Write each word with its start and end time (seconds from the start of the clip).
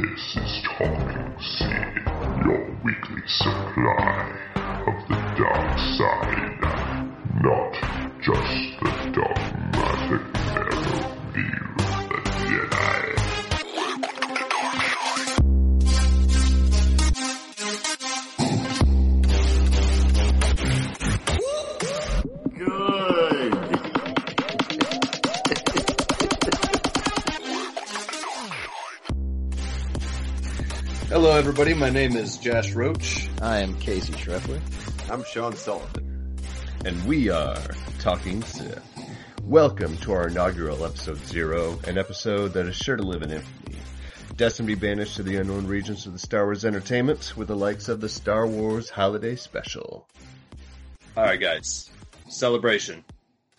This 0.00 0.36
is 0.36 0.62
Talking 0.64 1.34
Sith, 1.58 1.68
your 2.42 2.74
weekly 2.82 3.22
supply 3.26 4.32
of 4.86 5.08
the 5.08 5.16
dark 5.36 5.78
side. 5.98 6.60
Not 7.42 7.72
just 8.22 8.80
the 8.80 8.92
dogmatic 9.12 10.39
everybody. 31.50 31.74
My 31.74 31.90
name 31.90 32.14
is 32.14 32.38
Josh 32.38 32.74
Roach. 32.74 33.28
I 33.42 33.58
am 33.58 33.74
Casey 33.80 34.12
Schreffler. 34.12 34.60
I'm 35.10 35.24
Sean 35.24 35.56
Sullivan. 35.56 36.36
and 36.84 37.04
we 37.08 37.28
are 37.28 37.60
Talking 37.98 38.40
Sith. 38.44 38.80
Welcome 39.42 39.96
to 39.96 40.12
our 40.12 40.28
inaugural 40.28 40.84
episode 40.84 41.18
zero, 41.26 41.76
an 41.88 41.98
episode 41.98 42.52
that 42.52 42.66
is 42.66 42.76
sure 42.76 42.94
to 42.94 43.02
live 43.02 43.22
in 43.22 43.32
infamy. 43.32 43.78
Destined 44.36 44.68
to 44.68 44.76
be 44.76 44.80
banished 44.80 45.16
to 45.16 45.24
the 45.24 45.38
unknown 45.38 45.66
regions 45.66 46.06
of 46.06 46.12
the 46.12 46.20
Star 46.20 46.44
Wars 46.44 46.64
entertainment 46.64 47.36
with 47.36 47.48
the 47.48 47.56
likes 47.56 47.88
of 47.88 48.00
the 48.00 48.08
Star 48.08 48.46
Wars 48.46 48.88
Holiday 48.88 49.34
Special. 49.34 50.06
All 51.16 51.24
right, 51.24 51.40
guys. 51.40 51.90
Celebration. 52.28 53.04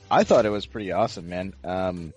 I 0.10 0.24
thought 0.24 0.46
it 0.46 0.50
was 0.50 0.66
pretty 0.66 0.94
awesome, 0.94 1.28
man. 1.28 1.56
Um, 1.66 2.14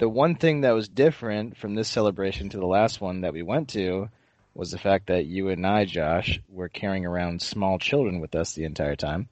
the 0.00 0.08
one 0.08 0.34
thing 0.34 0.60
that 0.60 0.74
was 0.74 0.86
different 0.86 1.56
from 1.56 1.74
this 1.74 1.88
celebration 1.88 2.50
to 2.50 2.58
the 2.58 2.66
last 2.66 3.00
one 3.00 3.22
that 3.22 3.32
we 3.32 3.42
went 3.42 3.70
to 3.70 4.10
was 4.58 4.72
the 4.72 4.78
fact 4.78 5.06
that 5.06 5.26
you 5.26 5.50
and 5.50 5.64
I, 5.64 5.84
Josh, 5.84 6.40
were 6.48 6.68
carrying 6.68 7.06
around 7.06 7.40
small 7.40 7.78
children 7.78 8.18
with 8.18 8.34
us 8.34 8.54
the 8.54 8.64
entire 8.64 8.96
time. 8.96 9.28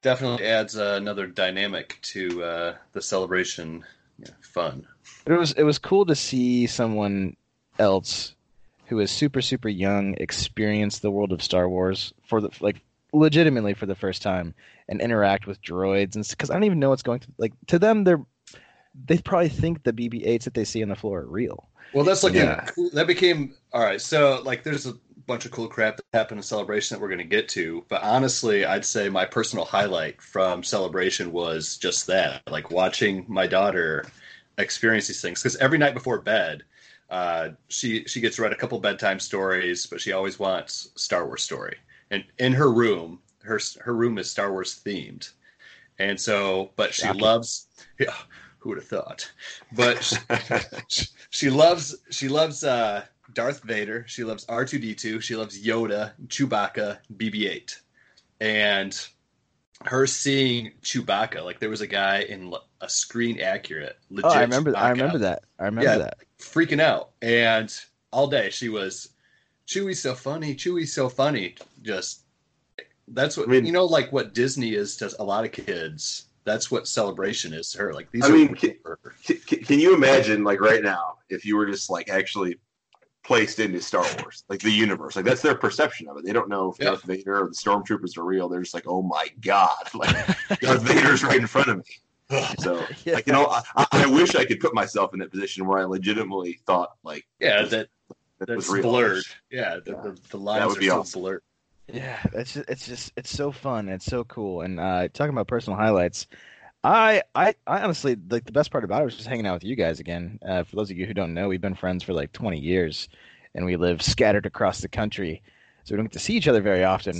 Definitely 0.00 0.46
adds 0.46 0.76
uh, 0.76 0.94
another 0.96 1.26
dynamic 1.26 1.98
to 2.00 2.42
uh, 2.42 2.74
the 2.92 3.02
celebration 3.02 3.84
yeah, 4.18 4.30
fun. 4.40 4.86
But 5.24 5.34
it 5.34 5.38
was 5.38 5.52
it 5.52 5.64
was 5.64 5.78
cool 5.78 6.06
to 6.06 6.16
see 6.16 6.66
someone 6.66 7.36
else 7.78 8.34
who 8.86 8.98
is 9.00 9.10
super 9.10 9.42
super 9.42 9.68
young 9.68 10.14
experience 10.14 10.98
the 10.98 11.10
world 11.10 11.30
of 11.30 11.42
Star 11.42 11.68
Wars 11.68 12.14
for 12.26 12.40
the 12.40 12.50
like 12.60 12.80
legitimately 13.12 13.74
for 13.74 13.84
the 13.84 13.94
first 13.94 14.22
time 14.22 14.54
and 14.88 15.02
interact 15.02 15.46
with 15.46 15.62
droids 15.62 16.14
and 16.16 16.26
because 16.26 16.50
I 16.50 16.54
don't 16.54 16.64
even 16.64 16.80
know 16.80 16.88
what's 16.88 17.02
going 17.02 17.20
to 17.20 17.28
like 17.38 17.52
to 17.66 17.78
them 17.78 18.04
they're 18.04 18.24
they 19.06 19.18
probably 19.18 19.48
think 19.48 19.82
the 19.82 19.92
BB-8s 19.92 20.44
that 20.44 20.54
they 20.54 20.64
see 20.64 20.82
on 20.82 20.88
the 20.88 20.96
floor 20.96 21.20
are 21.20 21.26
real. 21.26 21.68
Well, 21.92 22.04
that's 22.04 22.22
like 22.22 22.34
Yeah. 22.34 22.70
cool. 22.74 22.90
that 22.94 23.06
became 23.06 23.54
all 23.72 23.82
right. 23.82 24.00
So, 24.00 24.42
like, 24.44 24.62
there's 24.62 24.86
a 24.86 24.94
bunch 25.26 25.44
of 25.44 25.50
cool 25.52 25.68
crap 25.68 25.96
that 25.96 26.04
happened 26.12 26.38
in 26.38 26.42
celebration 26.42 26.94
that 26.96 27.00
we're 27.02 27.08
going 27.08 27.18
to 27.18 27.24
get 27.24 27.48
to. 27.50 27.84
But 27.88 28.02
honestly, 28.02 28.64
I'd 28.64 28.84
say 28.84 29.08
my 29.08 29.24
personal 29.24 29.64
highlight 29.64 30.20
from 30.20 30.62
celebration 30.62 31.32
was 31.32 31.76
just 31.76 32.06
that, 32.08 32.42
like 32.50 32.70
watching 32.70 33.24
my 33.28 33.46
daughter 33.46 34.10
experience 34.58 35.06
these 35.08 35.20
things. 35.20 35.42
Because 35.42 35.56
every 35.56 35.78
night 35.78 35.94
before 35.94 36.20
bed, 36.20 36.64
uh, 37.10 37.50
she 37.68 38.04
she 38.06 38.20
gets 38.20 38.38
read 38.38 38.52
a 38.52 38.56
couple 38.56 38.78
bedtime 38.80 39.20
stories, 39.20 39.86
but 39.86 40.00
she 40.00 40.12
always 40.12 40.38
wants 40.38 40.88
Star 40.96 41.26
Wars 41.26 41.42
story. 41.42 41.76
And 42.10 42.24
in 42.38 42.52
her 42.54 42.70
room, 42.72 43.20
her 43.42 43.60
her 43.84 43.94
room 43.94 44.18
is 44.18 44.30
Star 44.30 44.50
Wars 44.52 44.80
themed, 44.84 45.30
and 45.98 46.20
so, 46.20 46.72
but 46.76 46.94
she 46.94 47.08
Shocking. 47.08 47.20
loves. 47.20 47.68
Yeah, 47.98 48.14
who 48.62 48.68
would 48.70 48.78
have 48.78 48.86
thought? 48.86 49.30
But 49.72 50.02
she, 50.88 51.06
she 51.30 51.50
loves 51.50 51.96
she 52.10 52.28
loves 52.28 52.62
uh, 52.64 53.04
Darth 53.34 53.62
Vader. 53.64 54.04
She 54.06 54.22
loves 54.24 54.44
R 54.48 54.64
two 54.64 54.78
D 54.78 54.94
two. 54.94 55.20
She 55.20 55.34
loves 55.36 55.60
Yoda, 55.62 56.12
Chewbacca, 56.28 56.98
BB 57.16 57.50
eight, 57.50 57.80
and 58.40 58.98
her 59.84 60.06
seeing 60.06 60.70
Chewbacca 60.82 61.44
like 61.44 61.58
there 61.58 61.68
was 61.70 61.80
a 61.80 61.86
guy 61.88 62.20
in 62.20 62.54
a 62.80 62.88
screen 62.88 63.40
accurate. 63.40 63.98
Legit 64.10 64.30
Oh, 64.30 64.34
I 64.34 64.42
remember 64.42 64.76
I 64.76 64.90
remember 64.90 65.18
that. 65.18 65.42
I 65.58 65.64
remember 65.64 65.90
Yeah. 65.90 65.98
that. 65.98 66.18
freaking 66.38 66.80
out, 66.80 67.10
and 67.20 67.74
all 68.12 68.28
day 68.28 68.50
she 68.50 68.68
was 68.68 69.08
Chewie's 69.66 70.00
so 70.00 70.14
funny. 70.14 70.54
Chewie's 70.54 70.92
so 70.92 71.08
funny. 71.08 71.56
Just 71.82 72.20
that's 73.08 73.36
what 73.36 73.48
I 73.48 73.52
mean- 73.52 73.66
you 73.66 73.72
know, 73.72 73.84
like 73.86 74.12
what 74.12 74.34
Disney 74.34 74.74
is 74.74 74.96
to 74.98 75.12
a 75.18 75.24
lot 75.24 75.44
of 75.44 75.50
kids. 75.52 76.26
That's 76.44 76.70
what 76.70 76.88
celebration 76.88 77.52
is 77.52 77.70
to 77.72 77.78
her. 77.78 77.92
Like 77.94 78.10
these 78.10 78.24
I 78.24 78.28
are 78.28 78.32
mean, 78.32 78.46
real 78.48 78.56
ki- 78.56 78.74
for 78.82 78.98
her. 79.02 79.14
C- 79.22 79.38
c- 79.38 79.56
Can 79.58 79.78
you 79.78 79.94
imagine, 79.94 80.42
like 80.44 80.60
right 80.60 80.82
now, 80.82 81.18
if 81.28 81.44
you 81.44 81.56
were 81.56 81.66
just 81.66 81.88
like 81.90 82.08
actually 82.08 82.56
placed 83.24 83.60
into 83.60 83.80
Star 83.80 84.04
Wars, 84.18 84.42
like 84.48 84.60
the 84.60 84.70
universe, 84.70 85.14
like 85.14 85.24
that's 85.24 85.42
their 85.42 85.54
perception 85.54 86.08
of 86.08 86.16
it. 86.16 86.24
They 86.24 86.32
don't 86.32 86.48
know 86.48 86.72
if 86.72 86.78
Yeah. 86.80 86.86
Darth 86.86 87.04
Vader 87.04 87.44
or 87.44 87.48
the 87.48 87.54
stormtroopers 87.54 88.18
are 88.18 88.24
real. 88.24 88.48
They're 88.48 88.62
just 88.62 88.74
like, 88.74 88.86
oh 88.88 89.02
my 89.02 89.28
god, 89.40 89.76
like 89.94 90.10
Darth 90.60 90.82
Vader's 90.82 91.22
right 91.22 91.38
in 91.40 91.46
front 91.46 91.68
of 91.68 91.76
me. 91.78 91.84
So, 92.60 92.82
Yeah. 93.04 93.14
like 93.14 93.26
you 93.26 93.32
know, 93.34 93.46
I, 93.76 93.86
I- 93.92 94.06
wish 94.06 94.34
I 94.34 94.44
could 94.46 94.58
put 94.58 94.74
myself 94.74 95.12
in 95.12 95.20
that 95.20 95.30
position 95.30 95.66
where 95.66 95.78
I 95.78 95.84
legitimately 95.84 96.60
thought 96.66 96.92
like 97.04 97.26
Yeah, 97.38 97.62
that 97.66 97.88
that 98.38 98.48
that's 98.48 98.68
blurred. 98.68 99.22
Yeah, 99.50 99.76
the, 99.84 99.92
the, 99.92 100.18
the 100.30 100.36
lines 100.38 100.66
would 100.66 100.78
are 100.78 100.80
be 100.80 100.88
so 100.88 101.00
awesome. 101.00 101.20
blurred. 101.22 101.42
Yeah, 101.88 102.18
it's 102.32 102.54
just, 102.54 102.68
it's 102.68 102.86
just 102.86 103.12
it's 103.16 103.30
so 103.30 103.52
fun. 103.52 103.88
It's 103.88 104.04
so 104.04 104.24
cool. 104.24 104.62
And 104.62 104.78
uh, 104.78 105.08
talking 105.12 105.32
about 105.32 105.48
personal 105.48 105.78
highlights, 105.78 106.26
I, 106.84 107.22
I 107.34 107.54
I 107.66 107.80
honestly 107.82 108.16
like 108.30 108.44
the 108.44 108.52
best 108.52 108.70
part 108.70 108.84
about 108.84 109.02
it 109.02 109.04
was 109.04 109.16
just 109.16 109.28
hanging 109.28 109.46
out 109.46 109.54
with 109.54 109.64
you 109.64 109.76
guys 109.76 110.00
again. 110.00 110.38
Uh, 110.46 110.64
for 110.64 110.76
those 110.76 110.90
of 110.90 110.96
you 110.96 111.06
who 111.06 111.14
don't 111.14 111.34
know, 111.34 111.48
we've 111.48 111.60
been 111.60 111.74
friends 111.74 112.02
for 112.02 112.12
like 112.12 112.32
20 112.32 112.58
years, 112.58 113.08
and 113.54 113.64
we 113.64 113.76
live 113.76 114.02
scattered 114.02 114.46
across 114.46 114.80
the 114.80 114.88
country, 114.88 115.42
so 115.84 115.94
we 115.94 115.96
don't 115.96 116.06
get 116.06 116.12
to 116.12 116.18
see 116.18 116.34
each 116.34 116.48
other 116.48 116.62
very 116.62 116.84
often. 116.84 117.14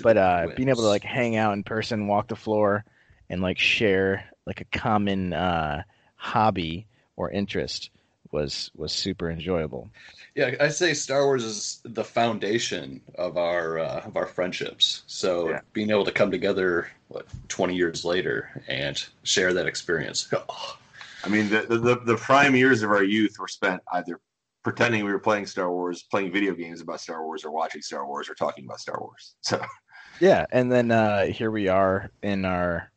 But 0.00 0.16
uh, 0.16 0.46
being 0.56 0.68
able 0.68 0.82
to 0.82 0.88
like 0.88 1.04
hang 1.04 1.36
out 1.36 1.52
in 1.52 1.62
person, 1.64 2.06
walk 2.06 2.28
the 2.28 2.36
floor, 2.36 2.84
and 3.28 3.42
like 3.42 3.58
share 3.58 4.24
like 4.46 4.60
a 4.60 4.78
common 4.78 5.32
uh, 5.32 5.82
hobby 6.16 6.86
or 7.16 7.30
interest 7.30 7.90
was 8.30 8.70
was 8.74 8.92
super 8.92 9.30
enjoyable. 9.30 9.90
Yeah, 10.34 10.54
I 10.60 10.68
say 10.68 10.94
Star 10.94 11.26
Wars 11.26 11.44
is 11.44 11.80
the 11.84 12.04
foundation 12.04 13.00
of 13.16 13.36
our 13.36 13.78
uh, 13.78 14.00
of 14.04 14.16
our 14.16 14.26
friendships. 14.26 15.02
So 15.06 15.50
Yeah. 15.50 15.60
being 15.72 15.90
able 15.90 16.04
to 16.04 16.12
come 16.12 16.30
together, 16.30 16.88
what 17.08 17.26
twenty 17.48 17.74
years 17.74 18.04
later, 18.04 18.62
and 18.68 19.02
share 19.24 19.52
that 19.54 19.66
experience. 19.66 20.32
Oh, 20.48 20.78
I 21.24 21.28
mean, 21.28 21.48
the, 21.50 21.62
the 21.62 21.78
the 21.78 21.96
the 22.00 22.16
prime 22.16 22.56
years 22.56 22.82
of 22.82 22.90
our 22.90 23.04
youth 23.04 23.38
were 23.38 23.48
spent 23.48 23.80
either 23.92 24.18
pretending 24.64 25.04
we 25.04 25.12
were 25.12 25.18
playing 25.18 25.46
Star 25.46 25.70
Wars, 25.70 26.02
playing 26.04 26.32
video 26.32 26.54
games 26.54 26.80
about 26.80 27.00
Star 27.00 27.24
Wars, 27.24 27.44
or 27.44 27.50
watching 27.50 27.82
Star 27.82 28.06
Wars, 28.06 28.28
or 28.28 28.34
talking 28.34 28.64
about 28.64 28.80
Star 28.80 28.98
Wars. 29.00 29.34
So. 29.42 29.60
Yeah, 30.20 30.46
and 30.52 30.70
then 30.70 30.90
uh, 30.92 31.26
here 31.26 31.50
we 31.50 31.68
are 31.68 32.10
in 32.22 32.44
our 32.44 32.92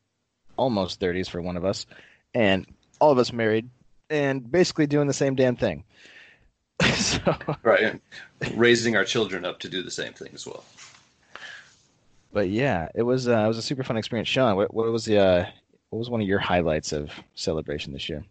almost 0.57 1.00
30s 1.00 1.29
for 1.29 1.41
one 1.41 1.57
of 1.57 1.66
us, 1.66 1.85
and 2.34 2.66
all 3.00 3.12
of 3.12 3.17
us 3.17 3.31
married, 3.34 3.69
and 4.09 4.52
basically 4.52 4.85
doing 4.85 5.07
the 5.07 5.13
same 5.13 5.34
damn 5.34 5.56
thing. 5.56 5.85
so, 6.95 7.35
right, 7.63 7.99
raising 8.55 8.95
our 8.95 9.05
children 9.05 9.45
up 9.45 9.59
to 9.59 9.69
do 9.69 9.81
the 9.81 9.91
same 9.91 10.13
thing 10.13 10.29
as 10.33 10.45
well. 10.45 10.63
but 12.33 12.49
yeah, 12.49 12.89
it 12.95 13.03
was 13.03 13.27
uh, 13.27 13.43
it 13.45 13.47
was 13.47 13.57
a 13.57 13.61
super 13.61 13.83
fun 13.83 13.97
experience. 13.97 14.27
Sean, 14.27 14.55
what, 14.55 14.73
what 14.73 14.91
was 14.91 15.05
the 15.05 15.17
uh, 15.19 15.45
what 15.89 15.99
was 15.99 16.09
one 16.09 16.21
of 16.21 16.27
your 16.27 16.39
highlights 16.39 16.91
of 16.91 17.09
celebration 17.35 17.93
this 17.93 18.09
year? 18.09 18.23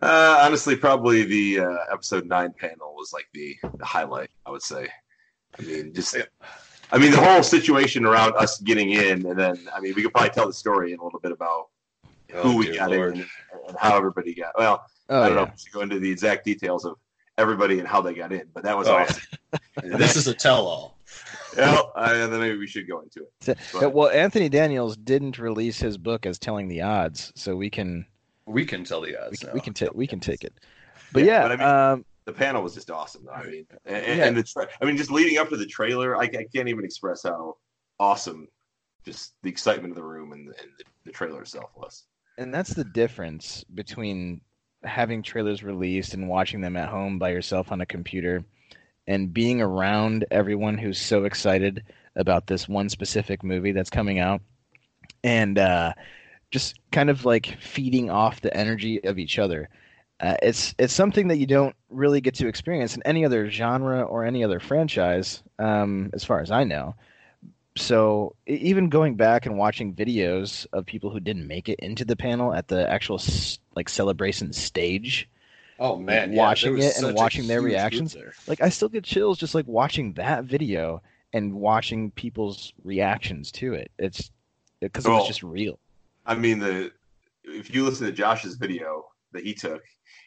Uh, 0.00 0.40
honestly, 0.42 0.74
probably 0.76 1.22
the 1.24 1.60
uh, 1.60 1.76
episode 1.92 2.26
nine 2.26 2.52
panel 2.58 2.94
was 2.96 3.12
like 3.12 3.26
the, 3.34 3.56
the 3.78 3.84
highlight. 3.84 4.30
I 4.46 4.50
would 4.50 4.62
say. 4.62 4.88
I 5.58 5.62
mean, 5.62 5.92
just. 5.94 6.16
I 6.90 6.98
mean, 6.98 7.10
the 7.10 7.20
whole 7.20 7.42
situation 7.42 8.04
around 8.04 8.34
us 8.36 8.60
getting 8.60 8.90
in, 8.90 9.24
and 9.26 9.38
then 9.38 9.58
I 9.74 9.80
mean, 9.80 9.94
we 9.96 10.02
could 10.02 10.12
probably 10.12 10.30
tell 10.30 10.46
the 10.46 10.52
story 10.52 10.92
in 10.92 10.98
a 10.98 11.04
little 11.04 11.20
bit 11.20 11.32
about 11.32 11.68
Oh, 12.34 12.42
who 12.42 12.56
we 12.56 12.74
got 12.76 12.90
Lord. 12.90 13.14
in 13.16 13.26
and 13.68 13.76
how 13.78 13.96
everybody 13.96 14.34
got. 14.34 14.52
Well, 14.58 14.84
Oh 15.10 15.20
I 15.22 15.26
don't 15.28 15.36
know 15.36 15.42
yeah, 15.42 15.48
if 15.48 15.52
we 15.52 15.58
should 15.58 15.72
go 15.72 15.80
into 15.82 15.98
the 15.98 16.10
exact 16.10 16.44
details 16.46 16.86
of 16.86 16.96
everybody 17.42 17.78
and 17.80 17.86
how 17.86 18.00
they 18.00 18.14
got 18.14 18.32
in, 18.32 18.44
but 18.54 18.62
that 18.62 18.76
was 18.78 18.88
Oh, 18.88 18.96
yeah. 18.96 19.02
awesome. 19.84 19.98
This 19.98 20.16
is 20.16 20.26
a 20.28 20.34
tell-all. 20.34 20.96
well, 21.56 21.92
uh, 21.94 22.26
then 22.28 22.40
maybe 22.40 22.56
we 22.56 22.66
should 22.66 22.88
go 22.88 23.00
into 23.00 23.26
it. 23.46 23.58
Uh, 23.82 23.90
well, 23.90 24.08
Anthony 24.08 24.48
Daniels 24.48 24.96
didn't 24.96 25.38
release 25.38 25.78
his 25.78 25.98
book 25.98 26.24
as 26.24 26.38
telling 26.38 26.68
the 26.68 26.80
odds, 26.80 27.32
so 27.34 27.54
we 27.54 27.68
can 27.68 28.06
We 28.46 28.64
can 28.64 28.84
tell 28.84 29.02
the 29.02 29.16
odds 29.22 29.40
can 29.40 29.48
now. 29.48 29.54
we 29.54 29.60
can 29.60 29.74
take 29.74 29.92
we 29.94 30.06
can 30.06 30.20
take 30.20 30.44
it. 30.44 30.54
But 31.12 31.24
Yeah, 31.24 31.42
yeah, 31.42 31.42
but 31.42 31.52
I 31.52 31.56
mean- 31.56 31.92
um, 31.98 32.04
The 32.24 32.32
panel 32.32 32.62
was 32.62 32.74
just 32.74 32.90
awesome. 32.90 33.24
Though. 33.26 33.32
I 33.32 33.44
mean, 33.44 33.66
and, 33.84 33.96
and- 34.06 34.18
Yeah. 34.18 34.24
and 34.26 34.36
the 34.36 34.44
tra- 34.44 34.68
I 34.80 34.84
mean, 34.86 34.96
just 34.96 35.10
leading 35.10 35.36
up 35.38 35.48
to 35.50 35.56
the 35.56 35.66
trailer, 35.66 36.16
I, 36.16 36.22
I 36.22 36.46
can't 36.54 36.68
even 36.68 36.84
express 36.84 37.24
how 37.24 37.56
awesome 38.00 38.48
just 39.04 39.34
the 39.42 39.50
excitement 39.50 39.90
of 39.90 39.96
the 39.96 40.04
room 40.04 40.32
and, 40.32 40.46
and 40.46 40.70
the, 40.78 40.84
the 41.06 41.10
trailer 41.12 41.42
itself 41.42 41.70
was. 41.76 42.04
and 42.38 42.54
that's 42.54 42.72
the 42.72 42.84
difference 42.84 43.64
between 43.74 44.40
having 44.84 45.22
trailers 45.22 45.62
released 45.62 46.14
and 46.14 46.28
watching 46.28 46.60
them 46.60 46.76
at 46.76 46.88
home 46.88 47.18
by 47.18 47.30
yourself 47.30 47.72
on 47.72 47.80
a 47.80 47.86
computer 47.86 48.44
and 49.06 49.32
being 49.32 49.60
around 49.60 50.24
everyone 50.30 50.78
who's 50.78 50.98
so 50.98 51.24
excited 51.24 51.84
about 52.16 52.46
this 52.46 52.68
one 52.68 52.88
specific 52.88 53.42
movie 53.42 53.72
that's 53.72 53.90
coming 53.90 54.18
out 54.18 54.42
and 55.24 55.58
uh, 55.58 55.92
just 56.50 56.76
kind 56.92 57.10
of 57.10 57.24
like 57.24 57.58
feeding 57.60 58.10
off 58.10 58.40
the 58.40 58.56
energy 58.56 59.02
of 59.04 59.18
each 59.18 59.38
other 59.38 59.68
Uh, 60.20 60.36
it's 60.42 60.74
it's 60.78 60.92
something 60.94 61.28
that 61.28 61.38
you 61.38 61.46
don't 61.46 61.74
really 61.90 62.20
get 62.20 62.34
to 62.36 62.46
experience 62.48 62.96
in 62.96 63.02
any 63.04 63.24
other 63.24 63.50
genre 63.50 64.02
or 64.02 64.24
any 64.24 64.44
other 64.44 64.60
franchise, 64.60 65.42
um, 65.58 66.10
as 66.14 66.24
far 66.24 66.40
as 66.40 66.50
I 66.50 66.64
know. 66.64 66.94
So 67.76 68.36
even 68.46 68.90
going 68.90 69.16
back 69.16 69.46
and 69.46 69.56
watching 69.56 69.94
videos 69.94 70.66
of 70.72 70.84
people 70.86 71.10
who 71.10 71.20
didn't 71.20 71.46
make 71.46 71.68
it 71.68 71.78
into 71.80 72.04
the 72.04 72.16
panel 72.16 72.52
at 72.52 72.68
the 72.68 72.88
actual 72.90 73.20
like 73.74 73.88
celebration 73.88 74.52
stage, 74.52 75.28
Oh 75.78 75.98
man, 75.98 76.32
watching 76.32 76.76
yeah, 76.76 76.88
it 76.88 76.96
and 76.96 77.14
watching 77.14 77.46
their 77.46 77.62
reactions. 77.62 78.16
like 78.46 78.60
I 78.60 78.68
still 78.68 78.88
get 78.88 79.04
chills 79.04 79.38
just 79.38 79.54
like 79.54 79.66
watching 79.66 80.14
that 80.14 80.44
video 80.44 81.02
and 81.32 81.54
watching 81.54 82.10
people's 82.10 82.72
reactions 82.84 83.50
to 83.52 83.74
it. 83.74 83.90
It's 83.98 84.30
uh, 84.82 84.86
because 84.86 85.06
it 85.06 85.10
Well, 85.10 85.14
was 85.14 85.24
just 85.24 85.42
real. 85.42 85.78
I 86.26 86.34
mean, 86.34 86.58
the 86.58 86.92
if 87.44 87.74
you 87.74 87.84
listen 87.84 88.06
to 88.06 88.12
Josh's 88.12 88.56
video 88.56 89.04
that 89.32 89.44
he 89.44 89.54
took, 89.54 89.82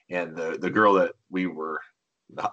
and 0.09 0.35
the 0.35 0.57
the 0.59 0.69
girl 0.69 0.93
that 0.95 1.13
we 1.29 1.47
were, 1.47 1.81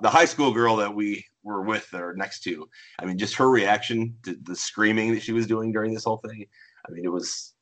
the 0.01 0.11
high 0.11 0.25
school 0.27 0.53
girl 0.53 0.77
that 0.77 0.95
we 0.95 1.25
were 1.43 1.63
with 1.63 1.93
or 1.95 2.15
next 2.15 2.41
to, 2.45 2.69
I 2.99 3.05
mean, 3.05 3.19
just 3.19 3.37
her 3.37 3.51
reaction 3.51 4.17
to 4.25 4.37
the 4.43 4.57
screaming 4.57 5.15
that 5.15 5.23
she 5.23 5.33
was 5.33 5.47
doing 5.47 5.73
during 5.73 5.95
this 5.95 6.05
whole 6.05 6.19
thing. 6.19 6.47
I 6.87 6.93
mean, 6.93 7.05
it 7.05 7.13
was 7.13 7.53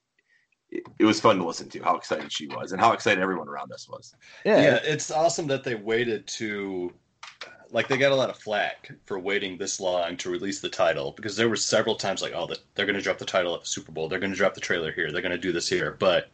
it, 0.70 0.84
it 0.98 1.04
was 1.04 1.20
fun 1.20 1.38
to 1.38 1.44
listen 1.44 1.68
to 1.70 1.80
how 1.80 1.96
excited 1.96 2.32
she 2.32 2.46
was 2.46 2.72
and 2.72 2.80
how 2.80 2.92
excited 2.92 3.20
everyone 3.20 3.48
around 3.48 3.72
us 3.72 3.88
was. 3.88 4.14
Yeah, 4.44 4.62
yeah, 4.62 4.78
it's 4.82 5.10
awesome 5.10 5.46
that 5.48 5.64
they 5.64 5.74
waited 5.74 6.26
to 6.28 6.92
like 7.72 7.88
they 7.88 7.96
got 7.96 8.12
a 8.12 8.16
lot 8.16 8.30
of 8.30 8.38
flack 8.38 8.90
for 9.06 9.18
waiting 9.18 9.56
this 9.56 9.80
long 9.80 10.16
to 10.16 10.30
release 10.30 10.60
the 10.60 10.68
title 10.68 11.12
because 11.12 11.36
there 11.36 11.48
were 11.48 11.56
several 11.56 11.94
times 11.94 12.22
like 12.22 12.32
oh 12.34 12.46
the, 12.46 12.58
they're 12.74 12.86
going 12.86 12.96
to 12.96 13.02
drop 13.02 13.18
the 13.18 13.24
title 13.24 13.54
at 13.54 13.60
the 13.60 13.66
super 13.66 13.92
bowl 13.92 14.08
they're 14.08 14.18
going 14.18 14.32
to 14.32 14.36
drop 14.36 14.54
the 14.54 14.60
trailer 14.60 14.92
here 14.92 15.12
they're 15.12 15.22
going 15.22 15.30
to 15.30 15.38
do 15.38 15.52
this 15.52 15.68
here 15.68 15.96
but 15.98 16.30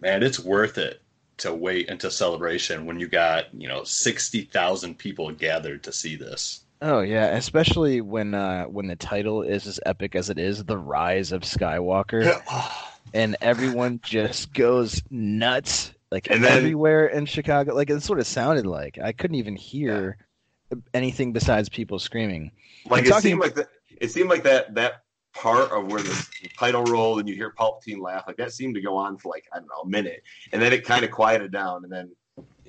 man 0.00 0.22
it's 0.22 0.40
worth 0.40 0.78
it 0.78 1.02
to 1.36 1.52
wait 1.54 1.88
until 1.88 2.10
celebration 2.10 2.86
when 2.86 2.98
you 2.98 3.08
got 3.08 3.52
you 3.54 3.68
know 3.68 3.84
60,000 3.84 4.98
people 4.98 5.30
gathered 5.32 5.82
to 5.84 5.92
see 5.92 6.16
this 6.16 6.64
Oh 6.82 7.00
yeah, 7.00 7.26
especially 7.36 8.00
when 8.00 8.34
uh, 8.34 8.64
when 8.64 8.86
the 8.86 8.96
title 8.96 9.42
is 9.42 9.66
as 9.66 9.78
epic 9.84 10.14
as 10.14 10.30
it 10.30 10.38
is, 10.38 10.64
the 10.64 10.78
rise 10.78 11.30
of 11.32 11.42
Skywalker, 11.42 12.40
and 13.12 13.36
everyone 13.42 14.00
just 14.02 14.54
goes 14.54 15.02
nuts, 15.10 15.92
like 16.10 16.24
then- 16.24 16.44
everywhere 16.44 17.06
in 17.06 17.26
Chicago. 17.26 17.74
Like 17.74 17.90
it 17.90 18.02
sort 18.02 18.18
of 18.18 18.26
sounded 18.26 18.64
like 18.66 18.98
I 18.98 19.12
couldn't 19.12 19.36
even 19.36 19.56
hear 19.56 20.16
anything 20.94 21.32
besides 21.34 21.68
people 21.68 21.98
screaming. 21.98 22.50
Like 22.86 23.00
I'm 23.00 23.06
it 23.06 23.08
talking- 23.10 23.22
seemed 23.22 23.40
like 23.40 23.54
that. 23.56 23.68
It 24.00 24.10
seemed 24.10 24.30
like 24.30 24.44
that 24.44 24.74
that 24.76 25.02
part 25.34 25.70
of 25.72 25.92
where 25.92 26.02
the 26.02 26.26
title 26.58 26.82
rolled 26.84 27.20
and 27.20 27.28
you 27.28 27.34
hear 27.34 27.52
Palpatine 27.52 28.00
laugh, 28.00 28.24
like 28.26 28.38
that 28.38 28.52
seemed 28.52 28.74
to 28.76 28.80
go 28.80 28.96
on 28.96 29.18
for 29.18 29.28
like 29.28 29.44
I 29.52 29.58
don't 29.58 29.68
know 29.68 29.82
a 29.84 29.86
minute, 29.88 30.22
and 30.52 30.62
then 30.62 30.72
it 30.72 30.86
kind 30.86 31.04
of 31.04 31.10
quieted 31.10 31.52
down, 31.52 31.84
and 31.84 31.92
then 31.92 32.10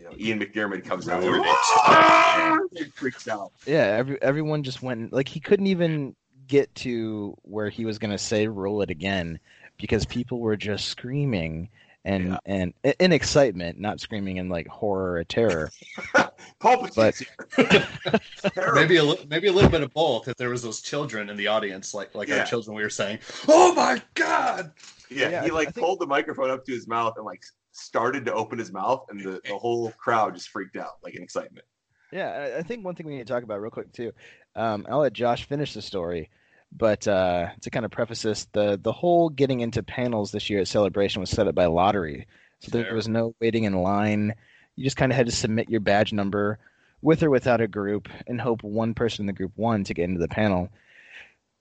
you 0.02 0.10
know 0.10 0.16
Ian 0.18 0.40
McDiarmid 0.40 0.84
comes 0.84 1.08
out, 1.08 1.24
everybody 1.24 2.90
freaks 2.94 3.28
out. 3.28 3.52
Yeah, 3.66 3.84
every 3.98 4.22
everyone 4.22 4.64
just 4.64 4.82
went 4.82 5.14
like 5.14 5.28
he 5.28 5.40
couldn't 5.40 5.68
even 5.68 6.16
get 6.48 6.74
to 6.76 7.38
where 7.44 7.70
he 7.70 7.86
was 7.86 8.00
gonna 8.00 8.18
say 8.18 8.48
roll 8.48 8.82
it 8.82 8.90
again 8.90 9.40
because 9.78 10.06
people 10.06 10.40
were 10.40 10.58
just 10.58 10.88
screaming 10.88 11.70
and 12.04 12.30
Yeah. 12.30 12.38
and 12.46 12.74
in 13.00 13.12
excitement, 13.12 13.80
not 13.80 14.00
screaming 14.00 14.38
in 14.38 14.50
like 14.50 14.68
horror 14.68 15.14
or 15.18 15.24
terror. 15.24 15.72
Palpatine's 16.60 17.24
But- 17.58 18.74
maybe 18.74 18.98
a 18.98 19.04
li- 19.04 19.26
maybe 19.30 19.48
a 19.48 19.52
little 19.54 19.70
bit 19.70 19.82
of 19.82 19.94
both 19.94 20.28
if 20.28 20.36
there 20.38 20.50
was 20.50 20.62
those 20.64 20.82
children 20.82 21.30
in 21.30 21.38
the 21.38 21.48
audience 21.48 21.94
like 21.94 22.14
like 22.16 22.28
Yeah. 22.28 22.40
our 22.40 22.46
children 22.46 22.76
we 22.76 22.82
were 22.84 22.90
saying 22.90 23.20
oh 23.48 23.74
my 23.76 24.02
god 24.16 24.72
Yeah, 25.10 25.30
Yeah, 25.30 25.44
he 25.44 25.50
I- 25.52 25.54
like 25.54 25.68
I 25.70 25.72
think- 25.72 25.86
pulled 25.86 26.00
the 26.00 26.08
microphone 26.08 26.50
up 26.50 26.66
to 26.66 26.72
his 26.72 26.88
mouth 26.88 27.14
and 27.18 27.26
like 27.26 27.42
started 27.72 28.26
to 28.26 28.34
open 28.34 28.60
his 28.60 28.72
mouth, 28.72 29.06
and 29.10 29.20
the, 29.22 29.42
the 29.48 29.58
whole 29.58 29.92
crowd 29.92 30.34
just 30.36 30.50
freaked 30.50 30.76
out, 30.76 30.98
like 31.04 31.16
in 31.16 31.24
excitement. 31.24 31.66
Yeah, 32.12 32.30
I- 32.56 32.58
I 32.60 32.62
think 32.64 32.84
one 32.84 32.96
thing 32.96 33.06
we 33.08 33.14
need 33.14 33.26
to 33.28 33.34
talk 33.34 33.44
about 33.44 33.62
real 33.62 33.72
quick 33.72 33.92
too. 33.94 34.12
Um, 34.56 34.86
I'll 34.90 35.00
let 35.00 35.14
Josh 35.14 35.46
finish 35.46 35.74
the 35.74 35.82
story, 35.82 36.30
but 36.74 37.08
uh, 37.08 37.48
to 37.62 37.70
kind 37.70 37.86
of 37.86 37.92
preface 37.92 38.22
this, 38.22 38.46
the 38.52 38.78
the 38.82 38.92
whole 38.92 39.30
getting 39.30 39.62
into 39.62 39.82
panels 39.84 40.32
this 40.32 40.50
year 40.50 40.60
at 40.62 40.68
Celebration 40.68 41.22
was 41.22 41.30
set 41.30 41.48
up 41.48 41.56
by 41.56 41.66
lottery, 41.68 42.28
so 42.60 42.70
there 42.72 42.84
Fair. 42.86 42.96
was 42.96 43.08
no 43.08 43.34
waiting 43.40 43.64
in 43.64 43.82
line. 43.82 44.34
You 44.76 44.84
just 44.84 44.98
kind 44.98 45.12
of 45.12 45.16
had 45.16 45.26
to 45.28 45.32
submit 45.32 45.70
your 45.70 45.80
badge 45.82 46.12
number, 46.14 46.60
with 47.02 47.24
or 47.24 47.30
without 47.30 47.62
a 47.62 47.68
group, 47.68 48.10
and 48.28 48.40
hope 48.42 48.62
one 48.64 48.94
person 48.94 49.24
in 49.24 49.28
the 49.28 49.34
group 49.34 49.54
won 49.56 49.84
to 49.86 49.94
get 49.94 50.04
into 50.06 50.20
the 50.20 50.28
panel. 50.28 50.70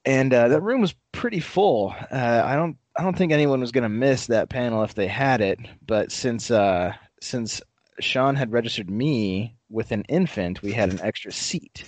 And 0.05 0.33
uh, 0.33 0.49
that 0.49 0.63
room 0.63 0.81
was 0.81 0.95
pretty 1.13 1.41
full. 1.41 1.95
Uh, 2.11 2.43
I 2.45 2.57
don't 2.57 2.77
I 3.01 3.03
don't 3.03 3.17
think 3.17 3.33
anyone 3.33 3.63
was 3.63 3.73
going 3.73 3.85
to 3.85 3.89
miss 3.89 4.27
that 4.27 4.51
panel 4.51 4.83
if 4.83 4.93
they 4.93 5.07
had 5.07 5.41
it. 5.41 5.59
But 5.87 6.13
since 6.13 6.51
uh, 6.51 6.93
since 7.23 7.63
Sean 7.99 8.37
had 8.37 8.53
registered 8.53 8.91
me 8.91 9.57
with 9.71 9.91
an 9.93 10.03
infant, 10.11 10.61
we 10.61 10.73
had 10.73 10.91
an 10.91 11.01
extra 11.01 11.33
seat. 11.33 11.85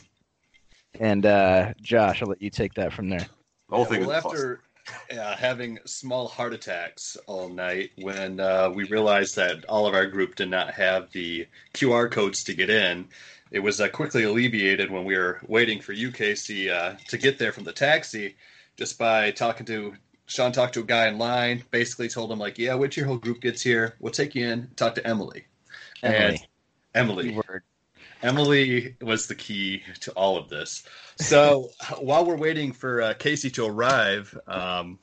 And 0.99 1.27
uh, 1.27 1.75
Josh, 1.83 2.23
I'll 2.23 2.31
let 2.31 2.41
you 2.41 2.49
take 2.49 2.73
that 2.75 2.95
from 2.95 3.11
there. 3.11 3.19
The 3.19 3.77
whole 3.77 3.85
Yeah, 3.85 3.91
thing 3.91 4.01
well, 4.07 4.09
was 4.09 4.17
a 4.17 4.21
plus. 4.23 4.35
after 4.35 4.61
uh, 5.11 5.37
having 5.37 5.81
small 5.85 6.29
heart 6.29 6.55
attacks 6.55 7.19
all 7.27 7.51
night 7.51 7.91
when 8.01 8.41
uh, 8.41 8.71
we 8.71 8.85
realized 8.85 9.37
that 9.37 9.67
all 9.67 9.87
of 9.87 9.93
our 9.93 10.07
group 10.07 10.37
did 10.37 10.49
not 10.49 10.73
have 10.73 11.13
the 11.13 11.47
QR 11.75 12.11
codes 12.11 12.43
to 12.45 12.55
get 12.55 12.71
in. 12.71 13.07
It 13.51 13.59
was 13.61 13.83
uh, 13.83 13.91
quickly 13.91 14.23
alleviated 14.23 14.91
when 14.91 15.05
we 15.05 15.19
were 15.19 15.43
waiting 15.47 15.83
for 15.83 15.93
you, 15.93 16.11
Casey, 16.11 16.71
uh, 16.71 16.95
to 17.09 17.19
get 17.19 17.39
there 17.39 17.53
from 17.53 17.65
the 17.65 17.73
taxi, 17.75 18.35
just 18.79 18.99
by 18.99 19.31
talking 19.31 19.67
to 19.67 19.93
Sean. 20.27 20.53
Talked 20.53 20.75
to 20.75 20.81
a 20.81 20.85
guy 20.85 21.09
in 21.09 21.19
line, 21.19 21.65
basically 21.71 22.09
told 22.09 22.31
him 22.31 22.39
like, 22.39 22.59
"Yeah, 22.59 22.75
wait 22.75 22.93
till 22.93 23.03
your 23.03 23.09
whole 23.09 23.19
group 23.19 23.41
gets 23.41 23.63
here. 23.63 23.97
We'll 24.01 24.13
take 24.13 24.35
you 24.35 24.47
in. 24.47 24.71
Talk 24.77 24.95
to 24.97 25.07
Emily." 25.07 25.47
And 26.03 26.39
Emily, 26.95 27.31
Emily. 27.31 27.61
Emily 28.23 28.97
was 29.01 29.27
the 29.27 29.35
key 29.35 29.83
to 30.01 30.13
all 30.13 30.37
of 30.37 30.49
this. 30.49 30.85
So 31.17 31.71
while 31.99 32.25
we're 32.25 32.37
waiting 32.37 32.73
for 32.73 33.03
uh, 33.03 33.15
Casey 33.15 33.51
to 33.51 33.67
arrive, 33.67 34.39
um, 34.47 34.99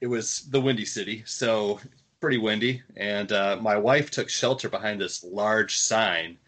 it 0.00 0.06
was 0.06 0.40
the 0.50 0.60
Windy 0.60 0.84
City, 0.84 1.22
so 1.26 1.80
pretty 2.20 2.38
windy. 2.38 2.82
And 2.96 3.30
uh, 3.32 3.58
my 3.60 3.76
wife 3.76 4.10
took 4.10 4.28
shelter 4.28 4.68
behind 4.68 5.00
this 5.00 5.22
large 5.22 5.76
sign, 5.76 6.38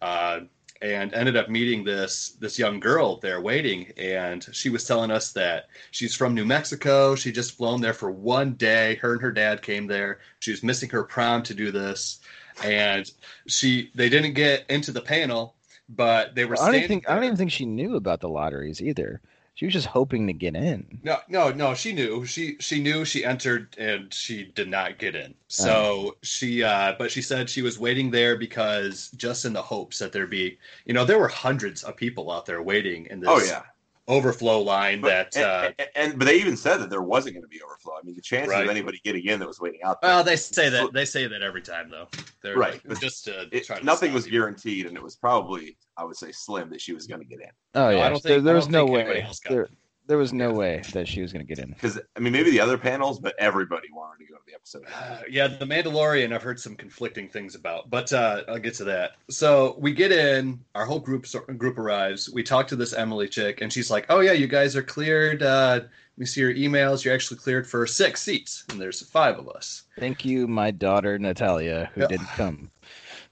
uh, 0.00 0.40
and 0.82 1.12
ended 1.14 1.36
up 1.36 1.48
meeting 1.48 1.84
this 1.84 2.30
this 2.40 2.58
young 2.58 2.80
girl 2.80 3.18
there 3.18 3.40
waiting. 3.40 3.92
And 3.96 4.46
she 4.52 4.70
was 4.70 4.84
telling 4.84 5.10
us 5.10 5.32
that 5.32 5.68
she's 5.90 6.14
from 6.14 6.34
New 6.34 6.44
Mexico. 6.44 7.14
She 7.14 7.32
just 7.32 7.56
flown 7.56 7.80
there 7.80 7.92
for 7.92 8.10
one 8.10 8.54
day. 8.54 8.96
Her 8.96 9.12
and 9.12 9.22
her 9.22 9.32
dad 9.32 9.62
came 9.62 9.86
there. 9.86 10.18
She 10.40 10.50
was 10.50 10.62
missing 10.62 10.90
her 10.90 11.04
prom 11.04 11.42
to 11.44 11.54
do 11.54 11.70
this, 11.70 12.20
and 12.62 13.10
she 13.46 13.90
they 13.94 14.08
didn't 14.08 14.34
get 14.34 14.64
into 14.68 14.92
the 14.92 15.00
panel, 15.00 15.54
but 15.88 16.34
they 16.34 16.44
were. 16.44 16.60
I 16.60 16.72
don't 16.72 16.88
think 16.88 17.08
I 17.08 17.14
don't 17.14 17.24
even 17.24 17.36
think 17.36 17.52
she 17.52 17.66
knew 17.66 17.96
about 17.96 18.20
the 18.20 18.28
lotteries 18.28 18.80
either. 18.82 19.20
She 19.58 19.64
was 19.64 19.72
just 19.74 19.88
hoping 19.88 20.28
to 20.28 20.32
get 20.32 20.54
in. 20.54 21.00
No, 21.02 21.18
no, 21.26 21.50
no. 21.50 21.74
She 21.74 21.92
knew. 21.92 22.24
She 22.24 22.58
she 22.60 22.80
knew. 22.80 23.04
She 23.04 23.24
entered 23.24 23.76
and 23.76 24.14
she 24.14 24.44
did 24.44 24.68
not 24.68 24.98
get 24.98 25.16
in. 25.16 25.34
So 25.48 26.16
she, 26.22 26.62
uh, 26.62 26.94
but 26.96 27.10
she 27.10 27.20
said 27.20 27.50
she 27.50 27.62
was 27.62 27.76
waiting 27.76 28.12
there 28.12 28.36
because 28.36 29.10
just 29.16 29.44
in 29.44 29.52
the 29.52 29.60
hopes 29.60 29.98
that 29.98 30.12
there'd 30.12 30.30
be, 30.30 30.58
you 30.84 30.94
know, 30.94 31.04
there 31.04 31.18
were 31.18 31.26
hundreds 31.26 31.82
of 31.82 31.96
people 31.96 32.30
out 32.30 32.46
there 32.46 32.62
waiting 32.62 33.06
in 33.06 33.18
this 33.18 33.28
Oh 33.28 33.40
yeah, 33.40 33.62
overflow 34.08 34.60
line 34.60 35.00
but, 35.00 35.30
that. 35.32 35.36
and, 35.36 35.44
Uh, 35.44 35.72
and, 35.78 35.88
and- 36.12 36.18
but 36.18 36.24
they 36.24 36.36
even 36.40 36.56
said 36.56 36.78
that 36.78 36.90
there 36.90 37.02
wasn't 37.02 37.34
going 37.34 37.42
to 37.42 37.48
be 37.48 37.60
overflow. 37.62 37.92
I 37.94 38.02
mean, 38.04 38.14
the 38.14 38.22
chances 38.22 38.50
Right. 38.50 38.64
of 38.64 38.70
anybody 38.70 39.00
getting 39.04 39.24
in 39.26 39.38
that 39.40 39.46
was 39.46 39.60
waiting 39.60 39.82
out 39.84 40.00
there, 40.00 40.10
well, 40.10 40.24
they 40.24 40.36
say 40.36 40.68
that 40.70 40.92
they 40.92 41.04
say 41.04 41.26
that 41.26 41.42
every 41.42 41.62
time 41.62 41.90
though. 41.90 42.08
They're 42.42 42.56
Right. 42.56 42.80
like, 42.88 43.00
just 43.00 43.24
to 43.26 43.48
it, 43.52 43.66
try 43.66 43.78
to 43.78 43.84
nothing 43.84 44.12
was 44.12 44.24
people. 44.24 44.38
guaranteed, 44.38 44.86
and 44.86 44.96
it 44.96 45.02
was 45.02 45.16
probably, 45.16 45.76
I 45.96 46.04
would 46.04 46.16
say, 46.16 46.32
slim 46.32 46.70
that 46.70 46.80
she 46.80 46.92
was 46.92 47.06
going 47.06 47.20
to 47.20 47.26
get 47.26 47.40
in. 47.40 47.50
Oh 47.74 47.90
No, 47.90 47.90
yeah, 47.90 48.06
I 48.06 48.08
don't 48.08 48.22
there, 48.22 48.34
think- 48.34 48.44
there 48.44 48.54
I 48.54 48.56
was 48.56 48.64
don't 48.66 48.72
no 48.72 48.86
think 48.86 48.98
anybody 48.98 49.18
way. 49.20 49.24
else 49.26 49.40
got 49.40 49.50
There, 49.50 49.68
there 50.08 50.18
was 50.18 50.32
no 50.32 50.48
Yeah. 50.48 50.56
way 50.56 50.82
that 50.92 51.06
she 51.06 51.22
was 51.22 51.32
going 51.32 51.46
to 51.46 51.48
get 51.48 51.62
in. 51.62 51.70
Because 51.70 52.00
I 52.16 52.20
mean, 52.20 52.32
maybe 52.32 52.50
the 52.50 52.60
other 52.60 52.78
panels, 52.78 53.20
but 53.20 53.34
everybody 53.38 53.88
wanted 53.92 54.24
to 54.26 54.32
go 54.32 54.38
to 54.38 54.42
the 54.46 54.54
episode. 54.54 54.84
Uh, 54.92 55.20
yeah, 55.30 55.46
the 55.46 55.64
Mandalorian. 55.66 56.32
I've 56.34 56.42
heard 56.42 56.58
some 56.58 56.74
conflicting 56.74 57.28
things 57.28 57.54
about, 57.54 57.90
but 57.90 58.12
uh, 58.12 58.42
I'll 58.48 58.58
get 58.58 58.74
to 58.74 58.84
that. 58.84 59.12
So 59.30 59.76
we 59.78 59.92
get 59.92 60.10
in, 60.10 60.64
our 60.74 60.86
whole 60.86 60.98
group 61.00 61.26
group 61.58 61.78
arrives. 61.78 62.28
We 62.30 62.42
talk 62.42 62.66
to 62.68 62.76
this 62.76 62.92
Emily 62.92 63.28
chick, 63.28 63.60
and 63.60 63.72
she's 63.72 63.90
like, 63.90 64.06
"Oh 64.08 64.20
yeah, 64.20 64.32
you 64.32 64.46
guys 64.48 64.74
are 64.76 64.82
cleared. 64.82 65.42
Uh, 65.42 65.80
let 65.82 65.90
me 66.16 66.26
see 66.26 66.40
your 66.40 66.54
emails. 66.54 67.04
You're 67.04 67.14
actually 67.14 67.38
cleared 67.38 67.66
for 67.66 67.86
six 67.86 68.22
seats, 68.22 68.64
and 68.68 68.80
there's 68.80 69.08
five 69.10 69.38
of 69.38 69.48
us." 69.48 69.84
Thank 69.98 70.24
you, 70.24 70.46
my 70.46 70.70
daughter 70.70 71.18
Natalia, 71.18 71.90
who 71.94 72.02
Yeah. 72.02 72.06
didn't 72.06 72.32
come. 72.32 72.70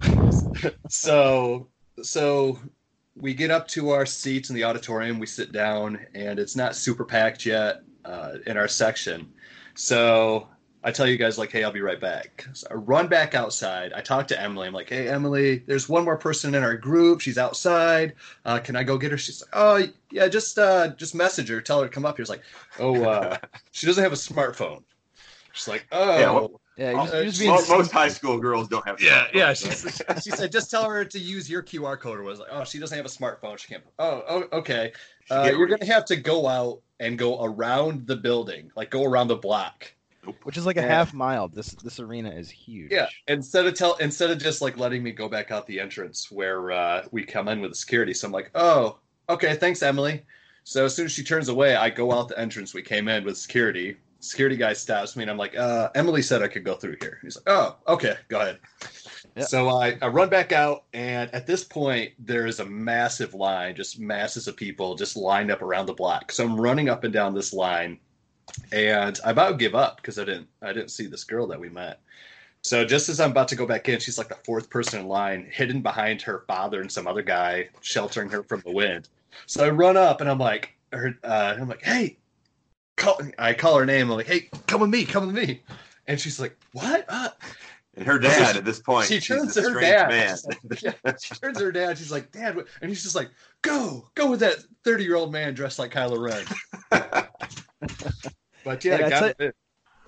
so 0.89 1.69
so 2.03 2.59
we 3.17 3.33
get 3.35 3.51
up 3.51 3.67
to 3.69 3.91
our 3.91 4.05
seats 4.07 4.51
in 4.51 4.57
the 4.57 4.65
auditorium 4.65 5.19
we 5.19 5.27
sit 5.27 5.51
down 5.53 5.99
and 6.15 6.39
it's 6.39 6.55
not 6.57 6.77
super 6.77 7.05
packed 7.05 7.47
yet 7.47 7.83
uh, 8.05 8.35
in 8.47 8.57
our 8.57 8.69
section. 8.69 9.33
So 9.75 10.49
i 10.85 10.93
tell 10.93 11.07
you 11.09 11.17
guys 11.17 11.37
like 11.37 11.51
hey 11.51 11.65
i'll 11.65 11.73
be 11.73 11.81
right 11.81 12.01
back. 12.01 12.47
So 12.53 12.69
i 12.71 12.75
run 12.75 13.09
back 13.09 13.35
outside. 13.35 13.93
I 13.93 14.01
talk 14.01 14.29
to 14.29 14.41
emily. 14.41 14.69
I'm 14.69 14.75
like 14.75 14.89
hey 14.89 15.09
emily 15.09 15.59
there's 15.67 15.89
one 15.89 16.05
more 16.05 16.17
person 16.17 16.55
in 16.55 16.63
our 16.63 16.77
group. 16.77 17.21
She's 17.21 17.39
outside. 17.39 18.15
Uh, 18.45 18.59
can 18.59 18.77
i 18.77 18.85
go 18.85 18.97
get 18.99 19.11
her? 19.11 19.19
She's 19.19 19.43
like 19.43 19.51
oh 19.55 19.93
yeah 20.13 20.29
just 20.29 20.59
uh, 20.59 20.89
just 20.97 21.15
message 21.15 21.49
her. 21.49 21.61
Tell 21.61 21.81
her 21.81 21.89
to 21.89 21.93
come 21.93 22.05
up 22.07 22.17
here. 22.17 22.23
It's 22.23 22.31
like 22.31 22.45
oh 22.79 23.03
uh, 23.03 23.37
she 23.73 23.87
doesn't 23.87 24.03
have 24.03 24.13
a 24.13 24.17
smartphone. 24.17 24.83
She's 25.53 25.69
like 25.69 25.87
oh 25.93 26.19
Yeah, 26.19 26.31
what- 26.33 26.51
Yeah, 26.77 26.91
you're 26.91 27.01
just, 27.01 27.15
you're 27.15 27.25
just 27.25 27.39
being 27.39 27.51
Most, 27.53 27.71
most 27.71 27.91
high 27.91 28.09
school 28.09 28.39
girls 28.39 28.69
don't 28.69 28.87
have. 28.87 29.01
Yeah, 29.01 29.27
yeah. 29.33 29.53
She, 29.55 29.71
she 29.71 30.31
said, 30.31 30.53
just 30.53 30.71
tell 30.71 30.89
her 30.89 31.05
to 31.07 31.19
use 31.19 31.49
your 31.49 31.63
QR 31.63 31.99
code. 31.99 32.19
Or 32.19 32.23
was 32.23 32.39
like, 32.39 32.49
oh, 32.51 32.65
she 32.65 32.79
doesn't 32.79 32.97
have 32.97 33.07
a 33.07 33.09
smartphone. 33.09 33.59
She 33.59 33.69
can't. 33.69 33.83
Oh, 33.99 34.23
oh 34.29 34.59
okay. 34.59 34.93
Uh, 35.31 35.51
you're 35.57 35.67
gonna 35.67 35.87
have 35.87 36.05
to 36.07 36.17
go 36.17 36.47
out 36.47 36.83
and 37.01 37.19
go 37.19 37.43
around 37.43 38.07
the 38.07 38.17
building, 38.17 38.71
like 38.77 38.91
go 38.91 39.05
around 39.05 39.29
the 39.29 39.37
block. 39.37 39.93
which 40.43 40.57
is 40.57 40.67
like 40.67 40.77
a 40.77 40.81
Yeah. 40.81 40.89
half 40.89 41.15
mile. 41.15 41.49
This 41.49 41.71
this 41.85 41.99
arena 42.01 42.31
is 42.31 42.51
huge. 42.51 42.91
Yeah. 42.93 43.09
Instead 43.29 43.67
of 43.67 43.75
tell, 43.75 43.95
instead 43.97 44.31
of 44.31 44.39
just 44.39 44.61
like 44.61 44.77
letting 44.77 45.03
me 45.03 45.13
go 45.13 45.29
back 45.29 45.51
out 45.51 45.67
the 45.67 45.81
entrance 45.81 46.31
where 46.31 46.73
uh, 46.73 47.05
we 47.11 47.25
come 47.25 47.49
in 47.49 47.61
with 47.61 47.71
the 47.71 47.77
security. 47.77 48.13
So 48.13 48.27
I'm 48.27 48.33
like, 48.33 48.51
oh, 48.55 48.99
okay, 49.29 49.55
thanks, 49.55 49.83
Emily. 49.83 50.25
So 50.65 50.85
as 50.85 50.95
soon 50.97 51.07
as 51.07 51.13
she 51.13 51.23
turns 51.23 51.49
away, 51.49 51.77
I 51.77 51.91
go 51.91 52.13
out 52.13 52.29
the 52.29 52.39
entrance 52.39 52.75
we 52.75 52.83
came 52.83 53.07
in 53.09 53.25
with 53.25 53.39
security. 53.39 53.97
Security 54.27 54.57
guy 54.57 54.73
stops 54.73 55.17
me 55.17 55.23
and 55.23 55.31
I'm 55.31 55.39
like, 55.39 55.57
uh, 55.57 55.91
Emily 55.95 56.21
said 56.21 56.43
I 56.43 56.49
could 56.49 56.65
go 56.65 56.75
through 56.75 56.97
here. 57.01 57.19
He's 57.23 57.37
like, 57.37 57.49
oh, 57.49 57.77
okay, 57.87 58.17
go 58.29 58.41
ahead. 58.41 58.59
Yeah. 59.37 59.45
So 59.45 59.69
I, 59.69 59.97
I 60.03 60.09
run 60.09 60.31
back 60.31 60.53
out, 60.53 60.85
and 60.95 61.33
at 61.35 61.47
this 61.47 61.63
point, 61.63 62.13
there 62.19 62.47
is 62.47 62.59
a 62.59 62.65
massive 62.65 63.35
line, 63.35 63.77
just 63.77 64.01
masses 64.01 64.49
of 64.49 64.57
people 64.57 64.95
just 64.95 65.15
lined 65.15 65.51
up 65.51 65.61
around 65.61 65.87
the 65.87 65.93
block. 65.93 66.33
So 66.33 66.45
I'm 66.45 66.59
running 66.59 66.89
up 66.89 67.05
and 67.05 67.13
down 67.13 67.35
this 67.35 67.53
line, 67.53 67.99
and 68.73 69.21
I 69.25 69.31
about 69.31 69.59
give 69.59 69.75
up 69.75 69.97
because 69.97 70.19
I 70.19 70.25
didn't 70.25 70.49
I 70.63 70.73
didn't 70.73 70.91
see 70.91 71.07
this 71.07 71.25
girl 71.25 71.47
that 71.49 71.61
we 71.61 71.69
met. 71.69 72.01
So 72.63 72.85
just 72.85 73.09
as 73.09 73.21
I'm 73.21 73.31
about 73.31 73.49
to 73.49 73.57
go 73.57 73.67
back 73.67 73.89
in, 73.89 74.01
she's 74.01 74.19
like 74.19 74.29
the 74.29 74.39
fourth 74.45 74.71
person 74.71 75.01
in 75.01 75.07
line, 75.07 75.49
hidden 75.53 75.83
behind 75.83 76.23
her 76.23 76.45
father 76.49 76.81
and 76.81 76.91
some 76.91 77.07
other 77.07 77.23
guy, 77.23 77.69
sheltering 77.81 78.31
her 78.31 78.43
from 78.43 78.63
the 78.65 78.73
wind. 78.73 79.09
So 79.47 79.65
I 79.65 79.71
run 79.71 79.97
up 79.97 80.21
and 80.21 80.31
I'm 80.31 80.39
like, 80.39 80.75
her, 80.93 81.17
uh, 81.23 81.57
I'm 81.61 81.69
like, 81.69 81.85
hey, 81.85 82.17
call, 82.97 83.21
I 83.39 83.55
call 83.55 83.77
her 83.79 83.87
name. 83.87 84.11
I'm 84.11 84.17
like, 84.17 84.27
hey, 84.27 84.49
come 84.67 84.81
with 84.81 84.91
me, 84.91 85.05
come 85.05 85.27
with 85.27 85.37
me. 85.37 85.63
And 86.07 86.19
she's 86.21 86.39
like, 86.41 86.57
what? 86.73 87.05
Uh, 87.09 87.29
And 87.95 88.07
her 88.07 88.19
dad 88.19 88.57
at 88.57 88.65
this 88.65 88.79
point, 88.81 89.07
she 89.09 89.15
she's 89.21 89.27
turns 89.29 89.55
this 89.55 89.65
to 89.65 89.71
her 89.73 89.77
strange 89.79 89.91
dad. 89.91 90.09
man. 90.11 90.37
Like- 90.71 90.83
yeah, 90.83 91.13
she 91.21 91.35
turns 91.35 91.59
to 91.59 91.65
her 91.65 91.73
dad. 91.73 91.97
She's 91.99 92.13
like, 92.13 92.31
Dad, 92.31 92.55
what-" 92.57 92.67
and 92.83 92.91
he's 92.91 93.03
just 93.03 93.15
like, 93.17 93.31
Go, 93.63 94.09
go 94.15 94.31
with 94.31 94.41
that 94.41 94.57
thirty-year-old 94.85 95.33
man 95.33 95.55
dressed 95.55 95.79
like 95.79 95.93
Kylo 95.93 96.19
Ren. 96.21 96.45
But 98.65 98.85
yeah, 98.85 98.99
Yeah, 98.99 99.07
I 99.07 99.11
got 99.11 99.39
that's. 99.39 99.57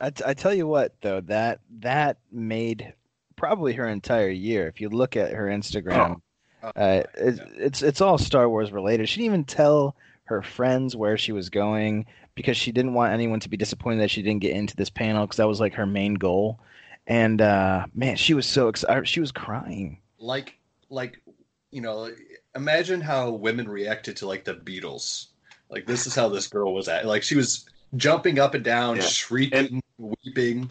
I, 0.00 0.11
t- 0.11 0.25
I 0.26 0.35
tell 0.35 0.54
you 0.54 0.66
what 0.66 0.95
though 1.00 1.21
that 1.23 1.61
that 1.80 2.18
made 2.33 2.92
probably 3.37 3.73
her 3.75 3.87
entire 3.88 4.30
year. 4.30 4.66
If 4.68 4.80
you 4.80 4.88
look 4.88 5.16
at 5.16 5.33
her 5.33 5.47
Instagram, 5.47 6.21
Oh. 6.62 6.68
uh, 6.76 7.02
it, 7.16 7.37
Yeah. 7.37 7.45
it's 7.57 7.83
it's 7.83 8.00
all 8.00 8.18
Star 8.18 8.49
Wars 8.49 8.73
related. 8.73 9.09
She 9.09 9.21
didn't 9.21 9.26
even 9.33 9.45
tell 9.45 9.95
her 10.25 10.42
friends 10.42 10.95
where 10.97 11.16
she 11.16 11.33
was 11.33 11.50
going 11.50 12.07
because 12.38 12.57
she 12.57 12.71
didn't 12.73 12.95
want 12.95 13.12
anyone 13.12 13.40
to 13.40 13.49
be 13.49 13.57
disappointed 13.57 14.00
that 14.00 14.11
she 14.11 14.23
didn't 14.23 14.40
get 14.40 14.52
into 14.52 14.76
this 14.76 14.88
panel 14.90 15.26
because 15.26 15.37
that 15.38 15.49
was 15.49 15.59
like 15.61 15.75
her 15.75 15.85
main 15.87 16.14
goal. 16.14 16.61
And 17.07 17.40
uh, 17.42 17.87
man, 17.95 18.14
she 18.16 18.33
was 18.33 18.47
so 18.47 18.68
excited. 18.68 19.09
She 19.09 19.18
was 19.21 19.33
crying. 19.33 19.99
like 20.21 20.54
like 20.88 21.21
you 21.71 21.80
know 21.83 22.11
imagine 22.54 23.00
how 23.00 23.30
women 23.30 23.68
reacted 23.68 24.16
to 24.16 24.26
like 24.26 24.42
the 24.45 24.54
beatles 24.54 25.26
like 25.68 25.85
this 25.87 26.07
is 26.07 26.14
how 26.14 26.26
this 26.30 26.47
girl 26.47 26.73
was 26.73 26.88
at 26.88 27.04
like 27.04 27.23
she 27.23 27.37
was 27.37 27.66
jumping 27.97 28.38
up 28.38 28.54
and 28.54 28.64
down 28.64 28.97
Yeah. 28.97 29.02
shrieking 29.02 29.83
weeping 29.99 30.66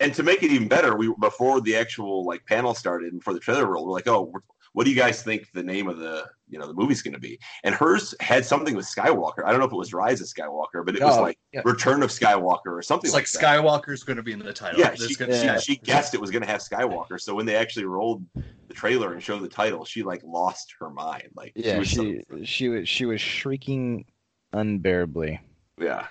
and 0.00 0.14
to 0.14 0.24
make 0.24 0.42
it 0.42 0.50
even 0.50 0.66
better, 0.66 0.96
we 0.96 1.14
before 1.20 1.60
the 1.60 1.76
actual 1.76 2.24
like 2.24 2.44
panel 2.46 2.74
started 2.74 3.12
and 3.12 3.20
before 3.20 3.34
the 3.34 3.40
trailer 3.40 3.66
rolled, 3.66 3.86
we're 3.86 3.92
like, 3.94 4.08
oh, 4.08 4.22
we're- 4.22 4.42
what 4.74 4.84
do 4.84 4.90
you 4.90 4.96
guys 4.96 5.22
think 5.22 5.50
the 5.52 5.62
name 5.62 5.88
of 5.88 5.98
the 5.98 6.24
you 6.48 6.58
know 6.58 6.66
the 6.66 6.72
movie's 6.74 7.02
going 7.02 7.14
to 7.14 7.20
be? 7.20 7.38
And 7.64 7.74
hers 7.74 8.14
had 8.20 8.44
something 8.44 8.74
with 8.74 8.86
Skywalker. 8.86 9.44
I 9.44 9.50
don't 9.50 9.58
know 9.60 9.66
if 9.66 9.72
it 9.72 9.76
was 9.76 9.92
Rise 9.92 10.20
of 10.20 10.26
Skywalker, 10.28 10.84
but 10.84 10.96
it 10.96 11.02
was 11.02 11.16
Oh, 11.18 11.22
like 11.22 11.38
yeah. 11.52 11.60
Return 11.64 12.02
of 12.02 12.10
Skywalker 12.10 12.66
or 12.68 12.82
something 12.82 13.08
it's 13.08 13.14
like 13.14 13.28
that. 13.30 13.42
skywalker's 13.62 14.02
going 14.02 14.16
to 14.16 14.22
be 14.22 14.32
in 14.32 14.38
the 14.38 14.52
title 14.52 14.80
Yeah, 14.80 14.94
she, 14.94 15.14
gonna- 15.14 15.38
she, 15.38 15.44
Yeah. 15.44 15.58
she 15.58 15.76
guessed 15.76 16.14
it 16.14 16.20
was 16.20 16.30
going 16.30 16.42
to 16.42 16.48
have 16.48 16.60
Skywalker. 16.60 17.20
So 17.20 17.34
when 17.34 17.44
they 17.46 17.56
actually 17.56 17.84
rolled 17.84 18.24
the 18.34 18.74
trailer 18.74 19.12
and 19.12 19.22
showed 19.22 19.42
the 19.42 19.48
title, 19.48 19.84
she 19.84 20.02
like 20.02 20.22
lost 20.24 20.74
her 20.80 20.88
mind. 20.90 21.28
Like 21.34 21.52
Yeah, 21.54 21.78
was 21.78 21.88
she 21.88 22.22
so- 22.30 22.42
she 22.44 22.68
was 22.68 22.88
she 22.88 23.04
was 23.04 23.20
shrieking 23.20 24.04
unbearably. 24.52 25.40
yeah, 25.78 26.06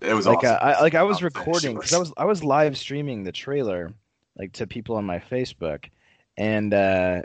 it 0.00 0.14
was 0.14 0.26
like 0.26 0.38
awesome. 0.38 0.58
I 0.60 0.80
like 0.80 0.94
I 0.94 1.02
was 1.02 1.20
How 1.20 1.24
recording 1.26 1.74
because 1.74 1.92
I 1.92 1.98
was 1.98 2.12
I 2.18 2.24
was 2.24 2.44
live 2.44 2.76
streaming 2.76 3.24
the 3.24 3.32
trailer 3.32 3.92
like 4.36 4.52
to 4.54 4.66
people 4.66 4.96
on 4.96 5.04
my 5.04 5.18
Facebook, 5.18 5.84
and 6.36 6.74
uh, 6.74 7.22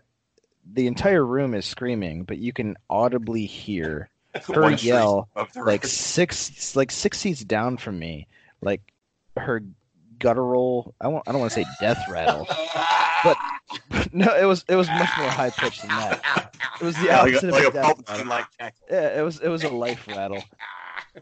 the 0.73 0.87
entire 0.87 1.25
room 1.25 1.53
is 1.53 1.65
screaming, 1.65 2.23
but 2.23 2.37
you 2.37 2.53
can 2.53 2.75
audibly 2.89 3.45
hear 3.45 4.09
her 4.53 4.71
yell 4.71 5.29
like 5.55 5.85
six 5.85 6.75
like 6.75 6.91
six 6.91 7.19
seats 7.19 7.43
down 7.43 7.77
from 7.77 7.97
me, 7.97 8.27
like 8.61 8.81
her 9.37 9.63
guttural. 10.19 10.93
I 11.01 11.07
won't, 11.07 11.23
I 11.27 11.31
don't 11.31 11.41
want 11.41 11.51
to 11.53 11.63
say 11.63 11.65
death 11.79 12.07
rattle. 12.09 12.45
But 13.23 13.37
no, 14.13 14.35
it 14.35 14.45
was 14.45 14.65
it 14.67 14.75
was 14.75 14.87
much 14.87 15.09
more 15.17 15.29
high 15.29 15.49
pitched 15.49 15.81
than 15.81 15.89
that. 15.89 16.51
It 16.79 16.85
was 16.85 16.97
the 16.97 17.07
Yeah, 17.07 17.21
like 17.21 17.33
opposite 17.33 17.49
a, 17.49 17.53
like 17.53 17.63
of 17.65 17.73
a 17.73 17.73
death 17.73 18.09
rattle. 18.09 18.25
Like. 18.27 18.45
Yeah, 18.89 19.19
it 19.19 19.23
was 19.23 19.39
it 19.39 19.49
was 19.49 19.63
a 19.63 19.69
life 19.69 20.07
rattle. 20.15 20.43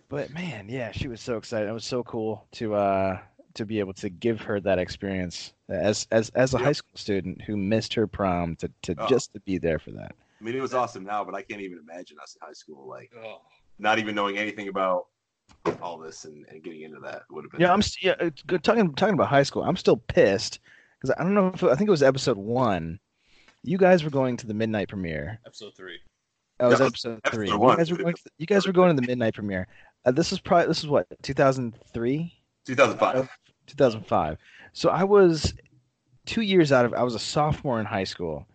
But 0.10 0.34
man, 0.34 0.68
yeah, 0.70 0.92
she 0.92 1.08
was 1.08 1.22
so 1.22 1.38
excited. 1.38 1.70
It 1.70 1.74
was 1.74 1.86
so 1.86 2.04
cool 2.04 2.46
to 2.54 2.76
uh 2.76 3.20
to 3.58 3.66
be 3.66 3.80
able 3.80 3.94
to 3.94 4.10
give 4.10 4.42
her 4.42 4.60
that 4.62 4.80
experience 4.80 5.54
as 5.70 6.08
as 6.12 6.30
as 6.32 6.54
a 6.54 6.58
Yep. 6.58 6.66
high 6.66 6.72
school 6.72 6.96
student 6.96 7.42
who 7.42 7.58
missed 7.58 7.94
her 7.94 8.08
prom 8.08 8.56
to 8.58 8.72
to 8.84 8.96
Oh. 8.98 9.08
just 9.08 9.34
to 9.34 9.40
be 9.42 9.58
there 9.58 9.80
for 9.80 9.92
that. 9.92 10.16
I 10.40 10.44
mean, 10.44 10.56
it 10.56 10.62
was 10.62 10.74
awesome 10.74 11.04
now, 11.04 11.24
but 11.24 11.36
I 11.36 11.42
can't 11.42 11.62
even 11.62 11.80
imagine 11.80 12.18
us 12.22 12.36
in 12.40 12.46
high 12.48 12.54
school, 12.54 12.88
like 12.88 13.12
Oh. 13.24 13.42
not 13.80 14.00
even 14.00 14.16
knowing 14.16 14.38
anything 14.38 14.68
about 14.70 15.06
all 15.82 15.98
this 15.98 16.26
and, 16.26 16.46
and 16.50 16.62
getting 16.64 16.82
into 16.82 17.00
that 17.02 17.24
would 17.30 17.44
have 17.46 17.52
been. 17.52 17.62
Yeah, 17.62 17.72
I'm 17.74 17.82
st- 17.82 18.04
yeah, 18.20 18.30
good 18.48 18.64
talking 18.64 18.94
talking 18.96 19.14
about 19.16 19.28
high 19.30 19.44
school. 19.44 19.64
I'm 19.64 19.78
still 19.78 19.98
pissed 19.98 20.60
because 21.00 21.16
I 21.20 21.24
don't 21.24 21.34
know 21.34 21.48
if 21.54 21.64
I 21.64 21.76
think 21.76 21.88
it 21.88 21.92
was 21.92 22.04
episode 22.04 22.38
one. 22.38 23.00
You 23.64 23.78
guys 23.78 24.04
were 24.04 24.10
going 24.10 24.38
to 24.38 24.48
the 24.48 24.54
midnight 24.54 24.88
premiere. 24.90 25.40
episode 25.46 25.74
three 25.76 26.00
That 26.60 26.68
was 26.68 26.80
Yeah, 26.80 26.86
episode 26.88 27.18
episode 27.18 27.34
three. 27.36 27.50
You 27.50 27.58
one. 27.58 27.78
guys 27.78 27.92
were 27.92 27.98
going. 27.98 28.14
To, 28.16 28.22
you 28.38 28.46
guys 28.46 28.66
were 28.68 28.74
going 28.74 28.96
to 28.96 29.02
the 29.02 29.08
midnight 29.08 29.34
premiere. 29.34 29.68
Uh, 30.06 30.12
this 30.12 30.32
is 30.32 30.40
probably 30.40 30.68
this 30.68 30.80
is 30.84 30.88
what 30.88 31.08
2003. 31.24 32.34
2005. 32.66 33.30
2005. 33.68 34.38
So 34.74 34.90
I 34.90 35.04
was 35.04 35.54
two 36.26 36.42
years 36.42 36.72
out 36.72 36.86
of. 36.86 36.94
I 36.94 37.04
was 37.04 37.16
a 37.16 37.20
sophomore 37.20 37.80
in 37.80 37.86
high 37.86 38.04
school, 38.04 38.46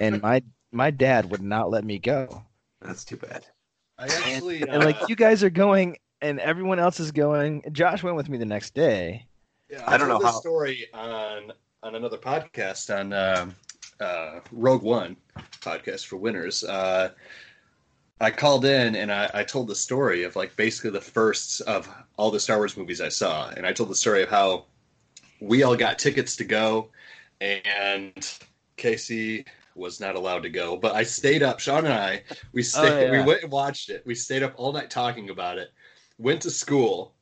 and 0.00 0.22
my 0.22 0.42
my 0.72 0.90
dad 0.90 1.30
would 1.30 1.42
not 1.42 1.70
let 1.70 1.84
me 1.84 1.98
go. 1.98 2.42
That's 2.80 3.04
too 3.04 3.16
bad. 3.16 3.44
i 3.98 4.04
actually 4.06 4.62
And 4.68 4.84
like 4.84 5.00
uh, 5.02 5.06
you 5.08 5.16
guys 5.16 5.42
are 5.42 5.50
going, 5.50 5.96
and 6.20 6.40
everyone 6.40 6.78
else 6.78 7.00
is 7.00 7.10
going. 7.10 7.62
Josh 7.72 8.02
went 8.02 8.16
with 8.16 8.28
me 8.28 8.38
the 8.38 8.44
next 8.46 8.74
day. 8.74 9.26
Yeah, 9.70 9.84
I 9.86 9.96
don't 9.98 10.08
know 10.08 10.18
this 10.18 10.30
how- 10.32 10.40
story 10.40 10.86
on 10.94 11.52
on 11.82 11.94
another 11.94 12.18
podcast 12.18 12.94
on 12.96 13.12
um, 13.12 13.54
uh, 14.00 14.40
Rogue 14.52 14.82
One 14.82 15.16
podcast 15.60 16.06
for 16.06 16.16
winners. 16.16 16.64
Uh, 16.64 17.10
I 18.20 18.30
called 18.30 18.64
in 18.64 18.96
and 18.96 19.12
I, 19.12 19.30
I 19.32 19.44
told 19.44 19.68
the 19.68 19.74
story 19.74 20.24
of 20.24 20.34
like 20.34 20.56
basically 20.56 20.90
the 20.90 21.00
first 21.00 21.60
of 21.62 21.88
all 22.16 22.30
the 22.30 22.40
Star 22.40 22.56
Wars 22.56 22.76
movies 22.76 23.00
I 23.00 23.08
saw, 23.08 23.50
and 23.50 23.64
I 23.64 23.72
told 23.72 23.90
the 23.90 23.94
story 23.94 24.22
of 24.22 24.28
how 24.28 24.64
we 25.40 25.62
all 25.62 25.76
got 25.76 25.98
tickets 25.98 26.34
to 26.36 26.44
go, 26.44 26.88
and 27.40 28.36
Casey 28.76 29.44
was 29.76 30.00
not 30.00 30.16
allowed 30.16 30.42
to 30.42 30.50
go, 30.50 30.76
but 30.76 30.96
I 30.96 31.04
stayed 31.04 31.44
up. 31.44 31.60
Sean 31.60 31.84
and 31.84 31.94
I 31.94 32.22
we 32.52 32.62
oh, 32.62 32.64
stayed. 32.64 33.04
yeah. 33.04 33.10
We 33.12 33.22
went 33.22 33.42
and 33.44 33.52
watched 33.52 33.90
it. 33.90 34.02
We 34.04 34.14
stayed 34.16 34.42
up 34.42 34.54
all 34.56 34.72
night 34.72 34.90
talking 34.90 35.30
about 35.30 35.58
it. 35.58 35.68
Went 36.18 36.42
to 36.42 36.50
school. 36.50 37.14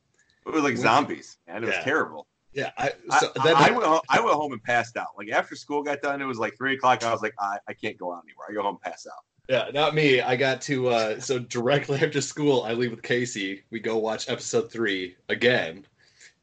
It 0.47 0.53
was 0.53 0.63
like 0.63 0.73
When- 0.73 0.81
zombies, 0.81 1.37
and 1.47 1.63
it 1.63 1.67
was 1.67 1.83
terrible. 1.83 2.27
Yeah, 2.53 2.71
I, 2.75 2.91
I, 3.11 3.19
so 3.19 3.31
I, 3.39 3.43
then 3.43 3.55
I 3.55 3.69
went 3.69 3.83
home, 3.83 3.99
I 4.09 4.19
went 4.19 4.35
home 4.35 4.51
and 4.51 4.63
passed 4.63 4.97
out. 4.97 5.09
Like 5.15 5.29
after 5.29 5.55
school 5.55 5.83
got 5.83 6.01
done, 6.01 6.23
it 6.23 6.25
was 6.25 6.39
like 6.39 6.57
three 6.57 6.73
o'clock. 6.73 7.03
I 7.03 7.11
was 7.11 7.21
like, 7.21 7.35
I, 7.39 7.59
I 7.67 7.73
can't 7.73 7.99
go 7.99 8.11
out 8.11 8.23
anymore. 8.23 8.45
I 8.49 8.53
go 8.53 8.63
home 8.63 8.79
and 8.81 8.81
pass 8.81 9.05
out. 9.05 9.23
Yeah, 9.49 9.69
not 9.73 9.95
me. 9.95 10.21
I 10.21 10.35
got 10.35 10.61
to 10.63 10.89
uh 10.89 11.19
so 11.19 11.39
directly 11.39 11.99
after 12.01 12.21
school 12.21 12.63
I 12.63 12.73
leave 12.73 12.91
with 12.91 13.01
Casey. 13.01 13.63
We 13.69 13.79
go 13.79 13.97
watch 13.97 14.29
episode 14.29 14.71
three 14.71 15.15
again. 15.29 15.85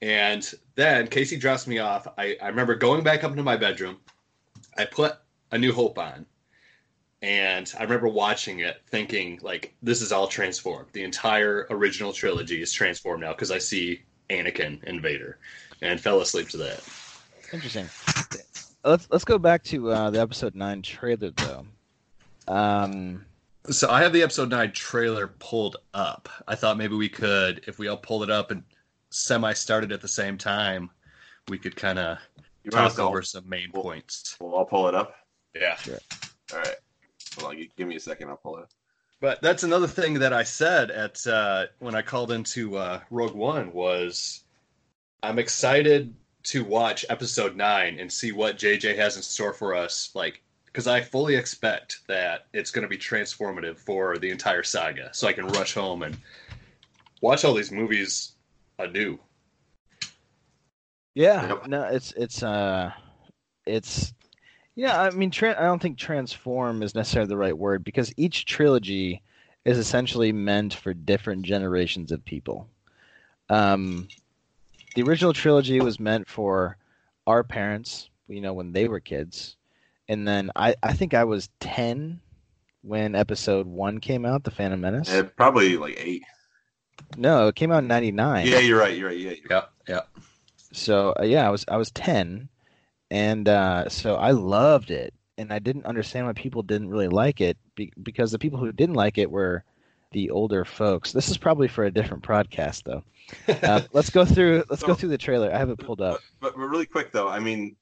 And 0.02 0.52
then 0.74 1.06
Casey 1.06 1.38
drops 1.38 1.66
me 1.66 1.78
off. 1.78 2.06
I, 2.18 2.36
I 2.42 2.48
remember 2.48 2.74
going 2.74 3.02
back 3.02 3.24
up 3.24 3.30
into 3.30 3.42
my 3.42 3.56
bedroom. 3.56 3.96
I 4.76 4.84
put 4.84 5.16
a 5.50 5.58
new 5.58 5.72
hope 5.72 5.98
on. 5.98 6.26
And 7.22 7.72
I 7.78 7.84
remember 7.84 8.08
watching 8.08 8.58
it 8.58 8.82
thinking 8.88 9.38
like 9.40 9.74
this 9.82 10.02
is 10.02 10.12
all 10.12 10.26
transformed. 10.26 10.88
The 10.92 11.04
entire 11.04 11.66
original 11.70 12.12
trilogy 12.12 12.60
is 12.60 12.70
transformed 12.70 13.22
now 13.22 13.32
because 13.32 13.50
I 13.50 13.56
see 13.58 14.02
Anakin 14.28 14.80
and 14.84 15.00
Vader 15.00 15.38
and 15.80 15.98
fell 15.98 16.20
asleep 16.20 16.50
to 16.50 16.58
that. 16.58 16.82
Interesting. 17.50 17.88
Let's 18.84 19.08
let's 19.10 19.24
go 19.24 19.38
back 19.38 19.62
to 19.64 19.90
uh, 19.90 20.10
the 20.10 20.20
episode 20.20 20.54
nine 20.54 20.82
trailer 20.82 21.30
though. 21.30 21.64
Um, 22.48 23.24
So 23.70 23.88
I 23.90 24.02
have 24.02 24.12
the 24.12 24.22
episode 24.22 24.50
nine 24.50 24.72
trailer 24.72 25.26
pulled 25.26 25.76
up. 25.94 26.28
I 26.46 26.54
thought 26.54 26.76
maybe 26.76 26.94
we 26.94 27.08
could, 27.08 27.64
if 27.66 27.78
we 27.78 27.88
all 27.88 27.96
pulled 27.96 28.22
it 28.22 28.30
up 28.30 28.50
and 28.50 28.62
semi 29.10 29.52
started 29.54 29.90
at 29.92 30.00
the 30.02 30.08
same 30.08 30.36
time, 30.36 30.90
we 31.48 31.58
could 31.58 31.74
kind 31.76 31.98
of 31.98 32.18
You 32.62 32.70
want 32.72 32.86
us 32.86 32.92
talk 32.92 33.04
to? 33.04 33.08
over 33.08 33.22
some 33.22 33.48
main 33.48 33.70
Well- 33.72 33.82
points. 33.82 34.36
Well, 34.40 34.54
I'll 34.58 34.64
pull 34.66 34.88
it 34.88 34.94
up. 34.94 35.14
Yeah. 35.54 35.78
All 36.52 36.58
right. 36.58 36.74
Hold 37.38 37.52
on. 37.52 37.68
Give 37.76 37.88
me 37.88 37.96
a 37.96 38.00
second. 38.00 38.28
I'll 38.28 38.36
pull 38.36 38.58
it. 38.58 38.62
up. 38.64 38.70
But 39.20 39.40
that's 39.40 39.62
another 39.62 39.86
thing 39.86 40.14
that 40.18 40.32
I 40.34 40.42
said 40.42 40.90
at 40.90 41.26
uh, 41.26 41.66
when 41.78 41.94
I 41.94 42.02
called 42.02 42.30
into 42.32 42.76
uh, 42.76 43.00
Rogue 43.10 43.34
One 43.34 43.72
was 43.72 44.42
I'm 45.22 45.38
excited 45.38 46.14
to 46.44 46.62
watch 46.64 47.06
episode 47.08 47.56
nine 47.56 47.98
and 47.98 48.12
see 48.12 48.32
what 48.32 48.58
JJ 48.58 48.96
has 48.96 49.16
in 49.16 49.22
store 49.22 49.54
for 49.54 49.74
us. 49.74 50.10
Like, 50.14 50.42
because 50.74 50.88
I 50.88 51.00
fully 51.00 51.36
expect 51.36 52.00
that 52.08 52.46
it's 52.52 52.72
going 52.72 52.82
to 52.82 52.88
be 52.88 52.98
transformative 52.98 53.78
for 53.78 54.18
the 54.18 54.28
entire 54.30 54.64
saga, 54.64 55.08
so 55.12 55.28
I 55.28 55.32
can 55.32 55.46
rush 55.46 55.72
home 55.72 56.02
and 56.02 56.16
watch 57.20 57.44
all 57.44 57.54
these 57.54 57.70
movies 57.70 58.32
anew. 58.80 59.20
Yeah, 61.14 61.46
Yep. 61.46 61.66
no, 61.68 61.84
it's 61.84 62.10
it's 62.16 62.42
uh, 62.42 62.90
it's 63.64 64.12
yeah. 64.74 65.00
I 65.00 65.10
mean, 65.10 65.30
tra- 65.30 65.56
I 65.56 65.62
don't 65.62 65.80
think 65.80 65.96
transform 65.96 66.82
is 66.82 66.96
necessarily 66.96 67.28
the 67.28 67.36
right 67.36 67.56
word 67.56 67.84
because 67.84 68.12
each 68.16 68.44
trilogy 68.44 69.22
is 69.64 69.78
essentially 69.78 70.32
meant 70.32 70.74
for 70.74 70.92
different 70.92 71.44
generations 71.44 72.10
of 72.10 72.24
people. 72.24 72.66
Um, 73.48 74.08
the 74.96 75.02
original 75.04 75.32
trilogy 75.32 75.80
was 75.80 76.00
meant 76.00 76.28
for 76.28 76.78
our 77.28 77.44
parents, 77.44 78.10
you 78.26 78.40
know, 78.40 78.52
when 78.52 78.72
they 78.72 78.88
were 78.88 79.00
kids, 79.00 79.56
and 80.08 80.26
then 80.26 80.50
I 80.56 80.74
I 80.82 80.92
think 80.92 81.14
I 81.14 81.24
was 81.24 81.48
ten 81.60 82.20
when 82.82 83.14
Episode 83.14 83.66
One 83.66 83.98
came 83.98 84.26
out, 84.26 84.44
The 84.44 84.50
Phantom 84.50 84.80
Menace. 84.80 85.10
Eh, 85.10 85.22
probably 85.22 85.76
like 85.76 85.96
eight. 85.98 86.22
No, 87.16 87.48
it 87.48 87.54
came 87.54 87.72
out 87.72 87.82
in 87.82 87.88
'99. 87.88 88.46
Yeah, 88.46 88.58
you're 88.58 88.78
right. 88.78 88.96
You're 88.96 89.08
right. 89.08 89.18
Yeah, 89.18 89.30
you're 89.30 89.46
Yeah, 89.50 89.62
yeah. 89.88 90.00
So 90.72 91.14
uh, 91.18 91.24
yeah, 91.24 91.46
I 91.46 91.50
was 91.50 91.64
I 91.68 91.76
was 91.76 91.90
ten, 91.90 92.48
and 93.10 93.48
uh, 93.48 93.88
so 93.88 94.16
I 94.16 94.32
loved 94.32 94.90
it, 94.90 95.14
and 95.38 95.52
I 95.52 95.58
didn't 95.58 95.86
understand 95.86 96.26
why 96.26 96.32
people 96.32 96.62
didn't 96.62 96.90
really 96.90 97.08
like 97.08 97.40
it 97.40 97.56
be- 97.74 97.92
because 98.02 98.32
the 98.32 98.38
people 98.38 98.58
who 98.58 98.72
didn't 98.72 98.96
like 98.96 99.18
it 99.18 99.30
were 99.30 99.64
the 100.12 100.30
older 100.30 100.64
folks. 100.64 101.12
This 101.12 101.28
is 101.28 101.38
probably 101.38 101.68
for 101.68 101.84
a 101.84 101.90
different 101.90 102.22
podcast 102.22 102.84
though. 102.84 103.02
Uh, 103.48 103.80
let's 103.94 104.10
go 104.10 104.26
through 104.26 104.62
let's 104.68 104.82
go 104.82 104.92
through 104.92 105.08
the 105.08 105.16
trailer. 105.16 105.50
I 105.50 105.56
have 105.56 105.70
it 105.70 105.78
pulled 105.78 106.02
up. 106.02 106.20
But, 106.40 106.54
but 106.54 106.58
really 106.58 106.84
quick 106.84 107.10
though, 107.10 107.26
I 107.26 107.38
mean, 107.38 107.74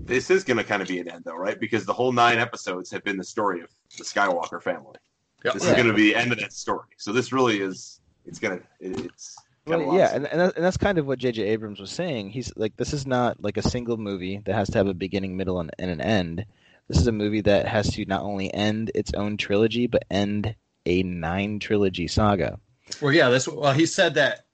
this 0.00 0.30
is 0.30 0.44
going 0.44 0.56
to 0.56 0.64
kind 0.64 0.82
of 0.82 0.88
be 0.88 0.98
an 0.98 1.08
end 1.08 1.24
though, 1.24 1.36
right? 1.36 1.58
Because 1.58 1.84
the 1.84 1.92
whole 1.92 2.12
nine 2.12 2.38
episodes 2.38 2.90
have 2.90 3.04
been 3.04 3.16
the 3.16 3.24
story 3.24 3.60
of 3.60 3.68
the 3.98 4.04
Skywalker 4.04 4.62
family. 4.62 4.96
Yeah. 5.44 5.52
This 5.52 5.64
Yeah. 5.64 5.70
is 5.70 5.74
going 5.76 5.88
to 5.88 5.94
be 5.94 6.12
the 6.12 6.16
end 6.16 6.32
of 6.32 6.38
that 6.38 6.52
story. 6.52 6.88
So 6.96 7.12
this 7.12 7.32
really 7.32 7.60
is. 7.60 8.00
It's 8.26 8.38
gonna. 8.38 8.60
It's. 8.80 9.36
Well, 9.66 9.86
lot 9.86 9.96
yeah, 9.96 10.14
and 10.14 10.26
and, 10.26 10.40
that, 10.40 10.56
and 10.56 10.64
that's 10.64 10.76
kind 10.76 10.98
of 10.98 11.06
what 11.06 11.18
J.J. 11.18 11.42
Abrams 11.42 11.80
was 11.80 11.90
saying. 11.90 12.30
He's 12.30 12.52
like, 12.56 12.76
this 12.76 12.92
is 12.92 13.06
not 13.06 13.42
like 13.42 13.56
a 13.56 13.62
single 13.62 13.96
movie 13.96 14.40
that 14.44 14.54
has 14.54 14.68
to 14.70 14.78
have 14.78 14.86
a 14.86 14.94
beginning, 14.94 15.36
middle, 15.36 15.60
and, 15.60 15.70
and 15.78 15.90
an 15.90 16.00
end. 16.00 16.44
This 16.88 16.98
is 16.98 17.06
a 17.06 17.12
movie 17.12 17.40
that 17.42 17.66
has 17.66 17.90
to 17.92 18.04
not 18.06 18.22
only 18.22 18.52
end 18.52 18.90
its 18.94 19.12
own 19.14 19.36
trilogy, 19.36 19.86
but 19.86 20.04
end 20.10 20.54
a 20.86 21.02
nine 21.02 21.58
trilogy 21.60 22.08
saga. 22.08 22.58
Well, 23.00 23.12
yeah. 23.12 23.28
That's 23.30 23.48
well. 23.48 23.72
He 23.72 23.86
said 23.86 24.14
that 24.14 24.46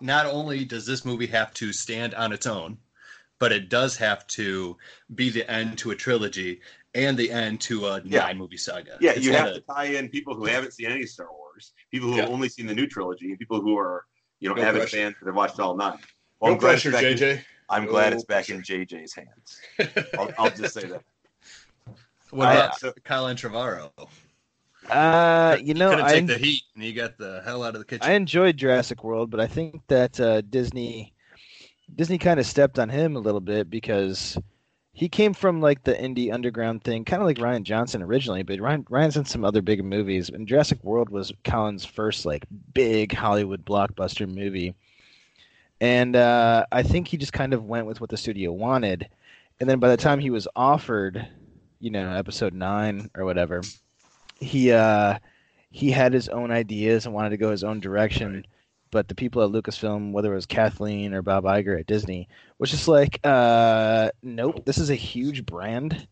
not 0.00 0.26
only 0.26 0.64
does 0.64 0.86
this 0.86 1.04
movie 1.04 1.26
have 1.26 1.52
to 1.54 1.72
stand 1.72 2.14
on 2.14 2.32
its 2.32 2.46
own, 2.46 2.78
but 3.38 3.52
it 3.52 3.68
does 3.68 3.96
have 3.96 4.26
to 4.28 4.76
be 5.14 5.30
the 5.30 5.48
end 5.50 5.78
to 5.78 5.90
a 5.90 5.96
trilogy 5.96 6.60
and 6.94 7.16
the 7.18 7.30
end 7.30 7.60
to 7.60 7.86
a 7.86 8.00
Yeah. 8.04 8.20
nine 8.20 8.38
movie 8.38 8.56
saga. 8.56 8.96
Yeah, 9.00 9.12
It's 9.12 9.24
you 9.24 9.32
have 9.32 9.46
gotta- 9.48 9.60
tie 9.60 9.84
in 9.98 10.08
people 10.08 10.34
who 10.34 10.46
haven't 10.46 10.72
seen 10.72 10.90
any 10.90 11.04
Star 11.06 11.28
Wars, 11.30 11.72
people 11.90 12.08
who 12.08 12.16
Yeah. 12.16 12.22
have 12.22 12.30
only 12.30 12.48
seen 12.48 12.66
the 12.66 12.74
new 12.74 12.86
trilogy, 12.86 13.26
and 13.30 13.38
people 13.38 13.60
who 13.60 13.76
are 13.78 14.04
you 14.40 14.48
know 14.48 14.54
No 14.54 14.62
avid 14.62 14.80
pressure. 14.82 14.96
fans 14.96 15.16
that 15.20 15.26
have 15.26 15.34
watched 15.36 15.60
all 15.60 15.76
nine. 15.76 15.98
Well, 16.40 16.50
No 16.50 16.54
I'm 16.54 16.58
glad 16.60 16.74
it's 16.74 16.82
pressure, 16.82 16.92
back 16.92 17.04
in- 17.04 17.16
JJ. 17.18 17.44
I'm 17.68 17.86
glad 17.86 18.12
it's 18.12 18.24
back 18.24 18.48
in 18.48 18.62
JJ's 18.62 19.14
hands. 19.14 19.60
I'll, 20.18 20.30
I'll 20.38 20.50
just 20.50 20.74
say 20.74 20.86
that. 20.86 21.02
What 22.30 22.48
I- 22.48 22.54
about 22.54 22.78
so- 22.80 22.92
Colin 23.04 23.36
Trevorrow? 23.36 23.90
Uh, 24.88 25.56
you 25.60 25.74
know, 25.74 25.90
couldn't 25.90 26.04
I, 26.04 26.12
take 26.12 26.26
the 26.28 26.38
heat, 26.38 26.62
and 26.74 26.84
he 26.84 26.92
got 26.92 27.18
the 27.18 27.42
hell 27.44 27.64
out 27.64 27.74
of 27.74 27.80
the 27.80 27.84
kitchen. 27.84 28.08
I 28.08 28.12
enjoyed 28.12 28.56
Jurassic 28.56 29.02
World, 29.02 29.30
but 29.30 29.40
I 29.40 29.46
think 29.48 29.80
that 29.88 30.20
uh, 30.20 30.42
Disney 30.42 31.12
Disney 31.94 32.18
kind 32.18 32.40
of 32.40 32.46
stepped 32.46 32.78
on 32.78 32.88
him 32.88 33.16
a 33.16 33.20
little 33.20 33.40
bit 33.40 33.70
because 33.70 34.36
he 34.92 35.08
came 35.08 35.34
from 35.34 35.60
like 35.60 35.84
the 35.84 35.94
indie 35.94 36.32
underground 36.32 36.82
thing, 36.82 37.04
kind 37.04 37.22
of 37.22 37.26
like 37.26 37.36
Rian 37.36 37.62
Johnson 37.62 38.02
originally. 38.02 38.42
But 38.42 38.58
Rian 38.58 38.84
Rian's 38.84 39.16
in 39.16 39.24
some 39.26 39.44
other 39.44 39.62
big 39.62 39.84
movies, 39.84 40.30
and 40.30 40.48
Jurassic 40.48 40.82
World 40.82 41.10
was 41.10 41.32
Colin's 41.44 41.84
first 41.84 42.24
like 42.24 42.46
big 42.72 43.12
Hollywood 43.12 43.64
blockbuster 43.64 44.26
movie. 44.26 44.74
And 45.80 46.16
uh, 46.16 46.64
I 46.72 46.82
think 46.82 47.08
he 47.08 47.18
just 47.18 47.34
kind 47.34 47.52
of 47.52 47.64
went 47.64 47.86
with 47.86 48.00
what 48.00 48.08
the 48.08 48.16
studio 48.16 48.52
wanted, 48.52 49.08
and 49.60 49.68
then 49.68 49.78
by 49.78 49.88
the 49.88 49.96
time 49.98 50.18
he 50.18 50.30
was 50.30 50.48
offered, 50.56 51.28
you 51.80 51.90
know, 51.90 52.10
episode 52.10 52.54
nine 52.54 53.10
or 53.14 53.26
whatever, 53.26 53.60
he 54.40 54.72
uh, 54.72 55.18
he 55.70 55.90
had 55.90 56.14
his 56.14 56.30
own 56.30 56.50
ideas 56.50 57.04
and 57.04 57.14
wanted 57.14 57.30
to 57.30 57.36
go 57.36 57.50
his 57.50 57.64
own 57.64 57.80
direction. 57.80 58.46
But 58.96 59.08
the 59.08 59.14
people 59.14 59.42
at 59.44 59.50
Lucasfilm, 59.50 60.12
whether 60.12 60.32
it 60.32 60.36
was 60.36 60.46
Kathleen 60.46 61.12
or 61.12 61.20
Bob 61.20 61.44
Iger 61.44 61.78
at 61.78 61.86
Disney, 61.86 62.30
was 62.58 62.70
just 62.70 62.88
like, 62.88 63.20
uh, 63.24 64.08
nope, 64.22 64.64
this 64.64 64.78
is 64.78 64.88
a 64.88 64.94
huge 64.94 65.44
brand, 65.44 66.08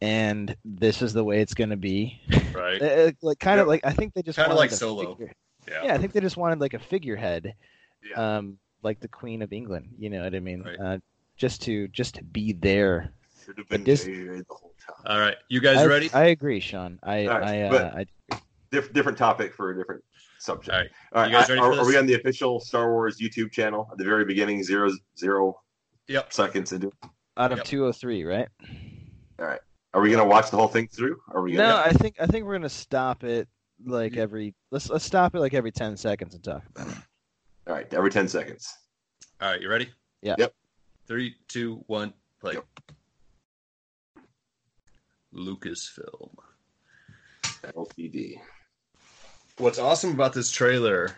and 0.00 0.54
this 0.64 1.02
is 1.02 1.12
the 1.12 1.24
way 1.24 1.40
it's 1.40 1.52
going 1.54 1.70
to 1.70 1.76
be. 1.76 2.20
right? 2.54 2.80
Uh, 2.80 3.10
like 3.22 3.40
kind 3.40 3.58
of 3.58 3.66
Yeah. 3.66 3.70
like 3.70 3.84
I 3.84 3.90
think 3.92 4.14
they 4.14 4.22
just 4.22 4.36
Kinda 4.36 4.50
wanted 4.50 4.60
like 4.60 4.70
a 4.70 4.74
Solo. 4.76 5.16
figure- 5.16 5.34
Yeah. 5.68 5.82
yeah, 5.86 5.94
I 5.94 5.98
think 5.98 6.12
they 6.12 6.20
just 6.20 6.36
wanted 6.36 6.60
like 6.60 6.74
a 6.74 6.78
figurehead, 6.78 7.54
Yeah. 8.08 8.36
um, 8.36 8.58
like 8.84 9.00
the 9.00 9.08
Queen 9.08 9.42
of 9.42 9.52
England. 9.52 9.88
You 9.98 10.08
know 10.10 10.22
what 10.22 10.32
I 10.32 10.38
mean? 10.38 10.62
Right. 10.62 10.78
Uh, 10.78 10.98
just 11.36 11.60
to 11.62 11.88
just 11.88 12.14
to 12.14 12.22
be 12.22 12.52
there. 12.52 13.10
Should 13.44 13.58
have 13.58 13.68
been 13.68 13.82
JJ 13.82 14.46
the 14.46 14.54
whole 14.54 14.74
time. 14.86 14.94
All 15.06 15.18
right, 15.18 15.34
you 15.48 15.60
guys 15.60 15.78
I, 15.78 15.86
ready? 15.86 16.08
I 16.14 16.26
agree, 16.26 16.60
Sean. 16.60 17.00
I 17.02 17.26
right, 17.26 17.42
I, 17.42 17.62
uh, 17.62 18.04
I 18.30 18.38
Diff- 18.70 18.92
different 18.92 19.18
topic 19.18 19.52
for 19.54 19.70
a 19.72 19.76
different 19.76 20.04
subject. 20.48 20.70
All 20.74 20.80
right. 20.80 20.90
All 21.12 21.22
right, 21.22 21.30
You 21.30 21.36
guys 21.36 21.50
I- 21.50 21.54
ready 21.54 21.66
are, 21.66 21.72
for 21.74 21.80
are 21.80 21.86
we 21.86 21.96
on 21.96 22.06
the 22.06 22.14
official 22.14 22.60
Star 22.60 22.90
Wars 22.92 23.18
YouTube 23.20 23.52
channel 23.52 23.88
at 23.92 23.98
the 23.98 24.04
very 24.04 24.24
beginning? 24.24 24.62
Zero 24.62 24.90
zero 25.18 25.60
Yep. 26.08 26.32
seconds 26.32 26.72
into. 26.72 26.88
it? 26.88 26.94
out 27.36 27.52
of 27.52 27.58
Yep. 27.58 27.66
203, 27.66 28.24
right? 28.24 28.48
All 29.38 29.46
right. 29.46 29.60
Are 29.94 30.00
we 30.00 30.10
gonna 30.10 30.24
watch 30.26 30.50
the 30.50 30.56
whole 30.56 30.66
thing 30.68 30.88
through? 30.88 31.20
Are 31.28 31.40
we 31.42 31.52
No, 31.52 31.58
gonna? 31.58 31.82
I 31.82 31.92
think 31.92 32.16
I 32.20 32.26
think 32.26 32.44
we're 32.44 32.54
gonna 32.56 32.68
stop 32.68 33.22
it 33.24 33.48
like 33.84 34.12
mm-hmm. 34.12 34.20
every 34.20 34.54
let's 34.72 34.90
let's 34.90 35.04
stop 35.04 35.34
it 35.34 35.40
like 35.40 35.54
every 35.54 35.70
ten 35.70 35.96
seconds 35.96 36.34
and 36.34 36.42
talk 36.42 36.62
about 36.66 36.88
it. 36.88 36.96
All 37.68 37.74
right, 37.74 37.94
every 37.94 38.10
ten 38.10 38.26
seconds. 38.28 38.74
All 39.40 39.50
right, 39.50 39.60
you 39.60 39.68
ready? 39.68 39.88
Yeah. 40.22 40.34
Yep. 40.38 40.52
Three, 41.06 41.36
two, 41.46 41.84
one, 41.86 42.12
play. 42.40 42.54
Yep. 42.54 42.66
Lucasfilm. 45.34 46.34
LTD. 47.62 48.40
What's 49.58 49.78
awesome 49.78 50.10
about 50.12 50.32
this 50.32 50.50
trailer? 50.50 51.16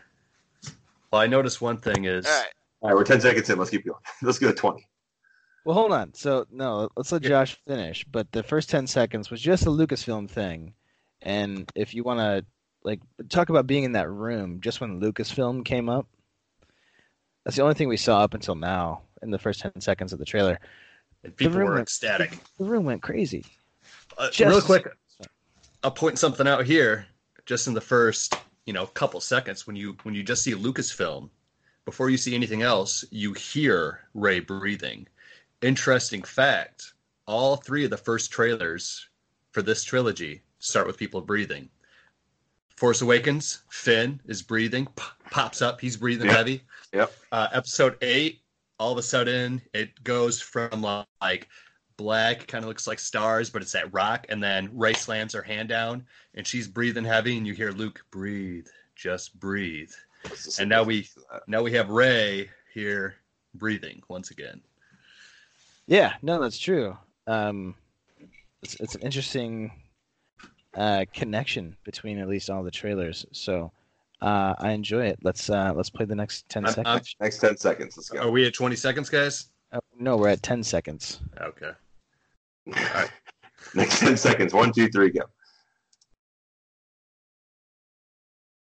Well, 1.13 1.21
I 1.21 1.27
noticed 1.27 1.61
one 1.61 1.77
thing 1.79 2.05
is 2.05 2.25
All 2.27 2.33
right. 2.33 2.47
All 2.83 2.89
right, 2.89 2.97
we're 2.97 3.05
ten 3.05 3.21
seconds 3.21 3.51
in. 3.51 3.59
Let's 3.59 3.71
keep 3.71 3.85
going. 3.85 3.99
Let's 4.23 4.39
go 4.39 4.49
to 4.49 4.55
twenty. 4.55 4.89
Well, 5.67 5.75
hold 5.75 5.93
on. 5.93 6.15
So 6.15 6.47
no, 6.51 6.89
let's 6.97 7.13
let 7.13 7.21
Josh 7.21 7.59
finish. 7.69 8.03
But 8.11 8.33
the 8.33 8.43
first 8.43 8.71
ten 8.71 8.87
seconds 8.87 9.31
was 9.31 9.43
just 9.43 9.67
a 9.67 9.71
Lucasfilm 9.71 10.31
thing, 10.31 10.73
and 11.21 11.71
if 11.75 11.93
you 11.93 12.03
want 12.03 12.21
to 12.21 12.47
like 12.83 13.01
talk 13.29 13.51
about 13.51 13.67
being 13.67 13.85
in 13.85 13.93
that 13.93 14.09
room 14.09 14.61
just 14.63 14.81
when 14.81 15.03
Lucasfilm 15.03 15.63
came 15.67 15.91
up, 15.91 16.07
that's 17.45 17.57
the 17.57 17.63
only 17.63 17.75
thing 17.75 17.89
we 17.89 17.99
saw 17.99 18.23
up 18.23 18.33
until 18.33 18.55
now 18.55 19.03
in 19.21 19.31
the 19.31 19.39
first 19.39 19.61
ten 19.61 19.79
seconds 19.83 20.15
of 20.15 20.19
the 20.19 20.25
trailer. 20.25 20.59
and 21.25 21.37
people 21.37 21.59
room 21.59 21.67
were 21.69 21.75
went- 21.75 21.83
ecstatic. 21.83 22.39
The 22.57 22.65
room 22.65 22.87
went 22.87 23.03
crazy. 23.03 23.45
Uh, 24.17 24.31
Just- 24.31 24.51
real 24.51 24.63
quick, 24.63 24.89
I'll 25.85 25.91
point 25.91 26.19
something 26.19 26.49
out 26.49 26.65
here. 26.65 27.05
Just 27.51 27.67
in 27.67 27.75
the 27.75 27.81
first, 27.81 28.37
you 28.65 28.73
know, 28.73 28.87
couple 28.87 29.21
seconds, 29.21 29.67
when 29.67 29.75
you 29.75 29.97
when 30.05 30.15
you 30.15 30.23
just 30.23 30.45
see 30.45 30.53
Lucasfilm, 30.53 31.31
before 31.85 32.09
you 32.09 32.17
see 32.17 32.37
anything 32.37 32.63
else, 32.63 33.05
you 33.11 33.33
hear 33.33 34.03
Rey 34.15 34.39
breathing. 34.39 35.09
Interesting 35.61 36.23
fact: 36.23 36.93
all 37.27 37.57
three 37.57 37.85
of 37.85 37.91
the 37.91 37.97
first 37.97 38.31
trailers 38.31 39.09
for 39.51 39.63
this 39.63 39.83
trilogy 39.83 40.43
start 40.61 40.87
with 40.87 40.97
people 40.97 41.21
breathing. 41.23 41.69
Force 42.77 43.03
Awakens, 43.03 43.65
Finn 43.69 44.21
is 44.27 44.43
breathing, 44.43 44.87
p- 44.87 45.03
pops 45.33 45.61
up, 45.61 45.81
he's 45.81 45.97
breathing 45.97 46.29
Yep. 46.29 46.37
heavy. 46.37 46.63
Yep. 46.93 47.13
Uh, 47.33 47.49
episode 47.51 47.97
eight, 48.01 48.43
all 48.79 48.93
of 48.93 48.99
a 48.99 49.03
sudden, 49.03 49.61
it 49.75 50.05
goes 50.05 50.41
from 50.41 50.83
like 51.21 51.49
black, 52.05 52.47
kind 52.47 52.65
of 52.65 52.69
looks 52.69 52.87
like 52.87 52.99
stars, 52.99 53.51
but 53.51 53.61
it's 53.61 53.73
that 53.73 53.93
rock. 53.93 54.25
And 54.31 54.43
then 54.43 54.71
Rey 54.73 54.95
slams 54.95 55.35
her 55.35 55.43
hand 55.43 55.69
down, 55.69 56.07
and 56.35 56.47
she's 56.47 56.67
breathing 56.67 57.05
heavy, 57.05 57.37
and 57.37 57.47
you 57.47 57.53
hear 57.53 57.73
Luke 57.73 58.03
breathe, 58.11 58.67
just 58.97 59.39
breathe. 59.39 59.93
And 60.59 60.69
now 60.71 60.83
we- 60.83 61.09
uh, 61.31 61.41
Now 61.47 61.63
we 61.63 61.73
have 61.73 61.91
Rey 61.91 62.49
here 62.73 63.17
breathing 63.55 64.03
once 64.09 64.31
again. 64.31 64.63
Yeah, 65.87 66.15
no, 66.23 66.41
that's 66.41 66.59
true. 66.59 66.97
Um, 67.27 67.75
it's 68.63 68.75
it's 68.81 68.95
an 68.95 69.03
interesting 69.03 69.71
uh, 70.75 71.05
connection 71.13 71.77
between 71.85 72.19
at 72.19 72.29
least 72.29 72.49
all 72.49 72.63
the 72.63 72.71
trailers. 72.71 73.27
So 73.33 73.73
uh, 74.23 74.55
I 74.59 74.71
enjoy 74.71 75.07
it. 75.07 75.19
Let's 75.23 75.51
uh, 75.51 75.73
let's 75.75 75.91
play 75.91 76.07
the 76.07 76.15
next 76.15 76.49
10 76.49 76.65
I'm- 76.65 76.75
I'm- 76.79 76.85
seconds. 76.87 77.17
Next 77.21 77.39
ten 77.41 77.57
seconds. 77.59 77.97
Let's 77.99 78.09
go. 78.09 78.21
Are 78.21 78.31
we 78.31 78.47
at 78.47 78.55
20 78.55 78.75
seconds, 78.77 79.11
guys? 79.11 79.49
Oh, 79.73 79.79
no, 79.99 80.17
we're 80.17 80.29
at 80.31 80.43
ten 80.43 80.63
seconds. 80.65 81.21
Okay. 81.41 81.71
Next 83.75 84.01
ten 84.01 84.17
seconds. 84.17 84.53
One, 84.53 84.73
two, 84.73 84.89
three, 84.89 85.11
go. 85.11 85.23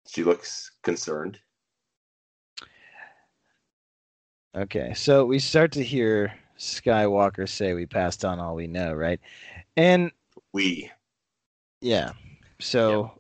She 0.08 0.24
looks 0.24 0.72
concerned. 0.84 1.40
Okay, 4.56 4.94
so 4.96 5.26
we 5.26 5.38
start 5.40 5.72
to 5.74 5.84
hear 5.84 6.34
Skywalker 6.58 7.48
say, 7.48 7.74
"We 7.74 7.86
passed 7.86 8.26
on 8.26 8.40
all 8.40 8.56
we 8.56 8.68
know," 8.68 8.94
right? 8.94 9.20
And 9.78 10.12
We. 10.54 10.92
yeah, 11.82 12.14
so 12.60 13.12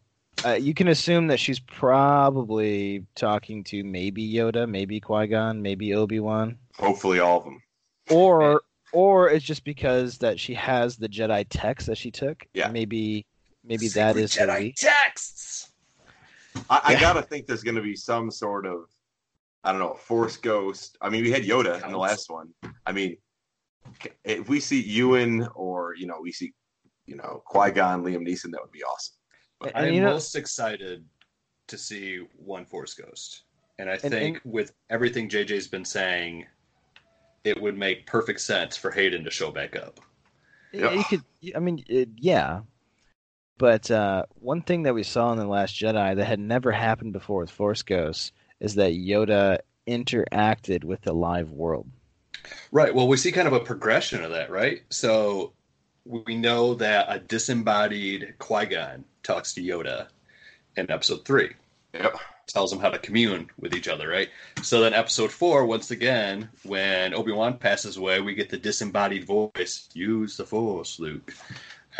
uh, 0.44 0.54
you 0.54 0.74
can 0.74 0.88
assume 0.88 1.28
that 1.28 1.40
she's 1.40 1.60
probably 1.60 3.06
talking 3.16 3.64
to 3.66 3.84
maybe 3.84 4.28
Yoda, 4.34 4.68
maybe 4.68 5.00
Qui 5.00 5.28
Gon, 5.28 5.62
maybe 5.62 5.94
Obi 5.94 6.20
Wan, 6.20 6.58
Hopefully, 6.78 7.20
all 7.20 7.38
of 7.38 7.44
them. 7.46 7.62
or 8.10 8.62
or 8.94 9.30
it's 9.30 9.46
just 9.46 9.64
because 9.64 10.18
that 10.20 10.40
she 10.40 10.54
has 10.56 10.98
the 10.98 11.08
Jedi 11.10 11.46
text 11.50 11.88
that 11.88 11.98
she 11.98 12.12
took. 12.12 12.46
Yeah. 12.54 12.70
maybe 12.70 13.26
maybe 13.64 13.88
that 13.90 14.18
is 14.18 14.36
her 14.36 14.48
Jedi 14.48 14.60
leak. 14.60 14.76
texts. 14.76 15.72
I, 16.70 16.82
I 16.84 16.92
Yeah. 16.94 17.00
gotta 17.00 17.22
think 17.22 17.46
there's 17.48 17.64
gonna 17.64 17.82
be 17.82 17.96
some 17.96 18.32
sort 18.32 18.66
of, 18.66 18.86
I 19.64 19.72
don't 19.72 19.80
know, 19.82 19.94
Force 19.94 20.38
Ghost. 20.38 20.98
I 21.02 21.10
mean, 21.10 21.24
we 21.24 21.32
had 21.32 21.44
Yoda 21.44 21.84
in 21.86 21.92
the 21.92 21.98
last 21.98 22.30
one. 22.30 22.50
I 22.86 22.92
mean, 22.92 23.18
if 24.24 24.48
we 24.50 24.60
see 24.60 24.82
Ewan 24.82 25.48
or 25.56 25.96
you 25.96 26.08
know 26.08 26.20
we 26.22 26.32
see, 26.32 26.54
you 27.06 27.16
know, 27.16 27.42
Qui 27.46 27.72
Gon, 27.72 28.04
Liam 28.04 28.26
Neeson, 28.28 28.52
that 28.52 28.62
would 28.62 28.72
be 28.72 28.84
awesome. 28.84 29.16
And, 29.62 29.72
I'm 29.88 29.94
you 29.94 30.02
know, 30.02 30.12
most 30.12 30.36
excited 30.36 31.06
to 31.68 31.78
see 31.78 32.20
one 32.38 32.66
Force 32.66 32.94
Ghost, 32.94 33.44
and 33.78 33.90
I 33.90 33.94
And- 33.94 34.02
think 34.12 34.42
with 34.46 34.74
everything 34.90 35.30
JJ's 35.30 35.68
been 35.68 35.86
saying, 35.86 36.46
it 37.44 37.62
would 37.62 37.78
make 37.78 38.06
perfect 38.06 38.42
sense 38.42 38.78
for 38.78 38.92
Hayden 38.92 39.24
to 39.24 39.32
show 39.32 39.52
back 39.52 39.76
up. 39.76 40.00
Yeah, 40.72 40.92
you 40.92 41.04
could. 41.04 41.24
I 41.56 41.60
mean, 41.60 41.84
it, 41.88 42.10
yeah. 42.18 42.62
But 43.58 43.92
uh, 43.92 44.24
one 44.40 44.62
thing 44.62 44.84
that 44.84 44.94
we 44.94 45.04
saw 45.04 45.32
in 45.32 45.38
the 45.38 45.46
Last 45.46 45.76
Jedi 45.76 46.16
that 46.16 46.26
had 46.26 46.40
never 46.40 46.72
happened 46.72 47.14
before 47.14 47.42
with 47.42 47.52
Force 47.52 47.82
Ghosts 47.82 48.32
is 48.60 48.76
that 48.76 48.94
Yoda 48.94 49.60
interacted 49.88 50.84
with 50.84 51.02
the 51.02 51.14
live 51.14 51.52
world. 51.52 51.88
Right. 52.72 52.94
Well, 52.94 53.08
we 53.08 53.18
see 53.18 53.32
kind 53.32 53.48
of 53.48 53.54
a 53.54 53.60
progression 53.60 54.24
of 54.24 54.32
that, 54.32 54.50
right? 54.50 54.84
So 54.90 55.54
we 56.06 56.38
know 56.38 56.76
that 56.76 57.08
a 57.10 57.20
disembodied 57.20 58.36
Qui 58.40 58.66
Gon 58.68 59.04
talks 59.24 59.54
to 59.56 59.62
Yoda 59.62 60.08
in 60.78 60.90
Episode 60.90 61.26
Three. 61.26 61.52
Yep. 61.94 62.18
Tells 62.52 62.72
them 62.72 62.80
how 62.80 62.90
to 62.90 63.00
commune 63.00 63.50
with 63.60 63.74
each 63.74 63.88
other, 63.88 64.08
right? 64.08 64.30
So 64.62 64.82
then 64.82 64.94
episode 64.94 65.32
four, 65.32 65.66
once 65.66 65.92
again, 65.92 66.50
when 66.64 67.14
Obi-Wan 67.14 67.58
passes 67.58 67.98
away, 67.98 68.20
we 68.20 68.36
get 68.36 68.50
the 68.50 68.58
disembodied 68.58 69.26
voice, 69.26 69.90
use 69.94 70.38
the 70.38 70.46
force, 70.46 71.00
Luke. 71.00 71.34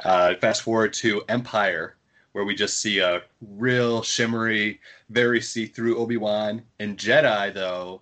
Uh, 0.04 0.36
fast 0.36 0.62
forward 0.62 0.94
to 0.94 1.24
Empire, 1.30 1.96
where 2.32 2.46
we 2.46 2.56
just 2.56 2.80
see 2.80 3.00
a 3.00 3.22
real 3.42 4.02
shimmery, 4.02 4.80
very 5.10 5.42
see-through 5.42 5.98
Obi-Wan. 5.98 6.64
In 6.80 6.96
Jedi, 6.96 7.54
though, 7.54 8.02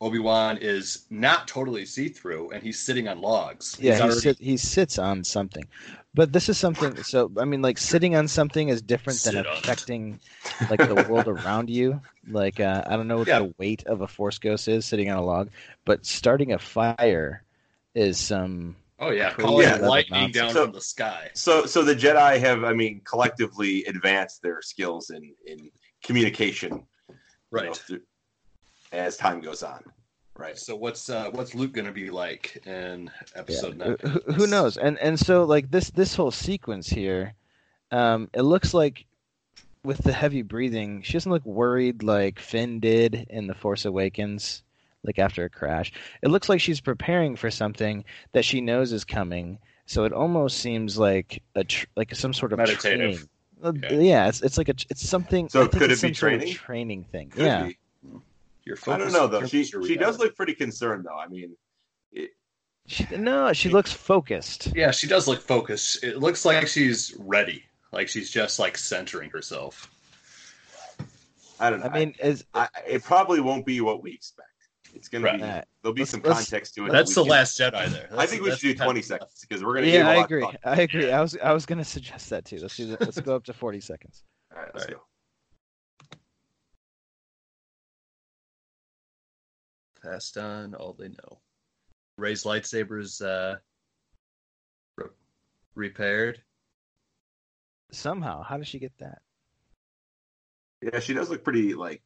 Obi-Wan 0.00 0.58
is 0.60 1.06
not 1.10 1.48
totally 1.48 1.84
see-through, 1.84 2.50
and 2.50 2.62
he's 2.62 2.78
sitting 2.78 3.08
on 3.08 3.20
logs. 3.20 3.76
Yeah, 3.80 3.96
he, 3.96 4.02
already- 4.02 4.20
sit, 4.20 4.38
he 4.38 4.56
sits 4.56 4.96
on 4.98 5.24
something. 5.24 5.64
But 6.14 6.32
this 6.32 6.48
is 6.48 6.56
something. 6.58 6.96
So 7.02 7.30
I 7.38 7.44
mean, 7.44 7.62
like 7.62 7.78
sitting 7.78 8.14
on 8.16 8.26
something 8.28 8.68
is 8.68 8.80
different 8.82 9.20
than 9.22 9.34
Sit 9.34 9.46
on 9.46 9.56
it. 9.56 9.58
affecting 9.64 10.20
like 10.70 10.80
the 10.80 11.06
world 11.08 11.26
around 11.28 11.68
you. 11.70 12.00
Like 12.28 12.58
uh, 12.60 12.82
I 12.86 12.96
don't 12.96 13.08
know 13.08 13.18
what 13.18 13.28
Yeah. 13.28 13.40
the 13.40 13.54
weight 13.58 13.84
of 13.86 14.00
a 14.00 14.08
Force 14.08 14.38
Ghost 14.38 14.66
is 14.68 14.84
sitting 14.86 15.10
on 15.10 15.18
a 15.18 15.24
log, 15.24 15.50
but 15.84 16.06
starting 16.06 16.52
a 16.52 16.58
fire 16.58 17.44
is 17.94 18.18
some. 18.18 18.76
oh 18.98 19.10
yeah, 19.10 19.30
Crazy 19.30 19.46
calling 19.46 19.66
level 19.68 19.88
lightning 19.88 20.20
nonsense. 20.22 20.34
down 20.34 20.52
So- 20.54 20.64
from 20.64 20.72
the 20.72 20.80
sky. 20.80 21.30
So, 21.34 21.66
so 21.66 21.82
the 21.82 21.94
Jedi 21.94 22.38
have, 22.40 22.64
I 22.64 22.72
mean, 22.72 23.00
collectively 23.04 23.84
advanced 23.84 24.42
their 24.42 24.60
skills 24.62 25.10
in 25.10 25.34
in 25.46 25.70
communication, 26.04 26.72
you 26.72 26.84
know, 27.08 27.16
Right. 27.50 27.76
through- 27.76 28.00
as 28.92 29.16
time 29.16 29.40
goes 29.40 29.62
on. 29.62 29.82
Right. 30.36 30.56
So 30.56 30.76
what's 30.76 31.10
uh, 31.10 31.30
what's 31.32 31.54
Luke 31.54 31.72
going 31.72 31.86
to 31.86 31.92
be 31.92 32.10
like 32.10 32.62
in 32.66 33.10
episode 33.34 33.76
Yeah, 33.78 33.86
nine? 33.86 33.96
who, 34.02 34.32
who 34.34 34.46
knows? 34.46 34.76
And 34.76 34.96
and 34.98 35.18
so 35.18 35.44
like 35.44 35.70
this 35.70 35.90
this 35.90 36.14
whole 36.14 36.30
sequence 36.30 36.88
here, 36.88 37.34
um, 37.90 38.30
it 38.32 38.42
looks 38.42 38.72
like 38.72 39.04
with 39.84 39.98
the 39.98 40.12
heavy 40.12 40.42
breathing, 40.42 41.02
she 41.02 41.14
doesn't 41.14 41.30
look 41.32 41.44
worried 41.44 42.02
like 42.02 42.38
Finn 42.38 42.78
did 42.78 43.26
in 43.30 43.46
the 43.48 43.54
Force 43.54 43.84
Awakens, 43.84 44.62
like 45.02 45.18
after 45.18 45.44
a 45.44 45.50
crash. 45.50 45.92
It 46.22 46.28
looks 46.28 46.48
like 46.48 46.60
she's 46.60 46.80
preparing 46.80 47.34
for 47.36 47.50
something 47.50 48.04
that 48.32 48.44
she 48.44 48.60
knows 48.60 48.92
is 48.92 49.04
coming. 49.04 49.58
So 49.86 50.04
it 50.04 50.12
almost 50.12 50.58
seems 50.58 50.98
like 50.98 51.42
a 51.56 51.64
tr- 51.64 51.86
like 51.96 52.14
some 52.14 52.32
sort 52.32 52.52
of 52.52 52.58
Meditative. 52.58 52.80
training. 52.80 53.28
Uh, 53.60 53.72
Yeah. 53.90 53.98
Yeah, 53.98 54.28
it's 54.28 54.40
it's 54.42 54.56
like 54.58 54.68
a 54.68 54.74
it's 54.88 55.08
something. 55.08 55.48
So 55.48 55.62
I 55.62 55.66
think 55.66 55.82
could 55.82 55.90
it's 55.90 56.04
it 56.04 56.08
be 56.08 56.14
some 56.14 56.14
sort 56.14 56.32
of 56.34 56.38
training? 56.40 56.54
training 56.54 57.04
thing. 57.10 57.30
Could 57.30 57.42
yeah. 57.44 57.66
be. 57.66 57.78
Your 58.68 58.76
I 58.86 58.98
don't 58.98 59.12
know 59.12 59.26
though. 59.26 59.46
She 59.46 59.62
determines 59.62 59.72
your 59.72 59.86
she 59.86 59.96
does 59.96 60.18
look 60.18 60.36
pretty 60.36 60.54
concerned 60.54 61.06
though. 61.08 61.16
I 61.18 61.26
mean, 61.28 61.56
She, 62.86 63.06
no, 63.16 63.52
she 63.54 63.70
looks 63.70 63.92
focused. 63.92 64.72
Yeah, 64.76 64.90
she 64.90 65.06
does 65.06 65.26
look 65.26 65.40
focused. 65.40 66.04
It 66.04 66.18
looks 66.18 66.44
like 66.44 66.66
she's 66.68 67.14
ready. 67.18 67.64
Like 67.92 68.08
she's 68.08 68.30
just 68.30 68.58
like 68.58 68.76
centering 68.76 69.30
herself. 69.30 69.90
I 71.60 71.70
don't 71.70 71.80
know. 71.80 71.86
I 71.86 71.98
mean, 71.98 72.14
is 72.22 72.44
I, 72.54 72.68
it 72.86 73.02
probably 73.02 73.40
won't 73.40 73.64
be 73.66 73.80
what 73.80 74.02
we 74.02 74.12
expect. 74.12 74.48
It's 74.94 75.08
gonna 75.08 75.24
Right. 75.24 75.34
be 75.36 75.40
there'll 75.82 75.94
be 75.94 76.00
let's- 76.02 76.10
some 76.10 76.20
let's- 76.22 76.38
context 76.40 76.74
to 76.74 76.86
it. 76.86 76.92
That's 76.92 77.14
the 77.14 77.22
can- 77.22 77.30
last 77.30 77.58
Jedi 77.58 77.88
there. 77.88 78.08
I 78.16 78.26
think 78.26 78.42
we 78.42 78.50
should 78.50 78.60
do 78.60 78.74
20 78.74 79.00
seconds 79.02 79.44
because 79.48 79.64
we're 79.64 79.74
gonna 79.74 79.86
give 79.86 79.94
Yeah, 79.94 80.08
a 80.08 80.12
I 80.12 80.16
lot 80.16 80.24
agree. 80.26 80.42
of 80.44 80.50
thought. 80.52 80.60
I 80.64 80.82
agree. 80.82 81.10
I 81.18 81.20
was 81.22 81.36
I 81.42 81.52
was 81.52 81.64
gonna 81.66 81.84
suggest 81.84 82.28
that 82.30 82.44
too. 82.44 82.58
Let's 82.58 82.76
do 82.76 82.86
that. 82.88 83.00
Let's 83.00 83.18
go 83.20 83.34
up 83.34 83.44
to 83.44 83.52
forty 83.54 83.80
seconds. 83.80 84.24
All 84.54 84.60
right, 84.62 84.70
let's 84.74 84.84
All 84.86 84.92
right. 84.94 84.96
go. 84.98 85.02
Passed 90.02 90.38
on 90.38 90.74
all 90.74 90.92
they 90.92 91.08
know. 91.08 91.40
Rey's 92.16 92.44
lightsaber's 92.44 93.20
uh, 93.20 93.56
re- 94.96 95.06
repaired. 95.74 96.40
Somehow, 97.90 98.42
how 98.42 98.58
does 98.58 98.68
she 98.68 98.78
get 98.78 98.92
that? 98.98 99.22
Yeah, 100.82 101.00
she 101.00 101.14
does 101.14 101.30
look 101.30 101.42
pretty 101.42 101.74
like 101.74 102.02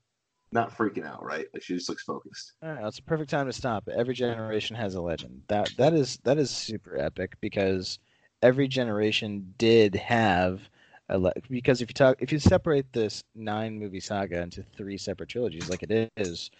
not 0.53 0.77
freaking 0.77 1.07
out, 1.07 1.25
right? 1.25 1.47
Like 1.53 1.63
she 1.63 1.75
just 1.75 1.89
looks 1.89 2.05
focused. 2.05 2.53
All 2.63 2.71
right, 2.71 2.87
it's 2.87 2.99
a 2.99 3.03
perfect 3.03 3.31
time 3.31 3.47
to 3.47 3.53
stop. 3.53 3.89
Every 3.89 4.15
generation 4.15 4.77
has 4.77 4.95
a 4.95 5.01
legend. 5.01 5.43
That 5.49 5.71
that 5.77 5.93
is 5.95 6.19
that 6.25 6.39
is 6.39 6.51
super 6.51 6.97
epic 6.97 7.35
because 7.41 7.99
every 8.43 8.69
generation 8.69 9.55
did 9.59 9.95
have 9.95 10.61
a 11.09 11.19
le- 11.19 11.33
because 11.51 11.83
if 11.83 11.91
you 11.91 11.95
talk 11.95 12.17
if 12.21 12.33
you 12.33 12.39
separate 12.39 12.93
this 12.93 13.25
nine 13.35 13.79
movie 13.79 14.01
saga 14.01 14.41
into 14.41 14.63
three 14.63 14.97
separate 14.99 15.29
trilogies 15.29 15.69
like 15.69 15.83
it 15.83 16.11
is, 16.17 16.51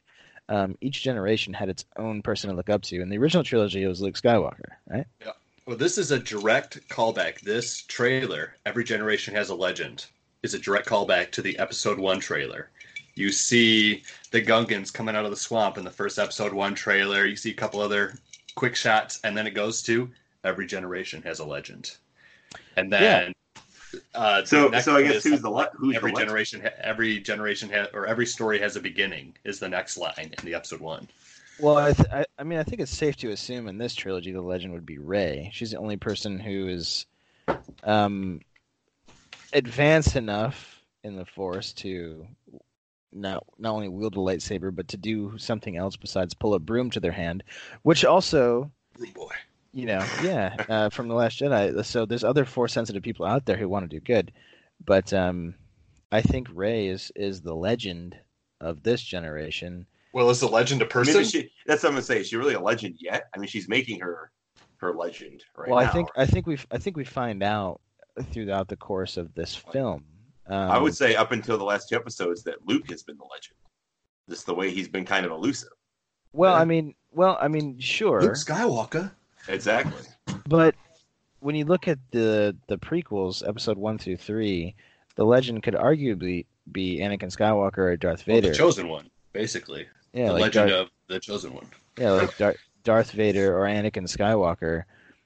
um, 0.53 0.77
each 0.83 1.03
generation 1.03 1.55
had 1.55 1.71
its 1.71 1.87
own 1.97 2.21
person 2.21 2.51
to 2.51 2.57
look 2.57 2.69
up 2.69 2.83
to. 2.83 3.01
In 3.01 3.09
the 3.09 3.17
original 3.17 3.43
trilogy, 3.43 3.83
it 3.83 3.89
was 3.89 4.03
Luke 4.03 4.17
Skywalker, 4.17 4.73
right? 4.87 5.07
Yeah. 5.25 5.33
Well, 5.65 5.79
this 5.79 5.97
is 5.97 6.11
a 6.11 6.19
direct 6.19 6.87
callback. 6.89 7.41
This 7.41 7.83
trailer, 7.83 8.55
Every 8.67 8.85
Generation 8.85 9.35
Has 9.35 9.49
a 9.49 9.55
Legend, 9.55 10.05
is 10.43 10.53
a 10.53 10.59
direct 10.59 10.87
callback 10.87 11.31
to 11.33 11.43
the 11.43 11.59
episode 11.59 11.99
one 11.99 12.21
trailer. 12.21 12.69
You 13.15 13.33
see 13.33 14.03
the 14.31 14.43
Gungans 14.43 14.93
coming 14.93 15.17
out 15.17 15.25
of 15.25 15.31
the 15.31 15.37
swamp 15.39 15.79
in 15.79 15.85
the 15.85 15.91
first 15.91 16.19
episode 16.19 16.53
one 16.53 16.75
trailer. 16.75 17.25
You 17.25 17.37
see 17.37 17.51
a 17.51 17.55
couple 17.55 17.81
other 17.81 18.19
quick 18.55 18.77
shots, 18.77 19.21
and 19.25 19.35
then 19.35 19.47
it 19.47 19.55
goes 19.55 19.83
to 19.85 20.11
Every 20.45 20.67
Generation 20.67 21.23
Has 21.23 21.39
a 21.39 21.47
Legend. 21.47 21.97
And 22.77 22.93
then. 22.93 23.33
Uh, 24.15 24.45
So- 24.45 24.71
so 24.81 24.97
I 24.97 25.03
guess 25.03 25.25
who's 25.25 25.41
the 25.43 25.51
le- 25.51 25.71
who's 25.75 25.93
the 25.93 25.97
every 25.97 26.13
legend? 26.13 26.29
generation 26.29 26.61
ha- 26.63 26.71
every 26.81 27.21
generation 27.21 27.69
ha- 27.71 27.89
or 27.93 28.07
every 28.07 28.27
story 28.27 28.59
has 28.61 28.77
a 28.77 28.81
beginning 28.81 29.35
is 29.45 29.59
the 29.59 29.69
next 29.69 29.97
line 29.97 30.33
in 30.39 30.45
the 30.45 30.55
episode 30.55 30.81
one 30.81 31.09
Well, 31.59 31.77
I, 31.77 31.93
th- 31.93 32.09
I, 32.11 32.25
I 32.39 32.45
mean, 32.45 32.59
I 32.59 32.63
think 32.65 32.81
it's 32.81 32.97
safe 32.97 33.17
to 33.19 33.31
assume 33.31 33.69
in 33.69 33.79
this 33.79 33.95
trilogy 33.95 34.33
the 34.33 34.41
legend 34.41 34.73
would 34.73 34.87
be 34.87 34.99
Rey. 34.99 35.51
She's 35.53 35.71
the 35.71 35.79
only 35.79 35.97
person 35.97 36.41
who 36.41 36.69
is 36.69 37.07
um, 37.85 38.41
advanced 39.53 40.17
enough 40.17 40.81
in 41.05 41.17
the 41.17 41.25
Force 41.27 41.73
to 41.75 42.27
not 43.13 43.45
not 43.59 43.73
only 43.75 43.89
wield 43.89 44.15
a 44.15 44.19
lightsaber, 44.21 44.75
but 44.75 44.89
to 44.89 44.97
do 44.97 45.37
something 45.37 45.77
else 45.77 45.97
besides 45.97 46.33
pull 46.35 46.55
a 46.55 46.59
broom 46.59 46.91
to 46.91 47.01
their 47.01 47.13
hand, 47.13 47.45
which 47.83 48.05
also, 48.05 48.71
Rude 48.99 49.13
boy 49.15 49.31
you 49.73 49.87
know, 49.87 50.05
yeah, 50.23 50.65
uh, 50.69 50.91
from 50.91 51.09
the 51.09 51.15
Last 51.15 51.41
Jedi. 51.41 51.85
So 51.85 52.05
there's 52.05 52.25
other 52.25 52.45
Force 52.45 52.73
sensitive 52.73 53.03
people 53.03 53.27
out 53.27 53.47
there 53.47 53.57
who 53.57 53.69
want 53.69 53.89
to 53.89 53.97
do 53.97 54.01
good, 54.01 54.33
but 54.85 55.13
um, 55.13 55.55
I 56.11 56.21
think 56.21 56.49
Rey 56.53 56.89
is 56.89 57.11
is 57.17 57.41
the 57.41 57.55
legend 57.55 58.17
of 58.61 58.83
this 58.83 59.03
generation. 59.03 59.87
well 60.13 60.31
is 60.31 60.41
the 60.41 60.49
legend 60.49 60.83
a 60.83 60.87
person 60.87 61.15
Maybe 61.15 61.25
she. 61.25 61.51
That's 61.67 61.83
what 61.83 61.91
I'm 61.91 61.95
gonna 61.95 62.03
say. 62.03 62.21
Is 62.21 62.29
she 62.29 62.37
really 62.37 62.55
a 62.55 62.61
legend 62.61 62.97
yet? 63.01 63.29
I 63.35 63.39
mean, 63.39 63.49
she's 63.49 63.69
making 63.69 64.01
her 64.01 64.31
her 64.77 64.93
legend 64.93 65.45
right 65.57 65.71
well, 65.71 65.81
now. 65.81 65.89
I 65.89 65.93
think 65.93 66.09
I 66.17 66.27
think 66.27 66.47
we 66.47 66.59
I 66.71 66.79
think 66.79 66.97
we 66.97 67.05
find 67.05 67.43
out 67.43 67.81
throughout 68.31 68.69
the 68.69 68.77
course 68.77 69.17
of 69.17 69.35
this 69.35 69.55
film. 69.55 70.05
Um, 70.47 70.71
I 70.71 70.79
would 70.79 70.95
say 70.95 71.15
up 71.15 71.33
until 71.33 71.57
the 71.57 71.65
last 71.65 71.89
two 71.89 71.97
episodes 71.97 72.43
that 72.45 72.67
Luke 72.67 72.91
has 72.91 73.03
been 73.03 73.17
the 73.17 73.25
legend. 73.25 73.57
Just 74.29 74.45
the 74.47 74.55
way 74.55 74.71
he's 74.71 74.89
been 74.89 75.05
kind 75.05 75.25
of 75.25 75.33
elusive. 75.33 75.71
Well, 76.33 76.55
Yeah. 76.55 76.61
I 76.61 76.65
mean, 76.65 76.95
well, 77.11 77.39
I 77.41 77.49
mean, 77.49 77.79
sure, 77.79 78.21
Luke 78.21 78.35
Skywalker 78.35 79.13
Exactly. 79.49 80.03
but 80.47 80.75
when 81.41 81.55
you 81.55 81.65
look 81.65 81.89
at 81.89 81.99
the 82.11 82.57
the 82.69 82.79
prequels, 82.79 83.47
episode 83.47 83.77
one 83.79 83.99
through 83.99 84.17
three, 84.19 84.75
the 85.17 85.25
legend 85.25 85.63
could 85.63 85.75
arguably 85.75 86.47
be 86.71 86.99
Anakin 87.01 87.35
Skywalker 87.37 87.79
or 87.79 87.97
Darth 87.97 88.27
Well, 88.27 88.37
Vader. 88.37 88.51
the 88.51 88.55
chosen 88.57 88.89
one 88.89 89.11
basically 89.33 89.87
Yeah, 90.13 90.27
the 90.27 90.33
like 90.35 90.43
legend 90.43 90.71
Darth, 90.71 90.81
of 90.87 90.91
the 91.09 91.19
chosen 91.21 91.55
one. 91.55 91.67
yeah, 91.99 92.13
like 92.13 92.37
Dar- 92.39 92.57
Darth 92.85 93.11
Vader 93.13 93.57
or 93.57 93.65
Anakin 93.67 94.05
Skywalker. 94.05 94.85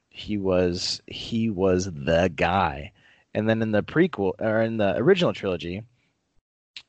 He 0.09 0.39
was 0.39 1.03
he 1.07 1.51
was 1.51 1.87
the 1.93 2.33
guy. 2.35 2.93
And 3.35 3.47
then 3.47 3.61
in 3.61 3.71
the 3.71 3.83
prequel 3.83 4.33
or 4.39 4.63
in 4.63 4.79
the 4.79 4.97
original 4.97 5.35
trilogy, 5.35 5.83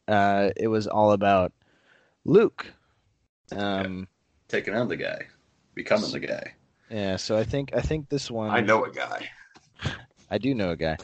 uh, 0.08 0.52
it 0.56 0.70
was 0.70 0.88
all 0.88 1.12
about 1.12 1.52
Luke. 2.24 2.72
Um, 3.52 4.08
Taking 4.48 4.74
on 4.74 4.88
the 4.88 4.96
guy, 4.96 5.28
becoming 5.76 6.10
the 6.12 6.22
guy. 6.22 6.54
Yeah. 6.90 7.16
So 7.18 7.38
I 7.38 7.44
think 7.44 7.72
I 7.76 7.82
think 7.82 8.10
this 8.10 8.30
one 8.32 8.50
I 8.52 8.62
know 8.62 8.86
a 8.86 8.92
guy. 8.92 9.30
I 10.32 10.38
do 10.38 10.54
know 10.54 10.72
a 10.72 10.76
guy, 10.76 10.98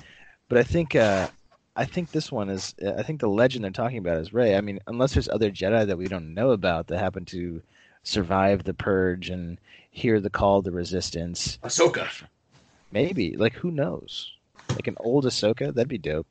but 0.50 0.58
I 0.58 0.64
think 0.64 0.96
uh, 0.96 1.28
I 1.76 1.86
think 1.86 2.12
this 2.12 2.32
one 2.32 2.50
is. 2.50 2.76
I 2.86 3.04
think 3.04 3.20
the 3.22 3.30
legend 3.30 3.64
they're 3.64 3.72
talking 3.72 3.98
about 3.98 4.18
is 4.18 4.34
Rey. 4.34 4.56
I 4.56 4.62
mean, 4.62 4.80
unless 4.88 5.14
there's 5.14 5.30
other 5.30 5.50
Jedi 5.52 5.88
that 5.88 5.98
we 5.98 6.08
don't 6.08 6.34
know 6.34 6.52
about 6.52 6.88
that 6.88 7.00
happen 7.00 7.26
to 7.26 7.62
survive 8.04 8.64
the 8.64 8.74
purge 8.74 9.30
and 9.30 9.58
hear 9.92 10.20
the 10.20 10.30
call 10.30 10.58
of 10.60 10.66
the 10.66 10.72
Resistance, 10.72 11.58
Ahsoka. 11.64 12.08
maybe. 12.92 13.36
Like, 13.38 13.54
who 13.54 13.72
knows? 13.72 14.32
Like 14.70 14.88
an 14.88 14.98
old 15.00 15.26
Ahsoka, 15.26 15.74
that'd 15.74 15.88
be 15.88 15.98
dope. 15.98 16.28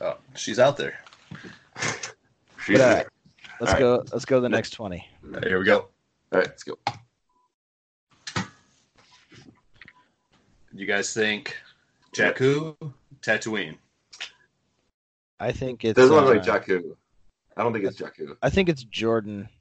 Oh, 0.00 0.16
she's 0.34 0.58
out 0.58 0.76
there. 0.78 0.98
She's 2.64 2.78
But, 2.78 2.80
uh, 2.80 2.94
there. 2.94 3.08
let's 3.60 3.72
All 3.74 3.78
go. 3.78 4.04
Let's 4.12 4.24
go 4.24 4.36
to 4.36 4.40
the 4.40 4.48
next 4.48 4.70
twenty. 4.70 5.06
Here 5.44 5.58
we 5.58 5.64
go. 5.64 5.78
All 6.32 6.38
right, 6.38 6.46
let's 6.48 6.64
go. 6.64 6.76
You 10.74 10.86
guys 10.86 11.12
think 11.12 11.56
Jakku, 12.14 12.76
Tatooine? 13.20 13.76
I 15.38 15.52
think 15.52 15.84
it's. 15.84 15.96
Doesn't 15.96 16.14
look 16.14 16.24
uh, 16.24 16.28
like 16.28 16.42
Jakku. 16.42 16.96
I 17.56 17.62
don't 17.62 17.72
think 17.72 17.84
it's 17.84 18.00
Jakku. 18.00 18.36
I 18.42 18.50
think 18.50 18.68
it's 18.68 18.84
Jordan. 18.84 19.48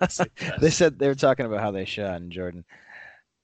They 0.60 0.70
said 0.70 0.98
they 0.98 1.08
were 1.08 1.16
talking 1.16 1.46
about 1.46 1.60
how 1.60 1.72
they 1.72 1.84
shot 1.84 2.20
in 2.20 2.30
Jordan. 2.30 2.64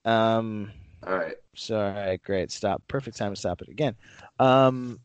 Um. 0.04 0.70
All 1.04 1.16
right. 1.16 1.34
So 1.56 1.78
all 1.78 1.92
right, 1.92 2.22
great. 2.22 2.52
Stop. 2.52 2.82
Perfect 2.88 3.16
time 3.16 3.32
to 3.32 3.36
stop 3.36 3.60
it 3.62 3.68
again. 3.68 3.96
Um. 4.38 5.00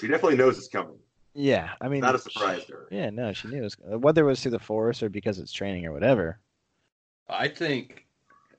She 0.00 0.06
definitely 0.06 0.36
knows 0.36 0.56
it's 0.58 0.68
coming. 0.68 0.98
Yeah, 1.34 1.70
I 1.80 1.88
mean, 1.88 2.00
Not 2.00 2.14
a 2.14 2.18
surprise 2.18 2.64
to 2.64 2.72
her. 2.72 2.88
Yeah, 2.90 3.10
no, 3.10 3.32
she 3.32 3.48
knew 3.48 3.58
it 3.58 3.62
was, 3.62 3.76
whether 4.00 4.22
it 4.22 4.26
was 4.26 4.42
through 4.42 4.52
the 4.52 4.58
force 4.58 5.02
or 5.02 5.08
because 5.08 5.38
it's 5.38 5.52
training 5.52 5.86
or 5.86 5.92
whatever. 5.92 6.40
I 7.28 7.48
think. 7.48 8.07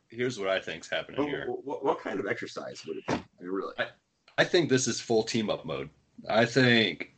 Here's 0.10 0.40
what 0.40 0.50
I 0.50 0.60
think's 0.60 0.90
happening 0.90 1.20
What, 1.22 1.30
here. 1.30 1.46
what, 1.48 1.84
what 1.86 2.00
kind 2.02 2.20
of 2.20 2.26
exercise 2.28 2.84
would 2.88 2.98
it 2.98 3.08
be? 3.08 3.14
I 3.14 3.18
mean, 3.42 3.52
really? 3.52 3.74
I 4.38 4.44
think 4.44 4.70
this 4.70 4.88
is 4.88 5.00
full 5.00 5.24
team 5.24 5.50
up 5.50 5.66
mode. 5.66 5.90
I 6.30 6.46
think 6.46 7.14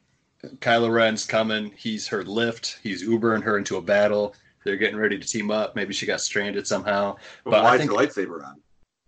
Kylo 0.58 0.92
Ren's 0.92 1.26
coming. 1.26 1.72
He's 1.78 2.08
her 2.08 2.24
lift. 2.24 2.80
He's 2.84 3.04
Ubering 3.08 3.44
her 3.44 3.58
into 3.58 3.78
a 3.78 3.82
battle. 3.82 4.36
They're 4.66 4.76
getting 4.78 4.98
ready 4.98 5.18
to 5.18 5.26
team 5.28 5.52
up. 5.52 5.76
Maybe 5.76 5.94
she 5.94 6.06
got 6.06 6.22
stranded 6.22 6.68
somehow. 6.68 7.16
But, 7.44 7.52
but 7.52 7.60
I 7.62 7.64
why 7.64 7.78
think- 7.78 7.92
is 7.92 8.16
the 8.16 8.24
lightsaber 8.26 8.46
on? 8.46 8.56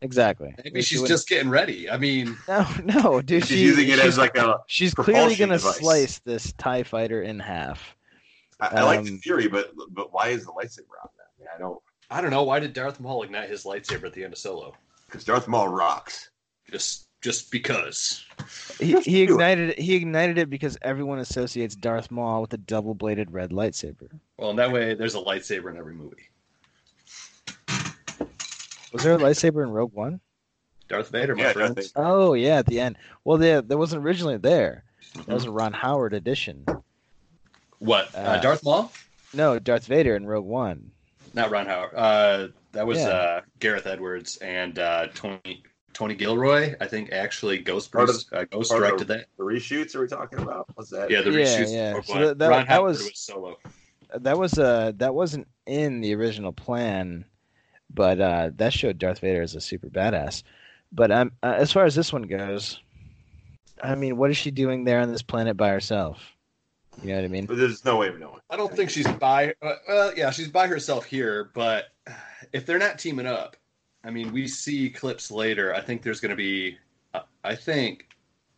Exactly. 0.01 0.53
Maybe 0.65 0.81
she's 0.81 0.99
wouldn't- 0.99 1.15
just 1.17 1.29
getting 1.29 1.49
ready. 1.49 1.89
I 1.89 1.97
mean, 1.97 2.37
no, 2.47 2.67
no, 2.83 3.21
dude. 3.21 3.45
She's 3.45 3.57
she- 3.57 3.63
using 3.63 3.87
it 3.87 3.95
she's, 3.99 4.05
as 4.05 4.17
like 4.17 4.35
a. 4.37 4.57
she's 4.67 4.93
clearly 4.93 5.35
gonna 5.35 5.57
slice 5.59 6.19
this 6.19 6.51
Tie 6.57 6.83
Fighter 6.83 7.21
in 7.21 7.39
half. 7.39 7.95
I, 8.59 8.67
I 8.67 8.83
like 8.83 9.03
the 9.03 9.11
Um, 9.11 9.19
theory, 9.19 9.47
but 9.47 9.71
but 9.91 10.11
why 10.13 10.27
is 10.29 10.45
the 10.45 10.51
lightsaber 10.51 10.95
on 11.01 11.09
that? 11.17 11.27
I, 11.37 11.39
mean, 11.39 11.47
I 11.55 11.57
don't. 11.57 11.79
I 12.13 12.21
don't 12.21 12.29
know. 12.29 12.43
Why 12.43 12.59
did 12.59 12.73
Darth 12.73 12.99
Maul 12.99 13.23
ignite 13.23 13.49
his 13.49 13.63
lightsaber 13.63 14.03
at 14.05 14.13
the 14.13 14.23
end 14.23 14.33
of 14.33 14.39
Solo? 14.39 14.75
Because 15.07 15.23
Darth 15.23 15.47
Maul 15.47 15.67
rocks. 15.67 16.29
Just, 16.69 17.07
just 17.21 17.49
because. 17.51 18.23
He, 18.79 18.99
he 19.01 19.23
ignited 19.23 19.71
it. 19.71 19.79
He 19.79 19.95
ignited 19.95 20.37
it 20.37 20.47
because 20.49 20.77
everyone 20.83 21.17
associates 21.19 21.75
Darth 21.75 22.11
Maul 22.11 22.41
with 22.41 22.53
a 22.53 22.57
double-bladed 22.57 23.31
red 23.31 23.49
lightsaber. 23.49 24.09
Well, 24.37 24.51
in 24.51 24.55
that 24.57 24.71
way, 24.71 24.93
there's 24.93 25.15
a 25.15 25.19
lightsaber 25.21 25.71
in 25.71 25.77
every 25.77 25.95
movie. 25.95 26.29
Was 28.91 29.03
there 29.03 29.13
a 29.15 29.17
lightsaber 29.17 29.63
in 29.63 29.71
Rogue 29.71 29.93
One? 29.93 30.19
Darth 30.87 31.09
Vader, 31.09 31.35
my 31.35 31.43
Yeah, 31.45 31.53
friends. 31.53 31.91
Darth 31.91 31.91
Oh 31.95 32.33
yeah, 32.35 32.57
at 32.57 32.67
the 32.67 32.79
end. 32.79 32.97
Well, 33.23 33.39
there 33.39 33.61
that 33.63 33.77
wasn't 33.77 34.03
originally 34.05 34.37
there. 34.37 34.83
That 35.15 35.21
Mm-hmm. 35.23 35.33
was 35.33 35.45
a 35.45 35.51
Ron 35.51 35.73
Howard 35.73 36.13
edition. 36.13 36.65
What? 37.79 38.13
Uh, 38.15 38.19
Uh, 38.19 38.41
Darth 38.41 38.63
Maul? 38.63 38.91
No, 39.33 39.57
Darth 39.59 39.85
Vader 39.87 40.15
in 40.15 40.25
Rogue 40.27 40.45
One. 40.45 40.91
Not 41.33 41.51
Ron 41.51 41.65
Howard. 41.65 41.91
Uh, 41.95 42.47
that 42.73 42.85
was 42.85 42.99
Yeah. 42.99 43.07
uh, 43.09 43.41
Gareth 43.59 43.87
Edwards 43.87 44.37
and 44.37 44.77
uh, 44.79 45.07
Tony 45.13 45.63
Tony 45.93 46.15
Gilroy. 46.15 46.75
I 46.81 46.87
think 46.87 47.11
actually 47.11 47.59
Ghost 47.59 47.91
Part 47.91 48.09
of- 48.09 48.15
uh, 48.31 48.45
Ghost 48.45 48.71
part 48.71 48.81
of 48.83 48.87
directed 48.89 49.07
that. 49.09 49.27
The 49.37 49.43
reshoots 49.43 49.95
are 49.95 50.01
we 50.01 50.07
talking 50.07 50.39
about? 50.39 50.65
Was 50.75 50.89
that? 50.89 51.09
Yeah, 51.11 51.21
the 51.21 51.31
Yeah, 51.31 51.37
reshoots. 51.45 51.71
yeah. 51.73 52.01
So 52.01 52.27
that- 52.27 52.37
that- 52.39 52.49
Ron 52.49 52.59
that 52.61 52.67
Howard 52.67 52.89
was- 52.89 53.03
was 53.03 53.19
solo. 53.19 53.57
That 54.15 54.37
was 54.37 54.57
uh 54.59 54.91
that 54.97 55.15
wasn't 55.15 55.47
in 55.65 56.01
the 56.01 56.13
original 56.15 56.53
plan, 56.53 57.25
but 57.91 58.19
uh, 58.21 58.51
that 58.55 58.71
showed 58.73 58.99
Darth 58.99 59.19
Vader 59.19 59.41
as 59.41 59.55
a 59.55 59.61
super 59.61 59.87
badass. 59.89 60.43
But 60.91 61.11
um, 61.11 61.31
uh, 61.41 61.55
as 61.57 61.71
far 61.71 61.85
as 61.85 61.95
this 61.95 62.13
one 62.13 62.23
goes, 62.23 62.79
I 63.81 63.95
mean, 63.95 64.17
what 64.17 64.29
is 64.29 64.37
she 64.37 64.51
doing 64.51 64.83
there 64.83 64.99
on 64.99 65.11
this 65.11 65.23
planet 65.23 65.57
by 65.57 65.69
herself? 65.69 66.32
You 67.01 67.09
know 67.09 67.15
what 67.15 67.25
I 67.25 67.27
mean? 67.27 67.45
But 67.45 67.57
there's 67.57 67.83
no 67.83 67.97
way 67.97 68.07
of 68.07 68.19
knowing. 68.19 68.39
I 68.49 68.55
don't 68.55 68.73
think 68.73 68.89
she's 68.89 69.07
by. 69.07 69.53
Uh, 69.61 69.75
well, 69.87 70.13
yeah, 70.15 70.31
she's 70.31 70.47
by 70.47 70.67
herself 70.67 71.05
here. 71.05 71.49
But 71.53 71.85
if 72.51 72.65
they're 72.65 72.79
not 72.79 72.99
teaming 72.99 73.25
up, 73.25 73.57
I 74.03 74.11
mean, 74.11 74.31
we 74.31 74.47
see 74.47 74.89
clips 74.89 75.31
later. 75.31 75.73
I 75.73 75.81
think 75.81 76.01
there's 76.01 76.19
going 76.19 76.31
to 76.31 76.35
be. 76.35 76.77
Uh, 77.13 77.21
I 77.43 77.55
think 77.55 78.07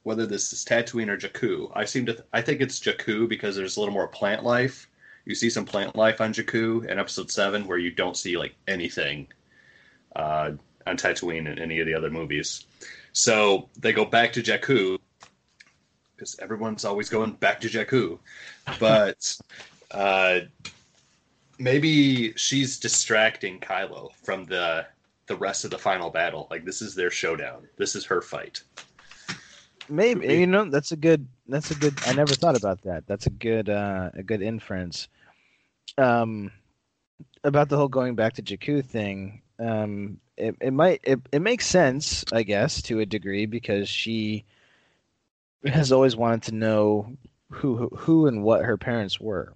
whether 0.04 0.26
this 0.26 0.54
is 0.54 0.64
Tatooine 0.64 1.10
or 1.10 1.18
Jakku. 1.18 1.72
I 1.74 1.86
seem 1.86 2.06
to. 2.08 2.14
Th- 2.14 2.26
I 2.34 2.42
think 2.42 2.62
it's 2.62 2.80
Jakku 2.80 3.28
because 3.28 3.56
there's 3.56 3.78
a 3.78 3.80
little 3.80 3.94
more 3.94 4.08
plant 4.08 4.44
life. 4.44 4.90
You 5.26 5.34
see 5.34 5.50
some 5.50 5.66
plant 5.66 5.96
life 5.96 6.22
on 6.22 6.34
Jakku 6.34 6.88
in 6.88 7.00
Episode 7.00 7.32
Seven, 7.32 7.66
where 7.68 7.80
you 7.80 7.92
don't 7.92 8.18
see 8.18 8.38
like 8.38 8.56
anything 8.68 9.28
uh, 10.16 10.52
on 10.86 10.98
Tatooine 10.98 11.52
in 11.52 11.58
any 11.58 11.80
of 11.80 11.88
the 11.88 11.96
other 11.96 12.12
movies. 12.12 12.66
So 13.14 13.70
they 13.80 13.94
go 13.94 14.06
back 14.06 14.34
to 14.34 14.44
Jakku 14.44 15.00
because 16.26 16.40
everyone's 16.40 16.86
always 16.86 17.08
going 17.08 17.34
back 17.34 17.62
to 17.62 17.70
Jakku, 17.70 18.18
but 18.80 19.38
uh, 19.92 20.40
maybe 21.60 22.34
she's 22.34 22.80
distracting 22.80 23.60
Kylo 23.60 24.10
from 24.24 24.46
the 24.46 24.88
the 25.28 25.36
rest 25.36 25.66
of 25.66 25.72
the 25.72 25.78
final 25.78 26.10
battle. 26.10 26.48
Like 26.50 26.66
this 26.66 26.82
is 26.82 26.96
their 26.96 27.12
showdown. 27.12 27.68
This 27.78 27.96
is 27.96 28.06
her 28.06 28.22
fight. 28.22 28.62
Maybe 29.88 30.22
Could 30.22 30.32
you 30.32 30.48
know 30.48 30.66
that's 30.66 30.92
a 30.92 30.96
good 30.96 31.28
that's 31.48 31.70
a 31.70 31.76
good. 31.76 31.94
I 32.08 32.14
never 32.14 32.34
thought 32.34 32.58
about 32.58 32.82
that. 32.84 33.06
That's 33.06 33.28
a 33.28 33.32
good 33.32 33.70
uh, 33.70 34.10
a 34.16 34.24
good 34.24 34.42
inference. 34.42 35.08
Um, 36.00 36.52
about 37.44 37.70
the 37.70 37.78
whole 37.78 37.88
going 37.88 38.16
back 38.16 38.34
to 38.34 38.42
Jakku 38.42 38.84
thing. 38.84 39.44
Um, 39.60 40.20
it 40.38 40.56
it 40.60 40.74
might 40.74 41.02
it, 41.04 41.20
it 41.32 41.44
makes 41.44 41.68
sense, 41.68 42.26
I 42.34 42.42
guess, 42.42 42.82
to 42.84 43.00
a 43.00 43.06
degree 43.06 43.46
because 43.46 43.88
she 43.88 44.44
has 45.66 45.92
always 45.92 46.16
wanted 46.16 46.44
to 46.44 46.56
know 46.56 47.16
who 47.52 47.90
who, 47.96 48.28
and 48.28 48.44
what 48.44 48.66
her 48.66 48.78
parents 48.78 49.20
were, 49.20 49.54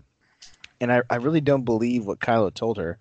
and 0.80 0.92
I 0.92 1.02
I 1.10 1.16
really 1.16 1.42
don't 1.42 1.66
believe 1.66 2.06
what 2.06 2.20
Kylo 2.20 2.54
told 2.54 2.78
her 2.78 2.98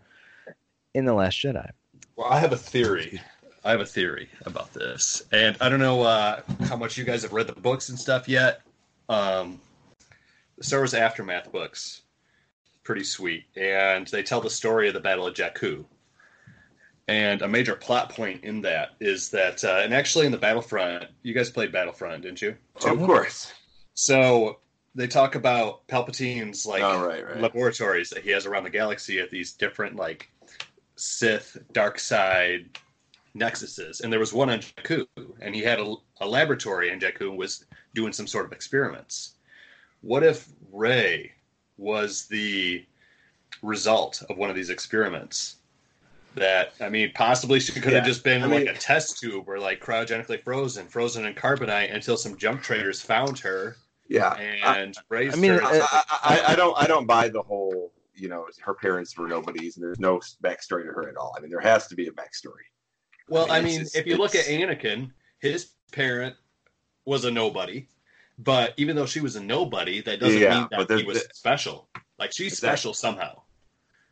in 0.95 1.05
the 1.05 1.15
Last 1.15 1.37
Jedi. 1.39 1.71
Well, 2.17 2.29
I 2.29 2.41
have 2.41 2.53
a 2.53 2.57
theory. 2.57 3.21
I 3.65 3.73
have 3.73 3.81
a 3.81 3.87
theory 3.87 4.29
about 4.47 4.73
this, 4.73 5.23
and 5.33 5.57
I 5.61 5.69
don't 5.69 5.81
know 5.81 6.03
uh, 6.03 6.41
how 6.63 6.77
much 6.77 6.97
you 6.97 7.05
guys 7.05 7.23
have 7.23 7.33
read 7.33 7.47
the 7.47 7.61
books 7.61 7.89
and 7.89 7.99
stuff 7.99 8.29
yet. 8.29 8.63
Um, 9.09 9.61
the 10.57 10.65
Star 10.65 10.81
Wars 10.81 10.95
Aftermath 10.95 11.53
books, 11.53 12.03
pretty 12.83 13.05
sweet, 13.05 13.45
and 13.57 14.07
they 14.09 14.23
tell 14.23 14.41
the 14.41 14.51
story 14.51 14.89
of 14.89 14.95
the 14.95 15.01
Battle 15.01 15.27
of 15.27 15.35
Jakku. 15.35 15.85
And 17.09 17.41
a 17.41 17.49
major 17.49 17.75
plot 17.75 18.11
point 18.11 18.45
in 18.45 18.61
that 18.63 18.91
is 19.01 19.31
that, 19.31 19.65
uh, 19.65 19.81
and 19.83 19.95
actually 19.95 20.27
in 20.27 20.33
the 20.33 20.39
Battlefront, 20.39 21.07
you 21.23 21.33
guys 21.33 21.51
played 21.51 21.73
Battlefront, 21.73 22.23
didn't 22.23 22.43
you? 22.43 22.55
Of 22.85 22.99
course. 22.99 23.51
So 23.95 24.59
they 24.95 25.07
talk 25.07 25.35
about 25.35 25.87
Palpatine's 25.89 26.67
like 26.67 26.83
oh, 26.83 27.07
right, 27.07 27.27
right. 27.27 27.41
laboratories 27.41 28.11
that 28.11 28.25
he 28.25 28.31
has 28.31 28.47
around 28.47 28.65
the 28.65 28.71
galaxy 28.71 29.21
at 29.21 29.31
these 29.31 29.53
different 29.53 29.97
like 29.97 30.29
Sith 30.97 31.57
dark 31.73 31.99
side 31.99 32.79
nexuses, 33.37 34.01
and 34.01 34.13
there 34.13 34.21
was 34.21 34.33
one 34.33 34.51
on 34.51 34.59
Jakku, 34.59 35.07
and 35.41 35.55
he 35.55 35.63
had 35.63 35.79
a, 35.79 35.95
a 36.21 36.27
laboratory 36.27 36.91
in 36.91 36.99
Jakku 36.99 37.31
and 37.31 37.39
was 37.39 37.65
doing 37.95 38.13
some 38.13 38.27
sort 38.27 38.45
of 38.45 38.53
experiments. 38.53 39.35
What 40.01 40.25
if 40.25 40.49
Rey 40.73 41.33
was 41.77 42.27
the 42.27 42.85
result 43.63 44.23
of 44.29 44.37
one 44.37 44.51
of 44.51 44.57
these 44.57 44.71
experiments? 44.71 45.58
That 46.35 46.73
I 46.81 46.89
mean, 46.89 47.11
possibly 47.15 47.59
she 47.59 47.73
could 47.73 47.85
have 47.85 47.93
Yeah, 47.93 48.01
just 48.05 48.23
been 48.23 48.43
I 48.43 48.47
like 48.47 48.59
mean- 48.67 48.69
a 48.69 48.75
test 48.75 49.19
tube 49.19 49.49
or 49.49 49.59
like 49.59 49.81
cryogenically 49.81 50.43
frozen, 50.45 50.87
frozen 50.87 51.25
in 51.27 51.35
carbonite 51.35 51.93
until 51.93 52.17
some 52.17 52.37
jump 52.37 52.63
traders 52.63 53.01
found 53.01 53.39
her 53.41 53.77
Yeah. 54.09 54.29
I, 54.29 54.79
and 54.79 54.95
raised 55.09 55.37
I 55.37 55.41
mean, 55.41 55.53
her. 55.53 55.63
I, 55.65 55.81
I, 56.23 56.43
I 56.53 56.57
don't. 56.57 56.77
I 56.81 56.87
don't 56.87 57.07
buy 57.07 57.29
the 57.29 57.43
whole. 57.43 57.93
You 58.15 58.29
know, 58.29 58.47
her 58.63 58.75
parents 58.75 59.17
were 59.17 59.29
nobodies, 59.29 59.77
and 59.77 59.85
there's 59.85 60.01
no 60.01 60.21
backstory 60.43 60.85
to 60.85 60.93
her 60.93 61.09
at 61.09 61.17
all. 61.17 61.35
I 61.37 61.41
mean, 61.41 61.51
there 61.51 61.61
has 61.61 61.87
to 61.89 61.95
be 61.95 62.09
a 62.09 62.11
backstory. 62.11 62.67
Well, 63.29 63.51
I 63.51 63.59
I 63.59 63.61
mean, 63.61 63.65
mean, 63.73 63.81
it's- 63.83 63.95
if 63.95 64.07
you 64.07 64.17
look 64.17 64.35
at 64.35 64.47
Anakin, 64.47 65.11
his 65.39 65.71
parent 65.93 66.35
was 67.05 67.25
a 67.25 67.31
nobody, 67.31 67.87
but 68.39 68.75
even 68.77 68.97
though 68.97 69.07
she 69.07 69.21
was 69.21 69.37
a 69.37 69.43
nobody, 69.43 70.01
that 70.03 70.19
doesn't 70.21 70.41
Yeah, 70.41 70.61
mean 70.61 70.69
that 70.87 70.99
he 70.99 71.05
was 71.05 71.19
there- 71.21 71.29
special. 71.33 71.89
Like 72.19 72.33
she's 72.33 72.53
Exactly. 72.55 72.69
special 72.69 72.95
somehow. 72.95 73.43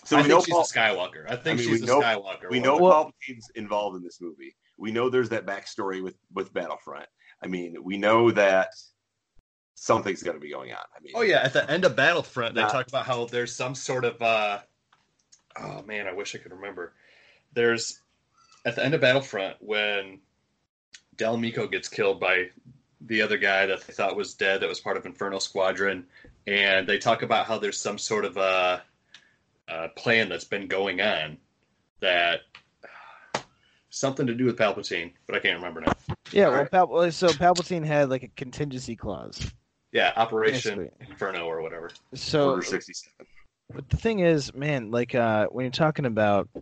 So 0.07 0.17
I 0.17 0.21
we 0.21 0.29
think 0.29 0.39
know 0.39 0.45
she's 0.45 0.55
Paul, 0.55 0.63
a 0.63 0.65
Skywalker. 0.65 1.31
I 1.31 1.37
think 1.37 1.61
I 1.61 1.63
mean, 1.63 1.69
she's 1.69 1.81
we 1.83 1.87
a 1.89 1.91
know- 1.91 2.01
Skywalker. 2.01 2.51
we 2.51 2.61
know 2.61 2.77
Well- 2.79 3.05
Palpatine's 3.07 3.51
involved 3.55 3.97
in 3.97 4.03
this 4.03 4.21
movie. 4.21 4.55
We 4.79 4.93
know 4.93 5.09
there's 5.11 5.31
that 5.31 5.47
backstory 5.47 6.03
with 6.03 6.17
with 6.33 6.53
Battlefront. 6.53 7.07
I 7.43 7.47
mean, 7.49 7.77
we 7.83 7.97
know 7.97 8.31
that 8.31 8.69
something's 9.75 10.23
going 10.23 10.37
to 10.37 10.41
be 10.41 10.51
going 10.51 10.73
on. 10.73 10.79
I 10.97 11.01
mean, 11.03 11.13
Oh 11.17 11.23
yeah, 11.23 11.43
at 11.43 11.53
the 11.53 11.69
end 11.71 11.85
of 11.85 11.97
Battlefront, 11.97 12.55
they 12.55 12.63
Not- 12.63 12.73
talk 12.73 12.89
about 12.89 13.05
how 13.07 13.25
there's 13.27 13.55
some 13.55 13.75
sort 13.75 14.05
of 14.05 14.21
uh 14.23 14.61
oh 15.61 15.83
man, 15.83 16.07
I 16.07 16.13
wish 16.13 16.35
I 16.35 16.39
could 16.39 16.53
remember. 16.53 16.95
There's 17.53 18.01
at 18.65 18.77
the 18.77 18.85
end 18.85 18.95
of 18.95 19.01
Battlefront 19.01 19.57
when 19.61 20.21
Del 21.17 21.37
Meeko 21.39 21.71
gets 21.71 21.89
killed 21.89 22.21
by 22.21 22.51
the 23.01 23.23
other 23.23 23.39
guy 23.39 23.67
that 23.67 23.87
they 23.87 23.93
thought 23.93 24.17
was 24.17 24.35
dead 24.35 24.61
that 24.61 24.69
was 24.69 24.81
part 24.81 24.97
of 24.97 25.07
Inferno 25.07 25.39
Squadron, 25.39 26.07
and 26.47 26.87
they 26.87 26.99
talk 26.99 27.23
about 27.23 27.47
how 27.47 27.59
there's 27.59 27.81
some 27.81 27.99
sort 27.99 28.25
of 28.25 28.37
a, 28.37 28.83
uh 29.69 29.89
plan 29.97 30.29
that's 30.29 30.45
been 30.45 30.67
going 30.67 31.01
on 31.01 31.37
that 32.01 32.41
something 33.91 34.27
to 34.27 34.35
do 34.35 34.45
with 34.45 34.57
Palpatine, 34.57 35.13
but 35.27 35.35
I 35.35 35.39
can't 35.39 35.57
remember 35.57 35.81
now. 35.81 35.93
Yeah, 36.33 36.49
well, 36.49 36.57
Alright. 36.57 36.71
Pal- 36.71 37.11
so 37.13 37.29
Palpatine 37.29 37.85
had 37.85 38.11
like 38.11 38.23
a 38.23 38.29
contingency 38.29 38.95
clause. 38.95 39.51
Yeah, 39.93 40.13
Operation 40.17 40.79
Basically. 40.79 41.07
Inferno 41.09 41.47
or 41.47 41.63
whatever. 41.63 41.91
So 42.15 42.51
Order 42.51 42.63
sixty 42.63 42.93
seven. 42.93 43.27
But 43.73 43.89
the 43.89 43.97
thing 43.97 44.21
is, 44.21 44.55
man, 44.55 44.91
like 44.91 45.15
uh, 45.15 45.47
when 45.47 45.65
you're 45.65 45.73
talking 45.73 46.07
about, 46.07 46.49
uh, 46.55 46.61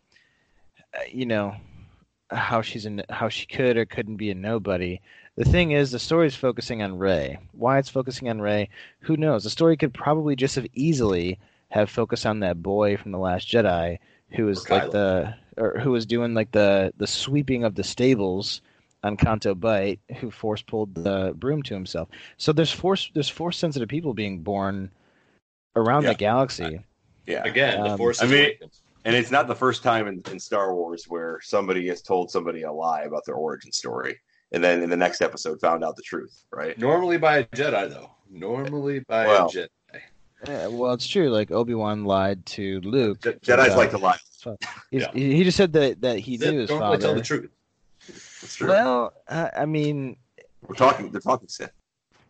you 1.10 1.26
know, 1.26 1.54
how 2.30 2.62
she's 2.62 2.86
in, 2.86 3.02
how 3.10 3.28
she 3.28 3.46
could 3.46 3.76
or 3.76 3.84
couldn't 3.84 4.16
be 4.16 4.30
a 4.30 4.34
nobody. 4.34 5.00
The 5.36 5.44
thing 5.44 5.72
is, 5.72 5.90
the 5.90 5.98
story's 5.98 6.36
focusing 6.36 6.82
on 6.82 6.96
Rey. 6.96 7.38
Why 7.52 7.78
it's 7.78 7.88
focusing 7.88 8.28
on 8.28 8.40
Rey, 8.40 8.68
who 9.00 9.16
knows? 9.16 9.42
The 9.42 9.50
story 9.50 9.76
could 9.76 9.92
probably 9.92 10.36
just 10.36 10.54
have 10.54 10.66
easily 10.74 11.38
have 11.74 11.90
focused 11.90 12.24
on 12.24 12.38
that 12.40 12.62
boy 12.62 12.96
from 12.96 13.10
the 13.10 13.18
Last 13.18 13.48
Jedi, 13.48 13.98
who 14.30 14.46
was 14.46 14.70
like 14.70 14.92
the, 14.92 15.34
or 15.56 15.80
who 15.80 15.90
was 15.90 16.06
doing 16.06 16.32
like 16.32 16.52
the 16.52 16.92
the 16.98 17.06
sweeping 17.06 17.64
of 17.64 17.74
the 17.74 17.82
stables 17.82 18.62
on 19.02 19.16
Canto 19.16 19.56
Bight, 19.56 19.98
who 20.20 20.30
force 20.30 20.62
pulled 20.62 20.94
the 20.94 21.34
broom 21.36 21.62
to 21.64 21.74
himself. 21.74 22.08
So 22.36 22.52
there's 22.52 22.70
force, 22.70 23.10
there's 23.12 23.28
force 23.28 23.58
sensitive 23.58 23.88
people 23.88 24.14
being 24.14 24.38
born 24.38 24.88
around 25.74 26.04
Yeah. 26.04 26.10
the 26.10 26.14
galaxy. 26.14 26.80
Yeah, 27.26 27.42
Again, 27.44 27.82
the 27.82 27.90
Um, 27.90 27.98
Force 27.98 28.22
I 28.22 28.26
mean- 28.26 28.52
and 29.04 29.16
it's 29.16 29.30
not 29.32 29.48
the 29.48 29.54
first 29.56 29.82
time 29.82 30.06
in, 30.06 30.22
in 30.30 30.38
Star 30.38 30.74
Wars 30.74 31.06
where 31.08 31.40
somebody 31.42 31.88
has 31.88 32.02
told 32.02 32.30
somebody 32.30 32.62
a 32.62 32.72
lie 32.72 33.02
about 33.02 33.24
their 33.26 33.34
origin 33.34 33.72
story, 33.72 34.16
and 34.52 34.62
then 34.62 34.80
in 34.82 34.88
the 34.90 34.96
next 34.96 35.20
episode 35.22 35.60
found 35.60 35.82
out 35.84 35.96
the 35.96 36.02
truth. 36.02 36.44
Right? 36.52 36.78
Normally 36.78 37.18
by 37.18 37.38
a 37.38 37.44
Jedi, 37.46 37.90
though. 37.90 38.10
Normally 38.30 39.00
by 39.00 39.26
Well, 39.26 39.46
a 39.48 39.50
Jedi. 39.50 39.68
Yeah, 40.46 40.66
well, 40.68 40.92
it's 40.92 41.06
true. 41.06 41.30
Like 41.30 41.50
Obi 41.50 41.74
Wan 41.74 42.04
lied 42.04 42.44
to 42.46 42.80
Luke. 42.80 43.20
Je- 43.22 43.32
Jedi's 43.32 43.48
about 43.48 43.76
like 43.76 43.90
to 43.90 43.98
lie. 43.98 44.16
his 44.42 44.54
Yeah. 44.90 45.10
He 45.12 45.34
he 45.36 45.44
just 45.44 45.56
said 45.56 45.72
that 45.74 46.00
that 46.02 46.18
he 46.18 46.36
Sith 46.38 46.50
knew 46.52 46.60
his 46.60 46.70
normally 46.70 46.98
tell 46.98 47.08
father. 47.10 47.20
the 47.20 47.24
truth. 47.26 47.50
It's 48.08 48.56
true. 48.56 48.68
Well, 48.68 49.12
I, 49.28 49.50
I 49.58 49.64
mean, 49.66 50.16
We're 50.66 50.74
talking. 50.74 51.10
They're 51.10 51.20
talking 51.20 51.48
Sith. 51.48 51.72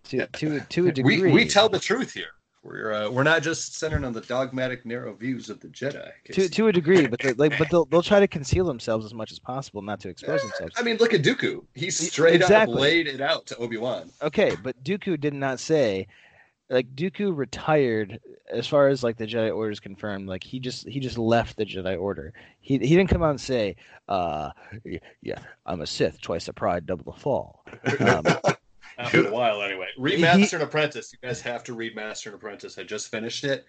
to 0.04 0.26
to 0.26 0.60
to 0.60 0.86
a 0.88 0.92
degree. 0.92 1.22
We, 1.22 1.32
we 1.32 1.44
tell 1.48 1.68
the 1.68 1.80
truth 1.80 2.12
here. 2.12 2.28
We're 2.62 2.92
uh, 2.94 3.10
we're 3.10 3.24
not 3.24 3.42
just 3.42 3.74
centered 3.76 4.04
on 4.04 4.14
the 4.14 4.22
dogmatic, 4.22 4.86
narrow 4.86 5.12
views 5.12 5.50
of 5.50 5.60
the 5.60 5.68
Jedi. 5.68 6.10
to 6.32 6.48
to 6.48 6.68
a 6.68 6.72
degree, 6.72 7.06
but 7.06 7.20
they, 7.20 7.34
like, 7.34 7.58
but 7.58 7.68
they'll 7.70 7.84
they'll 7.84 8.00
try 8.02 8.20
to 8.20 8.26
conceal 8.28 8.64
themselves 8.64 9.04
as 9.04 9.12
much 9.12 9.32
as 9.32 9.38
possible, 9.38 9.82
not 9.82 10.00
to 10.00 10.08
expose 10.08 10.40
themselves. 10.40 10.72
I 10.78 10.82
mean, 10.82 10.96
look 10.96 11.12
at 11.12 11.20
Dooku. 11.22 11.62
He 11.74 11.90
straight 11.90 12.36
Exactly. 12.36 12.74
up 12.74 12.80
laid 12.80 13.06
it 13.06 13.20
out 13.20 13.44
to 13.48 13.56
Obi 13.58 13.76
Wan. 13.76 14.10
Okay, 14.22 14.56
but 14.62 14.82
Dooku 14.82 15.20
did 15.20 15.34
not 15.34 15.60
say, 15.60 16.06
like 16.70 16.94
Dooku 16.94 17.36
retired 17.36 18.20
as 18.50 18.66
far 18.66 18.88
as 18.88 19.02
like 19.02 19.16
the 19.16 19.26
Jedi 19.26 19.54
Order 19.54 19.70
is 19.70 19.80
confirmed. 19.80 20.28
Like 20.28 20.42
he 20.44 20.58
just 20.58 20.88
he 20.88 21.00
just 21.00 21.18
left 21.18 21.56
the 21.56 21.64
Jedi 21.64 22.00
Order. 22.00 22.32
He 22.60 22.78
he 22.78 22.96
didn't 22.96 23.10
come 23.10 23.22
out 23.22 23.30
and 23.30 23.40
say, 23.40 23.76
uh, 24.08 24.50
yeah, 25.22 25.38
I'm 25.66 25.80
a 25.82 25.86
Sith, 25.86 26.20
twice 26.20 26.46
the 26.46 26.52
pride, 26.52 26.86
double 26.86 27.12
the 27.12 27.18
fall. 27.20 27.64
Um, 28.00 28.24
After 28.98 29.26
a 29.26 29.32
while, 29.32 29.60
anyway. 29.60 29.88
Read 29.98 30.16
He- 30.16 30.22
Master 30.22 30.56
and 30.56 30.62
Apprentice. 30.64 31.12
You 31.12 31.18
guys 31.26 31.40
have 31.40 31.64
to 31.64 31.74
read 31.74 31.96
Master 31.96 32.30
and 32.30 32.36
Apprentice. 32.36 32.78
I 32.78 32.84
just 32.84 33.10
finished 33.10 33.42
it. 33.44 33.64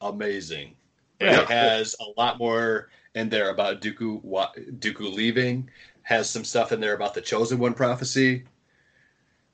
Amazing. 0.00 0.74
Yeah. 1.20 1.42
It 1.42 1.48
has 1.48 1.94
a 2.00 2.18
lot 2.18 2.38
more 2.38 2.88
in 3.14 3.28
there 3.28 3.50
about 3.50 3.80
Dooku 3.82 4.22
wa- 4.24 4.52
Dooku 4.78 5.12
leaving. 5.14 5.68
Has 6.02 6.28
some 6.30 6.44
stuff 6.44 6.72
in 6.72 6.80
there 6.80 6.94
about 6.94 7.14
the 7.14 7.20
Chosen 7.20 7.58
One 7.58 7.74
prophecy. 7.74 8.44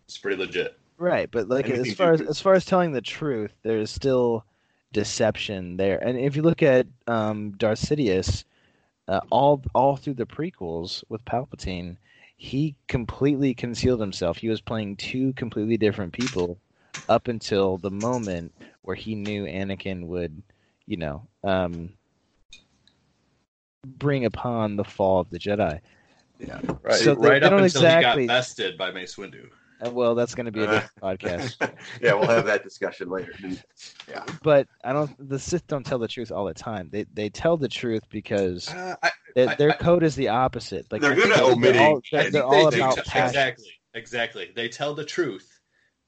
It's 0.07 0.16
pretty 0.19 0.37
legit. 0.37 0.79
Right, 1.01 1.31
but 1.31 1.49
like 1.49 1.71
as 1.71 1.95
far 1.95 2.13
as 2.13 2.21
as 2.21 2.41
far 2.43 2.53
as 2.53 2.67
telling 2.67 2.93
the 2.93 3.01
truth, 3.01 3.53
there's 3.63 3.91
still 3.91 4.45
deception 4.93 5.79
there. 5.79 5.97
And 5.97 6.19
if 6.19 6.37
you 6.37 6.43
look 6.43 6.63
at 6.63 6.87
um, 7.07 7.53
Darth 7.53 7.81
Sidious, 7.81 8.45
uh, 9.09 9.21
all 9.31 9.63
all 9.75 9.97
through 9.97 10.15
the 10.15 10.27
prequels 10.27 11.03
with 11.09 11.25
Palpatine, 11.25 11.97
he 12.37 12.77
completely 12.87 13.55
concealed 13.55 13.99
himself. 13.99 14.37
He 14.37 14.51
was 14.51 14.61
playing 14.61 14.97
two 14.97 15.33
completely 15.33 15.79
different 15.79 16.13
people 16.13 16.59
up 17.09 17.29
until 17.29 17.79
the 17.79 17.91
moment 17.91 18.53
where 18.83 18.95
he 18.95 19.15
knew 19.15 19.45
Anakin 19.47 20.07
would, 20.07 20.43
you 20.85 20.99
know, 20.99 21.27
um, 21.43 21.95
bring 23.87 24.27
upon 24.27 24.77
the 24.77 24.85
fall 24.85 25.21
of 25.21 25.31
the 25.31 25.39
Jedi. 25.39 25.81
Yeah, 26.39 26.61
right. 26.83 26.95
So 26.97 27.15
they- 27.15 27.27
right 27.27 27.41
they 27.41 27.47
up 27.47 27.53
until 27.55 27.65
exactly- 27.65 28.23
he 28.25 28.27
got 28.29 28.35
bested 28.35 28.77
by 28.77 28.91
Mace 28.91 29.17
Windu. 29.17 29.49
Uh, 29.85 29.90
well, 29.90 30.14
that's 30.14 30.35
going 30.35 30.47
to 30.47 30.53
be 30.53 30.61
a 30.62 30.69
Uh, 30.69 30.81
different 30.81 31.21
podcast. 31.21 31.73
yeah, 32.03 32.14
we'll 32.14 32.29
have 32.29 32.47
that 32.47 32.62
discussion 32.62 33.09
later. 33.09 33.33
Yeah. 34.09 34.25
but 34.43 34.66
I 34.85 34.93
don't. 34.93 35.11
The 35.29 35.38
Sith 35.38 35.66
don't 35.66 35.85
tell 35.87 35.99
the 35.99 36.09
truth 36.09 36.31
all 36.33 36.45
the 36.45 36.55
time. 36.55 36.88
They 36.93 37.05
they 37.12 37.31
tell 37.31 37.57
the 37.57 37.69
truth 37.69 38.03
because 38.11 38.69
Uh, 38.69 38.97
I, 39.03 39.11
they, 39.35 39.47
I- 39.47 39.55
their 39.55 39.71
I- 39.71 39.77
code 39.77 40.03
is 40.03 40.14
the 40.16 40.29
opposite. 40.29 40.87
Like 40.93 41.01
They're 41.01 41.12
I 41.12 41.14
good 41.14 41.23
think 41.25 41.37
at 41.37 41.43
they're 41.45 41.53
omitting. 41.53 41.81
all- 41.83 42.01
They're, 42.12 42.31
they're 42.31 42.45
all 42.45 42.71
do 42.71 42.77
about 42.77 43.05
tell- 43.05 43.27
exactly, 43.27 43.73
exactly. 43.95 44.51
They 44.55 44.69
tell 44.69 44.95
the 44.95 45.05
truth, 45.05 45.49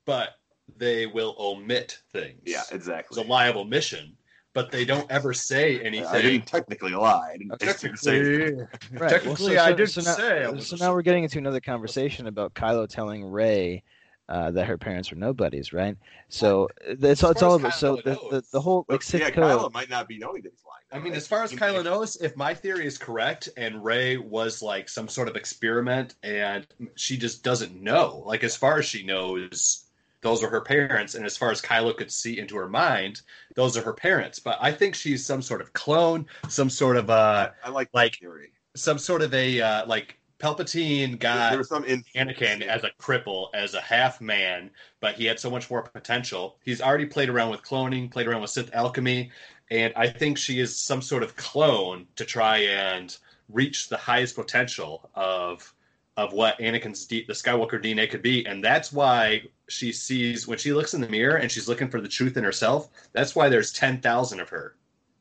but 0.07 0.31
they 0.77 1.07
will 1.07 1.35
omit 1.39 1.99
things. 2.13 2.41
Yeah, 2.45 2.61
exactly. 2.71 2.77
it's 2.77 2.87
exactly. 2.89 3.25
a 3.25 3.27
liable 3.27 3.65
mission, 3.65 4.17
but 4.55 4.71
they 4.71 4.85
don't 4.85 5.11
ever 5.11 5.33
say 5.33 5.81
anything. 5.81 6.07
I 6.07 6.23
didn't 6.23 6.47
technically 6.47 6.93
lie. 6.93 7.33
I 7.35 7.37
didn't, 7.39 7.53
I 7.53 7.65
just 7.65 7.81
didn't 7.81 7.99
say 7.99 8.19
anything. 8.19 8.59
Right. 8.93 9.01
well, 9.01 9.09
Technically, 9.11 9.57
so, 9.57 9.63
I 9.63 9.73
did 9.73 9.91
so 9.91 10.01
now, 10.03 10.15
say 10.15 10.45
I 10.45 10.49
was 10.51 10.67
So 10.69 10.77
now 10.77 10.93
we're 10.93 11.03
getting 11.03 11.25
into 11.25 11.39
another 11.39 11.61
conversation 11.61 12.27
about 12.27 12.55
Kylo 12.55 12.89
telling 12.89 13.25
Rey 13.25 13.83
uh, 14.29 14.51
that 14.53 14.67
her 14.67 14.79
parents 14.79 15.11
were 15.11 15.17
nobodies, 15.17 15.73
right? 15.73 15.97
So 16.29 16.69
it's 16.87 17.03
As 17.03 17.23
it's 17.23 17.43
all 17.43 17.55
as 17.55 17.61
about 17.61 17.75
so 17.75 17.97
the, 17.97 18.19
the 18.31 18.43
the 18.53 18.61
whole 18.61 18.87
like 18.89 19.01
But, 19.01 19.03
Sith 19.03 19.21
yeah, 19.21 19.31
code. 19.31 19.45
Kylo 19.45 19.73
might 19.73 19.91
not 19.91 20.09
be 20.09 20.19
knowing 20.19 20.43
that 20.43 20.53
he's 20.53 20.63
lying. 20.67 21.01
I 21.01 21.03
mean, 21.05 21.13
though. 21.13 21.17
as 21.19 21.27
far 21.27 21.43
as 21.43 21.51
He- 21.51 21.57
Kylo 21.57 21.83
knows, 21.85 22.17
if 22.17 22.37
my 22.37 22.55
theory 22.55 22.87
is 22.87 22.99
correct 22.99 23.49
and 23.57 23.83
Rey 23.83 24.17
was 24.19 24.63
like 24.63 24.89
some 24.89 25.09
sort 25.09 25.29
of 25.29 25.37
experiment 25.37 26.15
and 26.23 26.67
she 26.95 27.17
just 27.17 27.43
doesn't 27.43 27.81
know, 27.83 28.23
like 28.27 28.45
as 28.45 28.57
far 28.57 28.79
as 28.79 28.85
she 28.85 29.03
knows, 29.03 29.87
those 30.23 30.43
are 30.43 30.49
her 30.49 30.61
parents, 30.61 31.15
and 31.15 31.27
as 31.27 31.37
far 31.37 31.51
as 31.51 31.61
Kylo 31.61 31.97
could 31.97 32.11
see 32.11 32.39
into 32.39 32.57
her 32.57 32.69
mind, 32.69 33.21
those 33.55 33.77
are 33.77 33.83
her 33.83 33.93
parents. 33.93 34.39
But 34.39 34.57
I 34.61 34.73
think 34.73 34.95
she's 34.95 35.25
some 35.25 35.43
sort 35.43 35.61
of 35.61 35.73
clone, 35.73 36.27
some 36.49 36.71
sort 36.71 36.97
of 36.97 37.11
uh, 37.11 37.51
I 37.65 37.69
like 37.71 37.91
like- 37.93 38.17
theory. 38.19 38.53
some 38.75 38.99
sort 38.99 39.23
of 39.23 39.35
a 39.35 39.61
uh, 39.61 39.87
like 39.87 40.19
Palpatine 40.39 41.19
got 41.19 41.51
there 41.51 41.59
was 41.59 41.69
some 41.69 41.85
in- 41.85 42.05
Anakin 42.17 42.63
as 42.63 42.83
a 42.85 42.91
cripple, 43.01 43.49
as 43.55 43.75
a 43.75 43.81
half 43.81 44.21
man, 44.21 44.71
but 45.01 45.15
he 45.15 45.25
had 45.27 45.39
so 45.39 45.51
much 45.51 45.71
more 45.71 45.83
potential. 45.83 46.57
He's 46.65 46.81
already 46.81 47.07
played 47.07 47.29
around 47.29 47.51
with 47.51 47.63
cloning, 47.63 48.11
played 48.11 48.27
around 48.27 48.41
with 48.43 48.51
Sith 48.51 48.75
alchemy, 48.75 49.31
and 49.71 49.93
I 49.97 50.09
think 50.09 50.39
she 50.39 50.59
is 50.61 50.79
some 50.81 51.03
sort 51.03 51.23
of 51.23 51.37
clone 51.37 52.07
to 52.17 52.25
try 52.25 52.59
and 52.59 53.17
reach 53.49 53.89
the 53.89 53.97
highest 53.97 54.35
potential 54.37 55.11
of 55.15 55.73
of 56.19 56.35
what 56.35 56.59
Anakin's 56.59 57.07
D, 57.07 57.25
the 57.27 57.33
Skywalker 57.33 57.83
DNA 57.83 58.11
could 58.11 58.21
be, 58.21 58.45
and 58.47 58.63
that's 58.63 58.93
why 58.93 59.43
she 59.73 59.93
sees 59.93 60.47
when 60.47 60.59
she 60.59 60.73
looks 60.73 60.95
in 60.95 61.01
the 61.01 61.09
mirror 61.09 61.37
and 61.37 61.51
she's 61.51 61.69
looking 61.69 61.89
for 61.89 62.01
the 62.01 62.09
truth 62.09 62.37
in 62.37 62.45
herself. 62.45 62.89
That's 63.13 63.35
why 63.35 63.49
there's 63.49 63.73
ten 63.73 64.01
thousand 64.01 64.41
of 64.41 64.49
her, 64.51 64.77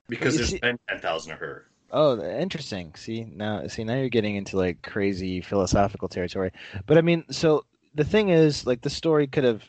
because 0.07 0.35
there's 0.35 0.49
see- 0.49 0.59
been 0.59 0.77
ten 0.89 0.99
thousand 0.99 1.33
of 1.33 1.39
her. 1.39 1.67
Oh, 1.93 2.21
interesting. 2.21 2.93
See 2.95 3.25
now, 3.25 3.67
see 3.67 3.83
now 3.83 3.95
you're 3.95 4.09
getting 4.09 4.35
into 4.35 4.57
like 4.57 4.81
crazy 4.81 5.41
philosophical 5.41 6.07
territory. 6.07 6.51
But 6.85 6.97
I 6.97 7.01
mean, 7.01 7.25
so 7.31 7.65
the 7.95 8.05
thing 8.05 8.29
is, 8.29 8.65
like 8.65 8.81
the 8.81 8.89
story 8.89 9.27
could 9.27 9.43
have, 9.43 9.63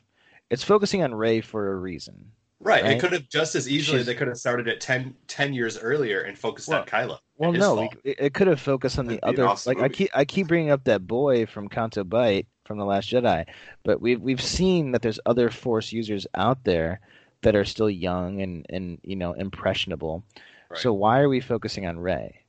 it's 0.51 0.63
focusing 0.63 1.03
on 1.03 1.15
Rey 1.15 1.41
for 1.41 1.73
a 1.73 1.77
reason. 1.77 2.31
Right. 2.61 2.85
Right? 2.85 2.93
It 2.97 3.01
could 3.01 3.11
have 3.11 3.29
just 3.29 3.57
as 3.57 3.69
easily 3.69 3.99
She's- 3.99 4.07
they 4.07 4.15
could 4.15 4.29
have 4.29 4.37
started 4.37 4.69
it 4.69 4.81
10, 4.81 5.17
10 5.27 5.53
years 5.53 5.77
earlier 5.79 6.21
and 6.21 6.39
focused 6.39 6.71
on 6.73 6.87
Kylo. 6.87 7.19
Well, 7.37 7.51
no, 7.51 7.75
we, 8.05 8.13
it, 8.13 8.35
could 8.35 8.47
have 8.47 8.61
focused 8.61 9.01
on 9.01 9.07
the 9.07 9.19
That'd 9.21 9.41
other. 9.41 9.49
awesome 9.49 9.75
like 9.75 9.83
I 9.83 9.89
keep 9.93 10.11
I 10.15 10.25
keep 10.25 10.47
bringing 10.47 10.71
up 10.71 10.85
that 10.85 11.05
boy 11.09 11.47
from 11.47 11.67
Canto 11.69 12.05
Bight 12.05 12.47
from 12.65 12.79
the 12.79 12.85
Last 12.85 13.11
Jedi, 13.11 13.47
but 13.85 14.01
we've 14.01 14.21
we've 14.21 14.41
seen 14.43 14.93
that 14.93 15.03
there's 15.03 15.19
other 15.27 15.51
Force 15.51 15.93
users 15.93 16.27
out 16.35 16.65
there 16.65 17.01
that 17.43 17.57
are 17.57 17.65
still 17.65 17.91
young 17.91 18.41
and 18.41 18.67
and 18.71 18.99
you 19.03 19.17
know 19.17 19.33
impressionable. 19.33 20.23
Right. 20.71 20.81
So 20.81 20.93
why 20.93 21.21
are 21.21 21.29
we 21.29 21.41
focusing 21.41 21.87
on 21.87 21.99
Rey? 21.99 22.41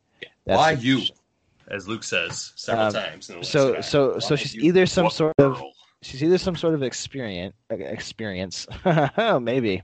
That's 0.45 0.57
Why 0.57 0.71
you? 0.71 0.97
question. 0.97 1.15
As 1.69 1.87
Luke 1.87 2.03
says 2.03 2.51
several 2.55 2.87
Um, 2.87 2.93
times. 2.93 3.25
So 3.41 3.75
Jedi. 3.75 3.83
so 3.83 4.13
Why 4.13 4.19
so 4.19 4.35
she's 4.35 4.53
you? 4.53 4.63
either 4.63 4.85
some 4.85 5.05
What 5.05 5.13
sort 5.13 5.33
of 5.39 5.61
she's 6.01 6.21
either 6.23 6.37
some 6.37 6.55
sort 6.57 6.73
of 6.73 6.83
experience 6.83 7.55
experience 7.69 8.67
maybe 9.41 9.81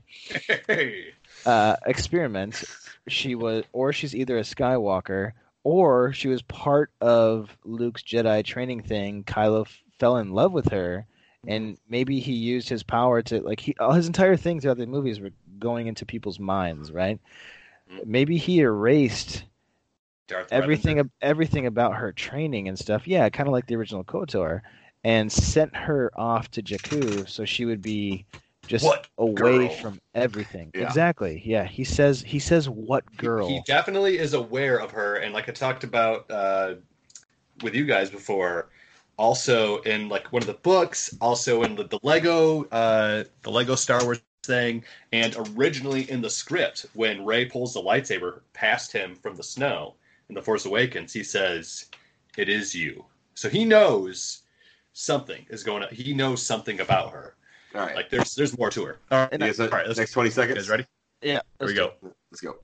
Hey. 0.66 1.06
uh, 1.46 1.76
experiment, 1.86 2.62
she 3.08 3.34
was, 3.34 3.64
or 3.72 3.92
she's 3.94 4.14
either 4.14 4.36
a 4.38 4.42
Skywalker, 4.42 5.32
or 5.64 6.12
she 6.12 6.28
was 6.28 6.42
part 6.42 6.90
of 7.00 7.56
Luke's 7.64 8.02
Jedi 8.02 8.44
training 8.44 8.82
thing. 8.82 9.24
Kylo 9.24 9.66
fell 10.00 10.18
in 10.18 10.32
love 10.32 10.52
with 10.52 10.70
her, 10.72 11.06
and 11.46 11.78
maybe 11.88 12.20
he 12.20 12.34
used 12.34 12.68
his 12.70 12.84
power 12.84 13.22
to 13.24 13.40
like 13.42 13.60
he 13.60 13.76
all 13.80 13.92
his 13.92 14.08
entire 14.08 14.36
thing 14.36 14.60
throughout 14.60 14.78
the 14.78 14.86
movies 14.86 15.20
were 15.20 15.32
going 15.60 15.88
into 15.88 16.06
people's 16.06 16.40
minds, 16.40 16.92
right? 16.92 17.20
Mhm. 17.90 18.06
Maybe 18.06 18.38
he 18.38 18.60
erased 18.60 19.44
Darth 20.28 20.52
everything 20.52 21.10
everything 21.20 21.66
about 21.66 21.96
her 21.96 22.12
training 22.12 22.68
and 22.68 22.78
stuff. 22.78 23.06
Yeah, 23.06 23.28
kind 23.30 23.48
of 23.48 23.52
like 23.52 23.66
the 23.66 23.76
original 23.76 24.04
KOTOR, 24.04 24.62
and 25.04 25.30
sent 25.30 25.74
her 25.76 26.10
off 26.16 26.50
to 26.52 26.62
Jakku 26.62 27.28
so 27.28 27.44
she 27.44 27.64
would 27.64 27.82
be 27.82 28.26
just 28.66 28.84
What 28.84 29.08
away 29.18 29.34
girl? 29.34 29.68
from 29.68 30.00
everything. 30.14 30.72
Yeah. 30.74 30.82
Exactly. 30.84 31.42
Yeah, 31.44 31.64
he 31.64 31.84
says 31.84 32.22
he 32.26 32.38
says 32.38 32.68
what 32.68 33.04
girl? 33.16 33.48
He 33.48 33.60
definitely 33.60 34.18
is 34.18 34.34
aware 34.34 34.80
of 34.80 34.92
her, 34.92 35.16
and 35.16 35.32
like 35.34 35.48
I 35.48 35.52
talked 35.52 35.84
about 35.84 36.30
uh, 36.30 36.74
with 37.62 37.74
you 37.74 37.84
guys 37.84 38.10
before, 38.10 38.70
also 39.20 39.82
in 39.82 40.08
like 40.08 40.32
one 40.32 40.42
of 40.42 40.46
the 40.46 40.54
books, 40.54 41.14
also 41.20 41.62
in 41.62 41.76
the, 41.76 41.84
the 41.84 42.00
Lego, 42.02 42.64
uh, 42.72 43.24
the 43.42 43.50
Lego 43.50 43.74
Star 43.74 44.02
Wars 44.02 44.20
thing, 44.44 44.82
and 45.12 45.36
originally 45.54 46.10
in 46.10 46.22
the 46.22 46.30
script 46.30 46.86
when 46.94 47.26
Rey 47.26 47.44
pulls 47.44 47.74
the 47.74 47.82
lightsaber 47.82 48.40
past 48.54 48.90
him 48.90 49.14
from 49.14 49.36
the 49.36 49.42
snow 49.42 49.94
in 50.30 50.34
the 50.34 50.40
Force 50.40 50.64
Awakens, 50.64 51.12
he 51.12 51.22
says, 51.22 51.86
"It 52.38 52.48
is 52.48 52.74
you." 52.74 53.04
So 53.34 53.50
he 53.50 53.64
knows 53.66 54.42
something 54.94 55.44
is 55.50 55.62
going 55.62 55.82
on. 55.82 55.94
He 55.94 56.14
knows 56.14 56.42
something 56.42 56.80
about 56.80 57.12
her. 57.12 57.36
All 57.74 57.82
right. 57.82 57.94
Like 57.94 58.08
there's 58.08 58.34
there's 58.34 58.56
more 58.58 58.70
to 58.70 58.84
her. 58.86 58.98
All 59.10 59.20
right, 59.20 59.28
And 59.32 59.42
You 59.42 59.64
all 59.64 59.68
right, 59.68 59.86
let's, 59.86 59.98
next 59.98 60.12
20 60.12 60.28
you 60.28 60.32
seconds. 60.32 60.58
guys 60.58 60.68
ready? 60.70 60.86
yeah. 61.20 61.40
Here 61.58 61.68
we 61.68 61.74
go. 61.74 61.92
Let's 62.30 62.40
go. 62.40 62.56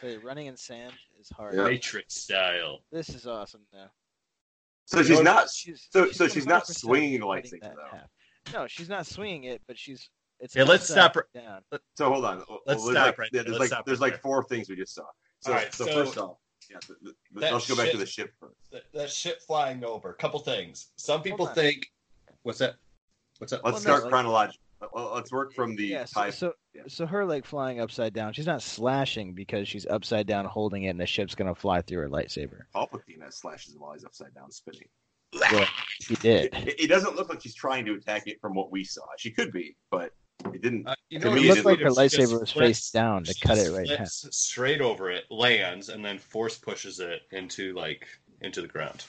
So 0.00 0.16
running 0.22 0.46
in 0.46 0.56
sand 0.56 0.92
is 1.20 1.28
hard. 1.30 1.54
Yeah. 1.54 1.64
Matrix 1.64 2.14
style. 2.14 2.80
This 2.92 3.08
is 3.08 3.26
awesome 3.26 3.62
though. 3.72 3.86
So 4.84 5.02
she's 5.02 5.20
not. 5.22 5.50
She's, 5.50 5.88
so- 5.90 6.10
so 6.12 6.28
she's 6.28 6.46
not 6.46 6.66
swinging 6.66 7.12
the 7.20 7.26
cutting 7.26 7.42
lightsaber, 7.60 7.74
though. 7.74 7.96
half. 7.96 8.08
No, 8.54 8.66
she's 8.68 8.88
not 8.88 9.06
swinging 9.06 9.44
it, 9.44 9.62
but 9.66 9.78
she's. 9.78 10.08
It's 10.38 10.54
Yeah, 10.54 10.64
let's 10.64 10.88
stop 10.88 11.14
her- 11.14 11.28
Down. 11.34 11.62
So 11.96 12.10
hold 12.12 12.24
on. 12.26 12.42
Let's 12.66 12.84
there's 12.84 12.94
stop 12.94 13.06
like, 13.06 13.18
right 13.18 13.28
yeah, 13.32 13.42
there. 13.42 13.44
There's 13.44 13.58
Let's 13.58 13.72
like 13.72 13.84
there's 13.86 13.98
right 14.00 14.06
like 14.06 14.12
there. 14.14 14.20
four 14.20 14.44
things 14.44 14.68
we 14.68 14.76
just 14.76 14.94
saw. 14.94 15.02
So, 15.40 15.52
All 15.52 15.58
right, 15.58 15.72
so, 15.74 15.86
so 15.86 15.92
first 15.92 16.18
off, 16.18 16.36
yeah, 16.70 16.76
the, 16.88 17.12
the, 17.32 17.40
let's 17.52 17.66
go 17.68 17.74
back 17.76 17.90
to 17.92 17.96
the 17.96 18.06
ship 18.06 18.32
first. 18.38 18.54
that, 18.72 18.82
that 18.92 19.10
ship 19.10 19.40
flying 19.46 19.82
over. 19.82 20.12
Couple 20.12 20.38
things. 20.40 20.88
Some 20.96 21.22
people 21.22 21.46
think. 21.46 21.90
What's 22.42 22.58
that? 22.58 22.74
What's 23.38 23.50
that? 23.52 23.64
Let's 23.64 23.74
Well, 23.76 23.80
start 23.80 24.02
like- 24.02 24.10
chronologically. 24.12 24.60
Well, 24.92 25.12
let's 25.14 25.32
work 25.32 25.54
from 25.54 25.74
the 25.76 25.86
yeah, 25.86 26.04
so, 26.04 26.20
type. 26.20 26.34
so 26.34 26.52
yeah. 26.74 26.82
so 26.88 27.06
her 27.06 27.24
like 27.24 27.44
flying 27.44 27.80
upside 27.80 28.12
down. 28.12 28.32
She's 28.32 28.46
not 28.46 28.62
slashing 28.62 29.32
because 29.34 29.68
she's 29.68 29.86
upside 29.86 30.26
down 30.26 30.44
holding 30.44 30.84
it, 30.84 30.88
and 30.88 31.00
the 31.00 31.06
ship's 31.06 31.34
gonna 31.34 31.54
fly 31.54 31.80
through 31.82 32.00
her 32.00 32.08
lightsaber. 32.08 32.62
Palpatine 32.74 33.22
has 33.22 33.36
slashes 33.36 33.74
while 33.78 33.92
he's 33.94 34.04
upside 34.04 34.34
down 34.34 34.50
spinning. 34.50 34.88
Well, 35.52 35.66
she 36.00 36.14
did. 36.16 36.54
It, 36.54 36.80
it 36.84 36.86
doesn't 36.88 37.16
look 37.16 37.28
like 37.28 37.42
she's 37.42 37.54
trying 37.54 37.84
to 37.86 37.94
attack 37.94 38.24
it 38.26 38.38
from 38.40 38.54
what 38.54 38.70
we 38.70 38.84
saw. 38.84 39.02
She 39.18 39.30
could 39.30 39.52
be, 39.52 39.76
but 39.90 40.12
it 40.52 40.62
didn't. 40.62 40.86
Uh, 40.86 40.94
you 41.08 41.18
To 41.20 41.26
know, 41.26 41.32
me, 41.34 41.40
It 41.40 41.44
it 41.44 41.46
looked 41.48 41.56
didn't 41.56 41.66
like 41.66 41.80
her 41.80 41.90
lightsaber 41.90 42.40
was 42.40 42.52
flips- 42.52 42.68
face 42.68 42.90
down 42.90 43.24
to 43.24 43.34
cut 43.42 43.58
it 43.58 43.70
right 43.70 43.88
in 43.88 44.06
straight 44.06 44.80
over 44.80 45.10
it, 45.10 45.24
lands, 45.30 45.88
and 45.88 46.04
then 46.04 46.18
force 46.18 46.58
pushes 46.58 47.00
it 47.00 47.22
into 47.32 47.72
like 47.74 48.06
into 48.42 48.60
the 48.60 48.68
ground. 48.68 49.04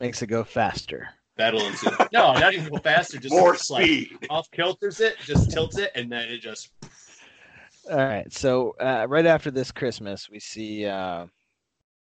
Makes 0.00 0.22
it 0.22 0.28
go 0.28 0.44
faster. 0.44 1.10
Battle 1.40 1.66
ensues. 1.66 1.92
no, 2.12 2.34
not 2.34 2.52
even 2.52 2.68
go 2.68 2.76
faster. 2.76 3.18
Just 3.18 3.34
More 3.34 3.54
just, 3.54 3.70
like, 3.70 3.84
speed. 3.84 4.26
off 4.28 4.50
kilters 4.50 5.00
it, 5.00 5.16
just 5.24 5.50
tilts 5.50 5.78
it, 5.78 5.90
and 5.94 6.12
then 6.12 6.28
it 6.28 6.42
just 6.42 6.68
All 7.90 7.96
right. 7.96 8.30
So 8.30 8.76
uh, 8.78 9.06
right 9.08 9.24
after 9.24 9.50
this 9.50 9.72
Christmas, 9.72 10.28
we 10.28 10.38
see. 10.38 10.84
Uh, 10.84 11.26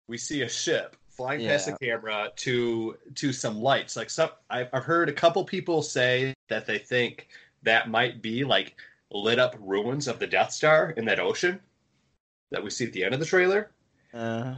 we 0.07 0.17
see 0.17 0.41
a 0.41 0.49
ship 0.49 0.95
flying 1.07 1.47
past 1.47 1.67
the 1.67 1.77
camera 1.77 2.29
to 2.37 2.97
to 3.13 3.31
some 3.31 3.61
lights. 3.61 3.95
Like 3.95 4.09
some, 4.09 4.31
I've, 4.49 4.69
I've 4.73 4.83
heard 4.83 5.07
a 5.07 5.13
couple 5.13 5.43
people 5.45 5.83
say 5.83 6.33
that 6.49 6.65
they 6.65 6.79
think 6.79 7.27
that 7.61 7.91
might 7.91 8.23
be 8.23 8.43
like 8.43 8.75
lit 9.11 9.37
up 9.37 9.55
ruins 9.59 10.07
of 10.07 10.17
the 10.17 10.25
Death 10.25 10.51
Star 10.51 10.95
in 10.97 11.05
that 11.05 11.19
ocean 11.19 11.59
that 12.49 12.63
we 12.63 12.71
see 12.71 12.85
at 12.85 12.93
the 12.93 13.03
end 13.03 13.13
of 13.13 13.19
the 13.19 13.25
trailer. 13.27 13.69
uh, 14.15 14.55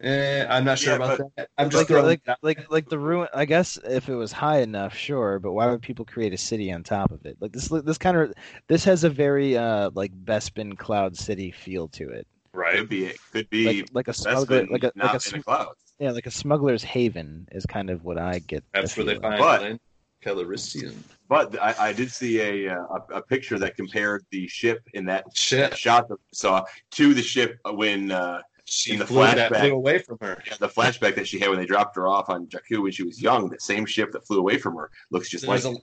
Eh, 0.00 0.46
I'm 0.48 0.64
not 0.64 0.78
sure 0.78 0.90
Yeah, 0.92 0.96
about 1.04 1.18
but- 1.18 1.26
that. 1.36 1.48
I'm 1.58 1.70
just 1.70 1.80
like, 1.80 1.86
throwing 1.88 2.06
like, 2.06 2.22
like, 2.42 2.70
like 2.70 2.88
the 2.88 2.98
ruin. 2.98 3.28
I 3.34 3.44
guess 3.46 3.78
if 3.84 4.08
it 4.08 4.14
was 4.14 4.30
high 4.30 4.60
enough, 4.60 4.94
sure. 4.96 5.40
But 5.40 5.52
why 5.52 5.66
would 5.66 5.82
people 5.82 6.04
create 6.04 6.32
a 6.32 6.36
city 6.38 6.70
on 6.72 6.84
top 6.84 7.10
of 7.10 7.26
it? 7.26 7.36
Like 7.40 7.52
this, 7.52 7.68
this 7.68 7.98
kind 7.98 8.16
of, 8.16 8.32
this 8.68 8.84
has 8.84 9.02
a 9.02 9.10
very 9.10 9.56
uh 9.56 9.90
like 9.94 10.12
Bespin 10.24 10.78
Cloud 10.78 11.16
City 11.16 11.50
feel 11.50 11.88
to 11.88 12.08
it. 12.10 12.26
right. 12.52 12.76
Could 12.76 12.88
be. 12.88 13.06
It 13.06 13.18
could 13.32 13.50
be. 13.50 13.66
Like, 13.66 13.88
like 13.92 14.08
a 14.08 14.14
smuggler, 14.14 14.66
like 14.70 14.84
a 14.84 14.92
not 14.94 15.06
like 15.06 15.14
a 15.16 15.20
sm- 15.20 15.36
the 15.38 15.42
clouds. 15.42 15.80
yeah, 15.98 16.12
like 16.12 16.26
a 16.26 16.30
smuggler's 16.30 16.84
haven 16.84 17.48
is 17.50 17.66
kind 17.66 17.90
of 17.90 18.04
what 18.04 18.18
I 18.18 18.38
get. 18.38 18.62
the 18.72 18.80
That's 18.80 18.96
where 18.96 19.04
they 19.06 19.16
find 19.16 19.38
But- 19.40 19.80
Calrissian. 20.24 20.94
But 21.28 21.60
I, 21.62 21.88
I 21.88 21.92
did 21.92 22.10
see 22.10 22.40
a, 22.40 22.74
uh, 22.74 22.84
a 23.10 23.16
a 23.18 23.22
picture 23.22 23.58
that 23.58 23.76
compared 23.76 24.24
the 24.30 24.46
ship 24.48 24.80
in 24.94 25.04
that 25.06 25.24
Shit, 25.34 25.76
shot 25.76 26.08
that 26.08 26.16
we 26.16 26.24
saw 26.32 26.64
to 26.92 27.14
the 27.14 27.22
ship 27.22 27.58
when 27.74 28.10
uh, 28.10 28.40
she 28.70 28.92
in 28.92 28.98
the 28.98 29.06
flew 29.06 29.22
that 29.22 29.50
flashback- 29.50 29.60
flew 29.60 29.72
away 29.72 29.98
from 29.98 30.18
her. 30.20 30.42
the 30.60 30.68
flashback 30.68 31.14
that 31.16 31.26
she 31.26 31.38
had 31.38 31.48
when 31.48 31.58
they 31.58 31.66
dropped 31.66 31.96
her 31.96 32.06
off 32.06 32.28
on 32.28 32.46
Jakku 32.46 32.82
when 32.82 32.92
she 32.92 33.02
was 33.02 33.20
young. 33.20 33.48
That 33.50 33.62
same 33.62 33.86
ship 33.86 34.12
that 34.12 34.26
flew 34.26 34.38
away 34.38 34.58
from 34.58 34.76
her 34.76 34.90
looks 35.10 35.28
just 35.28 35.46
There's 35.46 35.64
like. 35.64 35.76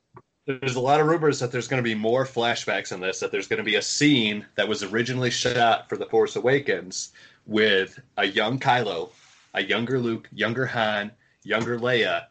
a, 0.48 0.58
there's 0.60 0.76
a 0.76 0.80
lot 0.80 1.02
of 1.02 1.08
rumors 1.08 1.40
that 1.40 1.52
there's 1.52 1.68
going 1.68 1.80
to 1.84 1.84
be 1.84 1.96
more 1.96 2.24
flashbacks 2.26 2.92
in 2.92 3.00
this. 3.02 3.20
That 3.20 3.32
there's 3.32 3.48
going 3.48 3.58
to 3.58 3.64
be 3.64 3.76
a 3.76 3.82
scene 3.82 4.46
that 4.56 4.68
was 4.68 4.84
originally 4.84 5.32
shot 5.32 5.90
for 5.90 5.98
The 5.98 6.06
Force 6.06 6.36
Awakens 6.36 7.14
with 7.48 8.00
a 8.18 8.26
young 8.26 8.60
Kylo, 8.60 9.10
a 9.56 9.64
younger 9.64 10.00
Luke, 10.00 10.30
younger 10.32 10.66
Han, 10.68 11.12
younger 11.44 11.80
Leia, 11.80 12.26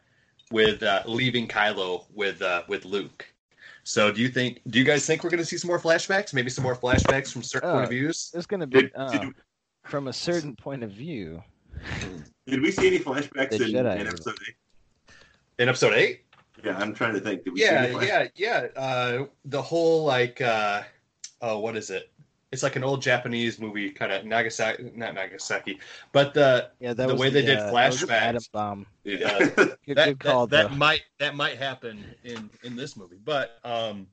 with 0.51 0.81
uh, 0.83 1.03
leaving 1.05 1.47
Kylo 1.47 2.05
with 2.13 2.41
uh, 2.41 2.63
with 2.69 2.85
Luke. 2.85 3.25
So 3.83 4.11
do 4.11 4.21
you 4.21 4.29
think? 4.29 4.61
Do 4.69 4.79
you 4.79 4.85
guys 4.85 5.05
think 5.05 5.23
we're 5.23 5.29
going 5.29 5.39
to 5.43 5.45
see 5.45 5.57
some 5.57 5.67
more 5.67 5.79
flashbacks? 5.79 6.33
Maybe 6.33 6.49
some 6.49 6.63
more 6.63 6.75
flashbacks 6.75 7.31
from 7.31 7.43
certain 7.43 7.69
point 7.69 7.81
Uh, 7.81 7.83
of 7.83 7.89
views. 7.89 8.29
There's 8.31 8.47
going 8.47 8.61
to 8.61 8.67
be 8.67 8.81
Did, 8.83 8.91
uh, 8.95 9.11
did, 9.11 9.33
from 9.85 10.07
a 10.07 10.13
certain 10.13 10.55
point 10.55 10.83
of 10.83 10.91
view. 10.91 11.41
did 12.47 12.61
we 12.61 12.71
see 12.71 12.87
any 12.87 12.99
flashbacks 12.99 13.53
in, 13.53 13.75
in 13.75 14.07
episode 14.07 14.35
eight? 14.47 14.55
In 15.59 15.69
episode 15.69 15.93
eight, 15.93 16.21
Yeah, 16.63 16.77
I'm 16.77 16.93
trying 16.93 17.13
to 17.13 17.19
think. 17.19 17.43
Did 17.43 17.53
we 17.53 17.59
see 17.59 17.65
yeah, 17.65 17.83
any 17.95 18.07
yeah, 18.07 18.27
yeah. 18.35 18.67
Uh, 18.75 19.25
the 19.45 19.61
whole 19.61 20.03
like, 20.03 20.41
uh, 20.41 20.83
oh, 21.41 21.59
what 21.59 21.77
is 21.77 21.89
it? 21.89 22.11
It's 22.51 22.63
like 22.63 22.75
an 22.77 22.83
old 22.83 23.01
Japanese 23.01 23.59
movie, 23.59 23.89
kind 23.89 24.11
of 24.11 24.23
Nagasaki, 24.25 24.91
not 24.95 25.13
Nagasaki, 25.13 25.79
but 26.13 26.33
the 26.33 26.69
Yeah, 26.79 26.93
that 26.93 27.07
The 27.07 27.13
was 27.13 27.21
way 27.21 27.29
they 27.29 27.41
did 27.41 27.57
uh, 27.57 27.71
flashbacks. 27.71 28.09
Atom 28.11 28.43
bomb. 28.53 28.85
Yeah. 29.03 29.39
Good, 29.39 29.55
that, 29.55 29.77
good 29.85 29.97
that, 29.97 30.19
call, 30.19 30.47
that 30.47 30.69
though. 30.69 30.75
might 30.75 31.01
that 31.19 31.35
might 31.35 31.57
happen 31.57 32.03
in 32.23 32.49
in 32.63 32.75
this 32.75 32.95
movie, 32.95 33.19
but 33.23 33.59
um, 33.63 34.07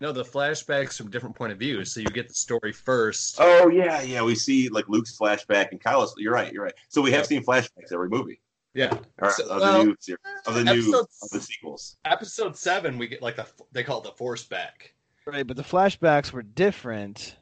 no, 0.00 0.12
the 0.12 0.22
flashbacks 0.24 0.96
from 0.96 1.10
different 1.10 1.34
point 1.36 1.52
of 1.52 1.58
views, 1.58 1.92
so 1.92 2.00
you 2.00 2.06
get 2.06 2.28
the 2.28 2.34
story 2.34 2.72
first. 2.72 3.36
Oh 3.38 3.68
yeah, 3.68 4.02
yeah. 4.02 4.22
We 4.22 4.34
see 4.34 4.68
like 4.68 4.88
Luke's 4.88 5.16
flashback 5.18 5.70
and 5.72 5.80
Kylo's. 5.82 6.14
You're 6.18 6.32
right. 6.32 6.52
You're 6.52 6.64
right. 6.64 6.74
So 6.88 7.02
we 7.02 7.10
have 7.12 7.20
Yeah. 7.22 7.26
seen 7.40 7.44
flashbacks 7.44 7.92
every 7.92 8.08
movie 8.08 8.40
Yeah, 8.74 8.96
or, 9.20 9.30
So- 9.32 9.44
of 9.48 9.60
well, 9.60 9.78
the 9.78 9.84
new 9.84 9.96
series, 9.98 10.20
of 10.46 10.54
the 10.54 10.64
new 10.64 10.70
episodes- 10.72 11.18
of 11.22 11.30
the 11.30 11.40
sequels. 11.40 11.96
episode 12.04 12.56
seven, 12.56 12.98
we 12.98 13.08
get 13.08 13.22
like 13.22 13.36
the 13.36 13.46
they 13.72 13.82
call 13.82 13.98
it 14.00 14.04
the 14.04 14.12
Force 14.12 14.44
back. 14.44 14.94
Right, 15.26 15.46
but 15.46 15.56
the 15.56 15.62
flashbacks 15.64 16.32
were 16.32 16.42
different 16.42 17.36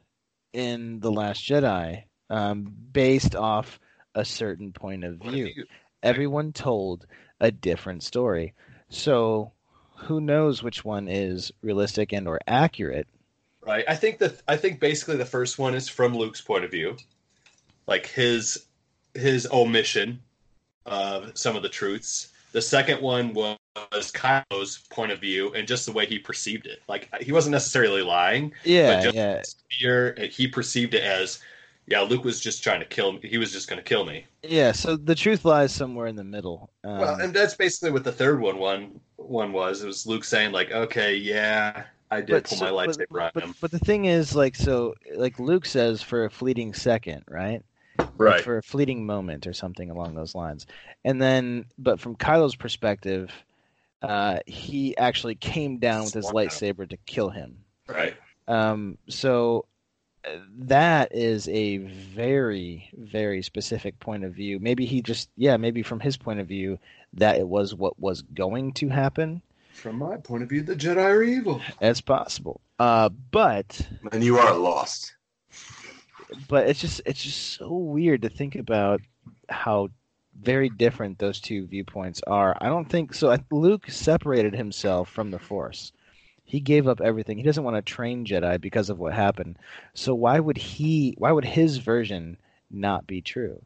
in 0.53 0.99
The 0.99 1.11
Last 1.11 1.47
Jedi, 1.47 2.03
um, 2.29 2.73
based 2.91 3.35
off 3.35 3.79
a 4.15 4.25
certain 4.25 4.73
point 4.73 5.03
of 5.03 5.19
Point 5.19 5.27
of 5.29 5.33
view. 5.35 5.53
view. 5.53 5.65
Everyone 6.01 6.51
told 6.53 7.05
a 7.39 7.51
different 7.51 8.03
story. 8.03 8.55
So 8.89 9.51
who 9.97 10.21
knows 10.21 10.63
which 10.63 10.85
one 10.85 11.07
is 11.07 11.51
realistic 11.61 12.13
and 12.13 12.27
or 12.27 12.39
accurate? 12.47 13.07
Right. 13.65 13.83
I 13.87 13.95
think 13.95 14.19
that 14.19 14.41
I 14.47 14.55
think 14.55 14.79
basically 14.79 15.17
the 15.17 15.25
first 15.25 15.59
one 15.59 15.75
is 15.75 15.89
from 15.89 16.15
Luke's 16.15 16.41
point 16.41 16.63
of 16.63 16.71
view, 16.71 16.95
like 17.85 18.07
his 18.07 18.65
his 19.13 19.47
omission 19.51 20.21
of 20.85 21.37
some 21.37 21.55
of 21.55 21.63
the 21.63 21.69
truths. 21.69 22.29
The 22.53 22.61
second 22.61 23.01
one 23.01 23.33
was 23.33 23.57
Kylo's 24.11 24.79
point 24.89 25.11
of 25.11 25.19
view 25.19 25.53
and 25.53 25.67
just 25.67 25.85
the 25.85 25.91
way 25.91 26.05
he 26.05 26.17
perceived 26.17 26.65
it. 26.65 26.81
Like 26.87 27.09
he 27.21 27.31
wasn't 27.31 27.51
necessarily 27.51 28.01
lying, 28.01 28.53
Yeah, 28.63 28.95
but 28.95 29.03
just 29.03 29.15
yeah. 29.15 29.41
fear. 29.79 30.15
He 30.31 30.47
perceived 30.47 30.93
it 30.93 31.03
as, 31.03 31.39
yeah, 31.87 32.01
Luke 32.01 32.23
was 32.23 32.39
just 32.39 32.63
trying 32.63 32.79
to 32.79 32.85
kill 32.85 33.13
me. 33.13 33.19
He 33.23 33.37
was 33.37 33.51
just 33.51 33.67
going 33.67 33.77
to 33.77 33.83
kill 33.83 34.05
me. 34.05 34.25
Yeah, 34.43 34.71
so 34.71 34.95
the 34.95 35.13
truth 35.13 35.43
lies 35.45 35.73
somewhere 35.73 36.07
in 36.07 36.15
the 36.15 36.23
middle. 36.23 36.69
Um, 36.83 36.97
well, 36.99 37.15
and 37.19 37.33
that's 37.33 37.55
basically 37.55 37.91
what 37.91 38.05
the 38.05 38.13
third 38.13 38.39
one 38.39 38.57
one 38.57 38.99
one 39.29 39.51
was. 39.53 39.83
It 39.83 39.87
was 39.87 40.05
Luke 40.07 40.23
saying 40.23 40.51
like, 40.51 40.71
okay, 40.71 41.15
yeah, 41.15 41.83
I 42.09 42.21
did 42.21 42.45
pull 42.45 42.59
my 42.59 42.69
so- 42.69 42.75
lightsaber 42.75 43.23
on 43.23 43.31
but, 43.33 43.43
him. 43.43 43.55
but 43.61 43.71
the 43.71 43.79
thing 43.79 44.05
is, 44.05 44.35
like, 44.35 44.55
so, 44.55 44.95
like 45.15 45.39
Luke 45.39 45.65
says, 45.65 46.01
for 46.01 46.25
a 46.25 46.29
fleeting 46.29 46.73
second, 46.73 47.23
right? 47.29 47.63
Like, 48.19 48.43
for 48.43 48.57
a 48.57 48.63
fleeting 48.63 49.05
moment 49.05 49.47
or 49.47 49.53
something 49.53 49.89
along 49.89 50.15
those 50.15 50.35
lines. 50.35 50.67
And 51.03 51.21
then, 51.21 51.65
but 51.77 51.99
from 51.99 52.15
Kylo's 52.15 52.55
perspective, 52.55 53.31
uh, 54.01 54.39
he 54.45 54.95
actually 54.97 55.35
came 55.35 55.79
down 55.79 56.03
with 56.03 56.13
his 56.13 56.27
Swung 56.27 56.45
at 56.45 56.53
him. 56.53 56.75
lightsaber 56.75 56.89
to 56.89 56.97
kill 57.05 57.29
him. 57.29 57.57
Right. 57.87 58.15
Um, 58.47 58.97
so 59.09 59.65
uh, 60.25 60.37
that 60.59 61.13
is 61.13 61.47
a 61.49 61.77
very, 61.77 62.89
very 62.93 63.41
specific 63.41 63.99
point 63.99 64.23
of 64.23 64.33
view. 64.33 64.59
Maybe 64.59 64.85
he 64.85 65.01
just, 65.01 65.29
yeah, 65.35 65.57
maybe 65.57 65.81
from 65.81 65.99
his 65.99 66.17
point 66.17 66.39
of 66.39 66.47
view, 66.47 66.77
that 67.13 67.37
it 67.37 67.47
was 67.47 67.73
what 67.73 67.99
was 67.99 68.21
going 68.21 68.73
to 68.73 68.89
happen. 68.89 69.41
From 69.73 69.97
my 69.97 70.17
point 70.17 70.43
of 70.43 70.49
view, 70.49 70.63
the 70.63 70.75
Jedi 70.75 70.97
are 71.03 71.23
evil. 71.23 71.61
It's 71.81 72.01
possible. 72.01 72.61
Uh, 72.79 73.09
but 73.09 73.87
And 74.11 74.23
you 74.23 74.37
are 74.39 74.55
lost. 74.55 75.13
but 76.47 76.67
it's 76.67 76.81
just 76.81 77.01
it's 77.05 77.23
just 77.23 77.53
so 77.53 77.71
weird 77.71 78.21
to 78.23 78.29
think 78.29 78.55
about 78.55 79.01
how 79.49 79.89
very 80.39 80.69
different 80.69 81.17
those 81.19 81.39
two 81.39 81.65
viewpoints 81.67 82.21
are. 82.27 82.55
I 82.61 82.67
don't 82.67 82.89
think 82.89 83.13
so. 83.13 83.35
Luke 83.51 83.89
separated 83.89 84.53
himself 84.53 85.09
from 85.09 85.31
the 85.31 85.39
Force. 85.39 85.91
He 86.43 86.59
gave 86.59 86.87
up 86.87 87.01
everything. 87.01 87.37
He 87.37 87.43
doesn't 87.43 87.63
want 87.63 87.75
to 87.75 87.81
train 87.81 88.25
Jedi 88.25 88.59
because 88.61 88.89
of 88.89 88.99
what 88.99 89.13
happened. 89.13 89.57
So 89.93 90.13
why 90.15 90.39
would 90.39 90.57
he? 90.57 91.15
Why 91.17 91.31
would 91.31 91.45
his 91.45 91.77
version 91.77 92.37
not 92.71 93.05
be 93.07 93.21
true? 93.21 93.61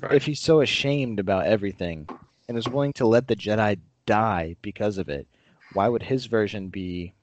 Right. 0.00 0.12
if 0.12 0.24
he's 0.26 0.40
so 0.40 0.60
ashamed 0.60 1.18
about 1.18 1.46
everything 1.46 2.08
and 2.50 2.58
is 2.58 2.68
willing 2.68 2.92
to 2.94 3.06
let 3.06 3.28
the 3.28 3.36
Jedi 3.36 3.78
die 4.06 4.56
because 4.60 4.98
of 4.98 5.08
it, 5.08 5.28
why 5.72 5.86
would 5.88 6.02
his 6.02 6.26
version 6.26 6.68
be? 6.68 7.14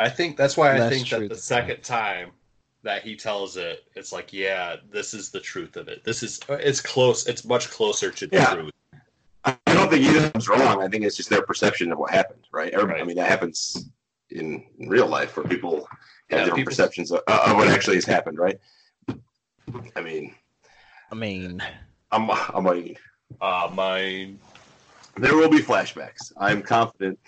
I 0.00 0.08
think 0.08 0.38
that's 0.38 0.56
why 0.56 0.74
I 0.74 0.88
think 0.88 1.06
that 1.10 1.28
the 1.28 1.36
second 1.36 1.82
time 1.82 2.30
that 2.82 3.02
he 3.02 3.14
tells 3.14 3.58
it, 3.58 3.84
it's 3.94 4.10
like, 4.10 4.32
yeah, 4.32 4.76
this 4.90 5.12
is 5.12 5.30
the 5.30 5.38
truth 5.38 5.76
of 5.76 5.88
it. 5.88 6.02
This 6.02 6.22
is 6.22 6.40
it's 6.48 6.80
close. 6.80 7.26
It's 7.26 7.44
much 7.44 7.70
closer 7.70 8.10
to 8.10 8.26
the 8.26 8.36
Yeah. 8.36 8.54
truth. 8.54 8.70
I 9.44 9.54
I 9.66 9.74
don't 9.74 9.90
think 9.90 10.02
either 10.06 10.32
of 10.34 10.48
wrong. 10.48 10.82
I 10.82 10.88
think 10.88 11.04
it's 11.04 11.16
just 11.16 11.28
their 11.28 11.42
perception 11.42 11.92
of 11.92 11.98
what 11.98 12.10
happened, 12.10 12.44
right? 12.50 12.72
Everybody, 12.72 13.02
I 13.02 13.04
mean, 13.04 13.16
that 13.16 13.28
happens 13.28 13.90
in, 14.30 14.64
in 14.78 14.88
real 14.88 15.06
life 15.06 15.36
where 15.36 15.46
people 15.46 15.80
have 15.80 15.88
Yeah, 16.30 16.36
different 16.38 16.56
people- 16.56 16.70
perceptions 16.70 17.12
of, 17.12 17.20
of 17.28 17.54
what 17.56 17.68
actually 17.68 17.96
has 17.96 18.06
happened, 18.06 18.38
right? 18.38 18.58
I 19.94 20.00
mean, 20.00 20.34
I 21.12 21.14
mean, 21.14 21.62
I'm, 22.10 22.30
I'm 22.30 22.64
like, 22.64 22.98
Uh, 23.40 23.70
my 23.74 24.32
there 25.16 25.36
will 25.36 25.48
be 25.48 25.58
flashbacks. 25.58 26.32
I'm 26.36 26.62
confident 26.62 27.18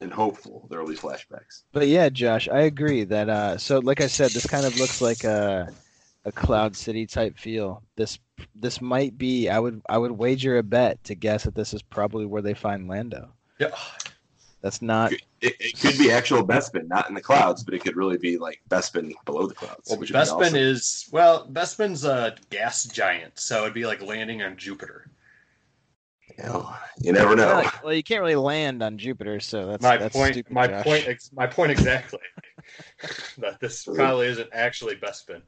and 0.00 0.12
hopeful 0.12 0.66
there 0.70 0.80
will 0.80 0.88
be 0.88 0.96
flashbacks. 0.96 1.62
But 1.72 1.88
yeah, 1.88 2.08
Josh, 2.08 2.48
I 2.48 2.62
agree 2.62 3.04
that. 3.04 3.28
Uh, 3.28 3.56
so, 3.56 3.78
like 3.78 4.00
I 4.00 4.06
said, 4.08 4.30
this 4.32 4.46
kind 4.46 4.66
of 4.66 4.78
looks 4.78 5.00
like 5.00 5.24
a 5.24 5.72
a 6.24 6.32
Cloud 6.32 6.76
City 6.76 7.06
type 7.06 7.38
feel. 7.38 7.82
This 7.96 8.18
this 8.54 8.80
might 8.80 9.16
be. 9.16 9.48
I 9.48 9.58
would 9.58 9.82
I 9.88 9.98
would 9.98 10.12
wager 10.12 10.58
a 10.58 10.62
bet 10.62 11.02
to 11.04 11.14
guess 11.14 11.44
that 11.44 11.54
this 11.54 11.72
is 11.72 11.82
probably 11.82 12.26
where 12.26 12.42
they 12.42 12.54
find 12.54 12.88
Lando. 12.88 13.30
yeah, 13.58 13.70
That's 14.60 14.82
not. 14.82 15.12
It, 15.12 15.22
it 15.40 15.80
could 15.80 15.98
be 15.98 16.12
actual 16.12 16.46
Bespin, 16.46 16.86
not 16.86 17.08
in 17.08 17.14
the 17.14 17.20
clouds, 17.20 17.64
but 17.64 17.74
it 17.74 17.82
could 17.82 17.96
really 17.96 18.18
be 18.18 18.38
like 18.38 18.60
Bespin 18.68 19.12
below 19.24 19.46
the 19.46 19.54
clouds. 19.54 19.88
well, 19.90 19.98
which 19.98 20.10
would 20.10 20.18
be 20.18 20.24
Bespin 20.24 20.46
awesome. 20.46 20.56
is 20.56 21.08
well, 21.12 21.48
Bespin's 21.48 22.04
a 22.04 22.36
gas 22.50 22.84
giant, 22.84 23.38
so 23.38 23.62
it'd 23.62 23.74
be 23.74 23.86
like 23.86 24.02
landing 24.02 24.42
on 24.42 24.56
Jupiter. 24.56 25.06
Hell, 26.38 26.78
you 27.00 27.12
never 27.12 27.34
know. 27.36 27.46
Well, 27.46 27.72
well, 27.84 27.92
you 27.94 28.02
can't 28.02 28.20
really 28.20 28.36
land 28.36 28.82
on 28.82 28.98
Jupiter, 28.98 29.40
so 29.40 29.66
that's 29.66 29.82
my 29.82 29.96
that's 29.96 30.14
point. 30.16 30.34
stupid, 30.34 30.52
my 30.52 30.66
Josh. 30.66 30.84
point. 30.84 31.08
Ex- 31.08 31.30
my 31.32 31.46
point 31.46 31.70
exactly. 31.72 32.20
that 33.38 33.58
this 33.60 33.84
probably 33.84 34.26
isn't 34.28 34.48
actually 34.52 34.96
Bespin, 34.96 35.42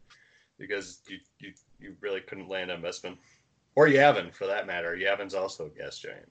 because 0.59 1.01
you 1.09 1.19
you 1.39 1.53
you 1.81 1.97
really 2.01 2.21
couldn't 2.21 2.49
land 2.49 2.71
on 2.71 2.83
Bespin, 2.83 3.17
or 3.77 3.87
Yavin 3.87 4.33
for 4.35 4.47
that 4.47 4.67
matter. 4.67 4.97
Yavin's 4.97 5.35
also 5.35 5.67
a 5.67 5.71
gas 5.71 5.99
giant, 5.99 6.31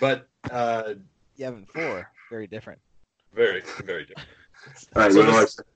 but 0.00 0.28
uh, 0.50 0.94
Yavin 1.38 1.66
four, 1.68 2.10
very 2.30 2.46
different. 2.46 2.80
very 3.34 3.62
very 3.84 4.04
different. 4.06 4.28
All 4.96 5.02
right, 5.02 5.12
So 5.12 5.20
you 5.20 5.26
know 5.26 5.40
this- 5.40 5.56
what? 5.56 5.66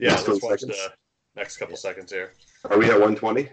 Yeah, 0.00 0.14
let's 0.14 0.28
watch 0.42 0.60
seconds. 0.60 0.78
the 0.78 0.92
next 1.34 1.56
couple 1.56 1.76
seconds 1.76 2.12
here. 2.12 2.32
Are 2.70 2.78
we 2.78 2.84
at 2.86 2.92
120? 2.92 3.48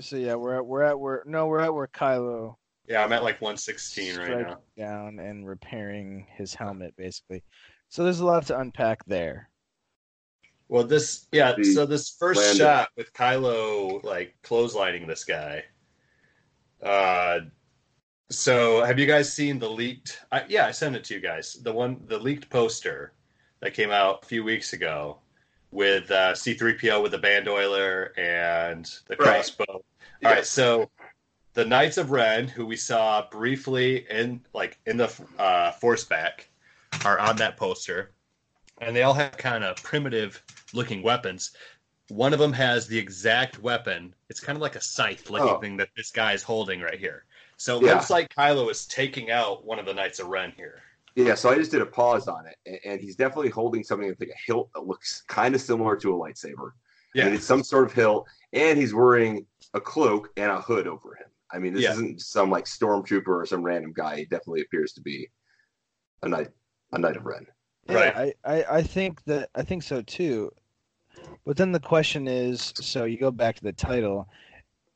So 0.00 0.16
yeah, 0.16 0.36
we're 0.36 0.56
at 0.58 0.64
we're 0.66 0.82
at 0.82 0.98
where 1.00 1.22
no, 1.26 1.46
we're 1.48 1.58
at 1.60 1.74
where 1.74 1.88
Kylo 1.88 2.54
Yeah, 2.88 3.04
I'm 3.04 3.12
at 3.12 3.22
like 3.22 3.40
116 3.42 4.16
right 4.16 4.46
now. 4.46 4.58
down 4.76 5.18
and 5.18 5.46
repairing 5.46 6.26
his 6.36 6.54
helmet, 6.54 6.94
basically. 6.96 7.42
So 7.90 8.02
there's 8.02 8.20
a 8.20 8.24
lot 8.24 8.46
to 8.46 8.58
unpack 8.58 9.04
there. 9.06 9.50
Well, 10.68 10.84
this 10.84 11.26
yeah. 11.32 11.52
The 11.56 11.64
So 11.64 11.86
this 11.86 12.10
first 12.18 12.40
landing. 12.40 12.58
shot 12.58 12.88
with 12.96 13.12
Kylo 13.12 14.02
like 14.04 14.34
clotheslining 14.42 15.06
this 15.06 15.24
guy. 15.24 15.64
Uh, 16.82 17.40
so 18.30 18.84
have 18.84 18.98
you 18.98 19.06
guys 19.06 19.32
seen 19.32 19.58
the 19.58 19.68
leaked? 19.68 20.20
I, 20.32 20.44
yeah, 20.48 20.66
I 20.66 20.70
sent 20.70 20.96
it 20.96 21.04
to 21.04 21.14
you 21.14 21.20
guys. 21.20 21.54
The 21.62 21.72
one, 21.72 22.02
the 22.06 22.18
leaked 22.18 22.50
poster 22.50 23.12
that 23.60 23.74
came 23.74 23.90
out 23.90 24.22
a 24.22 24.26
few 24.26 24.44
weeks 24.44 24.72
ago 24.74 25.18
with 25.70 26.10
uh, 26.10 26.34
C-3PO 26.34 27.02
with 27.02 27.12
the 27.12 27.18
band 27.18 27.48
oiler 27.48 28.12
and 28.18 28.84
the 29.08 29.16
Right. 29.16 29.34
crossbow. 29.34 29.64
All 30.24 30.32
right, 30.32 30.44
so 30.44 30.90
the 31.58 31.64
Knights 31.64 31.98
of 31.98 32.12
Ren, 32.12 32.46
who 32.46 32.64
we 32.64 32.76
saw 32.76 33.28
briefly 33.32 34.06
in 34.08 34.40
like 34.54 34.78
in 34.86 34.96
the 34.96 35.12
uh, 35.40 35.72
Force 35.72 36.04
back, 36.04 36.48
are 37.04 37.18
on 37.18 37.34
that 37.38 37.56
poster, 37.56 38.12
and 38.80 38.94
they 38.94 39.02
all 39.02 39.12
have 39.12 39.36
kind 39.36 39.64
of 39.64 39.74
primitive 39.82 40.40
looking 40.72 41.02
weapons. 41.02 41.50
One 42.10 42.32
of 42.32 42.38
them 42.38 42.52
has 42.52 42.86
the 42.86 42.96
exact 42.96 43.60
weapon. 43.60 44.14
It's 44.30 44.38
kind 44.38 44.54
of 44.54 44.62
like 44.62 44.76
a 44.76 44.80
scythe 44.80 45.30
looking 45.30 45.48
Oh. 45.48 45.58
thing 45.58 45.76
that 45.78 45.88
this 45.96 46.12
guy 46.12 46.32
is 46.32 46.44
holding 46.44 46.80
right 46.80 46.96
here. 46.98 47.24
So 47.56 47.78
it 47.80 47.86
Yeah. 47.86 47.94
looks 47.94 48.08
like 48.08 48.32
Kylo 48.32 48.70
is 48.70 48.86
taking 48.86 49.32
out 49.32 49.64
one 49.64 49.80
of 49.80 49.84
the 49.84 49.94
Knights 49.94 50.20
of 50.20 50.28
Ren 50.28 50.52
here. 50.56 50.84
Yeah, 51.16 51.34
so 51.34 51.50
I 51.50 51.56
just 51.56 51.72
did 51.72 51.82
a 51.82 51.86
pause 51.86 52.28
on 52.28 52.46
it, 52.46 52.80
and, 52.84 53.00
he's 53.00 53.16
definitely 53.16 53.50
holding 53.50 53.82
something 53.82 54.14
like 54.20 54.28
a 54.28 54.38
hilt 54.46 54.72
that 54.74 54.86
looks 54.86 55.22
kind 55.26 55.56
of 55.56 55.60
similar 55.60 55.96
to 55.96 56.14
a 56.14 56.16
lightsaber. 56.16 56.70
Yeah. 57.14 57.26
And 57.26 57.34
it's 57.34 57.44
some 57.44 57.64
sort 57.64 57.86
of 57.86 57.92
hilt, 57.92 58.28
and 58.52 58.78
he's 58.78 58.94
wearing 58.94 59.44
a 59.74 59.80
cloak 59.80 60.30
and 60.36 60.52
a 60.52 60.60
hood 60.60 60.86
over 60.86 61.16
him. 61.16 61.26
I 61.52 61.58
mean, 61.58 61.72
this 61.72 61.82
Yeah. 61.84 61.92
isn't 61.92 62.20
some 62.20 62.50
like 62.50 62.64
stormtrooper 62.64 63.28
or 63.28 63.46
some 63.46 63.62
random 63.62 63.92
guy. 63.94 64.16
He 64.16 64.24
definitely 64.24 64.62
appears 64.62 64.92
to 64.94 65.00
be 65.00 65.28
a 66.22 66.28
knight, 66.28 66.48
a 66.92 66.98
knight 66.98 67.16
of 67.16 67.24
Ren. 67.24 67.46
Right. 67.88 68.12
Yeah, 68.14 68.32
I, 68.44 68.56
I, 68.58 68.64
I 68.78 68.82
think 68.82 69.24
that 69.24 69.48
I 69.54 69.62
think 69.62 69.82
so 69.82 70.02
too. 70.02 70.50
But 71.46 71.56
then 71.56 71.72
the 71.72 71.80
question 71.80 72.28
is, 72.28 72.74
so 72.80 73.04
you 73.04 73.18
go 73.18 73.30
back 73.30 73.56
to 73.56 73.64
the 73.64 73.72
title, 73.72 74.28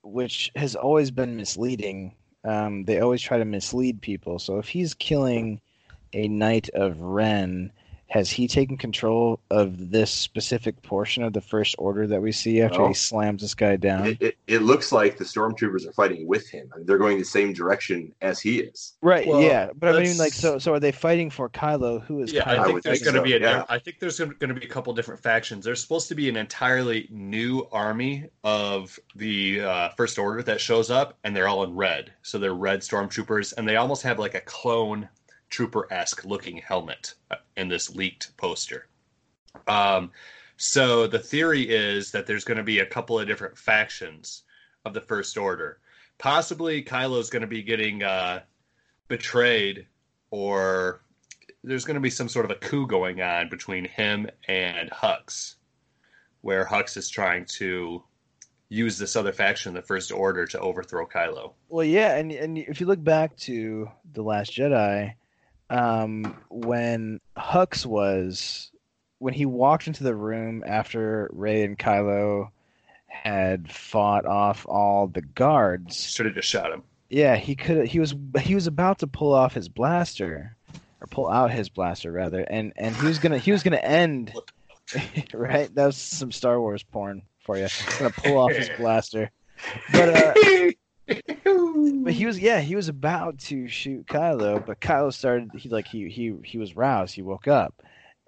which 0.03 0.51
has 0.57 0.77
always 0.77 1.11
been 1.11 1.37
misleading. 1.37 2.15
Um, 2.45 2.85
they 2.85 3.01
always 3.01 3.23
try 3.23 3.39
to 3.39 3.45
mislead 3.45 4.03
people. 4.03 4.39
So 4.39 4.59
if 4.59 4.69
he's 4.69 4.95
killing 4.95 5.61
a 6.13 6.29
knight 6.29 6.69
of 6.75 7.01
Ren, 7.01 7.73
has 8.13 8.31
he 8.31 8.47
taken 8.47 8.77
control 8.77 9.41
of 9.51 9.91
this 9.91 10.11
specific 10.11 10.83
portion 10.83 11.23
of 11.23 11.33
the 11.33 11.41
First 11.41 11.75
Order 11.79 12.07
that 12.09 12.21
we 12.21 12.31
see 12.31 12.61
after 12.61 12.81
No. 12.81 12.89
he 12.89 12.93
slams 12.95 13.41
this 13.41 13.55
guy 13.55 13.77
down? 13.77 14.07
It, 14.07 14.21
it, 14.21 14.37
it 14.47 14.59
looks 14.61 14.93
like 14.93 15.17
the 15.17 15.25
stormtroopers 15.25 15.89
are 15.89 15.93
fighting 15.93 16.27
with 16.27 16.47
him. 16.47 16.69
I 16.75 16.77
mean, 16.77 16.87
they're 16.87 16.99
going 16.99 17.17
the 17.17 17.25
same 17.25 17.55
direction 17.55 18.15
as 18.21 18.39
he 18.39 18.61
is. 18.61 18.93
right. 19.01 19.27
Well, 19.27 19.41
yeah. 19.41 19.71
But 19.75 19.97
I 19.97 20.03
mean, 20.03 20.19
like, 20.19 20.35
so 20.35 20.59
so 20.59 20.75
are 20.75 20.79
they 20.81 20.93
fighting 20.93 21.31
for 21.31 21.49
Kylo? 21.49 22.03
Who 22.05 22.21
is 22.21 22.35
Yeah, 22.35 22.45
Kylo? 22.45 22.47
I 22.49 22.53
I 22.53 22.65
think 22.65 22.75
would 22.75 22.83
there's 22.83 23.03
going 23.03 23.15
to 23.15 23.21
so, 23.21 23.25
be 23.25 23.33
a. 23.33 23.41
yeah. 23.41 23.65
I 23.71 23.79
think 23.79 23.99
there's 23.99 24.19
going 24.19 24.37
to 24.41 24.55
be 24.55 24.67
a 24.67 24.69
couple 24.69 24.93
different 24.93 25.23
factions. 25.23 25.65
There's 25.65 25.81
supposed 25.81 26.09
to 26.09 26.15
be 26.15 26.29
an 26.29 26.37
entirely 26.37 27.09
new 27.11 27.67
army 27.73 28.27
of 28.45 29.01
the 29.17 29.63
uh, 29.63 29.89
First 29.97 30.19
Order 30.19 30.43
that 30.43 30.61
shows 30.61 30.91
up, 30.91 31.17
and 31.25 31.35
they're 31.35 31.49
all 31.49 31.65
in 31.65 31.75
red. 31.75 32.13
So 32.21 32.39
they're 32.39 32.53
red 32.53 32.81
stormtroopers, 32.81 33.55
and 33.57 33.67
they 33.67 33.77
almost 33.77 34.03
have 34.03 34.19
like 34.19 34.35
a 34.35 34.43
clone 34.43 35.09
trooper 35.53 35.87
esque 35.93 36.25
looking 36.25 36.57
helmet 36.57 37.15
uh, 37.31 37.37
in 37.57 37.69
this 37.69 37.95
leaked 37.95 38.37
poster. 38.37 38.89
Um, 39.69 40.11
so 40.57 41.07
the 41.07 41.19
theory 41.19 41.63
is 41.69 42.11
that 42.13 42.27
there's 42.27 42.45
going 42.45 42.57
to 42.57 42.65
be 42.65 42.81
a 42.81 42.87
couple 42.87 43.21
of 43.21 43.29
different 43.29 43.59
factions 43.59 44.43
of 44.85 44.95
the 44.95 45.01
First 45.01 45.37
Order. 45.37 45.79
Possibly 46.19 46.83
Kylo's 46.83 47.31
going 47.31 47.43
to 47.43 47.49
be 47.49 47.63
getting 47.63 48.03
uh, 48.03 48.41
betrayed, 49.09 49.87
or 50.31 51.03
there's 51.63 51.85
going 51.85 51.97
to 51.97 52.01
be 52.01 52.11
some 52.11 52.29
sort 52.29 52.45
of 52.45 52.51
a 52.51 52.55
coup 52.57 52.87
going 52.87 53.21
on 53.21 53.49
between 53.49 53.85
him 53.85 54.29
and 54.49 54.91
Hux, 54.91 55.57
where 56.41 56.65
Hux 56.65 56.97
is 56.97 57.09
trying 57.09 57.45
to 57.57 58.03
use 58.69 58.97
this 58.97 59.17
other 59.17 59.33
faction, 59.33 59.75
the 59.75 59.83
First 59.83 60.11
Order, 60.13 60.47
to 60.47 60.61
overthrow 60.61 61.07
Kylo. 61.07 61.53
Well, 61.69 61.85
yeah, 61.85 62.17
and 62.17 62.33
and 62.33 62.57
if 62.57 62.81
you 62.81 62.87
look 62.87 63.03
back 63.05 63.37
to 63.39 63.91
the 64.13 64.23
Last 64.23 64.53
Jedi, 64.53 65.15
um, 65.73 66.37
when 66.51 67.21
Hux 67.37 67.87
was 67.87 68.71
when 69.19 69.35
he 69.35 69.47
walked 69.47 69.87
into 69.87 70.03
the 70.05 70.15
room 70.15 70.63
after 70.67 71.31
Rey 71.33 71.63
and 71.65 71.79
Kylo 71.79 72.51
had 73.07 73.71
fought 73.71 74.27
off 74.27 74.67
all 74.69 75.07
the 75.07 75.23
guards, 75.23 76.11
Should 76.11 76.27
have 76.27 76.35
just 76.35 76.49
shot 76.49 76.73
him. 76.73 76.83
yeah, 77.09 77.37
he 77.37 77.55
could 77.55 77.87
he 77.87 77.99
was 78.01 78.15
he 78.41 78.55
was 78.55 78.67
about 78.67 78.99
to 79.01 79.07
pull 79.07 79.33
off 79.33 79.55
his 79.55 79.69
blaster 79.69 80.57
or 81.01 81.07
pull 81.09 81.29
out 81.29 81.51
his 81.51 81.69
blaster 81.69 82.11
rather, 82.13 82.41
and 82.43 82.73
and 82.77 82.95
he 82.97 83.07
was 83.07 83.19
gonna 83.19 83.39
he 83.39 83.53
was 83.53 83.63
gonna 83.63 83.77
end 83.77 84.33
right. 85.35 85.75
That 85.75 85.87
was 85.87 85.97
some 85.97 86.33
Star 86.33 86.61
Wars 86.61 86.83
porn 86.83 87.23
for 87.41 87.57
you. 87.57 87.65
He's 87.65 87.97
gonna 87.99 88.11
pull 88.11 88.37
off 88.39 88.53
his 88.53 88.69
blaster, 88.79 89.31
but 89.93 90.09
uh, 90.09 91.15
but 92.05 92.13
he 92.13 92.27
was 92.27 92.39
yeah 92.39 92.61
he 92.61 92.77
was 92.77 92.89
about 92.89 93.39
to 93.41 93.69
shoot 93.69 94.07
Kylo, 94.07 94.65
but 94.65 94.81
Kylo 94.81 95.13
started 95.13 95.51
he 95.57 95.69
like 95.69 95.87
he 95.87 96.09
he 96.09 96.35
he 96.45 96.59
was 96.59 96.77
roused. 96.77 97.15
He 97.15 97.23
woke 97.23 97.49
up, 97.49 97.83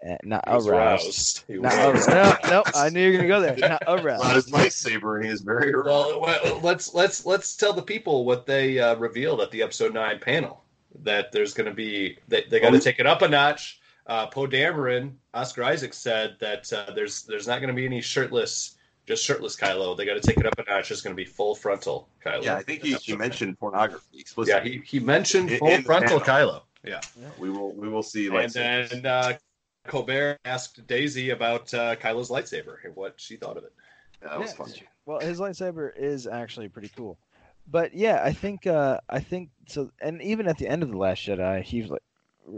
uh, 0.09 0.17
not 0.25 0.49
He 0.49 0.55
was 0.55 0.67
aroused. 0.69 1.05
aroused. 1.05 1.45
He 1.49 1.55
Not 1.55 1.95
was. 1.95 2.09
aroused. 2.09 2.43
No, 2.45 2.51
no, 2.51 2.63
I 2.75 2.89
knew 2.91 3.01
you 3.01 3.13
were 3.13 3.17
gonna 3.19 3.29
go 3.29 3.41
there. 3.41 3.57
Not 3.69 3.83
Not 3.87 4.05
aroused. 4.05 4.35
his 4.35 4.51
lightsaber, 4.51 5.17
and 5.17 5.25
he 5.25 5.31
is 5.31 5.41
very 5.43 5.73
Well, 5.75 6.21
well, 6.21 6.61
let's 6.63 6.95
let's 6.95 7.25
let's 7.27 7.57
tell 7.57 7.73
the 7.73 7.83
people 7.83 8.25
what 8.25 8.47
they 8.47 8.79
uh, 8.79 8.97
revealed 8.97 9.41
at 9.41 9.51
the 9.51 9.63
episode 9.63 9.95
nine 9.95 10.19
panel. 10.19 10.63
That 11.03 11.33
there's 11.33 11.55
going 11.55 11.69
to 11.69 11.75
be 11.75 12.19
they, 12.29 12.45
they 12.51 12.61
got 12.61 12.71
to 12.71 12.77
Oh. 12.77 12.81
take 12.81 13.01
it 13.01 13.07
up 13.07 13.23
a 13.23 13.29
notch. 13.29 13.81
Uh, 14.07 14.27
Poe 14.27 14.47
Dameron, 14.47 15.15
Oscar 15.33 15.65
Isaac 15.65 15.95
said 15.95 16.37
that 16.39 16.71
uh, 16.73 16.93
there's 16.95 17.23
there's 17.23 17.47
not 17.49 17.61
going 17.61 17.69
to 17.69 17.75
be 17.75 17.87
any 17.87 18.01
shirtless, 18.01 18.77
just 19.07 19.25
shirtless 19.25 19.57
Kylo. 19.57 19.97
They 19.97 20.05
got 20.07 20.15
to 20.15 20.21
take 20.21 20.39
it 20.39 20.47
up 20.47 20.59
a 20.59 20.65
notch. 20.71 20.91
It's 20.91 21.01
going 21.03 21.15
to 21.15 21.21
be 21.21 21.25
full 21.29 21.55
frontal 21.55 22.09
Kylo. 22.25 22.43
Yeah, 22.45 22.57
I 22.57 22.63
think 22.63 22.83
he, 22.83 22.95
he 22.95 23.17
mentioned 23.17 23.59
pornography 23.59 24.25
Yeah, 24.47 24.63
he, 24.63 24.81
he 24.85 24.99
mentioned 25.01 25.51
In- 25.51 25.59
full 25.59 25.69
in 25.69 25.83
frontal 25.83 26.21
panel. 26.21 26.51
Kylo. 26.51 26.63
Yeah, 26.87 27.01
we 27.39 27.51
will 27.51 27.73
we 27.73 27.89
will 27.89 28.03
see. 28.03 28.29
and 28.29 28.51
then 28.53 29.07
uh, 29.07 29.33
Colbert 29.87 30.39
asked 30.45 30.87
Daisy 30.87 31.31
about 31.31 31.73
uh, 31.73 31.97
Kylo's 31.97 32.31
lightsaber 32.31 32.77
and 32.85 32.95
what 32.95 33.15
she 33.19 33.37
thought 33.37 33.57
of 33.57 33.65
it. 33.65 33.73
that 34.23 34.39
was 34.39 34.51
Yeah. 34.51 34.57
fun. 34.57 34.73
Well, 35.07 35.21
his 35.21 35.39
lightsaber 35.41 35.91
is 35.97 36.27
actually 36.27 36.69
pretty 36.69 36.91
cool. 36.97 37.19
But 37.67 37.95
yeah, 37.95 38.21
I 38.23 38.33
think 38.33 38.67
uh 38.67 39.01
I 39.09 39.21
think 39.21 39.49
so 39.67 39.91
and 40.01 40.21
even 40.21 40.47
at 40.47 40.59
the 40.59 40.69
end 40.69 40.83
of 40.83 40.91
the 40.91 40.99
last 40.99 41.27
Jedi, 41.27 41.63
he's 41.63 41.89
like 41.89 42.03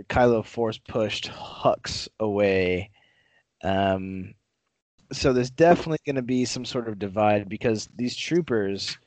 Kylo 0.09 0.44
force 0.44 0.78
pushed 0.78 1.30
Hux 1.30 2.09
away. 2.18 2.90
Um 3.62 4.34
so 5.12 5.32
there's 5.32 5.50
definitely 5.50 5.98
going 6.04 6.16
to 6.16 6.22
be 6.22 6.44
some 6.44 6.64
sort 6.64 6.88
of 6.88 6.98
divide 6.98 7.48
because 7.48 7.88
these 7.96 8.16
troopers 8.16 8.98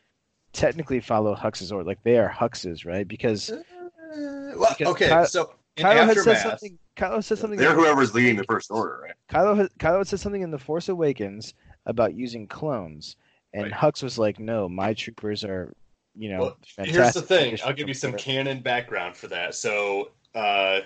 technically 0.53 0.99
follow 0.99 1.35
Hux's 1.35 1.71
order. 1.71 1.85
Like 1.85 2.01
they 2.03 2.17
are 2.17 2.27
Hux's, 2.27 2.85
right? 2.85 3.07
Because 3.07 3.51
Uh, 3.51 4.53
well, 4.55 4.75
Because 4.77 4.93
okay, 4.93 5.09
Ky- 5.09 5.27
so 5.27 5.53
Kylo 5.77 6.05
had 6.05 6.17
said 6.17 6.41
something 6.41 6.79
Kylo 6.95 7.23
said 7.23 7.37
something 7.37 7.59
They're 7.59 7.73
whoever's 7.73 8.13
leading 8.13 8.35
the 8.35 8.43
first 8.43 8.71
order, 8.71 8.99
right? 9.03 9.13
Kylo 9.29 9.55
had, 9.55 9.69
Kylo 9.79 9.99
had 9.99 10.07
said 10.07 10.19
something 10.19 10.41
in 10.41 10.51
The 10.51 10.57
Force 10.57 10.89
Awakens 10.89 11.53
about 11.85 12.13
using 12.13 12.47
clones, 12.47 13.15
and 13.53 13.63
Right. 13.63 13.71
Hux 13.71 14.03
was 14.03 14.17
like, 14.17 14.39
"No, 14.39 14.67
my 14.67 14.93
troopers 14.93 15.43
are, 15.43 15.73
you 16.15 16.29
know, 16.29 16.39
Well. 16.41 16.57
Here's 16.85 17.13
the 17.13 17.21
thing. 17.21 17.57
I'll 17.63 17.73
give 17.73 17.87
you 17.87 17.93
some 17.93 18.13
canon 18.13 18.61
background 18.61 19.15
for 19.15 19.27
that. 19.27 19.55
So, 19.55 20.11
uh, 20.35 20.81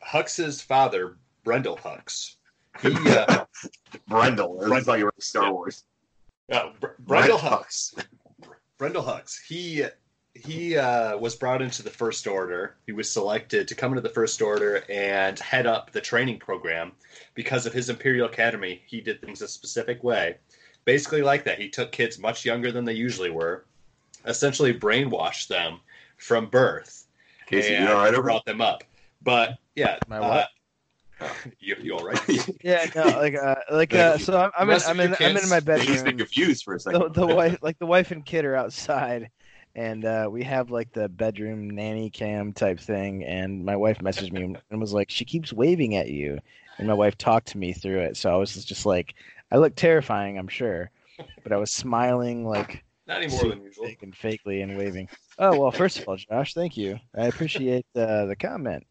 Hux's 0.00 0.62
father, 0.62 1.16
Brendol 1.44 1.78
Hux, 1.78 2.36
he, 2.82 2.88
uh, 3.10 3.44
Brendol. 4.10 4.60
That's 4.60 4.70
Brendol. 4.70 4.86
how 4.86 4.94
you 4.94 5.04
write 5.06 5.22
Star 5.22 5.52
Wars. 5.52 5.84
uh, 6.52 6.70
Br- 6.80 6.86
Brendol 7.04 7.04
Brent 7.06 7.32
Hux, 7.40 8.04
Brendol 8.78 9.04
Hux, 9.04 9.38
he 9.46 9.84
he 10.34 10.76
uh, 10.76 11.18
was 11.18 11.34
brought 11.34 11.62
into 11.62 11.82
the 11.82 11.90
First 11.90 12.26
Order. 12.26 12.76
He 12.86 12.92
was 12.92 13.10
selected 13.10 13.66
to 13.68 13.74
come 13.74 13.90
into 13.92 14.02
the 14.02 14.08
First 14.08 14.40
Order 14.40 14.84
and 14.88 15.38
head 15.38 15.66
up 15.66 15.90
the 15.90 16.00
training 16.00 16.38
program 16.38 16.92
because 17.34 17.66
of 17.66 17.72
his 17.72 17.90
Imperial 17.90 18.28
Academy. 18.28 18.82
He 18.86 19.00
did 19.00 19.20
things 19.20 19.42
a 19.42 19.48
specific 19.48 20.04
way, 20.04 20.36
basically 20.84 21.22
like 21.22 21.44
that. 21.44 21.58
He 21.58 21.68
took 21.68 21.90
kids 21.90 22.18
much 22.18 22.44
younger 22.44 22.70
than 22.70 22.84
they 22.84 22.92
usually 22.92 23.30
were, 23.30 23.64
essentially 24.26 24.72
brainwashed 24.72 25.48
them 25.48 25.80
from 26.18 26.46
birth. 26.46 27.06
Casey, 27.46 27.74
and 27.74 27.86
you 27.86 27.90
all 27.90 28.04
right 28.04 28.14
over 28.14 28.22
brought 28.22 28.44
them 28.44 28.60
up. 28.60 28.84
But 29.22 29.58
yeah, 29.74 29.98
My 30.06 30.18
uh, 30.18 30.28
what? 30.28 30.48
you, 31.60 31.76
you 31.80 31.96
all 31.96 32.04
right? 32.04 32.18
Yeah, 32.62 32.86
no, 32.94 33.02
like, 33.18 33.34
uh, 33.34 33.56
like, 33.70 33.94
uh, 33.94 34.18
so 34.18 34.38
I'm, 34.38 34.50
I'm 34.58 34.70
in, 34.70 34.80
I'm 34.86 35.00
in, 35.00 35.14
I'm 35.20 35.36
in 35.36 35.48
my 35.48 35.78
He's 35.78 36.02
been 36.02 36.18
confused 36.18 36.64
for 36.64 36.74
a 36.74 36.80
second. 36.80 37.00
The, 37.00 37.26
the 37.26 37.26
wife, 37.26 37.58
like 37.62 37.78
the 37.78 37.86
wife 37.86 38.10
and 38.10 38.24
kid 38.24 38.44
are 38.44 38.56
outside, 38.56 39.30
and 39.74 40.04
uh, 40.04 40.28
we 40.30 40.42
have 40.44 40.70
like 40.70 40.92
the 40.92 41.08
bedroom 41.08 41.70
nanny 41.70 42.10
cam 42.10 42.52
type 42.52 42.80
thing. 42.80 43.24
And 43.24 43.64
my 43.64 43.76
wife 43.76 43.98
messaged 43.98 44.32
me 44.32 44.56
and 44.70 44.80
was 44.80 44.92
like, 44.92 45.10
"She 45.10 45.24
keeps 45.24 45.52
waving 45.52 45.96
at 45.96 46.08
you," 46.08 46.38
and 46.78 46.86
my 46.86 46.94
wife 46.94 47.16
talked 47.16 47.48
to 47.48 47.58
me 47.58 47.72
through 47.72 48.00
it. 48.00 48.16
So 48.16 48.32
I 48.32 48.36
was 48.36 48.64
just 48.64 48.86
like, 48.86 49.14
I 49.50 49.56
look 49.56 49.74
terrifying, 49.74 50.38
I'm 50.38 50.48
sure, 50.48 50.90
but 51.42 51.52
I 51.52 51.56
was 51.56 51.70
smiling 51.70 52.46
like 52.46 52.84
Not 53.06 53.22
any 53.22 53.32
more 53.32 53.48
than 53.48 53.62
usual. 53.62 53.86
fake 53.86 54.02
and 54.02 54.14
fakely 54.14 54.62
and 54.62 54.76
waving. 54.76 55.08
Oh 55.38 55.58
well, 55.58 55.70
first 55.70 55.98
of 55.98 56.08
all, 56.08 56.16
Josh, 56.16 56.54
thank 56.54 56.76
you. 56.76 56.98
I 57.16 57.26
appreciate 57.26 57.86
uh, 57.94 58.26
the 58.26 58.36
comment. 58.36 58.84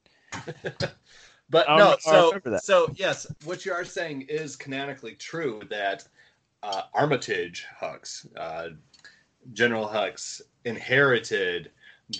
But 1.49 1.69
I'll- 1.69 1.77
no, 1.77 1.89
I'll 2.07 2.31
so 2.31 2.57
so 2.61 2.91
yes, 2.95 3.25
what 3.45 3.65
you 3.65 3.71
are 3.73 3.85
saying 3.85 4.23
is 4.23 4.55
canonically 4.55 5.15
true 5.15 5.61
that 5.69 6.05
uh, 6.63 6.83
Armitage 6.93 7.65
Hux, 7.81 8.25
uh, 8.37 8.69
General 9.53 9.87
Hux, 9.87 10.41
inherited 10.65 11.71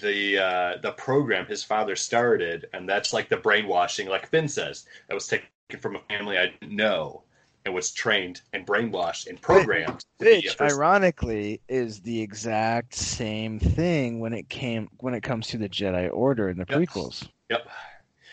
the 0.01 0.37
uh, 0.37 0.77
the 0.81 0.91
program 0.93 1.45
his 1.45 1.63
father 1.63 1.95
started, 1.95 2.67
and 2.73 2.87
that's 2.87 3.13
like 3.13 3.29
the 3.29 3.37
brainwashing, 3.37 4.07
like 4.07 4.27
Finn 4.29 4.47
says, 4.47 4.85
that 5.07 5.13
was 5.15 5.27
taken 5.27 5.47
from 5.81 5.95
a 5.95 5.99
family 6.07 6.37
I 6.37 6.47
didn't 6.47 6.75
know 6.75 7.23
and 7.65 7.73
was 7.73 7.91
trained 7.91 8.41
and 8.53 8.65
brainwashed 8.65 9.27
and 9.27 9.41
programmed. 9.41 9.99
to 10.19 10.25
be 10.25 10.31
a 10.31 10.35
Which, 10.37 10.55
first- 10.55 10.75
ironically, 10.75 11.59
is 11.67 11.99
the 12.01 12.21
exact 12.21 12.93
same 12.95 13.59
thing 13.59 14.19
when 14.21 14.33
it 14.33 14.47
came 14.47 14.87
when 14.99 15.13
it 15.13 15.21
comes 15.23 15.47
to 15.47 15.57
the 15.57 15.67
Jedi 15.67 16.09
Order 16.13 16.47
in 16.49 16.57
the 16.57 16.65
Yep. 16.69 16.79
prequels. 16.79 17.27
Yep. 17.49 17.67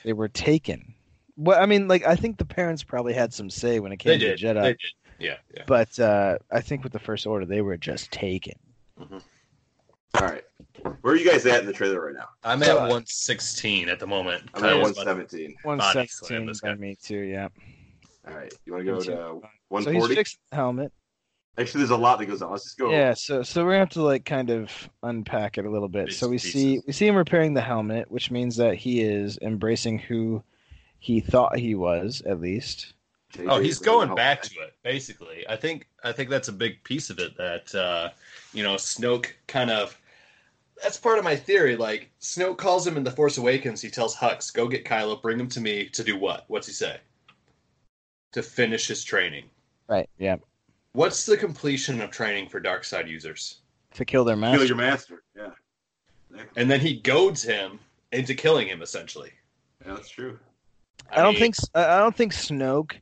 They 0.04 0.12
were 0.12 0.28
taken. 0.28 0.94
Well, 1.36 1.60
I 1.60 1.66
mean, 1.66 1.88
like 1.88 2.06
I 2.06 2.14
think 2.16 2.38
the 2.38 2.44
parents 2.44 2.82
probably 2.84 3.12
had 3.14 3.32
some 3.34 3.50
say 3.50 3.80
when 3.80 3.90
it 3.92 4.02
They 4.02 4.18
came 4.18 4.20
to 4.20 4.36
did. 4.36 4.38
Jedi, 4.38 4.62
They 4.62 4.68
did. 4.72 4.80
Yeah. 5.18 5.36
Yeah. 5.54 5.62
but 5.66 5.98
uh, 5.98 6.38
I 6.52 6.60
think 6.60 6.82
with 6.84 6.92
the 6.92 6.98
First 6.98 7.26
Order, 7.26 7.46
they 7.46 7.60
were 7.62 7.76
just 7.76 8.10
taken. 8.10 8.54
All 9.00 9.10
right. 10.20 10.42
Where 11.00 11.14
are 11.14 11.16
you 11.16 11.28
guys 11.28 11.44
at 11.46 11.60
in 11.60 11.66
the 11.66 11.72
trailer 11.72 12.04
right 12.06 12.14
now? 12.14 12.28
I'm 12.44 12.62
at 12.62 12.68
uh, 12.70 12.74
116 12.82 13.88
at 13.88 13.98
the 13.98 14.06
moment. 14.06 14.44
I'm 14.54 14.64
at 14.64 14.70
Kyle's 14.70 14.90
about- 14.92 15.06
117. 15.06 15.56
One 15.62 15.78
Body 15.78 15.92
slam 15.92 16.06
seventeen 16.08 16.46
this 16.46 16.60
by 16.60 16.68
guy. 16.68 16.74
me 16.76 16.96
too. 17.02 17.18
Yeah. 17.18 17.48
All 18.28 18.34
right. 18.34 18.52
You 18.64 18.72
want 18.74 18.84
to 18.86 18.92
go 18.92 19.00
to 19.00 19.40
140? 19.68 19.84
So 19.84 19.90
he's 20.08 20.16
fixing 20.16 20.38
the 20.50 20.56
helmet. 20.56 20.92
Actually, 21.56 21.80
there's 21.80 21.90
a 21.90 21.96
lot 21.96 22.18
that 22.18 22.26
goes 22.26 22.42
on. 22.42 22.50
Let's 22.50 22.64
just 22.64 22.78
go. 22.78 22.90
Yeah, 22.90 23.14
so 23.14 23.42
so 23.42 23.64
we're 23.64 23.72
gonna 23.72 23.80
have 23.80 23.90
to 23.90 24.02
like 24.02 24.24
kind 24.24 24.50
of 24.50 24.88
unpack 25.04 25.56
it 25.56 25.64
a 25.64 25.70
little 25.70 25.88
bit. 25.88 26.06
Bits 26.06 26.18
so 26.18 26.26
and 26.26 26.32
we 26.32 26.38
see 26.38 26.80
we 26.86 26.92
see 26.92 27.06
him 27.06 27.14
repairing 27.14 27.54
the 27.54 27.60
helmet, 27.60 28.10
which 28.10 28.30
means 28.30 28.56
that 28.56 28.74
he 28.74 29.02
is 29.02 29.38
embracing 29.40 29.98
who 29.98 30.42
he 30.98 31.20
thought 31.20 31.58
he 31.58 31.74
was, 31.74 32.22
at 32.26 32.40
least. 32.40 32.94
JJ 33.34 33.46
Oh, 33.48 33.60
he's 33.60 33.78
going 33.78 34.14
back 34.14 34.42
to 34.42 34.54
it. 34.60 34.74
Basically, 34.82 35.44
I 35.48 35.54
think 35.54 35.86
I 36.02 36.10
think 36.10 36.28
that's 36.28 36.48
a 36.48 36.52
big 36.52 36.82
piece 36.82 37.08
of 37.08 37.20
it. 37.20 37.36
That 37.36 37.72
uh, 37.74 38.10
you 38.52 38.62
know, 38.62 38.74
Snoke 38.74 39.28
kind 39.46 39.70
of. 39.70 39.98
That's 40.82 40.96
part 40.96 41.18
of 41.18 41.24
my 41.24 41.36
theory. 41.36 41.76
Like 41.76 42.10
Snoke 42.20 42.56
calls 42.56 42.84
him 42.84 42.96
in 42.96 43.04
the 43.04 43.10
Force 43.12 43.38
Awakens. 43.38 43.80
He 43.80 43.90
tells 43.90 44.16
Hux, 44.16 44.52
"Go 44.52 44.66
get 44.66 44.84
Kylo. 44.84 45.22
Bring 45.22 45.38
him 45.38 45.48
to 45.50 45.60
me 45.60 45.88
to 45.90 46.02
do 46.02 46.18
what? 46.18 46.46
What's 46.48 46.66
he 46.66 46.72
say? 46.72 46.98
To 48.32 48.42
finish 48.42 48.88
his 48.88 49.04
training. 49.04 49.44
Right. 49.88 50.10
Yeah. 50.18 50.36
What's 50.94 51.26
the 51.26 51.36
completion 51.36 52.00
of 52.00 52.10
training 52.12 52.48
for 52.48 52.60
dark 52.60 52.84
side 52.84 53.08
users? 53.08 53.62
To 53.94 54.04
kill 54.04 54.24
their 54.24 54.36
master. 54.36 54.58
Kill 54.58 54.66
your 54.68 54.76
master. 54.76 55.22
Yeah. 55.36 55.50
And 56.56 56.70
then 56.70 56.80
he 56.80 57.00
goads 57.00 57.42
him 57.42 57.80
into 58.12 58.32
killing 58.34 58.68
him. 58.68 58.80
Essentially, 58.80 59.32
Yeah, 59.84 59.94
that's 59.94 60.08
true. 60.08 60.38
I 61.10 61.16
don't 61.20 61.32
mean, 61.34 61.40
think 61.40 61.54
S- 61.58 61.68
I 61.74 61.98
don't 61.98 62.14
think 62.16 62.32
Snoke 62.32 62.92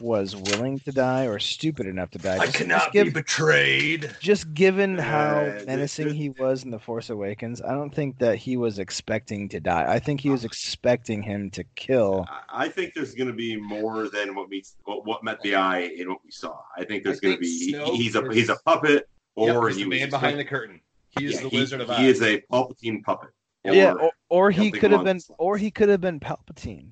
was 0.00 0.34
willing 0.36 0.78
to 0.80 0.92
die 0.92 1.26
or 1.26 1.38
stupid 1.38 1.86
enough 1.86 2.10
to 2.12 2.18
die. 2.18 2.38
I 2.38 2.46
cannot 2.46 2.78
just, 2.80 2.92
give- 2.92 3.04
be 3.06 3.10
betrayed. 3.10 4.10
just 4.20 4.52
given 4.54 4.98
how 4.98 5.40
Uh, 5.40 5.62
menacing 5.66 6.06
this- 6.08 6.16
he 6.16 6.30
was 6.30 6.64
in 6.64 6.70
the 6.70 6.78
Force 6.78 7.10
Awakens, 7.10 7.60
I 7.62 7.72
don't 7.72 7.94
think 7.94 8.18
that 8.18 8.36
he 8.36 8.56
was 8.56 8.78
expecting 8.78 9.48
to 9.50 9.60
die. 9.60 9.84
I 9.92 9.98
think 9.98 10.20
he 10.20 10.30
was 10.30 10.44
expecting 10.44 11.22
him 11.22 11.50
to 11.52 11.64
kill. 11.74 12.26
I- 12.28 12.66
I 12.66 12.68
think 12.68 12.94
there's 12.94 13.14
going 13.14 13.28
to 13.28 13.34
be 13.34 13.56
more 13.56 14.08
than 14.08 14.34
what 14.34 14.48
meets 14.48 14.76
what, 14.84 15.06
what 15.06 15.22
met 15.24 15.40
the 15.42 15.54
eye 15.54 15.80
in 15.96 16.08
what 16.08 16.18
we 16.24 16.30
saw. 16.30 16.56
I 16.76 16.84
think 16.84 17.04
there's 17.04 17.20
going 17.20 17.34
to 17.34 17.40
be 17.40 17.72
Snoke 17.72 17.94
he's 17.94 18.14
a 18.14 18.32
he's 18.32 18.48
a 18.48 18.56
puppet 18.64 19.08
Yep, 19.36 19.56
or 19.56 19.68
he's 19.68 19.76
he 19.78 19.82
the 19.84 19.88
man 19.90 20.10
behind 20.10 20.38
the 20.38 20.44
curtain. 20.44 20.80
He 21.18 21.26
is 21.26 21.34
Yeah, 21.36 21.42
the 21.42 21.48
he, 21.48 21.56
Wizard 21.58 21.80
of 21.80 21.90
Oz. 21.90 21.98
he 21.98 22.08
is 22.08 22.22
a 22.22 22.40
Palpatine 22.52 23.02
puppet. 23.04 23.30
yeah, 23.64 23.92
Or- 23.92 24.00
or, 24.02 24.12
or 24.30 24.50
he 24.50 24.70
could 24.70 24.90
have 24.90 25.04
been, 25.04 25.20
or 25.38 25.56
he 25.56 25.70
could 25.70 25.88
have 25.88 26.00
been 26.00 26.18
Palpatine. 26.20 26.90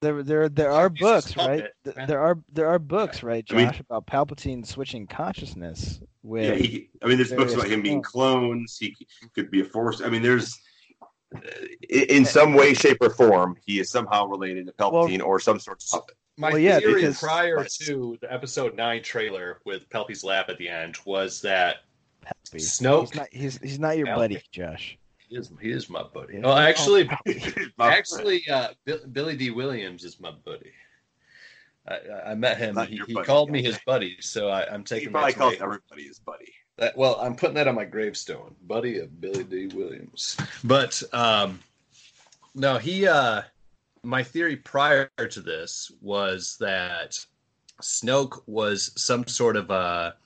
There, 0.00 0.22
there, 0.22 0.48
there 0.48 0.72
are 0.72 0.88
He's 0.90 1.00
books, 1.00 1.36
right? 1.36 1.60
puppet, 1.60 1.74
Th- 1.84 1.96
man. 1.96 2.08
There 2.08 2.20
are, 2.20 2.38
there 2.52 2.68
are 2.68 2.78
books, 2.78 3.22
right, 3.22 3.44
I 3.50 3.54
mean- 3.54 3.66
Josh, 3.66 3.80
about 3.80 4.06
Palpatine 4.06 4.66
switching 4.66 5.06
consciousness 5.06 6.00
with. 6.22 6.44
yeah, 6.44 6.54
he, 6.54 6.88
I 7.02 7.06
mean, 7.06 7.18
there's 7.18 7.32
books 7.32 7.52
about 7.54 7.68
him 7.68 7.82
being 7.82 8.00
clones. 8.02 8.78
He 8.78 8.96
could 9.34 9.50
be 9.50 9.60
a 9.60 9.64
force. 9.64 10.00
I 10.00 10.08
mean, 10.08 10.22
there's 10.22 10.58
uh, 11.36 11.40
in 11.90 12.24
some 12.24 12.54
way, 12.54 12.72
shape, 12.74 12.96
or 13.02 13.10
form, 13.10 13.56
he 13.66 13.78
is 13.80 13.90
somehow 13.90 14.26
related 14.26 14.66
to 14.66 14.72
Palpatine 14.72 15.22
or 15.22 15.38
some 15.38 15.60
sort 15.60 15.82
of 15.82 15.88
puppet. 15.90 16.16
My 16.38 16.48
Well, 16.50 16.58
yeah, 16.58 16.78
theory 16.78 16.94
because- 17.02 17.20
prior 17.20 17.56
But- 17.56 17.70
to 17.84 18.16
the 18.22 18.32
episode 18.32 18.74
nine 18.76 19.02
trailer 19.02 19.60
with 19.66 19.88
Palpy's 19.90 20.24
lap 20.24 20.48
at 20.48 20.56
the 20.56 20.68
end 20.70 20.96
was 21.04 21.42
that 21.42 21.76
Palpy. 22.24 22.56
Snoke 22.60 23.00
He's 23.10 23.14
not, 23.14 23.28
he's, 23.32 23.58
he's 23.58 23.78
not 23.78 23.98
your 23.98 24.06
Palpy. 24.06 24.16
buddy, 24.16 24.42
Josh. 24.50 24.96
He 25.30 25.36
is 25.36 25.50
he 25.62 25.70
is 25.70 25.88
my 25.88 26.02
buddy. 26.02 26.34
Yeah. 26.34 26.40
Oh, 26.44 26.56
actually, 26.56 27.08
My 27.78 27.94
actually, 27.96 28.42
uh, 28.50 28.70
Bill, 28.84 28.98
Billy 29.12 29.36
Dee 29.36 29.50
Williams 29.50 30.02
is 30.04 30.18
my 30.18 30.32
buddy. 30.32 30.72
I, 31.88 32.32
I- 32.32 32.34
met 32.34 32.58
him. 32.58 32.76
He, 32.88 33.00
he 33.06 33.14
buddy, 33.14 33.26
called 33.26 33.48
me 33.48 33.62
his 33.62 33.78
buddy, 33.86 34.16
so 34.20 34.48
I, 34.48 34.66
I'm 34.66 34.80
he 34.80 34.84
taking 34.86 35.12
probably 35.12 35.32
that. 35.32 35.38
calls 35.38 35.54
everybody 35.60 36.02
his 36.02 36.18
buddy. 36.18 36.52
that. 36.78 36.96
Well, 36.96 37.16
I'm 37.20 37.36
putting 37.36 37.54
that 37.54 37.68
on 37.68 37.76
my 37.76 37.84
gravestone, 37.84 38.56
buddy 38.66 38.98
of 38.98 39.20
Billy 39.20 39.44
Dee 39.44 39.68
Williams. 39.68 40.36
But 40.64 41.00
um, 41.12 41.60
no, 42.56 42.78
he 42.78 43.06
uh, 43.06 43.42
my 44.02 44.24
theory 44.24 44.56
prior 44.56 45.08
to 45.16 45.40
this 45.40 45.92
was 46.00 46.56
that 46.58 47.16
Snoke 47.80 48.42
was 48.48 48.90
some 48.96 49.28
sort 49.28 49.56
of 49.56 49.70
a 49.70 50.16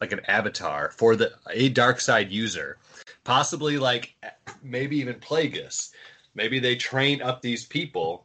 like 0.00 0.10
an 0.10 0.20
avatar 0.26 0.90
for 0.90 1.14
the 1.14 1.32
a 1.50 1.68
dark 1.68 2.00
side 2.00 2.32
user, 2.32 2.78
possibly 3.24 3.78
like 3.78 4.14
maybe 4.62 4.96
even 4.98 5.14
Plagueis. 5.16 5.90
Maybe 6.34 6.58
they 6.58 6.76
train 6.76 7.20
up 7.22 7.42
these 7.42 7.64
people 7.66 8.24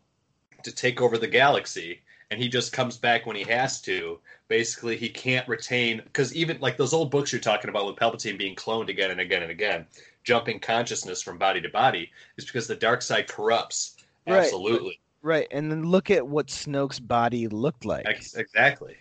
to 0.64 0.72
take 0.72 1.02
over 1.02 1.18
the 1.18 1.28
galaxy, 1.28 2.02
and 2.32 2.42
he 2.42 2.48
just 2.48 2.74
comes 2.74 2.98
back 2.98 3.26
when 3.26 3.36
he 3.36 3.44
has 3.44 3.82
to. 3.82 4.20
Basically, 4.48 4.96
he 4.96 5.10
can't 5.10 5.48
retain 5.48 6.02
because 6.06 6.34
even 6.36 6.60
like 6.60 6.78
those 6.78 6.94
old 6.94 7.12
books 7.12 7.32
you're 7.32 7.42
talking 7.42 7.70
about 7.70 7.86
with 7.86 7.98
Palpatine 7.98 8.38
being 8.38 8.56
cloned 8.56 8.90
again 8.90 9.12
and 9.12 9.20
again 9.20 9.44
and 9.44 9.52
again, 9.52 9.86
jumping 10.24 10.60
consciousness 10.60 11.22
from 11.22 11.38
body 11.38 11.62
to 11.62 11.70
body, 11.70 12.12
is 12.38 12.46
because 12.46 12.68
the 12.68 12.76
dark 12.76 13.02
side 13.02 13.28
corrupts. 13.28 13.98
Right. 14.26 14.40
Absolutely. 14.40 15.00
Right, 15.22 15.48
and 15.52 15.70
then 15.70 15.84
look 15.84 16.10
at 16.10 16.26
what 16.26 16.48
Snoke's 16.48 17.00
body 17.00 17.48
looked 17.48 17.84
like. 17.84 18.06
Ex- 18.06 18.36
exactly. 18.36 18.96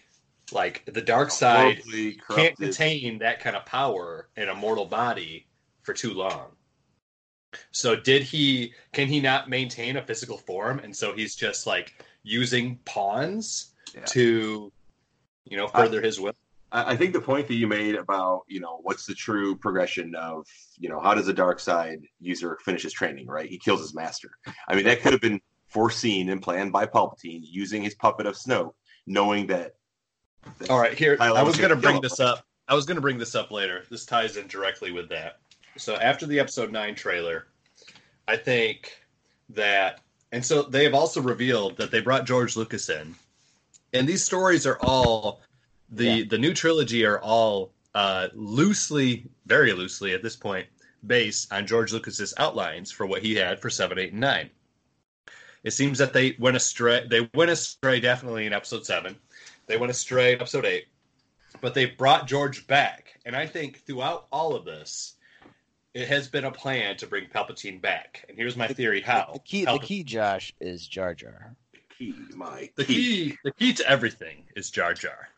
Like 0.51 0.84
the 0.86 1.03
dark 1.03 1.30
side 1.30 1.82
can't 2.30 2.57
contain 2.57 3.18
that 3.18 3.40
kind 3.40 3.55
of 3.55 3.66
power 3.66 4.28
in 4.36 4.49
a 4.49 4.55
mortal 4.55 4.86
body 4.86 5.47
for 5.87 5.95
too 5.95 6.12
long. 6.12 6.49
So 7.70 7.97
did 7.97 8.22
he 8.22 8.74
can 8.93 9.07
he 9.09 9.20
not 9.20 9.49
maintain 9.49 9.97
a 9.97 10.03
physical 10.03 10.37
form 10.37 10.80
and 10.80 10.95
so 10.95 11.14
he's 11.14 11.34
just 11.37 11.66
like 11.66 12.05
using 12.22 12.78
pawns 12.84 13.72
Yeah. 13.95 14.05
to 14.07 14.70
you 15.45 15.57
know 15.57 15.68
further 15.68 16.03
his 16.03 16.20
will? 16.20 16.34
I 16.72 16.93
I 16.93 16.97
think 16.97 17.12
the 17.14 17.20
point 17.20 17.47
that 17.49 17.55
you 17.55 17.66
made 17.68 17.95
about 17.95 18.43
you 18.49 18.61
know 18.61 18.80
what's 18.82 19.07
the 19.07 19.14
true 19.14 19.57
progression 19.57 20.14
of 20.16 20.45
you 20.76 20.89
know 20.91 21.01
how 21.01 21.14
does 21.14 21.28
a 21.28 21.32
dark 21.32 21.61
side 21.61 22.01
user 22.20 22.59
finish 22.64 22.82
his 22.82 22.93
training 22.93 23.26
right 23.28 23.49
he 23.49 23.59
kills 23.59 23.80
his 23.80 23.95
master 23.95 24.30
I 24.68 24.74
mean 24.74 24.84
that 24.84 25.01
could 25.01 25.12
have 25.12 25.22
been 25.22 25.41
foreseen 25.68 26.28
and 26.28 26.43
planned 26.43 26.72
by 26.72 26.84
Palpatine 26.87 27.41
using 27.43 27.82
his 27.82 27.95
puppet 27.95 28.26
of 28.26 28.34
Snoke 28.34 28.72
knowing 29.07 29.47
that, 29.47 29.74
All 30.68 30.78
right, 30.80 30.95
here 30.99 31.16
Kylo 31.16 31.37
I 31.37 31.43
was 31.43 31.57
was 31.57 31.61
gonna 31.61 31.76
bring 31.76 31.97
him. 31.97 32.03
this 32.03 32.20
up. 32.20 32.45
I 32.68 32.74
was 32.74 32.84
going 32.84 32.97
to 32.97 33.01
bring 33.01 33.16
this 33.18 33.37
up 33.37 33.53
later. 33.53 33.84
This 33.91 34.05
ties 34.05 34.37
in 34.37 34.49
directly 34.49 34.91
with 34.91 35.09
that. 35.11 35.39
So 35.79 35.97
after 35.97 36.27
the 36.27 36.41
episode 36.41 36.72
9 36.72 36.95
trailer, 36.95 37.47
I 38.29 38.37
think 38.37 38.99
that 39.51 40.01
and 40.33 40.45
so 40.45 40.62
they 40.62 40.83
have 40.85 40.95
also 40.95 41.20
revealed 41.22 41.77
that 41.77 41.91
they 41.91 42.01
brought 42.01 42.27
George 42.27 42.57
Lucas 42.57 42.89
in. 42.89 43.14
And 43.93 44.09
these 44.09 44.24
stories 44.24 44.66
are 44.66 44.79
all 44.81 45.41
the 45.91 46.05
Yeah. 46.07 46.24
the 46.29 46.39
new 46.39 46.53
trilogy 46.53 47.05
are 47.05 47.20
all 47.20 47.72
uh 47.95 48.29
loosely, 48.35 49.27
very 49.47 49.72
loosely 49.72 50.12
at 50.12 50.22
this 50.22 50.37
point 50.37 50.66
based 51.07 51.53
on 51.53 51.66
George 51.66 51.93
Lucas's 51.93 52.35
outlines 52.39 52.91
for 52.91 53.07
what 53.07 53.22
he 53.22 53.37
had 53.37 53.61
for 53.61 53.70
7, 53.70 53.99
8 53.99 54.12
and 54.12 54.20
9. 54.20 54.51
It 55.62 55.70
seems 55.72 55.99
that 55.99 56.12
they 56.12 56.37
went 56.39 56.57
astray 56.57 57.07
they 57.07 57.29
went 57.35 57.51
astray 57.51 58.01
definitely 58.01 58.47
in 58.47 58.53
episode 58.53 58.85
7. 58.85 59.16
They 59.66 59.77
went 59.77 59.91
astray 59.91 60.33
in 60.33 60.41
episode 60.41 60.64
8 60.64 60.87
but 61.61 61.74
they 61.74 61.87
brought 61.87 62.27
George 62.27 62.66
back. 62.66 63.18
And 63.24 63.35
I 63.35 63.47
think 63.47 63.85
throughout 63.87 64.27
all 64.31 64.55
of 64.55 64.64
this, 64.64 65.14
it 65.97 66.09
has 66.09 66.28
been 66.28 66.44
a 66.44 66.51
plan 66.51 66.94
to 66.99 67.07
bring 67.07 67.26
Palpatine 67.26 67.80
back. 67.80 68.26
And 68.28 68.36
here's 68.36 68.55
my 68.55 68.68
theory 68.68 69.01
how. 69.01 69.30
The 69.32 69.38
key, 69.38 69.64
the 69.64 69.78
key, 69.78 70.05
Josh, 70.05 70.53
is 70.61 70.86
Jar 70.86 71.14
Jar. 71.14 71.57
The 71.72 71.78
key 71.99 72.14
my 72.34 72.68
the 72.76 72.84
key, 72.84 73.38
the 73.42 73.53
key 73.53 73.72
to 73.72 73.88
everything 73.88 74.44
is 74.55 74.70
Jar 74.70 74.92
Jar. 74.92 75.30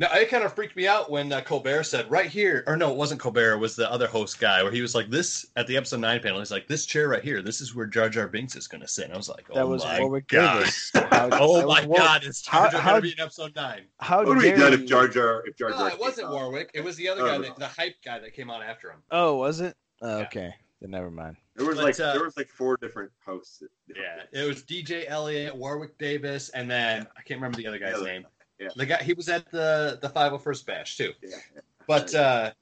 Now, 0.00 0.10
it 0.14 0.30
kind 0.30 0.42
of 0.44 0.54
freaked 0.54 0.76
me 0.76 0.88
out 0.88 1.10
when 1.10 1.30
uh, 1.30 1.42
Colbert 1.42 1.82
said, 1.84 2.10
right 2.10 2.30
here, 2.30 2.64
or 2.66 2.74
no, 2.74 2.90
it 2.90 2.96
wasn't 2.96 3.20
Colbert, 3.20 3.52
it 3.52 3.58
was 3.58 3.76
the 3.76 3.88
other 3.92 4.06
host 4.06 4.40
guy, 4.40 4.62
where 4.62 4.72
he 4.72 4.80
was 4.80 4.94
like, 4.94 5.10
this, 5.10 5.44
at 5.56 5.66
the 5.66 5.76
episode 5.76 6.00
9 6.00 6.20
panel, 6.20 6.38
he's 6.38 6.50
like, 6.50 6.66
this 6.66 6.86
chair 6.86 7.06
right 7.08 7.22
here, 7.22 7.42
this 7.42 7.60
is 7.60 7.74
where 7.74 7.84
Jar 7.84 8.08
Jar 8.08 8.26
Binks 8.26 8.56
is 8.56 8.66
going 8.66 8.80
to 8.80 8.88
sit. 8.88 9.04
And 9.04 9.12
I 9.12 9.18
was 9.18 9.28
like, 9.28 9.44
oh 9.50 9.54
That 9.56 9.68
was 9.68 9.84
my 9.84 10.00
Warwick 10.00 10.26
God. 10.28 10.60
Davis. 10.60 10.90
How- 10.94 11.28
Oh 11.32 11.58
that 11.58 11.66
my 11.66 11.80
was 11.80 11.86
War- 11.86 11.98
God, 11.98 12.24
is 12.24 12.46
how- 12.46 12.62
Jar 12.62 12.70
Jar 12.72 12.82
going 12.82 12.94
to 12.96 13.02
be 13.02 13.12
in 13.12 13.20
episode 13.20 13.54
9? 13.54 13.80
How 13.98 14.18
what 14.20 14.28
would 14.28 14.38
be 14.38 14.48
dare 14.48 14.56
done 14.56 14.72
if 14.72 14.86
Jar 14.86 15.06
Jar 15.06 15.44
if 15.46 15.56
Jar 15.58 15.68
Jar 15.70 15.78
No, 15.80 15.86
it 15.88 16.00
wasn't 16.00 16.28
out? 16.28 16.32
Warwick. 16.32 16.70
It 16.72 16.82
was 16.82 16.96
the 16.96 17.06
other 17.08 17.20
Oh, 17.22 17.26
guy, 17.26 17.36
no. 17.36 17.42
that, 17.42 17.56
the 17.56 17.66
hype 17.68 17.96
guy 18.02 18.18
that 18.20 18.32
came 18.32 18.50
out 18.50 18.62
after 18.62 18.90
him. 18.90 19.00
Oh, 19.10 19.36
was 19.36 19.60
it? 19.60 19.76
Oh, 20.00 20.16
Yeah. 20.20 20.24
okay, 20.24 20.54
then 20.80 20.92
never 20.92 21.10
mind. 21.10 21.36
there 21.56 21.66
was 21.66 21.76
But, 21.76 21.84
like 21.84 22.00
uh, 22.00 22.14
there 22.14 22.24
was 22.24 22.38
like 22.38 22.48
four 22.48 22.78
different 22.80 23.10
hosts 23.22 23.62
Yeah, 23.86 24.22
it 24.32 24.48
was 24.48 24.62
DJ 24.62 25.04
Elliott, 25.08 25.54
Warwick 25.54 25.98
Davis, 25.98 26.48
and 26.48 26.70
then 26.70 27.06
I 27.18 27.22
can't 27.22 27.38
remember 27.38 27.58
the 27.58 27.66
other 27.66 27.78
guy's 27.78 27.92
The 27.92 27.98
other 28.00 28.06
name. 28.06 28.26
Yeah. 28.60 28.68
The 28.76 28.86
guy 28.86 29.02
he 29.02 29.14
was 29.14 29.28
at 29.28 29.50
the 29.50 29.98
the 30.00 30.08
501st 30.08 30.66
bash 30.66 30.96
too. 30.96 31.12
yeah, 31.22 31.36
yeah. 31.54 31.60
But 31.86 32.14
uh 32.14 32.52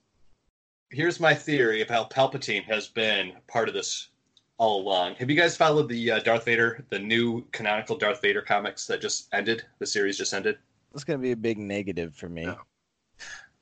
here's 0.90 1.20
my 1.20 1.34
theory 1.34 1.82
of 1.82 1.88
how 1.88 2.04
Palpatine 2.04 2.64
has 2.64 2.88
been 2.88 3.32
part 3.46 3.68
of 3.68 3.74
this 3.74 4.08
all 4.56 4.80
along. 4.80 5.14
Have 5.16 5.30
you 5.30 5.36
guys 5.36 5.56
followed 5.56 5.88
the 5.88 6.10
uh, 6.12 6.18
Darth 6.20 6.44
Vader, 6.44 6.84
the 6.90 6.98
new 6.98 7.44
canonical 7.52 7.96
Darth 7.96 8.20
Vader 8.20 8.42
comics 8.42 8.86
that 8.86 9.00
just 9.00 9.28
ended? 9.32 9.64
The 9.78 9.86
series 9.86 10.18
just 10.18 10.34
ended. 10.34 10.58
That's 10.92 11.04
gonna 11.04 11.18
be 11.18 11.32
a 11.32 11.36
big 11.36 11.58
negative 11.58 12.14
for 12.14 12.28
me. 12.28 12.46
No. 12.46 12.58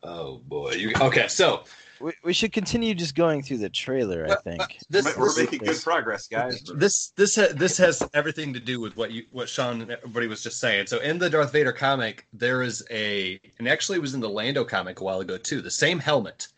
Oh 0.03 0.41
boy! 0.47 0.73
You, 0.73 0.93
okay, 1.01 1.27
so 1.29 1.65
We, 2.01 2.13
we 2.25 2.33
should 2.33 2.53
continue 2.53 2.95
just 2.95 3.15
going 3.15 3.43
through 3.43 3.59
the 3.59 3.71
trailer. 3.71 4.27
I 4.29 4.37
think. 4.37 4.79
this, 4.91 5.17
we're 5.17 5.27
this- 5.27 5.39
making 5.39 5.59
good 5.61 5.83
progress, 5.83 6.27
guys. 6.27 6.63
this 6.75 7.13
this 7.17 7.37
ha- 7.37 7.53
this 7.55 7.79
has 7.79 8.03
everything 8.15 8.53
to 8.55 8.61
do 8.61 8.81
with 8.81 8.97
what 8.97 9.13
you 9.13 9.25
what 9.31 9.49
Sean 9.49 9.83
and 9.83 9.91
everybody 9.91 10.27
was 10.27 10.43
just 10.43 10.61
saying. 10.61 10.87
So 10.87 10.99
in 10.99 11.19
the 11.19 11.31
Darth 11.31 11.53
Vader 11.53 11.73
comic, 11.73 12.27
there 12.33 12.63
is 12.63 12.85
a 12.91 13.41
and 13.59 13.69
actually 13.69 13.97
it 13.97 14.03
was 14.03 14.15
in 14.15 14.21
the 14.21 14.29
Lando 14.29 14.65
comic 14.65 15.01
a 15.01 15.05
while 15.05 15.21
ago 15.21 15.39
too. 15.39 15.61
The 15.63 15.71
same 15.71 15.99
helmet 15.99 16.49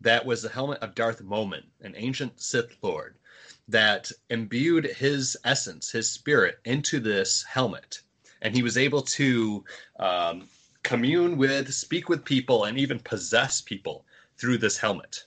that 0.00 0.24
was 0.24 0.42
the 0.42 0.48
helmet 0.48 0.78
of 0.82 0.94
Darth 0.94 1.22
Momin, 1.22 1.64
an 1.80 1.94
ancient 1.96 2.40
Sith 2.40 2.76
Lord, 2.82 3.16
that 3.68 4.10
imbued 4.30 4.84
his 4.86 5.36
essence, 5.44 5.90
his 5.90 6.10
spirit 6.10 6.58
into 6.64 7.00
this 7.00 7.42
helmet, 7.42 8.00
and 8.42 8.54
he 8.54 8.62
was 8.62 8.76
able 8.76 9.02
to 9.02 9.64
um, 9.98 10.48
commune 10.82 11.36
with, 11.36 11.72
speak 11.72 12.08
with 12.08 12.24
people, 12.24 12.64
and 12.64 12.78
even 12.78 12.98
possess 13.00 13.60
people 13.60 14.04
through 14.38 14.58
this 14.58 14.78
helmet. 14.78 15.24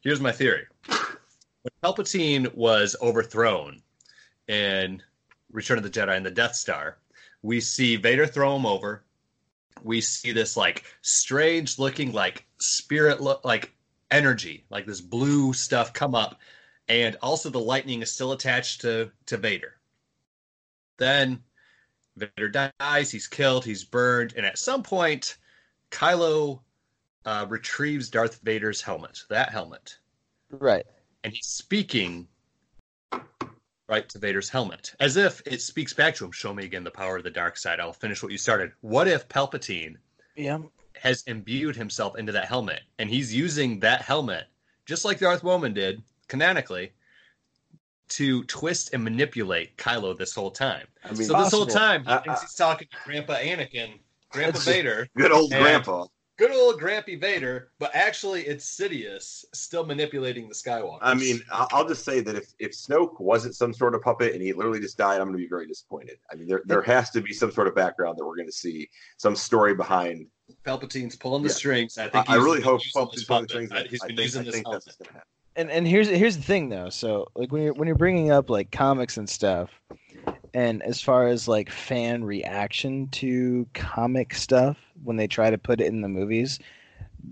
Here's 0.00 0.20
my 0.20 0.32
theory 0.32 0.66
when 1.62 1.72
Palpatine 1.82 2.54
was 2.54 2.96
overthrown 3.02 3.82
in 4.46 5.02
Return 5.50 5.78
of 5.78 5.84
the 5.84 5.90
Jedi 5.90 6.16
and 6.16 6.24
the 6.24 6.30
Death 6.30 6.54
Star, 6.54 6.98
we 7.42 7.60
see 7.60 7.96
Vader 7.96 8.26
throw 8.26 8.56
him 8.56 8.66
over. 8.66 9.04
We 9.82 10.00
see 10.00 10.32
this 10.32 10.56
like 10.56 10.84
strange 11.02 11.78
looking 11.78 12.12
like 12.12 12.46
spirit 12.58 13.20
look 13.20 13.44
like 13.44 13.72
energy, 14.10 14.64
like 14.70 14.86
this 14.86 15.00
blue 15.00 15.52
stuff 15.52 15.92
come 15.92 16.14
up, 16.14 16.40
and 16.88 17.16
also 17.22 17.50
the 17.50 17.60
lightning 17.60 18.02
is 18.02 18.12
still 18.12 18.32
attached 18.32 18.80
to 18.82 19.10
to 19.26 19.36
Vader. 19.36 19.74
Then 20.96 21.42
Vader 22.16 22.72
dies, 22.80 23.10
he's 23.10 23.28
killed, 23.28 23.64
he's 23.64 23.84
burned, 23.84 24.34
and 24.36 24.44
at 24.44 24.58
some 24.58 24.82
point, 24.82 25.36
Kylo 25.90 26.60
uh, 27.28 27.44
retrieves 27.46 28.08
Darth 28.08 28.40
Vader's 28.42 28.80
helmet, 28.80 29.22
that 29.28 29.50
helmet, 29.50 29.98
Right. 30.50 30.86
and 31.24 31.32
he's 31.34 31.46
speaking 31.46 32.26
right 33.86 34.08
to 34.08 34.18
Vader's 34.18 34.48
helmet, 34.48 34.94
as 34.98 35.18
if 35.18 35.42
it 35.46 35.60
speaks 35.60 35.92
back 35.92 36.14
to 36.16 36.24
him. 36.24 36.32
Show 36.32 36.54
me 36.54 36.64
again 36.64 36.84
the 36.84 36.90
power 36.90 37.18
of 37.18 37.24
the 37.24 37.30
dark 37.30 37.58
side. 37.58 37.80
I'll 37.80 37.92
finish 37.92 38.22
what 38.22 38.32
you 38.32 38.38
started. 38.38 38.72
What 38.80 39.08
if 39.08 39.28
Palpatine 39.28 39.96
Yeah. 40.36 40.58
has 41.02 41.22
imbued 41.26 41.76
himself 41.76 42.16
into 42.16 42.32
that 42.32 42.46
helmet, 42.48 42.80
and 42.98 43.10
he's 43.10 43.34
using 43.34 43.80
that 43.80 44.00
helmet 44.02 44.46
just 44.86 45.04
like 45.04 45.18
Darth 45.18 45.42
Momin 45.44 45.74
did 45.74 46.02
canonically 46.28 46.92
to 48.08 48.42
twist 48.44 48.94
and 48.94 49.04
manipulate 49.04 49.76
Kylo 49.76 50.16
this 50.16 50.34
whole 50.34 50.50
time. 50.50 50.86
I 51.04 51.12
mean, 51.12 51.28
so 51.28 51.34
this 51.42 51.52
whole 51.52 51.66
time 51.66 52.04
he 52.04 52.10
Uh, 52.10 52.22
thinks 52.22 52.40
he's 52.40 52.54
talking 52.54 52.88
to 52.90 52.96
Grandpa 53.04 53.34
Anakin, 53.34 53.98
Grandpa 54.30 54.60
Vader, 54.60 55.08
good 55.14 55.30
old 55.30 55.52
and- 55.52 55.62
grandpa. 55.62 56.06
Good 56.38 56.50
old 56.52 56.80
Grampy 56.80 57.20
Vader, 57.20 57.68
but 57.78 57.94
actually 57.94 58.42
it's 58.46 58.64
Sidious 58.78 59.44
still 59.52 59.84
manipulating 59.84 60.48
the 60.48 60.54
Skywalker. 60.54 60.98
I 61.02 61.12
mean, 61.14 61.42
I- 61.52 61.66
I'll 61.72 61.86
just 61.86 62.04
say 62.04 62.20
that 62.20 62.36
if, 62.36 62.54
if 62.58 62.72
Snoke 62.72 63.20
wasn't 63.20 63.54
some 63.56 63.74
sort 63.74 63.94
of 63.94 64.02
puppet 64.02 64.32
and 64.32 64.40
he 64.42 64.52
literally 64.52 64.80
just 64.80 64.96
died, 64.96 65.20
I'm 65.20 65.26
going 65.26 65.32
to 65.36 65.42
be 65.44 65.48
very 65.48 65.66
disappointed. 65.66 66.16
I 66.32 66.36
mean, 66.36 66.48
there 66.48 66.62
there 66.64 66.82
has 66.82 67.10
to 67.10 67.20
be 67.20 67.32
some 67.34 67.50
sort 67.50 67.66
of 67.66 67.74
background 67.74 68.16
that 68.18 68.24
we're 68.24 68.36
going 68.36 68.48
to 68.48 68.52
see, 68.52 68.88
some 69.18 69.36
story 69.36 69.74
behind. 69.74 70.26
Palpatine's 70.64 71.16
pulling 71.16 71.42
the 71.42 71.48
Yeah. 71.50 71.54
strings. 71.54 71.98
I 71.98 72.04
I, 72.04 72.08
think 72.08 72.30
I 72.30 72.34
he's 72.36 72.44
really 72.44 72.62
hope 72.62 72.82
using 72.84 73.02
Palpatine's 73.02 73.20
this 73.22 73.28
one 73.28 73.42
of 73.42 73.48
puppet. 73.48 73.48
the 73.48 73.58
things 73.58 73.70
Uh, 73.72 73.74
that 73.82 73.86
He's 73.90 74.02
I 74.02 74.06
been 74.06 74.16
think, 74.16 74.24
using 74.26 74.40
I 74.40 74.44
this 74.44 74.54
think 74.54 74.66
helmet. 74.66 74.84
that's 74.86 74.96
going 74.96 75.06
to 75.08 75.12
happen. 75.14 75.28
and 75.56 75.70
and 75.70 75.86
here's 75.88 76.08
here's 76.08 76.36
the 76.36 76.42
thing 76.42 76.68
though 76.68 76.88
so 76.88 77.26
like 77.34 77.50
when 77.50 77.62
you're 77.62 77.74
when 77.74 77.86
you're 77.88 77.96
bringing 77.96 78.30
up 78.30 78.48
like 78.48 78.70
comics 78.70 79.16
and 79.16 79.28
stuff 79.28 79.70
and 80.54 80.82
as 80.84 81.00
far 81.02 81.26
as 81.26 81.48
like 81.48 81.68
fan 81.68 82.22
reaction 82.24 83.08
to 83.08 83.66
comic 83.74 84.34
stuff 84.34 84.78
when 85.04 85.16
they 85.16 85.26
try 85.26 85.50
to 85.50 85.58
put 85.58 85.80
it 85.80 85.86
in 85.86 86.00
the 86.00 86.08
movies 86.08 86.58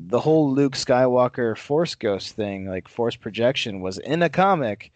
the 0.08 0.20
whole 0.20 0.50
luke 0.52 0.74
skywalker 0.74 1.56
force 1.56 1.94
ghost 1.94 2.34
thing 2.34 2.66
like 2.68 2.88
force 2.88 3.16
projection 3.16 3.80
was 3.80 3.98
in 3.98 4.22
a 4.22 4.28
comic 4.28 4.92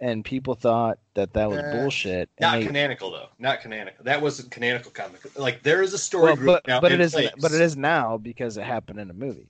and 0.00 0.24
people 0.24 0.54
thought 0.54 0.98
that 1.14 1.32
that 1.34 1.48
was 1.48 1.60
Uh, 1.60 1.70
bullshit 1.72 2.28
Not 2.40 2.58
they- 2.58 2.66
canonical 2.66 3.12
though. 3.12 3.28
Not 3.38 3.60
canonical. 3.60 4.04
That 4.04 4.20
wasn't 4.20 4.50
canonical 4.50 4.90
comic. 4.90 5.20
Like 5.38 5.62
there 5.62 5.80
is 5.80 5.94
a 5.94 5.98
story 5.98 6.24
well, 6.24 6.36
group 6.36 6.46
but, 6.46 6.66
now. 6.66 6.80
but 6.80 6.90
it 6.90 7.00
is 7.00 7.12
place. 7.12 7.30
but 7.40 7.52
it 7.52 7.60
is 7.60 7.76
now 7.76 8.16
because 8.18 8.56
it 8.56 8.64
happened 8.64 8.98
in 8.98 9.10
a 9.10 9.14
movie 9.14 9.46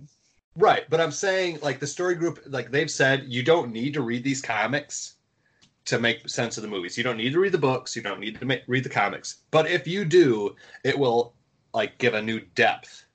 right. 0.57 0.85
But 0.91 1.01
I'm 1.01 1.11
saying 1.13 1.61
like 1.63 1.81
the 1.81 1.87
story 1.87 2.15
group, 2.17 2.41
like 2.47 2.71
they've 2.71 2.91
said, 2.91 3.25
you 3.29 3.43
don't 3.43 3.73
need 3.73 3.95
to 3.95 4.03
read 4.03 4.25
these 4.25 4.43
comics 4.43 5.15
to 5.87 5.99
make 5.99 6.29
sense 6.29 6.59
of 6.59 6.63
the 6.63 6.69
movies. 6.69 6.99
You 6.99 7.05
don't 7.05 7.17
need 7.17 7.33
to 7.33 7.41
read 7.41 7.53
the 7.53 7.59
books. 7.59 7.97
You 7.97 8.03
don't 8.03 8.21
need 8.21 8.39
to 8.39 8.45
ma- 8.45 8.57
read 8.67 8.85
the 8.85 8.91
comics. 8.91 9.37
But 9.51 9.71
if 9.71 9.87
you 9.89 10.05
do, 10.05 10.55
it 10.85 10.99
will 10.99 11.33
like 11.75 11.99
give 11.99 12.15
a 12.15 12.23
new 12.23 12.41
depth. 12.55 13.07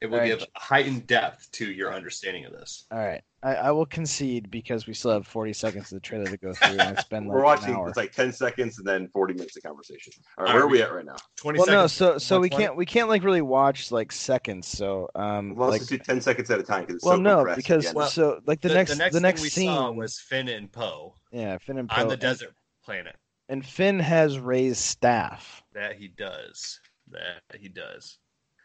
It 0.00 0.10
will 0.10 0.18
Right. 0.18 0.26
give 0.26 0.44
heightened 0.56 1.06
depth 1.06 1.48
to 1.52 1.70
your 1.70 1.94
understanding 1.94 2.44
of 2.44 2.50
this. 2.52 2.86
All 2.90 2.98
right, 2.98 3.22
I, 3.44 3.54
I 3.54 3.70
will 3.70 3.86
concede 3.86 4.50
because 4.50 4.88
we 4.88 4.94
still 4.94 5.12
have 5.12 5.28
40 5.28 5.52
seconds 5.52 5.92
of 5.92 5.96
the 5.96 6.00
trailer 6.00 6.28
to 6.28 6.36
go 6.36 6.52
through, 6.54 6.80
and 6.80 6.90
it's 6.90 7.04
been 7.04 7.24
like 7.28 7.36
We're 7.36 7.44
watching. 7.44 7.68
an 7.68 7.74
hour. 7.76 7.88
It's 7.88 7.96
like 7.96 8.10
ten 8.12 8.32
seconds 8.32 8.78
and 8.78 8.86
then 8.86 9.06
forty 9.08 9.32
minutes 9.34 9.56
of 9.56 9.62
conversation. 9.62 10.12
All 10.38 10.44
right, 10.44 10.50
All 10.50 10.54
where 10.54 10.62
right, 10.64 10.68
are 10.68 10.72
we 10.72 10.82
at 10.82 10.92
right 10.92 11.04
now? 11.06 11.14
Twenty 11.36 11.58
well, 11.60 11.68
no, 11.68 11.86
so 11.86 12.18
so 12.18 12.40
we 12.40 12.48
120? 12.48 12.64
can't 12.64 12.76
we 12.76 12.84
can't 12.84 13.08
like 13.08 13.22
really 13.22 13.42
watch 13.42 13.92
like 13.92 14.10
seconds. 14.10 14.66
So 14.66 15.08
um, 15.14 15.54
Well, 15.54 15.70
let's 15.70 15.88
like 15.88 16.00
do 16.00 16.04
ten 16.04 16.20
seconds 16.20 16.50
at 16.50 16.58
a 16.58 16.64
time 16.64 16.80
because 16.80 16.96
it's 16.96 17.04
well 17.04 17.14
so 17.16 17.22
no 17.22 17.36
compressed 17.36 17.56
because. 17.58 17.94
Well, 17.94 18.08
so 18.10 18.40
like 18.44 18.60
the, 18.60 18.70
next 18.70 18.90
the 19.12 19.20
next, 19.20 19.36
thing 19.36 19.42
we 19.42 19.48
scene 19.50 19.68
saw 19.68 19.90
was 19.92 20.18
Finn 20.18 20.48
and 20.48 20.70
Poe 20.72 21.14
yeah 21.30 21.58
Finn 21.58 21.78
and 21.78 21.88
Poe 21.88 22.00
on 22.00 22.06
Poe 22.06 22.10
the 22.10 22.16
desert 22.16 22.54
planet. 22.84 23.14
and 23.48 23.64
Finn 23.64 24.00
has 24.00 24.40
raised 24.40 24.78
staff. 24.78 25.62
That 25.74 25.94
he 25.96 26.08
does. 26.08 26.80
That 27.12 27.58
he 27.58 27.68
does. 27.68 28.18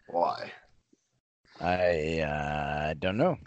why? 0.07 0.51
I 1.59 2.19
uh, 2.21 2.93
don't 2.93 3.17
know. 3.17 3.37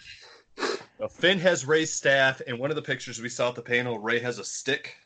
Well, 0.99 1.09
Finn 1.09 1.39
has 1.39 1.65
Rey's 1.65 1.93
staff. 1.93 2.41
In 2.43 2.59
one 2.59 2.71
of 2.71 2.77
the 2.77 2.83
pictures 2.83 3.21
we 3.21 3.29
saw 3.29 3.49
at 3.49 3.55
the 3.55 3.63
panel, 3.63 3.99
Rey 3.99 4.19
has 4.21 4.39
a 4.39 4.45
stick 4.45 4.97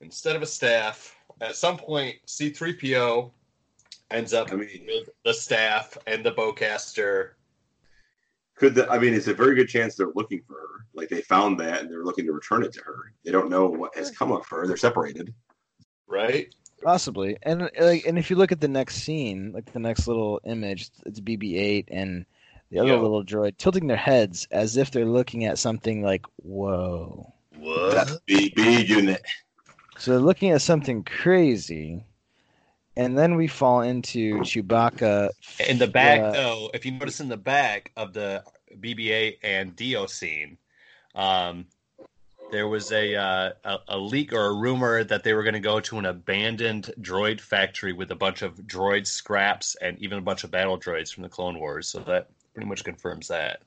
instead 0.00 0.34
of 0.34 0.42
a 0.42 0.46
staff. 0.46 1.14
At 1.40 1.54
some 1.54 1.76
point, 1.76 2.16
C3PO 2.26 3.30
ends 4.10 4.34
up 4.34 4.50
I 4.50 4.56
mean, 4.56 4.86
with 4.86 5.10
the 5.24 5.34
staff 5.34 5.96
and 6.06 6.24
the 6.24 6.32
bowcaster. 6.32 7.30
could 8.56 8.74
the? 8.74 8.90
I 8.90 8.98
mean, 8.98 9.14
it's 9.14 9.28
a 9.28 9.34
very 9.34 9.54
good 9.54 9.68
chance 9.68 9.94
they're 9.94 10.08
looking 10.14 10.42
for 10.46 10.54
her. 10.54 10.86
Like 10.94 11.08
they 11.08 11.20
found 11.20 11.60
that 11.60 11.82
and 11.82 11.90
they're 11.90 12.04
looking 12.04 12.26
to 12.26 12.32
return 12.32 12.64
it 12.64 12.72
to 12.72 12.80
her. 12.80 13.12
They 13.24 13.30
don't 13.30 13.50
know 13.50 13.66
what 13.66 13.94
has 13.96 14.10
come 14.10 14.32
of 14.32 14.46
her. 14.48 14.66
They're 14.66 14.76
separated. 14.76 15.32
Right? 16.08 16.52
Possibly, 16.82 17.36
and 17.42 17.70
like, 17.80 18.06
and 18.06 18.18
if 18.18 18.30
you 18.30 18.36
look 18.36 18.52
at 18.52 18.60
the 18.60 18.68
next 18.68 19.02
scene, 19.02 19.52
like 19.52 19.72
the 19.72 19.78
next 19.80 20.06
little 20.06 20.40
image, 20.44 20.90
it's 21.04 21.20
BB-8 21.20 21.86
and 21.88 22.24
the 22.70 22.78
other 22.78 22.90
Yeah. 22.90 23.00
little 23.00 23.24
droid 23.24 23.56
tilting 23.58 23.88
their 23.88 23.96
heads 23.96 24.46
as 24.50 24.76
if 24.76 24.90
they're 24.90 25.04
looking 25.04 25.44
at 25.44 25.58
something 25.58 26.02
like, 26.02 26.24
"Whoa!" 26.36 27.32
That's 27.92 28.20
BB 28.28 28.86
unit. 28.86 29.22
So 29.98 30.12
they're 30.12 30.20
looking 30.20 30.50
at 30.50 30.62
something 30.62 31.02
crazy, 31.02 32.04
and 32.96 33.18
then 33.18 33.34
we 33.34 33.48
fall 33.48 33.80
into 33.82 34.38
Chewbacca. 34.40 35.30
In 35.68 35.78
the 35.78 35.88
back, 35.88 36.20
uh, 36.20 36.32
though, 36.32 36.70
if 36.74 36.86
you 36.86 36.92
notice 36.92 37.18
in 37.20 37.28
the 37.28 37.36
back 37.36 37.90
of 37.96 38.12
the 38.12 38.44
BB-8 38.80 39.38
and 39.42 39.74
D-O 39.74 40.06
scene, 40.06 40.58
um, 41.16 41.66
there 42.50 42.68
was 42.68 42.90
a, 42.92 43.14
uh, 43.14 43.52
a 43.64 43.78
a 43.88 43.98
leak 43.98 44.32
or 44.32 44.46
a 44.46 44.54
rumor 44.54 45.04
that 45.04 45.22
they 45.24 45.34
were 45.34 45.42
going 45.42 45.54
to 45.54 45.60
go 45.60 45.80
to 45.80 45.98
an 45.98 46.06
abandoned 46.06 46.90
droid 47.00 47.40
factory 47.40 47.92
with 47.92 48.10
a 48.10 48.14
bunch 48.16 48.42
of 48.42 48.54
droid 48.62 49.06
scraps 49.06 49.76
and 49.82 49.98
even 49.98 50.18
a 50.18 50.22
bunch 50.22 50.44
of 50.44 50.50
battle 50.50 50.78
droids 50.78 51.12
from 51.12 51.22
the 51.22 51.28
Clone 51.28 51.58
Wars. 51.58 51.88
So 51.88 52.00
that 52.00 52.28
pretty 52.54 52.68
much 52.68 52.84
confirms 52.84 53.28
that. 53.28 53.60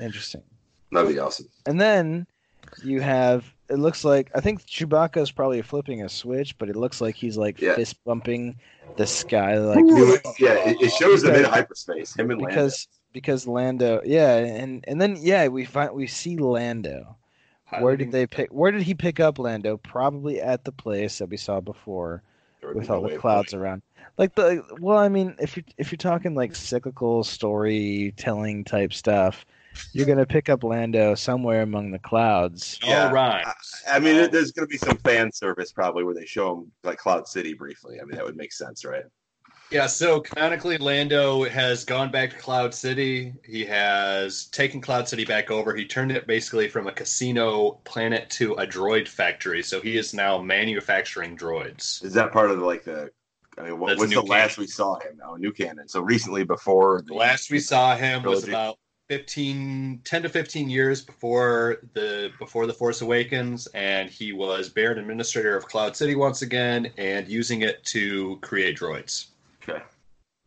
Interesting. 0.00 0.42
That'd 0.92 1.10
be 1.12 1.18
awesome. 1.18 1.48
And 1.66 1.80
then 1.80 2.26
you 2.84 3.00
have 3.00 3.52
it 3.68 3.78
looks 3.78 4.04
like 4.04 4.30
I 4.34 4.40
think 4.40 4.62
Chewbacca 4.62 5.18
is 5.18 5.30
probably 5.30 5.62
flipping 5.62 6.02
a 6.02 6.08
switch, 6.08 6.56
but 6.58 6.68
it 6.68 6.76
looks 6.76 7.00
like 7.00 7.14
he's 7.14 7.36
like 7.36 7.60
Yeah. 7.60 7.74
fist 7.74 7.96
bumping 8.04 8.56
the 8.96 9.06
sky 9.06 9.58
like 9.58 9.84
yeah, 10.38 10.68
it, 10.68 10.80
it 10.80 10.92
shows 10.92 11.22
them 11.22 11.34
in 11.36 11.44
hyperspace. 11.44 12.14
Him 12.16 12.30
and 12.30 12.40
Lando. 12.40 12.54
because 12.54 12.88
because 13.12 13.46
Lando 13.46 14.00
yeah, 14.04 14.36
and 14.36 14.84
and 14.86 15.00
then 15.00 15.16
yeah, 15.20 15.48
we 15.48 15.64
find 15.64 15.92
we 15.92 16.06
see 16.06 16.36
Lando. 16.36 17.16
Where 17.78 17.96
did 17.96 18.10
they 18.12 18.26
pick 18.26 18.48
where 18.50 18.72
did 18.72 18.82
he 18.82 18.94
pick 18.94 19.20
up 19.20 19.38
Lando? 19.38 19.76
Probably 19.76 20.40
at 20.40 20.64
the 20.64 20.72
place 20.72 21.18
that 21.18 21.28
we 21.28 21.36
saw 21.36 21.60
before 21.60 22.22
There 22.60 22.72
with 22.72 22.90
all 22.90 23.02
way 23.02 23.14
the 23.14 23.18
clouds 23.18 23.54
around. 23.54 23.82
Like 24.18 24.34
the 24.34 24.64
well, 24.80 24.98
I 24.98 25.08
mean, 25.08 25.34
if 25.38 25.56
you 25.56 25.62
if 25.78 25.92
you're 25.92 25.96
talking 25.98 26.34
like 26.34 26.54
cyclical 26.56 27.22
storytelling 27.24 28.64
type 28.64 28.92
stuff, 28.92 29.46
you're 29.92 30.06
gonna 30.06 30.26
pick 30.26 30.48
up 30.48 30.64
Lando 30.64 31.14
somewhere 31.14 31.62
among 31.62 31.90
the 31.92 31.98
clouds. 31.98 32.78
Yeah. 32.84 33.06
All 33.06 33.12
right. 33.12 33.46
I, 33.46 33.96
I 33.96 33.98
mean, 33.98 34.16
it- 34.16 34.32
there's 34.32 34.52
going 34.52 34.66
to 34.66 34.70
be 34.70 34.76
some 34.78 34.96
fan 34.98 35.32
service 35.32 35.72
probably 35.72 36.04
where 36.04 36.14
they 36.14 36.26
show 36.26 36.58
him 36.58 36.72
like 36.82 36.98
Cloud 36.98 37.28
City 37.28 37.54
briefly. 37.54 38.00
I 38.00 38.04
mean, 38.04 38.16
that 38.16 38.24
would 38.24 38.36
make 38.36 38.52
sense, 38.52 38.84
right? 38.84 39.04
Yeah, 39.70 39.86
so 39.86 40.20
canonically, 40.20 40.78
Lando 40.78 41.44
has 41.44 41.84
gone 41.84 42.10
back 42.10 42.30
to 42.30 42.36
Cloud 42.36 42.74
City. 42.74 43.32
He 43.44 43.64
has 43.66 44.46
taken 44.46 44.80
Cloud 44.80 45.08
City 45.08 45.24
back 45.24 45.52
over. 45.52 45.76
He 45.76 45.84
turned 45.84 46.10
it 46.10 46.26
basically 46.26 46.68
from 46.68 46.88
a 46.88 46.92
casino 46.92 47.80
planet 47.84 48.28
to 48.30 48.54
a 48.54 48.66
droid 48.66 49.06
factory. 49.06 49.62
So 49.62 49.80
he 49.80 49.96
is 49.96 50.12
now 50.12 50.38
manufacturing 50.42 51.36
droids. 51.36 52.04
Is 52.04 52.14
that 52.14 52.32
part 52.32 52.50
of 52.50 52.58
the, 52.58 52.64
like 52.64 52.82
the? 52.82 53.12
I 53.58 53.62
mean, 53.62 53.78
what, 53.78 53.88
That's 53.88 54.00
what's 54.00 54.10
new 54.10 54.22
the 54.22 54.26
last 54.26 54.58
we 54.58 54.66
saw 54.66 54.98
him 54.98 55.20
oh, 55.22 55.32
now? 55.32 55.36
New 55.36 55.52
canon. 55.52 55.86
So 55.86 56.00
recently, 56.00 56.42
before 56.42 57.02
The 57.06 57.14
last 57.14 57.50
we 57.50 57.60
saw 57.60 57.94
him 57.94 58.24
was 58.24 58.48
about 58.48 58.76
15, 59.08 60.00
10 60.04 60.22
to 60.22 60.28
15 60.28 60.68
years 60.68 61.02
before 61.02 61.78
the 61.94 62.30
before 62.38 62.66
the 62.66 62.72
Force 62.72 63.02
Awakens, 63.02 63.66
and 63.68 64.08
he 64.08 64.32
was 64.32 64.68
Baron 64.68 64.98
Administrator 64.98 65.56
of 65.56 65.66
Cloud 65.66 65.96
City 65.96 66.16
once 66.16 66.42
again, 66.42 66.92
and 66.96 67.28
using 67.28 67.62
it 67.62 67.84
to 67.84 68.38
create 68.40 68.76
droids. 68.78 69.26
Okay. 69.62 69.82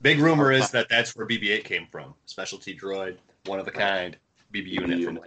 Big 0.01 0.20
rumor 0.20 0.51
is 0.51 0.70
that 0.72 0.89
that's 0.89 1.16
where 1.16 1.26
BB-8 1.26 1.64
came 1.64 1.88
from. 1.91 2.14
Specialty 2.26 2.78
droid, 2.78 3.18
one 3.45 3.59
of 3.59 3.68
a 3.68 3.72
kind, 3.72 4.18
BB 4.53 4.68
unit 4.68 5.03
from. 5.03 5.20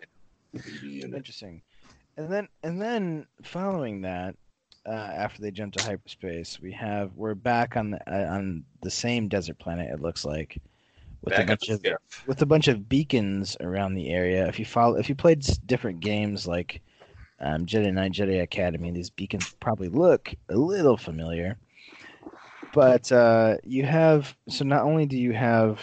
BB 0.54 0.82
unit. 0.82 1.14
Interesting. 1.14 1.62
And 2.16 2.30
then 2.30 2.48
and 2.62 2.80
then 2.80 3.26
following 3.42 4.02
that, 4.02 4.36
uh, 4.86 4.90
after 4.90 5.42
they 5.42 5.50
jump 5.50 5.74
to 5.74 5.84
hyperspace, 5.84 6.60
we 6.60 6.72
have 6.72 7.12
we're 7.14 7.34
back 7.34 7.76
on 7.76 7.90
the 7.90 8.00
uh, 8.10 8.34
on 8.34 8.64
the 8.82 8.90
same 8.90 9.28
desert 9.28 9.58
planet. 9.58 9.90
It 9.90 10.00
looks 10.00 10.24
like 10.24 10.58
with 11.22 11.34
a 11.34 11.38
Back 11.38 11.50
up 11.50 11.58
bunch 11.60 11.68
of 11.70 11.78
skiff. 11.80 12.24
with 12.26 12.42
a 12.42 12.46
bunch 12.46 12.68
of 12.68 12.88
beacons 12.88 13.56
around 13.60 13.94
the 13.94 14.10
area. 14.10 14.46
If 14.46 14.58
you 14.58 14.64
follow, 14.64 14.96
if 14.96 15.08
you 15.08 15.14
played 15.14 15.44
different 15.66 16.00
games 16.00 16.46
like 16.46 16.80
um, 17.40 17.66
Jedi 17.66 17.92
Knight, 17.92 18.12
Jedi 18.12 18.42
Academy, 18.42 18.90
these 18.92 19.10
beacons 19.10 19.54
probably 19.60 19.88
look 19.88 20.34
a 20.48 20.56
little 20.56 20.96
familiar. 20.96 21.58
But 22.72 23.10
uh, 23.12 23.56
you 23.64 23.84
have 23.84 24.34
so 24.48 24.64
not 24.64 24.82
only 24.82 25.06
do 25.06 25.16
you 25.16 25.32
have 25.32 25.80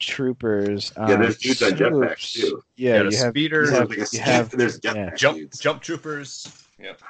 troopers, 0.00 0.92
um, 0.96 1.10
Yeah, 1.10 1.16
there's 1.16 1.38
dudes 1.38 1.62
on 1.62 1.72
jetpacks 1.72 2.32
too. 2.32 2.62
Yeah, 2.76 3.02
Yeah, 3.02 3.10
you 3.10 3.16
have 3.18 3.30
speeder, 3.30 3.64
you 3.64 3.70
have- 3.72 3.88
like 3.90 4.12
you 4.12 4.20
have- 4.20 4.50
there's 4.56 4.80
yeah. 4.82 5.14
jump 5.14 5.38
dudes. 5.38 5.58
jump 5.58 5.82
troopers. 5.82 6.64
Yep. 6.80 7.00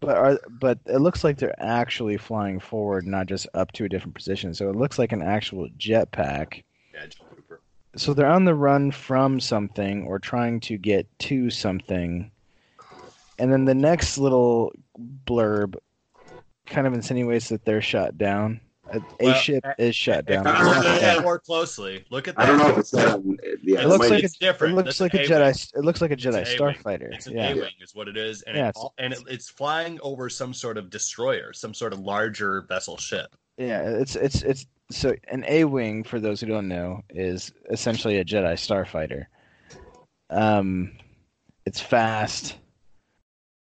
But 0.00 0.16
are 0.16 0.38
but 0.50 0.78
it 0.86 0.98
looks 0.98 1.24
like 1.24 1.38
they're 1.38 1.60
actually 1.60 2.18
flying 2.18 2.60
forward, 2.60 3.06
not 3.06 3.26
just 3.26 3.46
up 3.54 3.72
to 3.72 3.84
a 3.84 3.88
different 3.88 4.14
position. 4.14 4.52
So 4.54 4.68
it 4.68 4.76
looks 4.76 4.98
like 4.98 5.12
an 5.12 5.22
actual 5.22 5.68
jetpack. 5.78 6.62
Yeah, 6.92 7.06
jump 7.06 7.32
trooper. 7.32 7.60
So 7.96 8.12
they're 8.12 8.26
on 8.30 8.44
the 8.44 8.54
run 8.54 8.90
from 8.90 9.40
something 9.40 10.04
or 10.06 10.18
trying 10.18 10.60
to 10.60 10.76
get 10.76 11.06
to 11.20 11.48
something. 11.48 12.30
And 13.38 13.50
then 13.52 13.64
the 13.64 13.74
next 13.74 14.18
little 14.18 14.72
blurb 15.26 15.76
kind 16.66 16.86
of 16.86 16.92
insinuates 16.94 17.48
that 17.48 17.64
they're 17.64 17.82
shot 17.82 18.18
down. 18.18 18.60
A, 18.92 18.98
a 18.98 19.02
Well, 19.20 19.34
ship 19.34 19.64
is 19.78 19.96
shut 19.96 20.26
down. 20.26 20.44
you 20.44 20.50
It's 20.52 20.60
look 20.62 20.76
at 20.76 20.82
that. 20.84 21.00
that 21.16 21.22
more 21.24 21.40
closely, 21.40 22.04
look 22.10 22.28
at 22.28 22.36
that. 22.36 22.42
I 22.42 22.46
don't 22.46 22.58
know 22.58 22.68
if 22.68 22.78
it's 22.78 22.90
that. 22.92 23.20
Yeah, 23.64 23.80
It 23.80 23.84
It 23.84 23.88
looks 23.88 24.08
like 24.10 24.22
it's 24.22 24.36
a, 24.36 24.38
different. 24.38 24.74
It 24.74 24.76
looks 24.76 24.86
That's 24.86 25.00
like 25.00 25.14
a 25.14 25.18
A-wing. 25.18 25.28
Jedi. 25.52 25.72
It 25.74 25.84
looks 25.84 26.00
like 26.00 26.10
a 26.12 26.16
Jedi 26.16 26.36
It's 26.42 26.54
starfighter. 26.54 27.12
It's 27.12 27.26
an 27.26 27.34
yeah. 27.34 27.48
A-wing, 27.50 27.72
is 27.80 27.94
what 27.96 28.06
it 28.06 28.16
is, 28.16 28.42
and 28.42 28.56
Yeah, 28.56 28.66
it, 28.66 28.68
it's- 28.70 28.86
and 28.98 29.12
it, 29.12 29.18
it's 29.28 29.48
flying 29.48 29.98
over 30.02 30.28
some 30.28 30.54
sort 30.54 30.78
of 30.78 30.88
destroyer, 30.88 31.52
some 31.52 31.74
sort 31.74 31.92
of 31.92 31.98
larger 31.98 32.62
vessel 32.68 32.96
ship. 32.96 33.34
Yeah, 33.58 33.82
it's 33.82 34.14
it's 34.14 34.42
it's 34.42 34.66
so 34.92 35.16
an 35.32 35.44
A 35.48 35.64
wing 35.64 36.04
for 36.04 36.20
those 36.20 36.40
who 36.40 36.46
don't 36.46 36.68
know 36.68 37.02
is 37.10 37.52
essentially 37.70 38.18
a 38.18 38.24
Jedi 38.24 38.52
starfighter. 38.52 39.24
Um, 40.30 40.92
it's 41.64 41.80
fast, 41.80 42.54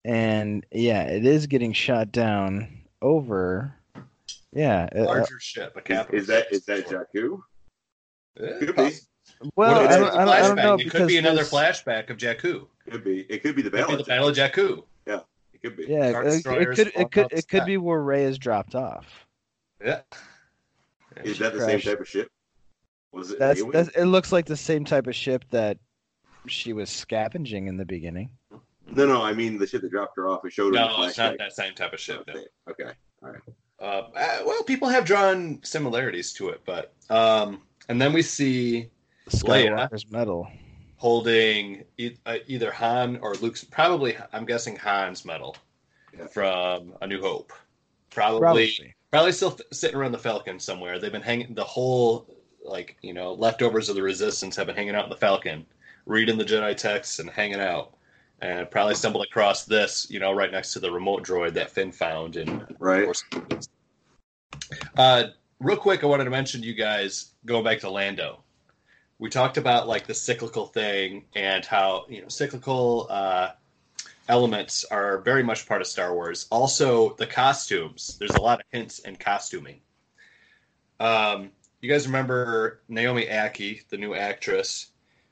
and 0.04 0.66
yeah, 0.72 1.04
it 1.04 1.26
is 1.26 1.48
getting 1.48 1.72
shot 1.72 2.12
down 2.12 2.82
over. 3.04 3.76
Yeah, 4.52 4.88
uh, 4.96 5.04
Larger 5.04 5.40
ship, 5.40 5.74
a 5.76 5.80
Is, 5.80 5.84
capital. 5.86 6.20
is 6.20 6.28
that 6.28 6.52
is 6.52 6.66
that 6.66 6.88
Jakku? 6.88 7.42
Eh, 8.40 8.60
Could 8.60 8.76
be. 8.76 8.92
well, 9.56 9.76
I 9.88 9.98
don't, 9.98 10.04
a 10.04 10.12
I 10.12 10.26
don't, 10.26 10.30
I 10.30 10.40
don't 10.42 10.56
know 10.56 10.76
It 10.76 10.90
could 10.92 11.08
be 11.08 11.18
another 11.18 11.44
there's- 11.44 11.52
flashback 11.52 12.10
of 12.10 12.18
Jakku. 12.18 12.68
Could 12.90 13.04
be. 13.04 13.22
It 13.30 13.42
could 13.44 13.56
be 13.56 13.62
the 13.62 13.70
It 13.70 13.72
could 13.72 13.72
be 13.72 13.78
battle. 13.82 13.98
the 13.98 14.04
Battle 14.04 14.28
of 14.30 14.36
Jakku. 14.36 14.84
Yeah, 15.08 15.20
It 15.54 15.62
could 15.62 15.76
be. 15.78 15.86
Yeah, 15.88 16.22
it, 16.22 16.46
it 16.46 16.76
could 16.76 16.92
it 16.96 17.12
could 17.12 17.28
it 17.32 17.48
could 17.48 17.66
be 17.66 17.78
where 17.78 18.02
Rey 18.02 18.24
is 18.26 18.38
dropped 18.38 18.76
off. 18.76 19.06
Yeah. 19.84 20.02
Is 21.24 21.40
that 21.40 21.54
the 21.54 21.62
same 21.62 21.80
type 21.80 22.00
of 22.00 22.08
ship? 22.08 22.30
Was 23.12 23.32
it? 23.32 23.40
That's 23.40 23.64
that's 23.72 23.90
it. 23.90 24.06
Looks 24.06 24.32
like 24.32 24.46
the 24.46 24.58
same 24.58 24.84
type 24.86 25.08
of 25.08 25.16
ship 25.16 25.46
that 25.52 25.78
she 26.48 26.74
was 26.74 26.90
scavenging 26.90 27.68
in 27.68 27.78
the 27.78 27.86
beginning. 27.86 28.32
No, 28.92 29.06
no. 29.08 29.22
I 29.22 29.34
mean 29.34 29.58
the 29.58 29.68
ship 29.68 29.82
that 29.82 29.92
dropped 29.92 30.16
her 30.18 30.28
off. 30.30 30.46
It 30.46 30.54
showed 30.54 30.76
her. 30.76 30.82
in 30.82 30.88
No, 30.88 31.04
it's 31.04 31.18
not 31.18 31.38
that 31.38 31.54
same 31.54 31.74
type 31.74 31.94
of 31.94 32.00
ship. 32.00 32.24
No. 32.28 32.44
Okay. 32.70 32.92
Uh, 33.24 33.34
uh, 33.82 34.40
well, 34.46 34.64
people 34.64 34.88
have 34.88 35.04
drawn 35.06 35.60
similarities 35.64 36.32
to 36.34 36.50
it, 36.50 36.62
but 36.66 36.94
um, 37.10 37.62
and 37.90 38.02
then 38.02 38.14
we 38.14 38.22
see 38.22 38.90
Leia. 39.30 39.70
Skywalker's 39.92 40.10
medal. 40.12 40.48
holding 40.98 41.84
e- 41.98 42.16
uh, 42.26 42.38
either 42.48 42.72
Han 42.72 43.18
or 43.22 43.34
Luke's, 43.36 43.64
probably 43.64 44.16
I'm 44.32 44.46
guessing 44.46 44.76
Han's 44.78 45.26
medal, 45.26 45.56
Yeah. 46.18 46.28
from 46.28 46.94
A 47.02 47.08
New 47.08 47.22
Hope. 47.22 47.52
Probably, 48.10 48.40
Probably. 48.40 48.96
probably, 49.12 49.32
still 49.32 49.52
f- 49.52 49.62
sitting 49.78 49.98
around 49.98 50.12
the 50.12 50.18
Falcon 50.20 50.60
somewhere. 50.60 51.00
They've 51.00 51.12
been 51.12 51.22
hanging 51.22 51.54
the 51.56 51.64
whole 51.64 52.28
like 52.64 52.96
you 53.02 53.14
know 53.14 53.34
leftovers 53.34 53.90
of 53.90 53.96
the 53.96 54.02
Resistance 54.04 54.56
have 54.56 54.68
been 54.68 54.76
hanging 54.76 54.96
out 54.96 55.04
in 55.06 55.10
the 55.10 55.16
Falcon, 55.18 55.66
reading 56.06 56.38
the 56.38 56.46
Jedi 56.46 56.76
texts 56.78 57.20
and 57.20 57.30
hanging 57.30 57.60
out. 57.60 57.96
And 58.44 58.70
probably 58.70 58.96
stumbled 58.96 59.26
across 59.26 59.64
this, 59.64 60.06
you 60.10 60.20
know, 60.20 60.34
right 60.34 60.52
next 60.52 60.74
to 60.74 60.82
the 60.82 60.92
remote 60.92 61.24
droid 61.24 61.54
that 61.54 61.72
Finn 61.72 61.94
found 61.94 62.36
in 62.36 62.68
Right. 62.78 63.08
Uh, 64.98 65.24
real 65.62 65.78
quick, 65.78 66.04
I 66.04 66.08
wanted 66.08 66.26
to 66.26 66.30
mention 66.30 66.60
to 66.60 66.68
you 66.68 66.74
guys 66.74 67.32
going 67.46 67.64
back 67.64 67.80
to 67.80 67.90
Lando. 67.90 68.44
We 69.18 69.30
talked 69.30 69.56
about 69.56 69.88
like 69.88 70.08
the 70.08 70.14
cyclical 70.14 70.66
thing 70.66 71.24
and 71.34 71.64
how 71.64 72.06
you 72.10 72.22
know 72.22 72.28
cyclical 72.28 73.08
uh, 73.10 73.52
elements 74.28 74.84
are 74.84 75.20
very 75.20 75.44
much 75.44 75.66
part 75.66 75.80
of 75.80 75.88
Star 75.88 76.14
Wars. 76.14 76.48
Also, 76.52 77.14
the 77.14 77.28
costumes. 77.28 78.18
There's 78.20 78.36
a 78.36 78.42
lot 78.42 78.60
of 78.60 78.66
hints 78.74 79.00
in 79.00 79.16
costuming. 79.16 79.80
Um, 81.00 81.52
you 81.80 81.90
guys 81.90 82.08
remember 82.08 82.82
Naomi 82.90 83.26
Ackie, 83.26 83.88
the 83.88 83.98
new 83.98 84.14
actress 84.14 84.88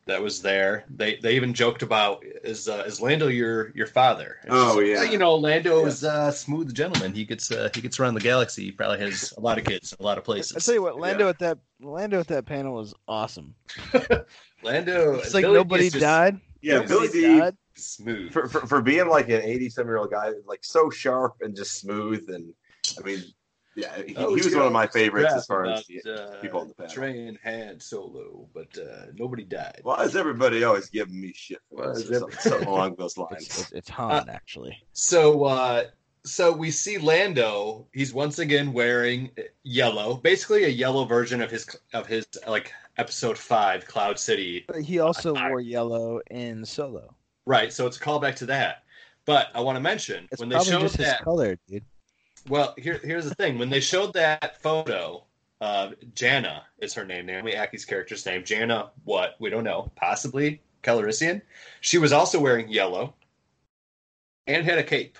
that 0.08 0.22
was 0.22 0.42
there? 0.42 0.86
They 0.90 1.18
they 1.18 1.36
even 1.36 1.54
joked 1.54 1.82
about 1.84 2.24
is 2.44 2.68
uh, 2.68 2.84
is 2.88 3.00
Lando 3.02 3.28
your 3.28 3.72
your 3.76 3.88
father? 3.88 4.38
And 4.44 4.52
Oh, 4.52 4.70
she's 4.70 4.76
like, 4.76 4.88
yeah. 4.88 4.96
"Well, 5.04 5.12
you 5.12 5.18
know 5.18 5.36
Lando 5.36 5.86
is 5.86 6.04
a 6.04 6.32
smooth 6.32 6.74
gentleman. 6.74 7.14
He 7.14 7.24
gets 7.26 7.52
uh, 7.52 7.70
he 7.76 7.82
gets 7.82 8.00
around 8.00 8.16
the 8.16 8.20
galaxy. 8.22 8.64
He 8.66 8.72
probably 8.72 9.00
has 9.00 9.34
a 9.38 9.40
lot 9.42 9.58
of 9.58 9.64
kids, 9.64 9.96
a 10.00 10.04
lot 10.04 10.18
of 10.18 10.24
places. 10.24 10.56
I 10.58 10.60
tell 10.60 10.74
you 10.76 10.82
what, 10.82 11.00
Lando 11.00 11.30
at 11.30 11.40
that 11.40 11.60
Lando 11.80 12.20
at 12.20 12.28
that 12.28 12.46
panel 12.46 12.74
was 12.74 12.94
awesome. 13.08 13.54
Lando, 14.64 15.16
It's 15.16 15.34
like 15.34 15.44
Billy 15.44 15.56
nobody 15.56 15.90
just 15.90 16.00
died. 16.02 16.40
Yeah, 16.62 16.84
Billy 16.84 17.08
D. 17.08 17.40
died. 17.40 17.58
smooth. 17.76 18.32
For, 18.32 18.48
for 18.48 18.68
for 18.68 18.82
being 18.82 19.08
like 19.08 19.30
an 19.30 19.42
eighty-seven 19.42 19.88
year 19.90 19.98
old 19.98 20.12
guy, 20.12 20.32
like 20.46 20.64
so 20.64 20.90
sharp 20.90 21.36
and 21.42 21.56
just 21.56 21.80
smooth, 21.80 22.30
and 22.30 22.54
I 23.00 23.02
mean, 23.04 23.24
yeah, 23.76 24.02
he, 24.06 24.16
Oh, 24.18 24.30
he 24.36 24.42
was 24.42 24.52
yeah. 24.52 24.58
one 24.58 24.68
of 24.68 24.74
my 24.74 24.88
favorites 24.88 25.34
as 25.34 25.46
Crap 25.46 25.48
far 25.48 25.66
as 25.66 25.90
about, 25.90 26.04
the 26.04 26.24
uh, 26.38 26.42
people 26.42 26.60
on 26.62 26.68
the 26.68 26.74
panel. 26.74 26.92
Train 26.92 27.40
had 27.42 27.82
solo, 27.82 28.48
but 28.54 28.68
uh, 28.78 29.08
nobody 29.16 29.44
died. 29.44 29.80
Why 29.84 30.04
is 30.04 30.16
everybody 30.16 30.64
always 30.64 30.90
giving 30.90 31.20
me 31.20 31.32
shit 31.36 31.60
for 31.70 31.88
Why 31.88 31.94
this 31.94 32.04
is 32.04 32.10
or 32.12 32.20
something, 32.32 32.40
something 32.40 32.68
along 32.68 32.96
those 32.98 33.18
lines? 33.18 33.32
It's, 33.48 33.60
it's, 33.62 33.72
it's 33.72 33.90
Han 33.90 34.30
actually. 34.30 34.78
So, 34.94 35.46
uh, 35.46 35.84
so 36.24 36.52
we 36.52 36.70
see 36.70 36.98
Lando. 36.98 37.88
He's 37.94 38.14
once 38.14 38.40
again 38.40 38.74
wearing 38.74 39.32
yellow, 39.64 40.16
basically 40.18 40.66
a 40.66 40.70
yellow 40.70 41.06
version 41.06 41.42
of 41.42 41.50
his 41.50 41.66
of 41.94 42.06
his 42.08 42.28
like 42.48 42.72
episode 42.98 43.38
five, 43.38 43.88
Cloud 43.88 44.20
City. 44.20 44.66
But 44.68 44.82
he 44.82 45.00
also 45.00 45.34
I- 45.36 45.50
wore 45.50 45.62
yellow 45.62 46.20
in 46.30 46.64
Solo. 46.66 47.16
Right. 47.48 47.74
So 47.74 47.88
it's 47.88 47.98
a 47.98 48.00
callback 48.00 48.36
to 48.36 48.46
that. 48.48 48.84
But 49.26 49.48
I 49.56 49.62
want 49.62 49.76
to 49.78 49.80
mention 49.80 50.28
It's 50.32 50.40
when 50.40 50.50
they 50.50 50.60
showed 50.64 50.82
just 50.82 50.98
his 50.98 51.06
that. 51.08 51.22
color, 51.24 51.58
dude. 51.68 51.84
Well, 52.48 52.74
here, 52.78 53.00
here's 53.04 53.26
the 53.26 53.36
thing. 53.36 53.58
When 53.58 53.70
they 53.70 53.80
showed 53.80 54.14
that 54.14 54.62
photo, 54.62 55.26
uh, 55.60 55.92
Jannah 56.16 56.64
is 56.80 56.94
her 56.96 57.06
name, 57.06 57.28
Naomi 57.28 57.54
Ackie's 57.54 57.86
character's 57.86 58.26
name. 58.26 58.44
Jannah, 58.44 58.92
what? 59.04 59.36
We 59.40 59.50
don't 59.50 59.64
know. 59.64 59.92
Possibly 59.96 60.62
Calrissian. 60.84 61.42
She 61.82 61.98
was 61.98 62.12
also 62.12 62.40
wearing 62.40 62.68
yellow 62.70 63.14
and 64.48 64.66
had 64.66 64.80
a 64.80 64.84
cape. 64.84 65.18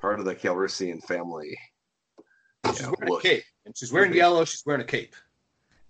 Part 0.00 0.18
of 0.18 0.26
the 0.26 0.34
Calrissian 0.34 1.02
family. 1.02 1.56
She's 2.66 2.80
Yeah, 2.80 2.86
wearing 2.98 3.12
look. 3.12 3.24
a 3.24 3.28
cape. 3.28 3.44
And 3.64 3.76
she's 3.76 3.92
wearing 3.92 4.12
yellow. 4.14 4.44
She's 4.44 4.62
wearing 4.66 4.82
a 4.82 4.86
cape. 4.86 5.14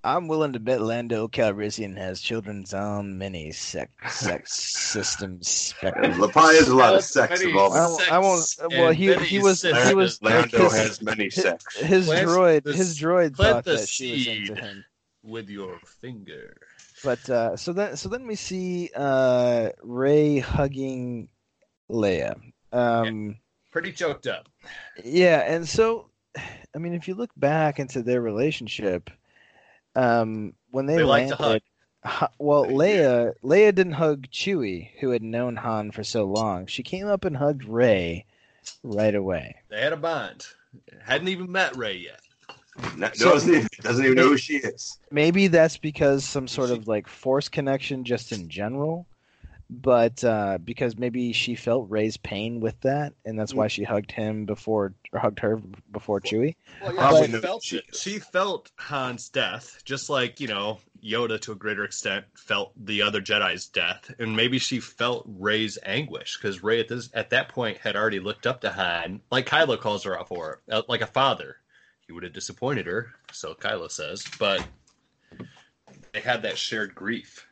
I'm 0.02 0.28
willing 0.28 0.54
to 0.54 0.60
bet 0.60 0.80
Lando 0.80 1.28
Calrissian 1.28 1.96
has 1.98 2.22
children's 2.22 2.72
own 2.72 3.18
many 3.18 3.52
sex, 3.52 3.92
sex 4.22 4.52
systems 4.54 5.46
spectrum. 5.48 6.12
Has 6.32 6.68
a 6.68 6.74
lot 6.74 6.94
of 6.94 7.04
sex 7.04 7.42
involved. 7.42 7.76
I 7.76 7.86
won't- 7.86 8.12
I 8.12 8.18
won't- 8.18 8.42
sex 8.44 8.68
well, 8.70 8.92
he- 8.92 9.14
he 9.16 9.38
was- 9.38 9.60
sisters. 9.60 9.88
he 9.88 9.94
was- 9.94 10.22
Lando 10.22 10.62
his- 10.64 10.72
has 10.72 11.02
many 11.02 11.28
sex. 11.28 11.76
His 11.76 12.06
Plant 12.06 12.28
droid, 12.28 12.62
the- 12.64 12.72
his 12.72 12.98
droid 12.98 13.34
plant 13.36 13.56
thought 13.56 13.64
the 13.66 13.76
that 13.76 13.88
she 13.88 14.12
was 14.12 14.26
into 14.26 14.46
seed. 14.54 14.58
him. 14.58 14.84
with 15.22 15.50
your 15.50 15.78
finger. 16.00 16.56
But 17.04 17.28
uh, 17.28 17.54
so 17.58 17.74
then, 17.74 17.94
so 17.98 18.08
then 18.08 18.26
we 18.26 18.36
see 18.36 18.88
uh, 18.96 19.68
Rey 19.82 20.38
hugging 20.38 21.28
Leia. 21.90 22.40
Um, 22.72 23.36
Pretty 23.70 23.92
choked 23.92 24.26
up. 24.26 24.48
yeah, 25.04 25.40
and 25.40 25.68
so, 25.68 26.10
I 26.74 26.78
mean, 26.78 26.94
if 26.94 27.06
you 27.06 27.14
look 27.14 27.30
back 27.36 27.78
into 27.78 28.02
their 28.02 28.22
relationship, 28.22 29.10
um, 30.00 30.54
when 30.70 30.86
they, 30.86 30.96
They 30.96 31.02
like 31.04 31.28
to 31.28 31.42
landed, 31.42 31.62
Ha- 32.04 32.30
well, 32.38 32.64
Leia, 32.64 33.34
Leia 33.44 33.74
didn't 33.74 33.92
hug 33.92 34.26
Chewie, 34.30 34.90
who 35.00 35.10
had 35.10 35.22
known 35.22 35.56
Han 35.56 35.90
for 35.90 36.02
so 36.02 36.24
long. 36.24 36.66
She 36.66 36.82
came 36.82 37.06
up 37.06 37.26
and 37.26 37.36
hugged 37.36 37.64
Rey 37.64 38.24
right 38.82 39.14
away. 39.14 39.56
They 39.68 39.80
had 39.82 39.92
a 39.92 39.98
bond. 39.98 40.46
Hadn't 41.02 41.28
even 41.28 41.52
met 41.52 41.76
Rey 41.76 41.96
yet. 41.98 42.20
No- 42.96 43.10
So- 43.12 43.32
doesn't, 43.32 43.54
even, 43.54 43.68
doesn't 43.82 44.04
even 44.04 44.16
know 44.16 44.28
who 44.28 44.38
she 44.38 44.56
is. 44.56 44.98
Maybe 45.10 45.48
that's 45.48 45.76
because 45.76 46.24
some 46.24 46.48
sort 46.48 46.70
of 46.70 46.88
like 46.88 47.06
force 47.06 47.48
connection 47.50 48.04
just 48.04 48.32
in 48.32 48.48
general, 48.48 49.06
but 49.70 50.24
uh, 50.24 50.58
because 50.58 50.98
maybe 50.98 51.32
she 51.32 51.54
felt 51.54 51.88
Rey's 51.88 52.16
pain 52.16 52.58
with 52.58 52.78
that, 52.80 53.14
and 53.24 53.38
that's 53.38 53.54
why 53.54 53.68
she 53.68 53.84
hugged 53.84 54.10
him 54.10 54.44
before 54.44 54.92
or 55.12 55.20
hugged 55.20 55.38
her 55.38 55.56
before 55.92 56.20
Chewie. 56.20 56.56
Well, 56.82 56.92
Probably 56.92 57.20
yeah, 57.20 57.26
she 57.26 57.32
knows 57.32 57.42
felt 57.42 57.62
she 57.62 57.82
She 57.92 58.18
felt 58.18 58.70
Han's 58.76 59.28
death, 59.28 59.80
just 59.84 60.10
like 60.10 60.40
you 60.40 60.48
know 60.48 60.80
Yoda 61.02 61.40
to 61.42 61.52
a 61.52 61.54
greater 61.54 61.84
extent 61.84 62.24
felt 62.34 62.72
the 62.84 63.02
other 63.02 63.22
Jedi's 63.22 63.68
death, 63.68 64.12
and 64.18 64.34
maybe 64.34 64.58
she 64.58 64.80
felt 64.80 65.24
Rey's 65.38 65.78
anguish 65.84 66.36
because 66.36 66.64
Rey 66.64 66.80
at 66.80 66.88
this 66.88 67.08
at 67.14 67.30
that 67.30 67.48
point 67.48 67.78
had 67.78 67.94
already 67.94 68.20
looked 68.20 68.48
up 68.48 68.60
to 68.62 68.70
Han, 68.70 69.20
like 69.30 69.46
Kylo 69.46 69.80
calls 69.80 70.02
her 70.02 70.18
out 70.18 70.28
for, 70.28 70.62
uh, 70.70 70.82
like 70.88 71.00
a 71.00 71.06
father. 71.06 71.56
He 72.06 72.12
would 72.12 72.24
have 72.24 72.32
disappointed 72.32 72.86
her, 72.86 73.12
so 73.30 73.54
Kylo 73.54 73.88
says, 73.88 74.24
but 74.40 74.66
they 76.12 76.20
had 76.20 76.42
that 76.42 76.58
shared 76.58 76.92
grief. 76.92 77.46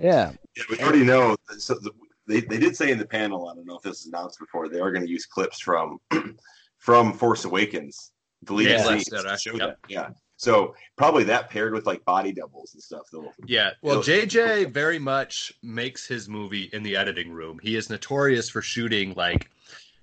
Yeah, 0.00 0.32
Yeah, 0.56 0.62
we 0.70 0.78
already 0.78 1.04
know. 1.04 1.36
So 1.58 1.74
the, 1.74 1.90
they, 2.26 2.40
they 2.40 2.58
did 2.58 2.76
say 2.76 2.90
in 2.90 2.98
the 2.98 3.06
panel. 3.06 3.48
I 3.48 3.54
don't 3.54 3.66
know 3.66 3.76
if 3.76 3.82
this 3.82 4.04
was 4.04 4.06
announced 4.06 4.38
before. 4.38 4.68
They 4.68 4.80
are 4.80 4.92
going 4.92 5.04
to 5.04 5.10
use 5.10 5.26
clips 5.26 5.60
from 5.60 5.98
from 6.78 7.12
Force 7.12 7.44
Awakens, 7.44 8.12
deleted 8.44 8.78
Yeah, 8.78 8.84
scenes 8.84 9.04
that's 9.06 9.22
to 9.24 9.28
right. 9.30 9.40
show 9.40 9.56
Yep. 9.56 9.68
that. 9.68 9.76
Yeah. 9.88 10.08
So 10.36 10.74
probably 10.96 11.24
that 11.24 11.50
paired 11.50 11.72
with 11.72 11.86
like 11.86 12.04
body 12.04 12.32
doubles 12.32 12.74
and 12.74 12.82
stuff. 12.82 13.02
They'll, 13.10 13.32
Yeah, 13.46 13.70
well, 13.82 14.02
JJ 14.02 14.70
very 14.72 14.98
much 15.00 15.52
makes 15.62 16.06
his 16.06 16.28
movie 16.28 16.70
in 16.72 16.84
the 16.84 16.96
editing 16.96 17.32
room. 17.32 17.58
He 17.60 17.74
is 17.74 17.90
notorious 17.90 18.48
for 18.48 18.62
shooting 18.62 19.14
like, 19.14 19.50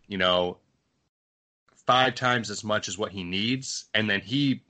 you 0.07 0.17
know, 0.17 0.57
five 1.85 2.15
times 2.15 2.49
as 2.49 2.63
much 2.63 2.89
as 2.89 2.97
what 2.97 3.11
he 3.13 3.23
needs, 3.23 3.85
and 3.93 4.09
then 4.09 4.19
he 4.19 4.63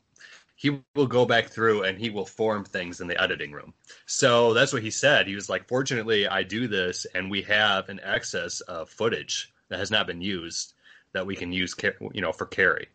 he 0.55 0.81
will 0.95 1.07
go 1.07 1.25
back 1.25 1.47
through 1.47 1.83
and 1.83 1.99
he 1.99 2.09
will 2.09 2.25
form 2.25 2.63
things 2.63 3.01
in 3.01 3.07
the 3.07 3.21
editing 3.21 3.51
room. 3.51 3.73
So 4.05 4.53
that's 4.53 4.71
what 4.71 4.81
he 4.81 4.89
said. 4.89 5.27
He 5.27 5.35
was 5.35 5.49
like, 5.49 5.67
"Fortunately, 5.67 6.27
I 6.27 6.43
do 6.43 6.67
this, 6.67 7.05
and 7.13 7.29
we 7.29 7.41
have 7.43 7.89
an 7.89 7.99
excess 8.01 8.61
of 8.61 8.89
footage 8.89 9.53
that 9.69 9.79
has 9.79 9.91
not 9.91 10.07
been 10.07 10.21
used 10.21 10.73
that 11.11 11.25
we 11.25 11.35
can 11.35 11.51
use, 11.51 11.75
you 12.13 12.21
know, 12.21 12.31
for 12.31 12.45
carry." 12.45 12.87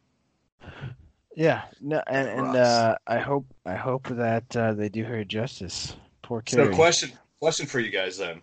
yeah. 1.37 1.63
No, 1.81 2.03
and 2.07 2.29
and 2.29 2.57
uh, 2.57 2.97
I 3.07 3.19
hope 3.19 3.47
I 3.67 3.75
hope 3.75 4.09
that 4.09 4.57
uh, 4.57 4.73
they 4.73 4.89
do 4.89 5.05
her 5.05 5.25
justice. 5.25 5.95
Poor 6.23 6.41
Carrie. 6.41 6.67
So, 6.67 6.75
question 6.75 7.13
question 7.41 7.67
for 7.67 7.81
you 7.81 7.91
guys 7.91 8.17
then: 8.17 8.41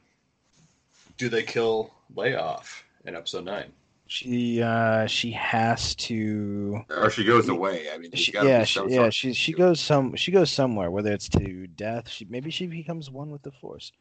Do 1.18 1.30
they 1.30 1.43
kill 1.43 1.91
Leia 2.15 2.39
off 2.39 2.86
in 3.05 3.15
Episode 3.15 3.45
Nine? 3.45 3.72
She 4.08 4.62
uh, 4.62 5.05
she 5.08 5.32
has 5.32 5.95
to. 5.95 6.82
or 6.89 7.10
she 7.10 7.24
goes 7.24 7.49
away. 7.49 7.88
I 7.93 7.97
mean, 7.97 8.12
She, 8.14 8.32
yeah, 8.34 8.60
be 8.60 8.66
she, 8.66 8.74
some 8.80 8.89
yeah, 8.89 8.95
sort- 8.97 9.14
she 9.14 9.34
she 9.34 9.53
goes 9.53 9.80
some 9.80 10.16
she 10.16 10.32
goes 10.32 10.49
somewhere, 10.51 10.89
whether 10.91 11.12
it's 11.12 11.30
to 11.30 11.68
death. 11.68 12.10
She 12.10 12.26
maybe 12.30 12.49
she 12.49 12.68
becomes 12.68 13.10
one 13.12 13.30
with 13.32 13.41
the 13.43 13.51
force. 13.51 13.91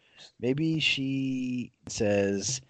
Maybe 0.41 0.81
she 0.81 1.73
says, 1.89 2.61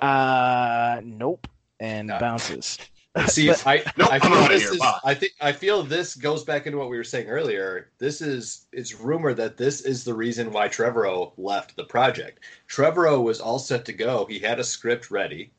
"Uh, 0.00 1.00
nope," 1.04 1.46
and 1.80 2.08
No. 2.08 2.18
bounces. 2.18 2.78
See, 3.28 3.48
But- 3.48 3.66
I, 3.66 3.76
Nope, 3.96 4.12
I 4.12 4.18
feel 4.18 4.48
this 4.48 4.62
here, 4.64 4.72
is. 4.74 4.80
I 5.04 5.14
think 5.14 5.32
I 5.40 5.52
feel 5.52 5.82
this 5.82 6.14
goes 6.14 6.44
back 6.44 6.66
into 6.66 6.78
what 6.78 6.90
we 6.90 6.98
were 6.98 7.04
saying 7.04 7.28
earlier. 7.28 7.88
This 7.98 8.20
is 8.20 8.66
it's 8.72 8.94
rumored 8.94 9.38
that 9.38 9.56
this 9.56 9.80
is 9.80 10.04
the 10.04 10.12
reason 10.12 10.52
why 10.52 10.68
Trevorrow 10.68 11.32
left 11.38 11.76
the 11.76 11.84
project. 11.84 12.40
Trevorrow 12.68 13.22
was 13.22 13.40
all 13.40 13.58
set 13.58 13.86
to 13.86 13.92
go. 13.94 14.26
He 14.26 14.38
had 14.38 14.58
a 14.60 14.64
script 14.64 15.10
ready. 15.10 15.50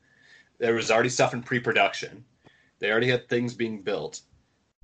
There 0.60 0.74
was 0.74 0.92
already 0.92 1.10
stuff 1.10 1.34
in 1.34 1.44
pre-production. 1.44 2.26
They 2.80 2.92
already 2.92 3.10
had 3.10 3.28
things 3.28 3.54
being 3.54 3.82
built, 3.82 4.22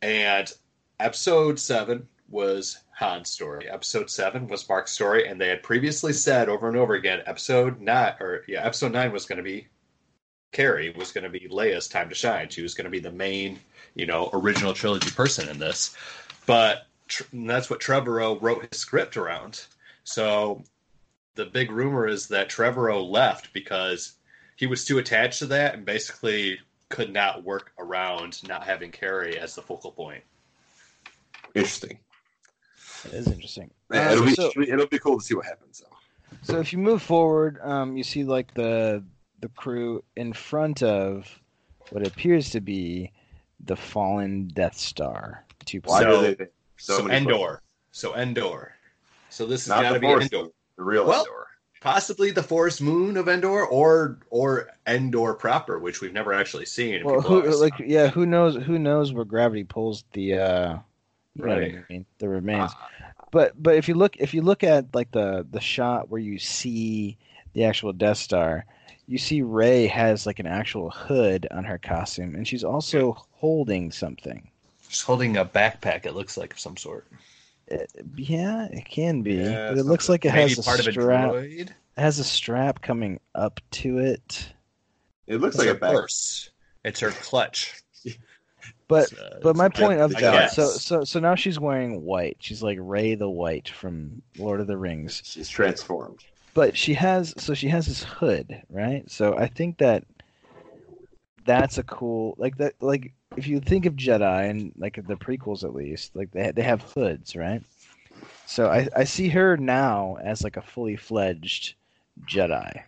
and 0.01 0.51
episode 0.99 1.59
seven 1.59 2.07
was 2.29 2.77
Han's 2.97 3.29
story. 3.29 3.69
Episode 3.69 4.09
seven 4.09 4.47
was 4.47 4.67
Mark's 4.67 4.91
story, 4.91 5.27
and 5.27 5.39
they 5.39 5.49
had 5.49 5.63
previously 5.63 6.13
said 6.13 6.49
over 6.49 6.67
and 6.67 6.77
over 6.77 6.95
again, 6.95 7.21
episode 7.25 7.79
nine 7.79 8.15
or 8.19 8.43
yeah, 8.47 8.65
episode 8.65 8.91
nine 8.91 9.11
was 9.11 9.25
going 9.25 9.37
to 9.37 9.43
be 9.43 9.67
Carrie 10.53 10.91
was 10.91 11.11
going 11.11 11.25
to 11.25 11.29
be 11.29 11.47
Leia's 11.49 11.87
time 11.89 12.07
to 12.09 12.15
shine. 12.15 12.47
She 12.49 12.61
was 12.61 12.75
going 12.75 12.85
to 12.85 12.91
be 12.91 12.99
the 12.99 13.11
main, 13.11 13.59
you 13.95 14.05
know, 14.05 14.29
original 14.31 14.73
trilogy 14.73 15.11
person 15.11 15.49
in 15.49 15.59
this. 15.59 15.97
But 16.45 16.87
that's 17.33 17.69
what 17.69 17.81
Trevorrow 17.81 18.41
wrote 18.41 18.67
his 18.69 18.79
script 18.79 19.17
around. 19.17 19.65
So 20.03 20.63
the 21.35 21.45
big 21.45 21.71
rumor 21.71 22.07
is 22.07 22.27
that 22.27 22.49
Trevorrow 22.49 23.07
left 23.07 23.51
because 23.51 24.13
he 24.63 24.67
was 24.67 24.85
too 24.85 24.97
attached 24.97 25.39
to 25.39 25.45
that 25.45 25.73
and 25.73 25.83
basically 25.83 26.57
could 26.87 27.11
not 27.11 27.43
work 27.43 27.73
around 27.79 28.41
not 28.47 28.63
having 28.63 28.91
Carrie 28.91 29.37
as 29.37 29.55
the 29.55 29.61
focal 29.61 29.91
point. 29.91 30.23
Interesting. 31.53 31.99
It 33.03 33.13
is 33.13 33.27
interesting. 33.27 33.71
Yeah, 33.91 34.07
Uh, 34.07 34.11
it'll 34.13 34.25
be 34.25 34.33
so, 34.35 34.51
it'll 34.65 34.87
be 34.87 34.99
cool 34.99 35.19
to 35.19 35.25
see 35.25 35.33
what 35.35 35.45
happens. 35.45 35.81
Though. 35.81 36.37
so 36.43 36.59
if 36.61 36.71
you 36.71 36.79
move 36.79 37.01
forward, 37.01 37.59
um, 37.61 37.97
you 37.97 38.05
see 38.05 38.23
like 38.23 38.53
the 38.53 39.03
the 39.41 39.49
crew 39.49 40.01
in 40.15 40.31
front 40.31 40.81
of 40.81 41.27
what 41.89 42.07
appears 42.07 42.49
to 42.51 42.61
be 42.61 43.11
the 43.65 43.75
fallen 43.75 44.47
Death 44.47 44.77
Star. 44.77 45.43
Two 45.65 45.81
Why 45.83 46.03
So- 46.03 46.21
do 46.21 46.35
they? 46.35 46.45
So, 46.77 46.99
So, 46.99 47.03
many 47.03 47.17
Endor. 47.17 47.61
So 47.91 48.15
Endor. 48.15 48.75
So 49.29 49.45
this 49.45 49.63
has 49.65 49.67
Not 49.67 49.81
got 49.81 49.89
the 49.89 49.95
to 49.95 49.99
be 49.99 50.07
Endor. 50.37 50.51
the 50.77 50.83
real 50.83 51.05
Well- 51.05 51.19
Endor. 51.25 51.42
Possibly 51.83 52.31
the 52.31 52.41
forest 52.41 52.81
moon 52.81 53.17
of 53.17 53.27
Endor, 53.27 53.65
or 53.65 54.17
or 54.29 54.69
Endor 54.87 55.33
proper, 55.33 55.77
which 55.77 55.99
we've 56.01 56.13
never 56.13 56.33
actually 56.33 56.65
seen. 56.65 57.03
Well, 57.03 57.21
who 57.21 57.41
like 57.59 57.77
yeah, 57.79 58.07
who 58.07 58.25
knows? 58.25 58.55
Who 58.55 58.79
knows 58.79 59.11
where 59.13 59.25
gravity 59.25 59.65
pulls 59.65 60.05
the 60.13 60.39
uh, 60.39 60.77
Right. 61.37 61.75
I 61.75 61.83
mean, 61.91 62.05
the 62.19 62.29
remains. 62.29 62.71
Ah, 62.73 62.89
But 63.31 63.61
but 63.61 63.75
if 63.75 63.87
you 63.87 63.95
look 63.95 64.17
if 64.17 64.33
you 64.33 64.41
look 64.41 64.63
at 64.63 64.93
like 64.93 65.11
the 65.11 65.45
the 65.49 65.59
shot 65.59 66.09
where 66.09 66.21
you 66.21 66.37
see 66.37 67.17
the 67.53 67.63
actual 67.65 67.91
Death 67.91 68.17
Star, 68.17 68.65
you 69.07 69.17
see 69.17 69.41
Rey 69.41 69.87
has 69.87 70.25
like 70.25 70.39
an 70.39 70.47
actual 70.47 70.91
hood 70.91 71.47
on 71.51 71.63
her 71.63 71.79
costume, 71.79 72.35
and 72.35 72.47
she's 72.47 72.63
also 72.63 73.25
holding 73.31 73.91
something. 73.91 74.49
She's 74.87 75.01
holding 75.01 75.37
a 75.37 75.45
backpack. 75.45 76.05
It 76.05 76.13
looks 76.13 76.37
like 76.37 76.53
of 76.53 76.59
some 76.59 76.77
sort. 76.77 77.07
It, 77.67 77.91
yeah, 78.15 78.67
it 78.71 78.85
can 78.85 79.21
be, 79.21 79.35
Yeah, 79.35 79.69
but 79.69 79.77
it 79.77 79.85
looks 79.85 80.09
like 80.09 80.25
it 80.25 80.31
has 80.31 80.57
a 80.59 80.63
part 80.63 80.79
of 80.79 80.87
a 80.87 80.91
strap. 80.91 81.31
droid. 81.31 81.69
It 81.69 81.71
has 81.97 82.19
a 82.19 82.23
strap 82.23 82.81
coming 82.81 83.19
up 83.35 83.59
to 83.71 83.99
it. 83.99 84.53
it 85.27 85.37
looks 85.37 85.55
It's 85.55 85.65
like 85.65 85.75
a 85.75 85.79
purse. 85.79 86.49
It's 86.83 86.99
her 86.99 87.11
clutch. 87.11 87.81
But 88.89 89.11
It's, 89.11 89.19
uh, 89.19 89.39
But 89.41 89.55
my 89.55 89.69
point 89.69 90.01
of 90.01 90.11
that, 90.11 90.19
guess. 90.19 90.55
so 90.55 90.67
so 90.67 91.03
so 91.03 91.19
now 91.19 91.35
she's 91.35 91.59
wearing 91.59 92.01
white. 92.01 92.37
She's 92.39 92.61
like 92.61 92.77
Rey 92.81 93.15
the 93.15 93.29
White 93.29 93.69
from 93.69 94.21
Lord 94.37 94.59
of 94.59 94.67
the 94.67 94.77
Rings. 94.77 95.21
She's 95.25 95.49
transformed. 95.49 96.19
But 96.53 96.77
she 96.77 96.93
has 96.93 97.33
so 97.37 97.53
she 97.53 97.69
has 97.69 97.87
this 97.87 98.03
hood, 98.03 98.61
right? 98.69 99.09
So 99.09 99.35
I 99.37 99.47
think 99.47 99.77
that 99.79 100.03
that's 101.45 101.77
a 101.77 101.83
cool 101.83 102.35
like 102.37 102.57
that 102.57 102.73
like 102.81 103.13
if 103.37 103.47
you 103.47 103.59
think 103.59 103.85
of 103.85 103.95
Jedi 103.95 104.49
and 104.49 104.73
like 104.77 104.95
the 104.95 105.15
prequels 105.15 105.63
at 105.63 105.73
least, 105.73 106.15
like 106.15 106.31
they 106.31 106.51
they 106.51 106.61
have 106.63 106.81
hoods, 106.81 107.35
right? 107.35 107.61
So 108.45 108.69
I 108.69 108.87
I 108.95 109.03
see 109.03 109.29
her 109.29 109.57
now 109.57 110.17
as 110.23 110.43
like 110.43 110.57
a 110.57 110.61
fully 110.61 110.95
fledged 110.95 111.75
Jedi. 112.25 112.83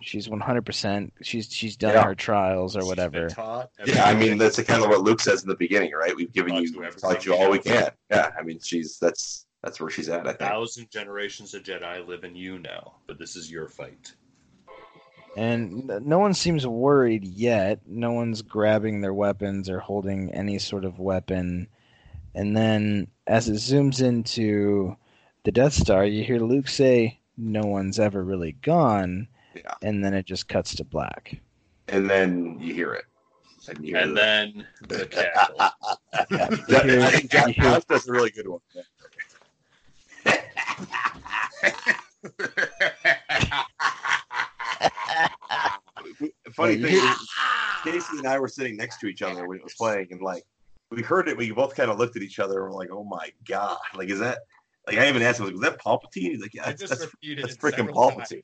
She's 0.00 0.28
100%. 0.28 1.10
She's 1.22 1.52
she's 1.52 1.76
done 1.76 1.94
Yeah. 1.94 2.04
her 2.04 2.14
trials 2.14 2.76
or 2.76 2.84
whatever. 2.86 3.28
taught 3.28 3.70
Yeah, 3.84 4.04
I 4.04 4.14
mean 4.14 4.38
that's 4.38 4.60
kind 4.62 4.82
of 4.82 4.88
what 4.90 5.00
Luke 5.02 5.20
says 5.20 5.42
in 5.42 5.48
the 5.48 5.56
beginning, 5.56 5.92
right? 5.92 6.14
We've 6.14 6.32
given 6.32 6.52
Taught 6.52 6.62
you 6.62 6.72
you 6.72 6.80
we've 6.80 6.96
taught 6.96 7.26
you 7.26 7.34
all 7.34 7.50
we 7.50 7.58
can. 7.58 7.90
Yeah, 8.10 8.30
I 8.38 8.42
mean 8.42 8.60
she's 8.60 8.98
that's 8.98 9.46
that's 9.62 9.80
where 9.80 9.90
she's 9.90 10.08
at. 10.08 10.20
I 10.26 10.30
think. 10.30 10.38
thousand 10.38 10.90
generations 10.90 11.54
of 11.54 11.62
Jedi 11.62 12.06
live 12.06 12.24
in 12.24 12.34
you 12.36 12.58
now, 12.58 12.94
but 13.06 13.18
this 13.18 13.34
is 13.36 13.50
your 13.50 13.68
fight. 13.68 14.14
And 15.36 15.86
no 16.04 16.18
one 16.18 16.34
seems 16.34 16.66
worried 16.66 17.24
yet. 17.24 17.80
No 17.86 18.12
one's 18.12 18.42
grabbing 18.42 19.00
their 19.00 19.14
weapons 19.14 19.70
or 19.70 19.78
holding 19.78 20.30
any 20.32 20.58
sort 20.58 20.84
of 20.84 20.98
weapon. 20.98 21.68
And 22.34 22.54
then 22.56 23.08
as 23.26 23.48
it 23.48 23.54
zooms 23.54 24.02
into 24.02 24.94
the 25.44 25.52
Death 25.52 25.72
Star, 25.72 26.04
you 26.04 26.22
hear 26.22 26.38
Luke 26.38 26.68
say, 26.68 27.18
No 27.38 27.62
one's 27.62 27.98
ever 27.98 28.22
really 28.22 28.52
gone. 28.62 29.28
Yeah. 29.54 29.74
And 29.82 30.04
then 30.04 30.12
it 30.14 30.26
just 30.26 30.48
cuts 30.48 30.74
to 30.76 30.84
black. 30.84 31.38
And 31.88 32.08
then 32.10 32.58
you 32.60 32.74
hear 32.74 32.92
it. 32.94 33.04
And, 33.68 33.78
you 33.86 33.94
hear 33.94 34.02
And 34.04 34.16
the- 34.16 34.20
then 34.20 34.66
the 34.88 35.06
cackle. 35.06 35.56
That- 36.68 36.84
You 36.84 36.90
hear- 36.90 37.00
I 37.02 37.10
think 37.10 37.30
Josh, 37.30 37.46
you 37.48 37.52
hear- 37.54 37.64
Josh 37.72 37.84
does 37.84 38.08
a 38.08 38.12
really 38.12 38.30
good 38.30 38.48
one. 38.48 38.60
Funny 46.52 46.76
thing, 46.76 46.94
is, 46.94 47.28
Casey 47.84 48.18
and 48.18 48.26
I 48.26 48.38
were 48.38 48.48
sitting 48.48 48.76
next 48.76 48.98
to 49.00 49.06
each 49.06 49.22
other 49.22 49.46
when 49.46 49.58
it 49.58 49.64
was 49.64 49.74
playing, 49.74 50.08
and 50.10 50.20
like 50.20 50.44
we 50.90 51.02
heard 51.02 51.28
it, 51.28 51.36
we 51.36 51.50
both 51.52 51.74
kind 51.74 51.90
of 51.90 51.98
looked 51.98 52.16
at 52.16 52.22
each 52.22 52.38
other 52.38 52.64
and 52.64 52.72
were 52.72 52.78
like, 52.78 52.90
"Oh 52.92 53.04
my 53.04 53.30
god!" 53.48 53.78
Like, 53.94 54.10
is 54.10 54.18
that? 54.20 54.38
Like, 54.86 54.98
I 54.98 55.08
even 55.08 55.22
asked 55.22 55.40
him, 55.40 55.50
"Was 55.52 55.60
that 55.60 55.78
Palpatine?" 55.80 56.32
He's 56.32 56.40
like, 56.40 56.54
"Yeah, 56.54 56.62
I 56.62 56.66
that's, 56.66 56.80
just 56.80 56.90
that's, 56.90 57.02
repeated 57.12 57.44
that's 57.44 57.56
freaking. 57.56 57.88
Palpatine." 57.88 58.42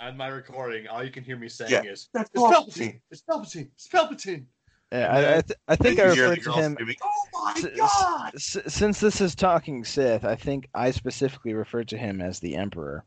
On 0.00 0.16
my 0.16 0.28
recording, 0.28 0.86
all 0.86 1.02
you 1.02 1.10
can 1.10 1.24
hear 1.24 1.36
me 1.36 1.48
saying 1.48 1.72
Yeah. 1.72 1.82
is, 1.82 2.08
That's 2.14 2.30
It's 2.32 2.40
Palpatine. 2.40 2.52
Palpatine! 2.52 3.00
It's 3.10 3.22
Palpatine! 3.28 3.68
It's 3.74 3.88
Palpatine! 3.88 4.44
Yeah, 4.92 5.08
I, 5.12 5.18
I, 5.18 5.40
th- 5.42 5.58
I 5.66 5.76
think 5.76 5.98
I 5.98 6.02
Then 6.04 6.10
referred 6.10 6.42
to 6.44 6.52
him. 6.52 6.72
screaming, 6.74 6.96
Oh 7.02 7.28
my 7.32 7.52
S- 7.56 7.64
s- 7.64 7.76
god! 7.76 8.32
S- 8.36 8.58
since 8.74 9.00
this 9.00 9.20
is 9.20 9.34
talking 9.34 9.84
Sith, 9.84 10.24
I 10.24 10.36
think 10.36 10.68
I 10.72 10.92
specifically 10.92 11.52
referred 11.52 11.88
to 11.88 11.98
him 11.98 12.20
as 12.20 12.38
the 12.38 12.54
Emperor. 12.54 13.04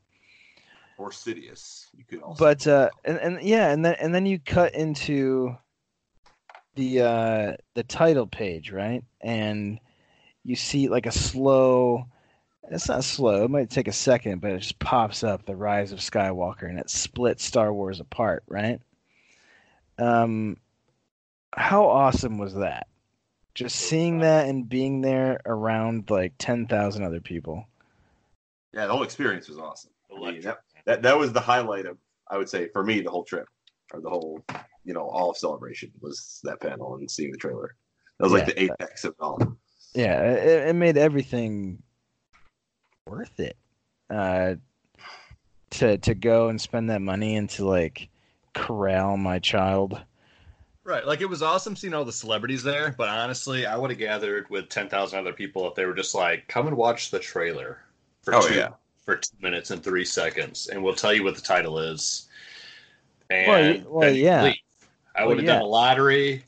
Or 1.02 1.10
Sidious, 1.10 1.88
you 1.98 2.04
could 2.06 2.22
also. 2.22 2.44
but 2.44 2.68
uh 2.68 2.90
and, 3.04 3.18
and 3.18 3.42
yeah 3.42 3.72
and 3.72 3.84
then 3.84 3.96
and 4.00 4.14
then 4.14 4.28
you 4.28 4.38
cut 4.38 4.76
into 4.76 5.58
the 6.76 7.02
uh 7.02 7.54
the 7.74 7.84
title 7.84 8.28
page 8.28 8.72
right? 8.72 9.04
And 9.20 9.80
you 10.44 10.56
see 10.56 10.90
like 10.90 11.08
a 11.08 11.12
slow 11.12 12.06
it's 12.70 12.88
not 12.88 13.04
slow 13.04 13.46
it 13.46 13.50
might 13.50 13.72
take 13.72 13.88
a 13.88 13.92
second 13.94 14.42
but 14.42 14.52
it 14.52 14.60
just 14.60 14.78
pops 14.78 15.24
up 15.24 15.44
the 15.46 15.56
rise 15.56 15.92
of 15.92 16.00
skywalker 16.00 16.70
and 16.70 16.78
it 16.80 16.90
splits 16.90 17.44
star 17.44 17.74
wars 17.74 18.00
apart 18.00 18.44
right? 18.48 18.80
Um 19.98 20.58
how 21.54 21.88
awesome 21.88 22.38
was 22.38 22.54
that? 22.54 22.88
Just 23.56 23.76
seeing 23.76 24.20
that 24.20 24.48
and 24.48 24.70
being 24.70 25.02
there 25.02 25.42
around 25.46 26.10
like 26.10 26.34
10,000 26.38 27.04
other 27.04 27.20
people. 27.20 27.66
Yeah, 28.72 28.86
the 28.86 28.94
whole 28.94 29.04
experience 29.04 29.50
was 29.50 29.58
awesome. 29.58 29.92
I 30.16 30.32
mean, 30.32 30.42
that, 30.42 30.62
that 30.86 31.02
that 31.04 31.18
was 31.18 31.34
the 31.34 31.40
highlight 31.40 31.86
of, 31.86 31.98
I 32.30 32.38
would 32.38 32.50
say, 32.50 32.70
for 32.70 32.84
me, 32.84 33.02
the 33.02 33.10
whole 33.12 33.24
trip 33.24 33.48
or 33.94 34.02
the 34.02 34.10
whole, 34.10 34.44
you 34.84 34.94
know, 34.94 35.08
all 35.08 35.30
of 35.32 35.38
celebration 35.38 35.92
was 36.02 36.40
that 36.44 36.60
panel 36.62 36.96
and 36.96 37.10
seeing 37.10 37.32
the 37.32 37.38
trailer. 37.38 37.76
That 38.20 38.26
was 38.26 38.34
like 38.34 38.48
Yeah. 38.48 38.54
the 38.54 38.64
apex 38.64 39.04
of 39.04 39.12
it 39.12 39.18
all. 39.20 39.58
yeah 39.94 40.22
it, 40.22 40.70
it 40.70 40.74
made 40.76 40.96
everything 40.98 41.82
worth 43.08 43.40
it 43.42 43.58
uh 44.10 44.56
to 45.72 45.98
to 45.98 46.14
go 46.14 46.50
and 46.50 46.62
spend 46.62 46.90
that 46.90 47.02
money 47.02 47.36
and 47.36 47.50
to 47.50 47.66
like 47.66 48.10
corral 48.54 49.18
my 49.18 49.40
child 49.40 50.02
Right, 50.84 51.06
like 51.06 51.22
it 51.22 51.30
was 51.30 51.44
awesome 51.44 51.76
seeing 51.76 51.94
all 51.94 52.06
the 52.06 52.12
celebrities 52.12 52.64
there, 52.64 52.96
but 52.98 53.08
honestly, 53.08 53.68
I 53.68 53.78
would 53.78 53.92
have 53.92 54.00
gathered 54.00 54.50
with 54.50 54.68
ten 54.68 54.90
thousand 54.90 55.20
other 55.20 55.32
people 55.32 55.68
if 55.70 55.76
they 55.76 55.86
were 55.86 55.94
just 55.94 56.16
like, 56.16 56.48
"Come 56.48 56.66
and 56.68 56.76
watch 56.76 57.12
the 57.12 57.20
trailer 57.20 57.84
for 58.24 58.34
Oh, 58.34 58.48
two 58.48 58.56
yeah. 58.56 58.70
For 59.06 59.16
two 59.18 59.36
minutes 59.42 59.72
and 59.72 59.84
three 59.84 60.06
seconds, 60.06 60.68
and 60.68 60.84
we'll 60.84 60.96
tell 60.96 61.14
you 61.14 61.24
what 61.24 61.36
the 61.36 61.42
title 61.42 61.80
is." 61.80 62.28
And 63.30 63.86
Well, 63.86 64.00
well, 64.00 64.12
yeah. 64.14 64.44
leave. 64.44 64.56
I 65.16 65.22
Well, 65.22 65.30
would 65.30 65.38
have 65.38 65.46
yeah. 65.46 65.54
done 65.54 65.62
a 65.64 65.66
lottery, 65.66 66.44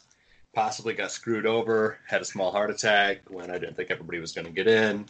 possibly 0.54 0.94
got 0.94 1.12
screwed 1.12 1.46
over, 1.46 1.98
had 2.08 2.22
a 2.22 2.26
small 2.26 2.52
heart 2.52 2.70
attack 2.70 3.22
when 3.30 3.50
I 3.52 3.58
didn't 3.58 3.76
think 3.76 3.90
everybody 3.92 4.20
was 4.20 4.32
going 4.34 4.46
to 4.46 4.52
get 4.54 4.68
in, 4.68 5.06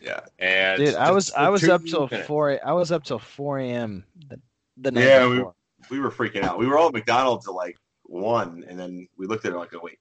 Yeah. 0.00 0.20
and 0.38 0.78
dude 0.78 0.94
i 0.94 1.10
was 1.10 1.26
just 1.26 1.38
i 1.38 1.48
was 1.48 1.68
up 1.68 1.82
till 1.84 2.08
minutes. 2.08 2.26
4 2.26 2.60
i 2.64 2.72
was 2.72 2.92
up 2.92 3.04
till 3.04 3.18
4 3.18 3.58
a.m 3.60 4.04
the, 4.28 4.40
the 4.76 4.90
night 4.90 5.04
Yeah, 5.04 5.26
we- 5.28 5.36
before. 5.38 5.54
We 5.90 6.00
were 6.00 6.10
freaking 6.10 6.44
out. 6.44 6.58
We 6.58 6.66
were 6.66 6.78
all 6.78 6.86
at 6.88 6.94
McDonald's 6.94 7.46
at 7.46 7.52
like 7.54 7.76
one, 8.04 8.64
and 8.68 8.78
then 8.80 9.06
we 9.18 9.26
looked 9.26 9.44
at 9.44 9.52
it 9.52 9.56
like, 9.56 9.74
oh, 9.74 9.80
wait. 9.82 9.98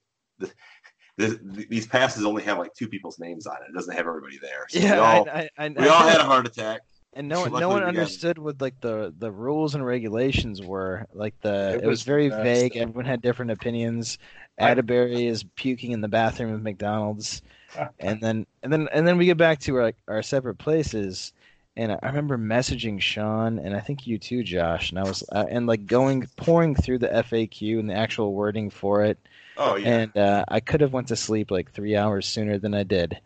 This, 1.18 1.38
this, 1.44 1.66
these 1.70 1.88
passes 1.88 2.26
only 2.26 2.44
have 2.44 2.58
like 2.58 2.74
two 2.74 2.88
people's 2.90 3.20
names 3.20 3.46
on 3.48 3.58
it. 3.58 3.70
It 3.70 3.74
doesn't 3.76 3.94
have 3.96 4.08
everybody 4.08 4.40
there. 4.40 4.66
So 4.70 4.80
yeah 4.80 4.94
we 4.94 4.98
all, 4.98 5.28
I, 5.30 5.50
I, 5.58 5.66
I, 5.66 5.70
we 5.76 5.88
all 5.88 6.04
had 6.08 6.20
a 6.20 6.26
heart 6.26 6.48
attack. 6.48 6.82
and 7.14 7.28
no, 7.30 7.46
Luckily 7.46 7.60
no 7.60 7.70
one 7.70 7.84
we 7.84 7.92
got 7.92 8.08
it. 8.08 8.10
understood 8.10 8.38
what 8.40 8.60
like 8.62 8.80
the 8.82 9.14
the 9.18 9.32
rules 9.32 9.76
and 9.76 9.86
regulations 9.86 10.62
were. 10.62 11.06
Like 11.14 11.36
the 11.42 11.76
It 11.76 11.84
it, 11.84 11.88
was, 11.88 12.00
was 12.00 12.04
very 12.04 12.32
messed 12.32 12.44
vague. 12.44 12.78
up. 12.78 12.90
Everyone 12.90 13.06
had 13.06 13.22
different 13.22 13.52
opinions. 13.52 14.18
Atterbury 14.58 15.26
is 15.28 15.44
puking 15.56 15.92
in 15.92 16.02
the 16.02 16.08
bathroom 16.08 16.54
of 16.54 16.62
McDonald's, 16.62 17.42
and 18.00 18.22
then 18.22 18.46
and 18.64 18.72
then 18.74 18.88
and 18.94 19.08
then 19.08 19.18
we 19.18 19.26
get 19.26 19.38
back 19.38 19.60
to 19.62 19.76
our 19.78 19.94
our 20.08 20.22
separate 20.24 20.56
places. 20.58 21.34
And 21.76 21.92
I 21.92 22.08
remember 22.08 22.38
messaging 22.38 23.02
Sean, 23.02 23.58
and 23.58 23.76
I 23.76 23.80
think 23.80 24.06
you 24.06 24.20
too, 24.20 24.44
Josh. 24.44 24.92
And 24.92 25.00
I 25.00 25.04
was 25.04 25.24
uh, 25.32 25.46
and 25.50 25.66
like 25.66 25.88
going 25.88 26.28
pouring 26.36 26.76
through 26.76 27.00
the 27.00 27.08
FAQ 27.08 27.80
and 27.80 27.90
the 27.90 27.96
actual 27.96 28.34
wording 28.34 28.70
for 28.70 29.04
it. 29.04 29.18
Oh 29.58 29.76
yeah. 29.76 29.88
And 29.90 30.18
uh, 30.18 30.46
I 30.48 30.60
could 30.60 30.82
have 30.82 30.94
went 30.94 31.08
to 31.08 31.16
sleep 31.16 31.50
like 31.50 31.72
three 31.72 31.96
hours 31.96 32.28
sooner 32.28 32.60
than 32.60 32.76
I 32.76 32.84
did, 32.84 33.20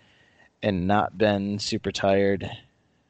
and 0.64 0.88
not 0.88 1.18
been 1.18 1.60
super 1.60 1.92
tired. 1.92 2.50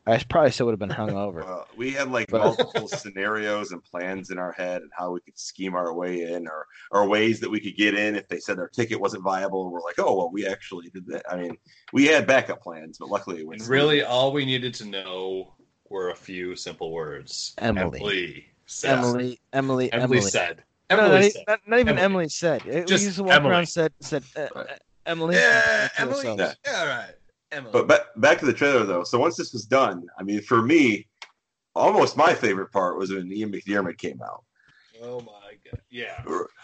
I 0.08 0.18
probably 0.30 0.52
still 0.52 0.66
would 0.68 0.72
have 0.72 0.80
been 0.80 0.90
hungover. 0.90 1.46
Well, 1.46 1.68
we 1.76 1.92
had 1.92 2.10
like 2.12 2.30
But- 2.32 2.42
multiple 2.44 2.88
scenarios 2.88 3.72
and 3.72 3.84
plans 3.84 4.30
in 4.32 4.38
our 4.38 4.52
head 4.54 4.82
and 4.82 4.92
how 4.98 5.12
we 5.12 5.20
could 5.20 5.38
scheme 5.38 5.76
our 5.76 5.94
way 5.94 6.22
in 6.32 6.48
or 6.48 6.66
or 6.92 7.08
ways 7.08 7.40
that 7.42 7.50
we 7.50 7.60
could 7.60 7.76
get 7.76 7.94
in 7.94 8.16
if 8.16 8.28
they 8.28 8.40
said 8.40 8.58
our 8.60 8.70
ticket 8.70 9.00
wasn't 9.00 9.24
viable. 9.24 9.70
We're 9.72 9.82
like, 9.82 10.00
oh 10.00 10.16
well, 10.16 10.30
we 10.32 10.48
actually 10.48 10.90
did 10.90 11.06
that. 11.08 11.24
I 11.32 11.38
mean, 11.38 11.58
we 11.94 12.06
had 12.06 12.26
backup 12.26 12.62
plans, 12.64 12.98
but 12.98 13.10
luckily 13.10 13.40
it 13.42 13.48
went. 13.48 13.62
And 13.62 13.70
really, 13.70 14.02
all 14.04 14.32
we 14.32 14.46
needed 14.46 14.74
to 14.76 14.86
know 14.86 15.54
were 15.90 16.10
a 16.12 16.16
few 16.16 16.56
simple 16.56 16.92
words. 16.92 17.54
Emily. 17.58 18.00
Emily 18.00 18.46
said. 18.66 18.98
Emily, 19.00 19.40
Emily, 19.54 19.92
Emily 19.94 20.04
Emily. 20.18 20.22
said. 20.22 20.64
No, 20.90 20.98
Emily 21.00 21.12
not, 21.16 21.24
e- 21.24 21.30
said. 21.32 21.44
not, 21.48 21.60
not 21.68 21.80
even 21.80 21.98
Emily. 21.98 22.04
Emily 22.04 22.30
said. 22.30 22.66
It, 22.66 22.88
Just 22.88 23.02
we 23.02 23.06
used 23.08 23.18
to 23.18 23.24
walk 23.24 23.34
Emily. 23.36 23.52
around 23.52 23.66
said 23.68 23.92
said 24.00 24.24
uh, 24.38 24.48
Right. 24.56 24.68
uh, 24.70 24.74
Emily. 25.06 25.36
Yeah, 25.36 25.90
Emily. 25.98 26.26
Yeah. 26.26 26.54
Yeah, 26.66 26.80
all 26.80 26.86
right. 26.88 27.12
Emily. 27.52 27.72
But 27.72 27.88
back, 27.88 28.02
back 28.18 28.40
to 28.40 28.46
the 28.46 28.54
trailer 28.54 28.84
though. 28.86 29.04
So 29.04 29.20
once 29.20 29.36
this 29.38 29.54
was 29.54 29.66
done, 29.66 30.06
I 30.20 30.24
mean, 30.24 30.42
for 30.42 30.62
me, 30.62 31.08
almost 31.76 32.18
my 32.18 32.34
favorite 32.34 32.72
part 32.72 32.98
was 32.98 33.12
when 33.12 33.32
Ian 33.32 33.52
McDiarmid 33.52 33.98
came 33.98 34.22
out. 34.22 34.44
oh 35.04 35.20
my 35.22 35.54
god. 35.70 35.82
Yeah. 35.90 36.22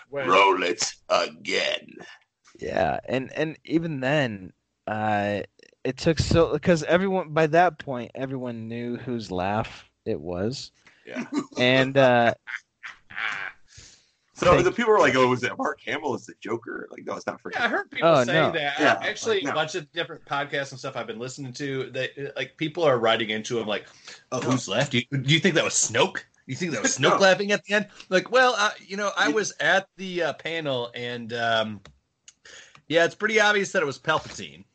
When- 0.10 0.27
Roll 0.27 0.61
it 0.64 0.84
again. 1.10 1.88
Yeah, 2.60 2.99
and 3.07 3.31
and 3.34 3.57
even 3.65 3.99
then, 3.99 4.53
uh, 4.85 5.41
it 5.84 5.97
took 5.97 6.19
so 6.19 6.53
because 6.53 6.84
everyone 6.84 7.30
by 7.34 7.47
that 7.47 7.80
point 7.80 8.11
everyone 8.14 8.68
knew 8.68 8.95
whose 8.97 9.31
laugh 9.31 9.89
it 10.05 10.19
was, 10.22 10.72
Yeah. 11.05 11.26
and 11.57 11.97
uh, 11.97 12.34
So 14.44 14.52
Thank 14.53 14.65
the 14.65 14.72
people 14.72 14.91
were 14.91 14.99
like, 14.99 15.15
"Oh, 15.15 15.28
was 15.28 15.44
it 15.44 15.57
Mark 15.57 15.80
Hamill 15.86 16.14
as 16.15 16.26
the 16.26 16.34
Joker?" 16.40 16.88
Like, 16.91 17.06
no, 17.06 17.15
it's 17.15 17.26
not 17.28 17.41
freaking. 17.41 17.53
Yeah, 17.53 17.65
I 17.65 17.68
heard 17.70 17.91
people 17.91 18.10
Oh, 18.10 18.24
say 18.24 18.34
no. 18.34 18.52
that. 18.52 18.80
Yeah, 18.80 18.99
Actually, 19.02 19.36
like, 19.38 19.44
no. 19.45 19.52
a 19.52 19.53
bunch 19.53 19.76
of 19.76 19.91
different 19.91 20.26
podcasts 20.26 20.72
and 20.72 20.80
stuff 20.80 20.95
I've 20.95 21.07
been 21.07 21.20
listening 21.20 21.53
to. 21.53 21.90
They 21.91 22.32
like 22.36 22.57
people 22.57 22.84
are 22.84 22.98
writing 22.99 23.30
into 23.30 23.60
him 23.60 23.68
like, 23.68 23.86
"Oh, 24.32 24.40
No. 24.40 24.52
who's 24.52 24.68
left? 24.68 24.91
Do 24.91 24.99
you, 24.99 25.18
do 25.18 25.34
you 25.34 25.40
think 25.40 25.56
that 25.56 25.64
was 25.64 25.74
Snoke? 25.74 26.24
You 26.45 26.56
think 26.56 26.72
that 26.74 26.82
was 26.82 26.98
Snoke 26.98 27.11
No. 27.11 27.18
laughing 27.18 27.52
at 27.52 27.64
the 27.65 27.74
end?" 27.74 27.88
Like, 28.10 28.32
well, 28.32 28.56
uh, 28.57 28.72
you 28.86 28.98
know, 28.98 29.11
I 29.18 29.30
was 29.30 29.53
at 29.60 29.88
the 29.98 30.24
uh, 30.24 30.34
panel, 30.34 30.91
and 30.95 31.32
um, 31.34 31.82
yeah, 32.88 33.06
it's 33.06 33.15
pretty 33.15 33.40
obvious 33.40 33.72
that 33.72 33.82
it 33.82 33.86
was 33.86 33.99
Palpatine 33.99 34.65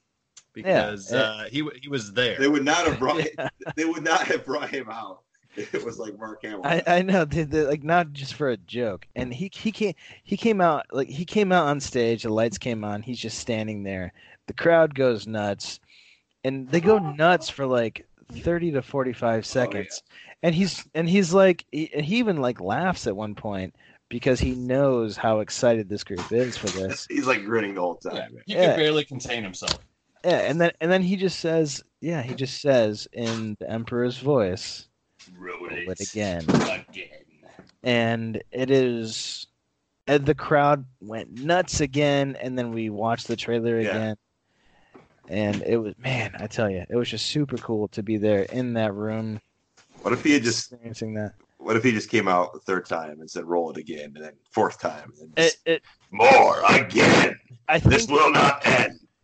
because 0.52 1.12
Yeah, 1.12 1.18
uh, 1.18 1.44
he 1.50 1.68
he 1.80 1.88
was 1.88 2.12
there. 2.12 2.38
They 2.38 2.48
would 2.48 2.64
not 2.64 2.86
have 2.86 2.98
brought. 2.98 3.18
Yeah. 3.38 3.48
They 3.76 3.84
would 3.84 4.02
not 4.02 4.22
have 4.22 4.44
brought 4.44 4.70
him 4.70 4.88
out. 4.90 5.20
If 5.58 5.74
It 5.74 5.84
was 5.84 5.98
like 5.98 6.18
Mark 6.18 6.42
Hamill. 6.42 6.62
I, 6.64 6.82
I 6.86 7.02
know 7.02 7.24
they, 7.24 7.44
they, 7.44 7.62
like 7.62 7.82
not 7.82 8.12
just 8.12 8.34
for 8.34 8.50
a 8.50 8.56
joke, 8.56 9.06
and 9.14 9.32
he 9.32 9.50
he 9.52 9.72
came 9.72 9.94
he 10.24 10.36
came 10.36 10.60
out 10.60 10.86
like 10.92 11.08
he 11.08 11.24
came 11.24 11.52
out 11.52 11.66
on 11.66 11.80
stage. 11.80 12.22
The 12.22 12.32
lights 12.32 12.58
came 12.58 12.84
on. 12.84 13.02
He's 13.02 13.18
just 13.18 13.38
standing 13.38 13.82
there. 13.82 14.12
The 14.46 14.54
crowd 14.54 14.94
goes 14.94 15.26
nuts, 15.26 15.80
and 16.44 16.70
they 16.70 16.80
go 16.80 16.98
nuts 16.98 17.48
for 17.48 17.66
like 17.66 18.06
thirty 18.42 18.70
to 18.72 18.82
forty 18.82 19.12
five 19.12 19.40
oh, 19.40 19.42
seconds. 19.42 20.02
And 20.42 20.54
he's 20.54 20.84
and 20.94 21.08
he's 21.08 21.34
like 21.34 21.64
he, 21.72 21.90
he 21.92 22.16
even 22.18 22.38
like 22.38 22.60
laughs 22.60 23.06
at 23.06 23.16
one 23.16 23.34
point 23.34 23.74
because 24.08 24.40
he 24.40 24.54
knows 24.54 25.16
how 25.16 25.40
excited 25.40 25.88
this 25.88 26.04
group 26.04 26.32
is 26.32 26.56
for 26.56 26.68
this. 26.68 27.06
He's 27.10 27.26
like 27.26 27.44
grinning 27.44 27.74
the 27.74 27.80
whole 27.80 27.96
time. 27.96 28.30
yeah, 28.32 28.40
he 28.46 28.54
Yeah. 28.54 28.68
could 28.68 28.76
barely 28.76 29.04
contain 29.04 29.42
himself. 29.42 29.78
Yeah, 30.24 30.38
and 30.40 30.60
then 30.60 30.72
and 30.80 30.90
then 30.90 31.02
he 31.02 31.16
just 31.16 31.38
says, 31.40 31.82
yeah, 32.00 32.22
he 32.22 32.34
just 32.34 32.60
says 32.60 33.06
in 33.12 33.56
the 33.60 33.70
Emperor's 33.70 34.18
voice, 34.18 34.87
Roll 35.36 35.58
"Roll 35.60 35.70
it 35.90 36.00
it 36.00 36.12
again." 36.12 36.44
again. 36.48 37.08
and 37.82 38.42
it 38.50 38.70
is 38.70 39.46
and 40.06 40.24
the 40.24 40.34
crowd 40.34 40.84
went 41.00 41.30
nuts 41.32 41.80
again 41.80 42.36
and 42.40 42.58
then 42.58 42.72
we 42.72 42.90
watched 42.90 43.26
the 43.28 43.36
trailer 43.36 43.80
Yeah. 43.80 43.90
again 43.90 44.16
and 45.28 45.62
it 45.62 45.76
was 45.76 45.94
man 45.98 46.32
i 46.38 46.46
tell 46.46 46.70
you 46.70 46.84
it 46.88 46.96
was 46.96 47.08
just 47.10 47.26
super 47.26 47.58
cool 47.58 47.88
to 47.88 48.02
be 48.02 48.16
there 48.16 48.42
in 48.44 48.72
that 48.74 48.94
room 48.94 49.40
What 50.02 50.12
if 50.12 50.24
he 50.24 50.32
had 50.32 50.42
just? 50.42 50.72
experiencing 50.72 51.14
that 51.14 51.34
What 51.58 51.76
if 51.76 51.84
he 51.84 51.92
just 51.92 52.08
came 52.10 52.26
out 52.28 52.52
the 52.54 52.60
third 52.60 52.86
time 52.86 53.20
and 53.20 53.30
said, 53.30 53.44
"Roll 53.44 53.70
it 53.70 53.76
again," 53.76 54.12
and 54.16 54.24
then 54.24 54.32
fourth 54.50 54.80
time, 54.80 55.12
and 55.20 55.32
then 55.36 55.44
just, 55.44 55.58
it 55.66 55.82
more 56.10 56.56
again. 56.70 57.36
i 57.68 57.78
think, 57.78 57.92
This 57.92 58.08
will 58.08 58.32
not 58.32 58.66
end. 58.66 58.77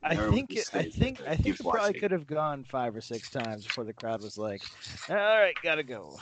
I 0.05 0.15
think 0.15 0.55
it, 0.57 0.69
i 0.75 0.83
think 0.83 1.21
i 1.27 1.35
think 1.37 1.59
it 1.59 1.63
probably 1.63 1.81
watching. 1.81 2.01
could 2.01 2.11
have 2.11 2.27
gone 2.27 2.65
five 2.65 2.95
or 2.95 3.01
six 3.01 3.31
times 3.31 3.65
before 3.67 3.85
the 3.85 3.93
crowd 3.93 4.23
was 4.23 4.37
like 4.39 4.63
all 5.09 5.17
right 5.17 5.55
gotta 5.63 5.83
go 5.83 6.17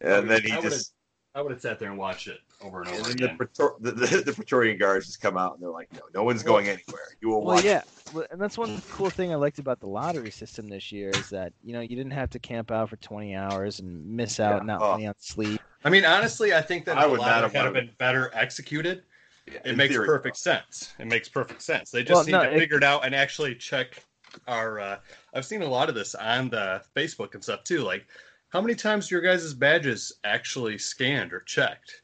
And 0.00 0.28
then 0.30 0.42
he 0.42 0.52
I 0.52 0.60
just. 0.60 0.92
I 1.34 1.42
would 1.42 1.52
have 1.52 1.60
sat 1.60 1.78
there 1.78 1.90
and 1.90 1.98
watched 1.98 2.28
it 2.28 2.38
over 2.62 2.80
and 2.80 2.88
And 2.90 3.00
over 3.00 3.08
the, 3.10 3.24
again. 3.24 3.36
Praetor- 3.36 3.74
the, 3.80 3.92
the, 3.92 4.06
the 4.22 4.32
Praetorian 4.32 4.78
guards 4.78 5.04
just 5.04 5.20
come 5.20 5.36
out 5.36 5.52
and 5.52 5.62
they're 5.62 5.68
like, 5.70 5.92
"No, 5.92 6.00
no 6.14 6.22
one's 6.22 6.42
going 6.42 6.64
anywhere. 6.66 7.08
You 7.20 7.28
will 7.28 7.44
well 7.44 7.56
watch." 7.56 7.64
yeah 7.64 7.82
well, 8.14 8.24
and 8.30 8.40
that's 8.40 8.56
one 8.56 8.80
cool 8.90 9.10
thing 9.10 9.32
i 9.32 9.34
liked 9.34 9.58
about 9.58 9.78
the 9.80 9.86
lottery 9.86 10.30
system 10.30 10.66
this 10.66 10.90
year 10.92 11.10
is 11.10 11.28
that 11.28 11.52
you 11.62 11.74
know 11.74 11.80
you 11.80 11.94
didn't 11.94 12.12
have 12.12 12.30
to 12.30 12.38
camp 12.38 12.70
out 12.70 12.88
for 12.88 12.96
20 12.96 13.34
hours 13.36 13.80
and 13.80 14.06
miss 14.06 14.40
out 14.40 14.62
Yeah. 14.62 14.66
not 14.66 14.80
Oh. 14.80 14.92
only 14.92 15.06
on 15.06 15.14
sleep 15.18 15.60
I 15.84 15.90
mean, 15.90 16.04
honestly, 16.06 16.52
I 16.54 16.62
think 16.62 16.84
that 16.86 16.96
I 16.96 17.04
if 17.04 17.10
would 17.10 17.20
a 17.20 17.22
not 17.22 17.28
lot 17.28 17.42
have 17.42 17.52
had 17.52 17.64
wanted- 17.66 17.74
been 17.74 17.90
better 17.98 18.30
executed. 18.34 19.02
Yeah, 19.46 19.58
It 19.64 19.76
makes 19.76 19.94
theory, 19.94 20.06
perfect 20.06 20.36
sense. 20.38 20.92
It 20.98 21.06
makes 21.06 21.28
perfect 21.28 21.62
sense. 21.62 21.90
They 21.90 22.02
just 22.02 22.12
Well, 22.12 22.24
need 22.24 22.32
no, 22.32 22.50
to 22.50 22.56
it- 22.56 22.58
figure 22.58 22.76
it 22.78 22.84
out 22.84 23.04
and 23.04 23.14
actually 23.14 23.54
check 23.54 24.02
our. 24.48 24.80
Uh, 24.80 24.98
I've 25.34 25.44
seen 25.46 25.62
a 25.62 25.66
lot 25.68 25.88
of 25.88 25.94
this 25.94 26.14
on 26.14 26.50
the 26.50 26.82
Facebook 26.96 27.34
and 27.34 27.42
stuff 27.42 27.62
too. 27.64 27.82
Like, 27.82 28.06
how 28.48 28.60
many 28.60 28.74
times 28.74 29.10
your 29.10 29.20
guys' 29.20 29.54
badges 29.54 30.12
actually 30.24 30.78
scanned 30.78 31.32
or 31.32 31.40
checked? 31.40 32.02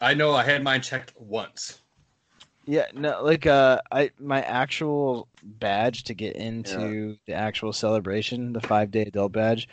I 0.00 0.12
know 0.14 0.34
I 0.34 0.42
had 0.42 0.62
mine 0.62 0.82
checked 0.82 1.12
once. 1.16 1.80
Yeah, 2.66 2.86
no, 2.94 3.22
like 3.22 3.46
uh, 3.46 3.80
I 3.92 4.10
my 4.18 4.42
actual 4.42 5.28
badge 5.42 6.04
to 6.04 6.14
get 6.14 6.36
into 6.36 7.16
the 7.26 7.34
actual 7.34 7.72
celebration, 7.72 8.52
the 8.52 8.60
five 8.60 8.90
day 8.90 9.02
adult 9.02 9.32
badge, 9.32 9.68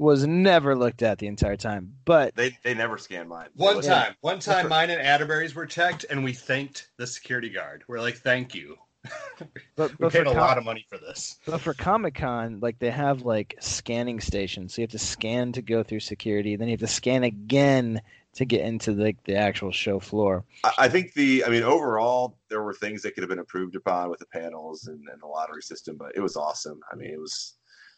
was 0.00 0.26
never 0.26 0.74
looked 0.74 1.02
at 1.02 1.18
the 1.18 1.26
entire 1.26 1.56
time. 1.56 1.94
But 2.04 2.34
They 2.34 2.56
they 2.62 2.74
never 2.74 2.96
scanned 2.98 3.28
mine. 3.28 3.48
One 3.54 3.80
They- 3.80 3.86
time, 3.88 4.14
one 4.22 4.40
time, 4.40 4.68
mine 4.68 4.90
and 4.90 5.00
Atterbury's 5.00 5.54
were 5.54 5.66
checked, 5.66 6.06
and 6.08 6.24
we 6.24 6.32
thanked 6.32 6.88
the 6.96 7.06
security 7.06 7.50
guard. 7.50 7.84
We're 7.86 8.00
like, 8.00 8.16
"Thank 8.16 8.54
you. 8.54 8.76
but 9.76 9.90
We 9.90 9.96
but 9.98 9.98
for, 9.98 10.10
paid 10.10 10.26
a 10.26 10.30
Com- 10.32 10.36
lot 10.38 10.58
of 10.58 10.64
money 10.64 10.86
for 10.88 10.98
this." 10.98 11.36
but 11.46 11.60
for 11.60 11.74
Comic 11.74 12.14
Con, 12.14 12.60
like 12.60 12.78
they 12.78 12.90
have 12.90 13.22
like 13.22 13.56
scanning 13.60 14.20
stations, 14.20 14.74
so 14.74 14.80
you 14.80 14.84
have 14.84 14.90
to 14.92 14.98
scan 14.98 15.52
to 15.52 15.62
go 15.62 15.82
through 15.82 16.00
security, 16.00 16.56
then 16.56 16.68
you 16.68 16.72
have 16.72 16.80
to 16.80 16.86
scan 16.86 17.22
again 17.24 18.00
to 18.32 18.44
get 18.44 18.60
into 18.64 18.92
like 18.92 19.22
the 19.24 19.34
actual 19.36 19.72
show 19.72 19.98
floor. 19.98 20.44
I, 20.64 20.72
I 20.78 20.88
think 20.88 21.12
the. 21.12 21.44
I 21.44 21.50
mean, 21.50 21.62
overall, 21.62 22.36
there 22.48 22.62
were 22.62 22.72
things 22.74 23.02
that 23.02 23.14
could 23.14 23.22
have 23.22 23.28
been 23.30 23.38
improved 23.38 23.76
upon 23.76 24.08
with 24.08 24.20
the 24.20 24.26
panels 24.26 24.86
and, 24.86 25.06
and 25.12 25.20
the 25.20 25.26
lottery 25.26 25.62
system, 25.62 25.96
but 25.96 26.12
it 26.14 26.20
was 26.20 26.36
awesome. 26.36 26.80
I 26.90 26.96
mean, 26.96 27.10
it 27.10 27.20
was. 27.20 27.56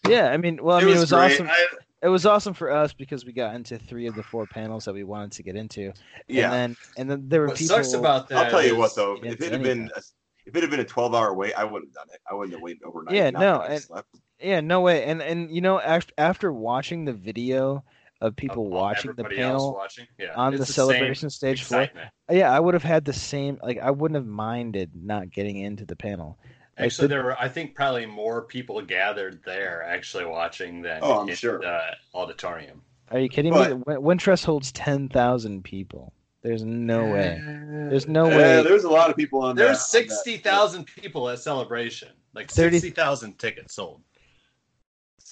Yeah, 0.08 0.30
I 0.30 0.36
mean, 0.36 0.58
well, 0.62 0.76
I 0.78 0.80
mean, 0.84 0.96
it 0.96 1.00
was 1.00 1.10
great. 1.10 1.32
awesome. 1.34 1.48
I- 1.48 1.66
It 2.04 2.08
was 2.08 2.26
awesome 2.26 2.52
for 2.52 2.68
us 2.72 2.92
because 2.92 3.24
we 3.24 3.32
got 3.32 3.54
into 3.54 3.78
three 3.78 4.08
of 4.08 4.16
the 4.16 4.24
four 4.24 4.44
panels 4.44 4.84
that 4.86 4.92
we 4.92 5.04
wanted 5.04 5.30
to 5.32 5.44
get 5.44 5.54
into. 5.54 5.92
yeah, 6.26 6.46
And 6.46 6.52
then 6.52 6.76
and 6.96 7.10
then 7.10 7.28
there 7.28 7.42
were 7.42 7.46
What 7.48 7.56
people 7.58 7.76
sucks 7.76 7.92
about 7.92 8.28
that? 8.28 8.46
I'll 8.46 8.50
tell 8.50 8.64
you 8.66 8.74
what 8.76 8.96
though, 8.96 9.16
if 9.22 9.40
it 9.40 9.52
had 9.52 9.62
been 9.62 9.88
a, 9.94 10.00
if 10.44 10.56
it 10.56 10.62
had 10.62 10.70
been 10.70 10.80
a 10.80 10.84
twelve 10.84 11.14
hour 11.14 11.32
wait, 11.32 11.54
I 11.54 11.62
wouldn't 11.62 11.90
have 11.90 11.94
done 11.94 12.12
it. 12.12 12.20
I 12.28 12.34
wouldn't 12.34 12.54
have 12.54 12.60
waited 12.62 12.82
overnight. 12.82 13.14
Yeah, 13.14 13.30
no, 13.30 13.60
and- 13.60 13.80
slept. 13.80 14.08
Yeah, 14.40 14.60
no 14.60 14.80
way. 14.80 15.04
And 15.04 15.22
and 15.22 15.48
you 15.54 15.60
know 15.60 15.78
after 15.78 16.12
after 16.18 16.52
watching 16.52 17.04
the 17.04 17.12
video 17.12 17.84
of 18.20 18.34
people 18.34 18.66
of 18.66 18.72
watching 18.72 19.12
the 19.14 19.22
panel 19.22 19.74
watching. 19.74 20.08
Yeah, 20.18 20.34
on 20.34 20.52
it's 20.54 20.58
the, 20.60 20.66
same 20.66 20.74
celebration 20.74 21.30
stage 21.30 21.62
floor, 21.62 21.88
yeah, 22.28 22.50
I 22.52 22.58
would 22.58 22.74
have 22.74 22.82
had 22.82 23.04
the 23.04 23.12
same 23.12 23.60
like 23.62 23.78
I 23.78 23.92
wouldn't 23.92 24.16
have 24.16 24.26
minded 24.26 24.90
not 24.96 25.30
getting 25.30 25.58
into 25.58 25.84
the 25.84 25.94
panel. 25.94 26.36
Like, 26.78 26.86
Actually, 26.86 27.08
there 27.08 27.22
were 27.24 27.38
I 27.38 27.48
think 27.48 27.74
probably 27.74 28.06
more 28.06 28.42
people 28.42 28.80
gathered 28.80 29.40
there 29.44 29.82
actually 29.82 30.24
watching 30.24 30.80
than 30.82 31.00
Oh, 31.02 31.20
I'm 31.20 31.28
in 31.28 31.34
sure. 31.36 31.58
the 31.60 31.80
auditorium. 32.14 32.82
Are 33.10 33.18
you 33.18 33.28
kidding 33.28 33.52
But- 33.52 33.76
me? 33.76 33.82
Win- 33.98 34.18
Wintrust 34.18 34.44
holds 34.44 34.72
10,000 34.72 35.62
people. 35.64 36.12
There's 36.42 36.64
no 36.64 37.04
way. 37.12 37.40
There's 37.44 38.08
no 38.08 38.28
Yeah, 38.28 38.36
way. 38.36 38.62
there's 38.62 38.84
a 38.84 38.90
lot 38.90 39.10
of 39.10 39.16
people 39.16 39.42
on. 39.42 39.54
There. 39.54 39.66
There's 39.66 39.78
that, 39.92 39.98
on 40.02 40.08
sixty 40.08 40.38
thousand 40.38 40.86
people 40.86 41.28
at 41.28 41.38
celebration. 41.38 42.08
Like 42.34 42.50
30 42.50 42.80
sixty 42.80 42.90
thousand 42.90 43.38
tickets 43.38 43.74
sold. 43.74 44.00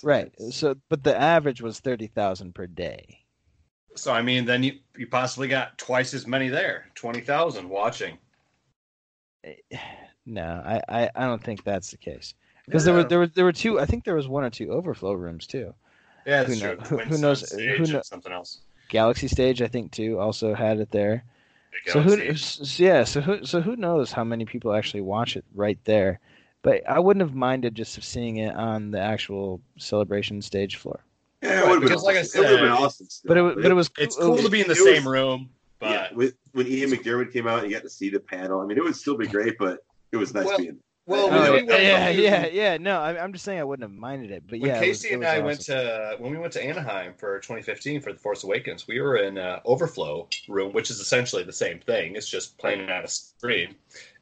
Right. 0.05 0.31
So 0.51 0.77
but 0.89 1.03
the 1.03 1.19
average 1.21 1.61
was 1.63 1.81
30,000 1.81 2.55
per 2.55 2.67
day. 2.69 3.19
So 3.97 4.13
I 4.13 4.23
mean, 4.23 4.45
then 4.45 4.63
you 4.63 4.79
you 4.97 5.09
possibly 5.09 5.49
got 5.49 5.77
twice 5.79 6.15
as 6.15 6.27
many 6.29 6.49
there. 6.49 6.87
Twenty 6.95 7.23
thousand 7.23 7.69
watching. 7.69 8.17
Eh, 9.43 9.55
No, 10.27 10.63
I, 10.65 10.81
I, 10.89 11.11
I 11.15 11.27
don't 11.27 11.43
think 11.43 11.65
that's 11.65 11.91
the 11.91 11.97
case. 11.97 12.35
Because 12.67 12.85
there 12.85 12.95
were 12.95 13.05
there 13.05 13.19
were 13.19 13.27
there 13.27 13.45
were 13.45 13.53
two 13.53 13.81
I 13.81 13.87
think 13.87 14.05
there 14.05 14.15
was 14.15 14.29
one 14.29 14.45
or 14.45 14.51
two 14.51 14.71
overflow 14.71 15.13
rooms 15.15 15.47
too. 15.47 15.75
Yeah, 16.27 16.45
that's 16.45 16.55
Who 16.55 16.61
true. 16.61 16.77
know- 16.77 16.83
who- 16.85 16.99
who 16.99 17.19
knows- 17.19 17.49
Stage 17.49 17.77
who 17.79 17.85
and 17.85 17.93
kno- 17.95 18.03
something 18.03 18.33
else. 18.33 18.61
Galaxy 18.89 19.27
Stage 19.29 19.63
I 19.63 19.67
think 19.69 19.91
too 19.93 20.19
also 20.19 20.55
had 20.55 20.79
it 20.79 20.91
there. 20.91 21.25
The 21.87 21.93
So 21.93 22.01
who 22.01 22.17
Galaxy. 22.17 22.63
s- 22.63 22.79
yeah, 22.81 23.05
so 23.05 23.21
who 23.21 23.45
so 23.45 23.61
who 23.61 23.77
knows 23.77 24.13
how 24.13 24.23
many 24.25 24.45
people 24.45 24.73
actually 24.75 25.01
watch 25.01 25.37
it 25.37 25.45
right 25.55 25.79
there. 25.85 26.21
But 26.63 26.89
I 26.89 26.99
wouldn't 26.99 27.23
have 27.23 27.35
minded 27.35 27.75
just 27.75 28.01
seeing 28.03 28.37
it 28.37 28.55
on 28.55 28.91
the 28.91 29.01
actual 29.01 29.61
celebration 29.79 30.43
stage 30.43 30.77
floor. 30.77 31.01
Yeah, 31.43 31.61
it 31.61 31.63
would 31.63 31.71
have 31.71 31.81
been 31.81 31.89
Because 31.89 32.03
like 32.03 32.17
I 32.17 32.21
awesome. 32.21 32.41
Would 32.43 32.51
have 32.51 32.61
been 32.61 32.69
said, 32.77 32.85
awesome. 32.85 33.07
still. 33.09 33.29
But 33.29 33.37
it 33.39 33.63
but 33.63 33.71
it 33.71 33.75
was 33.75 33.91
It's 33.99 34.17
cool 34.17 34.33
was- 34.33 34.45
to 34.45 34.51
be 34.51 34.61
in 34.61 34.67
the 34.69 34.75
it 34.75 34.85
was- 34.85 34.95
same 34.95 35.09
room, 35.09 35.49
but 35.79 35.91
yeah, 35.91 36.09
with, 36.15 36.35
when 36.53 36.67
Ian 36.67 36.91
McDiarmid 36.91 37.33
came 37.33 37.49
out, 37.49 37.61
and 37.63 37.69
you 37.71 37.75
got 37.77 37.83
to 37.85 37.91
see 37.91 38.11
the 38.11 38.21
panel. 38.21 38.61
I 38.61 38.67
mean, 38.67 38.77
it 38.77 38.85
would 38.85 38.95
still 38.97 39.17
be 39.17 39.27
great, 39.27 39.57
but 39.59 39.83
it 40.13 40.17
was 40.17 40.35
nice 40.35 40.47
Well, 40.47 40.59
being. 40.59 40.79
well, 41.07 41.29
Oh, 41.33 41.53
we 41.53 41.67
yeah, 41.69 41.77
yeah, 41.79 42.07
to- 42.13 42.23
yeah, 42.23 42.47
yeah. 42.47 42.77
No, 42.79 43.01
I'm, 43.01 43.17
I'm 43.17 43.33
just 43.33 43.45
saying 43.45 43.59
I 43.61 43.65
wouldn't 43.65 43.89
have 43.89 43.99
minded 43.99 44.31
it. 44.31 44.45
But 44.47 44.61
when 44.61 44.69
yeah, 44.71 44.77
it 44.81 44.89
was- 44.89 45.03
Casey 45.03 45.09
it 45.09 45.13
and 45.15 45.21
was 45.23 45.29
I 45.29 45.33
awesome. 45.37 45.45
went 45.47 45.61
to 45.63 46.17
when 46.19 46.33
we 46.33 46.39
went 46.39 46.53
to 46.55 46.65
Anaheim 46.65 47.15
for 47.17 47.39
2015 47.41 48.01
for 48.01 48.13
the 48.13 48.19
Force 48.19 48.45
Awakens, 48.45 48.87
we 48.87 49.01
were 49.01 49.17
in 49.17 49.39
uh, 49.39 49.61
overflow 49.65 50.29
room, 50.49 50.73
which 50.73 50.91
is 50.91 51.01
essentially 51.01 51.43
the 51.45 51.53
same 51.53 51.79
thing. 51.81 52.17
It's 52.17 52.29
just 52.29 52.59
playing 52.59 52.89
out 52.91 53.05
a 53.05 53.09
screen, 53.09 53.75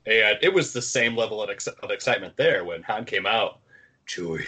and 0.07 0.39
it 0.43 0.53
was 0.53 0.73
the 0.73 0.83
same 0.83 1.17
level 1.17 1.43
of, 1.43 1.51
ex- 1.51 1.67
of 1.67 1.91
excitement 1.91 2.37
there 2.37 2.65
when 2.65 2.83
Han 2.85 3.05
came 3.05 3.27
out. 3.27 3.61
Chewie, 4.09 4.47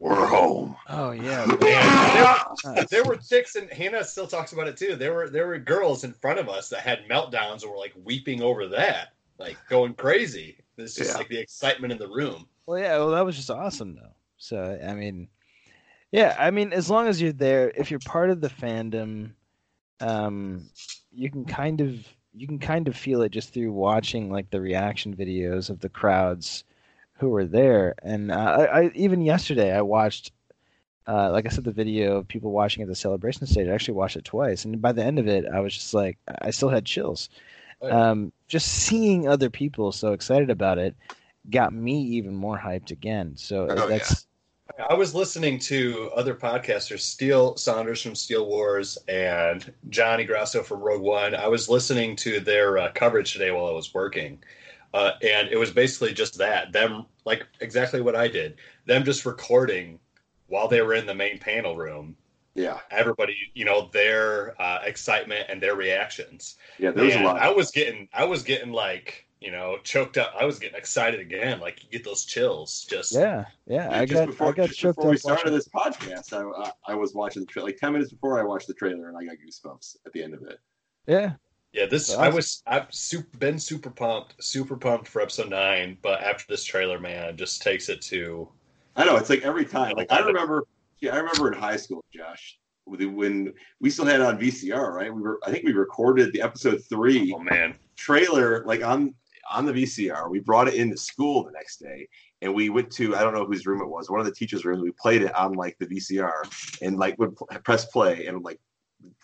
We're 0.00 0.26
home. 0.26 0.74
Oh 0.88 1.12
yeah. 1.12 1.44
And 1.44 1.60
there, 1.60 2.36
Nice. 2.64 2.88
there 2.90 3.04
were 3.04 3.16
chicks, 3.16 3.54
and 3.54 3.70
Hannah 3.70 4.02
still 4.02 4.26
talks 4.26 4.52
about 4.52 4.66
it 4.66 4.76
too. 4.76 4.96
There 4.96 5.12
were 5.14 5.28
there 5.30 5.46
were 5.46 5.58
girls 5.58 6.02
in 6.04 6.12
front 6.14 6.38
of 6.40 6.48
us 6.48 6.68
that 6.70 6.80
had 6.80 7.00
meltdowns 7.08 7.62
and 7.62 7.70
were 7.70 7.76
like 7.76 7.92
weeping 8.02 8.42
over 8.42 8.66
that, 8.68 9.08
like 9.40 9.56
going 9.68 9.94
crazy. 9.94 10.58
It's 10.76 10.94
just 10.94 11.10
Yeah. 11.12 11.16
like 11.18 11.28
the 11.28 11.38
excitement 11.38 11.92
in 11.92 11.98
the 11.98 12.08
room. 12.08 12.46
Well, 12.66 12.78
yeah. 12.78 12.96
Well, 12.98 13.10
that 13.10 13.24
was 13.24 13.36
just 13.36 13.50
awesome, 13.50 13.96
though. 13.96 14.12
So, 14.36 14.78
I 14.86 14.94
mean, 14.94 15.28
yeah. 16.12 16.36
I 16.38 16.50
mean, 16.50 16.72
as 16.72 16.88
long 16.88 17.08
as 17.08 17.20
you're 17.20 17.32
there, 17.32 17.72
if 17.74 17.90
you're 17.90 18.00
part 18.00 18.30
of 18.30 18.40
the 18.40 18.48
fandom, 18.48 19.32
um, 20.00 20.68
you 21.12 21.30
can 21.30 21.44
kind 21.44 21.80
of 21.80 22.06
you 22.32 22.46
can 22.46 22.58
kind 22.60 22.86
of 22.86 22.96
feel 22.96 23.22
it 23.22 23.30
just 23.30 23.52
through 23.52 23.72
watching 23.72 24.30
like 24.30 24.50
the 24.50 24.60
reaction 24.60 25.16
videos 25.16 25.68
of 25.68 25.80
the 25.80 25.88
crowds 25.88 26.62
who 27.14 27.28
were 27.28 27.44
there. 27.44 27.94
And 28.02 28.30
uh, 28.30 28.34
I, 28.72 28.82
I 28.82 28.90
even 28.94 29.22
yesterday 29.22 29.72
I 29.74 29.82
watched. 29.82 30.32
Uh, 31.08 31.30
like 31.32 31.44
I 31.44 31.48
said, 31.48 31.64
the 31.64 31.72
video 31.72 32.18
of 32.18 32.28
people 32.28 32.52
watching 32.52 32.82
at 32.82 32.88
the 32.88 32.94
celebration 32.94 33.44
stage. 33.46 33.66
I 33.66 33.72
actually 33.72 33.94
watched 33.94 34.16
it 34.16 34.24
twice, 34.24 34.64
and 34.64 34.80
by 34.80 34.92
the 34.92 35.02
end 35.02 35.18
of 35.18 35.26
it, 35.26 35.44
I 35.44 35.58
was 35.58 35.74
just 35.74 35.92
like, 35.92 36.18
I 36.42 36.50
still 36.50 36.68
had 36.68 36.84
chills. 36.84 37.28
Yeah. 37.82 38.10
Um, 38.10 38.32
just 38.46 38.68
seeing 38.68 39.28
other 39.28 39.50
people 39.50 39.92
so 39.92 40.12
excited 40.12 40.50
about 40.50 40.78
it 40.78 40.94
got 41.48 41.72
me 41.72 42.00
even 42.02 42.34
more 42.34 42.58
hyped 42.58 42.90
again. 42.90 43.34
So 43.36 43.66
Oh, 43.70 43.88
that's 43.88 44.26
I 44.88 44.94
was 44.94 45.14
listening 45.14 45.58
to 45.60 46.10
other 46.14 46.34
podcasters, 46.34 47.00
Steele 47.00 47.56
Saunders 47.56 48.02
from 48.02 48.14
Steele 48.14 48.46
Wars 48.46 48.98
and 49.08 49.72
Johnny 49.88 50.24
Grasso 50.24 50.62
from 50.62 50.80
Rogue 50.80 51.02
One. 51.02 51.34
I 51.34 51.48
was 51.48 51.68
listening 51.68 52.16
to 52.16 52.40
their 52.40 52.78
uh, 52.78 52.92
coverage 52.92 53.32
today 53.32 53.50
while 53.50 53.66
I 53.66 53.72
was 53.72 53.92
working, 53.92 54.42
uh, 54.94 55.12
and 55.22 55.48
it 55.48 55.56
was 55.56 55.70
basically 55.70 56.12
just 56.12 56.38
that 56.38 56.72
them 56.72 57.06
like 57.24 57.46
exactly 57.60 58.00
what 58.00 58.16
I 58.16 58.28
did. 58.28 58.56
Them 58.86 59.04
just 59.04 59.26
recording 59.26 59.98
while 60.46 60.68
they 60.68 60.82
were 60.82 60.94
in 60.94 61.06
the 61.06 61.14
main 61.14 61.38
panel 61.38 61.76
room. 61.76 62.16
Yeah, 62.54 62.78
Everybody, 62.90 63.36
you 63.54 63.64
know, 63.64 63.88
their 63.92 64.60
uh, 64.60 64.80
excitement 64.84 65.46
and 65.48 65.62
their 65.62 65.76
reactions. 65.76 66.56
yeah. 66.78 66.90
There 66.90 67.04
was 67.04 67.14
a 67.14 67.22
lot. 67.22 67.38
I 67.38 67.50
was 67.50 67.70
getting, 67.70 68.08
I 68.12 68.24
was 68.24 68.42
getting 68.42 68.72
like, 68.72 69.26
you 69.40 69.50
know, 69.50 69.78
choked 69.84 70.18
up. 70.18 70.34
I 70.38 70.44
was 70.44 70.58
getting 70.58 70.76
excited 70.76 71.20
again. 71.20 71.60
Like 71.60 71.82
you 71.82 71.88
get 71.90 72.04
those 72.04 72.24
chills. 72.24 72.84
Just 72.90 73.14
yeah, 73.14 73.44
yeah. 73.66 73.88
I 73.90 74.04
just 74.04 74.12
got 74.12 74.26
before, 74.26 74.48
I 74.48 74.52
got 74.52 74.68
just 74.68 74.80
choked 74.80 74.96
before 74.96 75.12
we 75.12 75.16
started 75.16 75.52
watching- 75.52 75.54
this 75.54 75.68
podcast, 75.68 76.32
I, 76.32 76.64
I, 76.64 76.92
I 76.92 76.94
was 76.94 77.14
watching 77.14 77.42
the 77.42 77.46
trailer. 77.46 77.68
Like 77.68 77.78
ten 77.78 77.92
minutes 77.92 78.10
before 78.12 78.38
I 78.38 78.42
watched 78.42 78.66
the 78.66 78.74
trailer, 78.74 79.08
and 79.08 79.16
I 79.16 79.24
got 79.24 79.36
goosebumps 79.36 79.96
at 80.04 80.12
the 80.12 80.22
end 80.22 80.34
of 80.34 80.42
it. 80.42 80.58
Yeah, 81.06 81.34
Yeah, 81.72 81.86
this 81.86 82.08
That's 82.08 82.18
I 82.18 82.28
was 82.28 82.62
I've 82.66 82.92
super, 82.92 83.38
been 83.38 83.58
super 83.58 83.90
pumped, 83.90 84.42
super 84.44 84.76
pumped 84.76 85.08
for 85.08 85.22
episode 85.22 85.48
nine, 85.50 85.96
but 86.02 86.20
after 86.22 86.44
this 86.48 86.64
trailer, 86.64 86.98
man, 86.98 87.36
just 87.36 87.62
takes 87.62 87.88
it 87.88 88.02
to 88.02 88.48
I 88.96 89.04
know 89.04 89.16
it's 89.16 89.30
like 89.30 89.42
every 89.42 89.64
time. 89.64 89.94
Like 89.96 90.12
I 90.12 90.18
remember, 90.18 90.66
yeah, 91.00 91.14
I 91.14 91.18
remember 91.18 91.52
in 91.52 91.58
high 91.58 91.76
school, 91.76 92.04
Josh, 92.14 92.58
when 92.84 93.52
we 93.80 93.90
still 93.90 94.04
had 94.04 94.16
it 94.16 94.26
on 94.26 94.38
VCR, 94.38 94.92
right? 94.92 95.14
We 95.14 95.22
were, 95.22 95.38
I 95.44 95.50
think 95.50 95.64
we 95.64 95.72
recorded 95.72 96.32
the 96.32 96.42
episode 96.42 96.80
three 96.88 97.32
oh 97.34 97.38
man, 97.38 97.74
trailer 97.96 98.64
like 98.66 98.84
on 98.84 99.14
on 99.50 99.66
the 99.66 99.72
VCR. 99.72 100.30
We 100.30 100.40
brought 100.40 100.68
it 100.68 100.74
into 100.74 100.96
school 100.96 101.44
the 101.44 101.52
next 101.52 101.78
day, 101.78 102.08
and 102.42 102.54
we 102.54 102.68
went 102.68 102.90
to 102.92 103.16
I 103.16 103.22
don't 103.22 103.34
know 103.34 103.44
whose 103.46 103.66
room 103.66 103.80
it 103.80 103.88
was, 103.88 104.10
one 104.10 104.20
of 104.20 104.26
the 104.26 104.32
teachers' 104.32 104.64
rooms. 104.64 104.82
We 104.82 104.92
played 104.92 105.22
it 105.22 105.34
on 105.34 105.52
like 105.54 105.76
the 105.78 105.86
VCR, 105.86 106.78
and 106.82 106.98
like 106.98 107.18
would 107.18 107.36
pl- 107.36 107.48
press 107.64 107.86
play, 107.86 108.26
and 108.26 108.42
like 108.42 108.60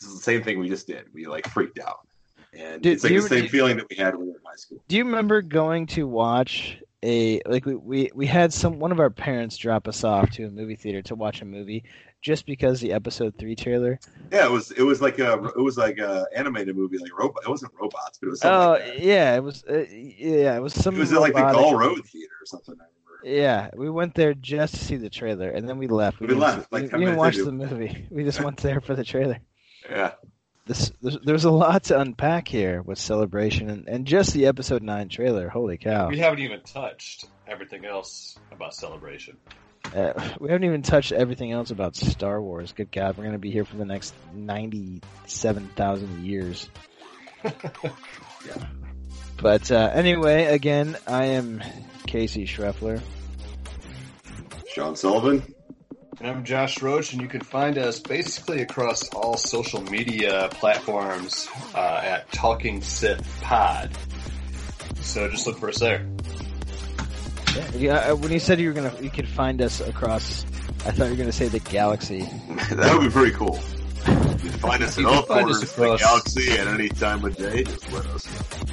this 0.01 0.09
is 0.09 0.16
the 0.16 0.23
same 0.23 0.43
thing 0.43 0.59
we 0.59 0.69
just 0.69 0.86
did. 0.86 1.07
We 1.12 1.27
like 1.27 1.47
freaked 1.48 1.78
out, 1.81 2.07
and 2.55 2.82
Dude, 2.82 2.94
it's 2.94 3.03
like 3.05 3.11
the 3.11 3.15
you- 3.15 3.23
same 3.23 3.43
do- 3.43 3.48
feeling 3.51 3.77
that 3.78 3.86
we 3.90 3.97
had 3.97 4.15
when 4.15 4.27
we 4.27 4.32
were 4.32 4.39
in 4.39 4.44
high 4.44 4.57
school. 4.57 4.78
Do 4.89 4.97
you 4.97 5.05
remember 5.05 5.43
going 5.43 5.86
to 5.89 6.07
watch 6.07 6.78
a 7.07 7.41
like 7.47 7.65
we, 7.65 7.74
we 7.77 8.11
we 8.15 8.27
had 8.27 8.53
some 8.53 8.78
one 8.81 8.91
of 8.93 8.99
our 9.01 9.11
parents 9.11 9.57
drop 9.57 9.87
us 9.87 10.03
off 10.05 10.31
to 10.33 10.45
a 10.47 10.51
movie 10.51 10.74
theater 10.77 11.03
to 11.03 11.15
watch 11.15 11.41
a 11.43 11.45
movie 11.45 11.85
just 12.23 12.47
because 12.47 12.81
the 12.81 12.93
episode 12.93 13.35
three 13.39 13.55
trailer? 13.55 14.01
Yeah, 14.33 14.47
it 14.47 14.51
was 14.51 14.73
it 14.73 14.83
was 14.83 15.01
like 15.01 15.19
a 15.20 15.35
it 15.57 15.62
was 15.62 15.78
like 15.78 15.99
a 15.99 16.27
animated 16.35 16.77
movie, 16.77 16.99
like 16.99 17.16
robot. 17.16 17.43
It 17.47 17.49
wasn't 17.49 17.73
robots, 17.81 18.19
but 18.19 18.27
it 18.27 18.31
was 18.31 18.41
something 18.41 18.85
Oh 18.85 18.91
like 18.93 18.99
yeah, 19.03 19.37
it 19.37 19.43
was. 19.43 19.65
Uh, 19.65 19.85
yeah, 19.91 20.57
it 20.57 20.61
was 20.61 20.74
some. 20.74 20.97
It 20.97 20.99
was 20.99 21.12
at 21.12 21.20
like 21.20 21.35
the 21.35 21.41
Gull 21.53 21.77
Road 21.77 22.05
Theater 22.05 22.33
or 22.43 22.47
something. 22.47 22.74
Yeah, 23.24 23.70
we 23.77 23.91
went 23.91 24.15
there 24.15 24.35
just 24.35 24.74
to 24.74 24.85
see 24.85 24.97
the 24.97 25.11
trailer, 25.11 25.51
and 25.51 25.69
then 25.69 25.78
we 25.78 25.87
left. 25.89 26.20
We 26.20 26.27
didn't- 26.28 26.41
left, 26.41 26.73
like 26.73 26.93
we, 26.93 26.99
we 26.99 27.05
didn't 27.07 27.19
watch 27.19 27.37
the 27.37 27.51
movie. 27.53 28.07
We 28.11 28.24
just 28.24 28.41
went 28.45 28.59
there 28.59 28.81
for 28.81 28.95
the 28.95 29.05
trailer. 29.05 29.39
Yeah, 29.91 30.12
This, 30.67 30.93
there's, 31.01 31.19
there's 31.25 31.45
a 31.45 31.51
lot 31.51 31.85
to 31.85 32.01
unpack 32.01 32.49
here 32.49 32.83
with 32.83 32.99
celebration 32.99 33.71
and, 33.71 33.89
and 33.89 34.07
just 34.07 34.35
the 34.35 34.47
episode 34.47 34.83
nine 34.83 35.09
trailer. 35.09 35.49
Holy 35.49 35.79
cow! 35.79 36.09
we 36.09 36.19
haven't 36.19 36.41
even 36.41 36.61
touched 36.63 37.27
everything 37.47 37.85
else 37.85 38.37
about 38.51 38.75
celebration. 38.75 39.37
Uh, 39.95 40.13
we 40.41 40.51
haven't 40.51 40.65
even 40.65 40.83
touched 40.83 41.13
everything 41.13 41.53
else 41.53 41.71
about 41.71 41.95
Star 41.95 42.43
Wars. 42.43 42.73
Good 42.73 42.91
God, 42.91 43.17
we're 43.17 43.25
gonna 43.25 43.39
be 43.39 43.53
here 43.53 43.65
for 43.65 43.77
the 43.77 43.85
next 43.85 44.13
ninety-seven 44.35 45.69
thousand 45.77 46.25
years. 46.25 46.69
But 49.39 49.71
uh, 49.71 49.91
anyway, 49.93 50.45
again, 50.45 50.97
I 51.07 51.27
am 51.27 51.63
Casey 52.07 52.47
Schreffler. 52.47 53.03
Sean 54.73 54.97
Sullivan. 54.97 55.55
And 56.19 56.29
I'm 56.29 56.45
Josh 56.45 56.81
Roach, 56.81 57.13
and 57.13 57.21
you 57.21 57.29
can 57.29 57.43
find 57.43 57.77
us 57.77 58.01
basically 58.01 58.63
across 58.63 59.07
all 59.11 59.37
social 59.37 59.83
media 59.83 60.49
platforms 60.51 61.47
uh, 61.75 62.01
at 62.03 62.33
Talking 62.33 62.81
Sith 62.81 63.23
Pod. 63.43 63.91
So 65.03 65.29
just 65.29 65.47
look 65.47 65.59
for 65.59 65.69
us 65.69 65.79
there. 65.79 66.07
Yeah, 67.55 67.71
yeah, 67.75 67.95
uh, 67.97 68.17
when 68.17 68.33
you 68.33 68.39
said 68.39 68.59
you 68.59 68.69
were 68.69 68.75
gonna, 68.75 68.95
you 69.03 69.11
could 69.11 69.29
find 69.29 69.61
us 69.61 69.81
across. 69.81 70.45
I 70.87 70.91
thought 70.91 71.05
you 71.05 71.11
were 71.11 71.17
gonna 71.17 71.33
say 71.33 71.49
the 71.49 71.61
galaxy. 71.61 72.21
that 72.71 72.95
would 72.95 73.05
be 73.05 73.11
pretty 73.11 73.33
cool. 73.33 73.59
You 74.07 74.51
can 74.51 74.59
find 74.61 74.83
us 74.83 74.97
in 74.97 75.05
all 75.05 75.23
can 75.23 75.27
find 75.27 75.51
us 75.51 75.75
corners 75.75 75.95
of 75.95 75.99
the 76.01 76.07
galaxy 76.07 76.51
at 76.53 76.67
any 76.67 76.89
time 76.89 77.25
of 77.27 77.37
day. 77.37 77.65
Just 77.65 77.93
let 77.93 78.07
us 78.07 78.27
know. 78.27 78.67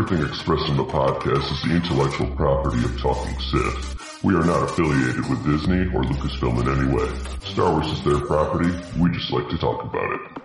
Everything 0.00 0.26
expressed 0.26 0.66
in 0.66 0.78
the 0.78 0.84
podcast 0.84 1.52
is 1.52 1.62
the 1.62 1.76
intellectual 1.76 2.34
property 2.34 2.82
of 2.84 2.98
Talking 3.02 3.38
Sith. 3.38 4.24
We 4.24 4.34
are 4.34 4.44
not 4.44 4.62
affiliated 4.62 5.28
with 5.28 5.44
Disney 5.44 5.92
or 5.94 6.02
Lucasfilm 6.02 6.58
in 6.62 6.68
any 6.72 6.90
way. 6.90 7.06
Star 7.44 7.70
Wars 7.70 7.86
is 7.86 8.02
their 8.02 8.18
property, 8.20 8.70
we 8.98 9.10
just 9.10 9.30
like 9.30 9.50
to 9.50 9.58
talk 9.58 9.84
about 9.84 10.10
it. 10.14 10.39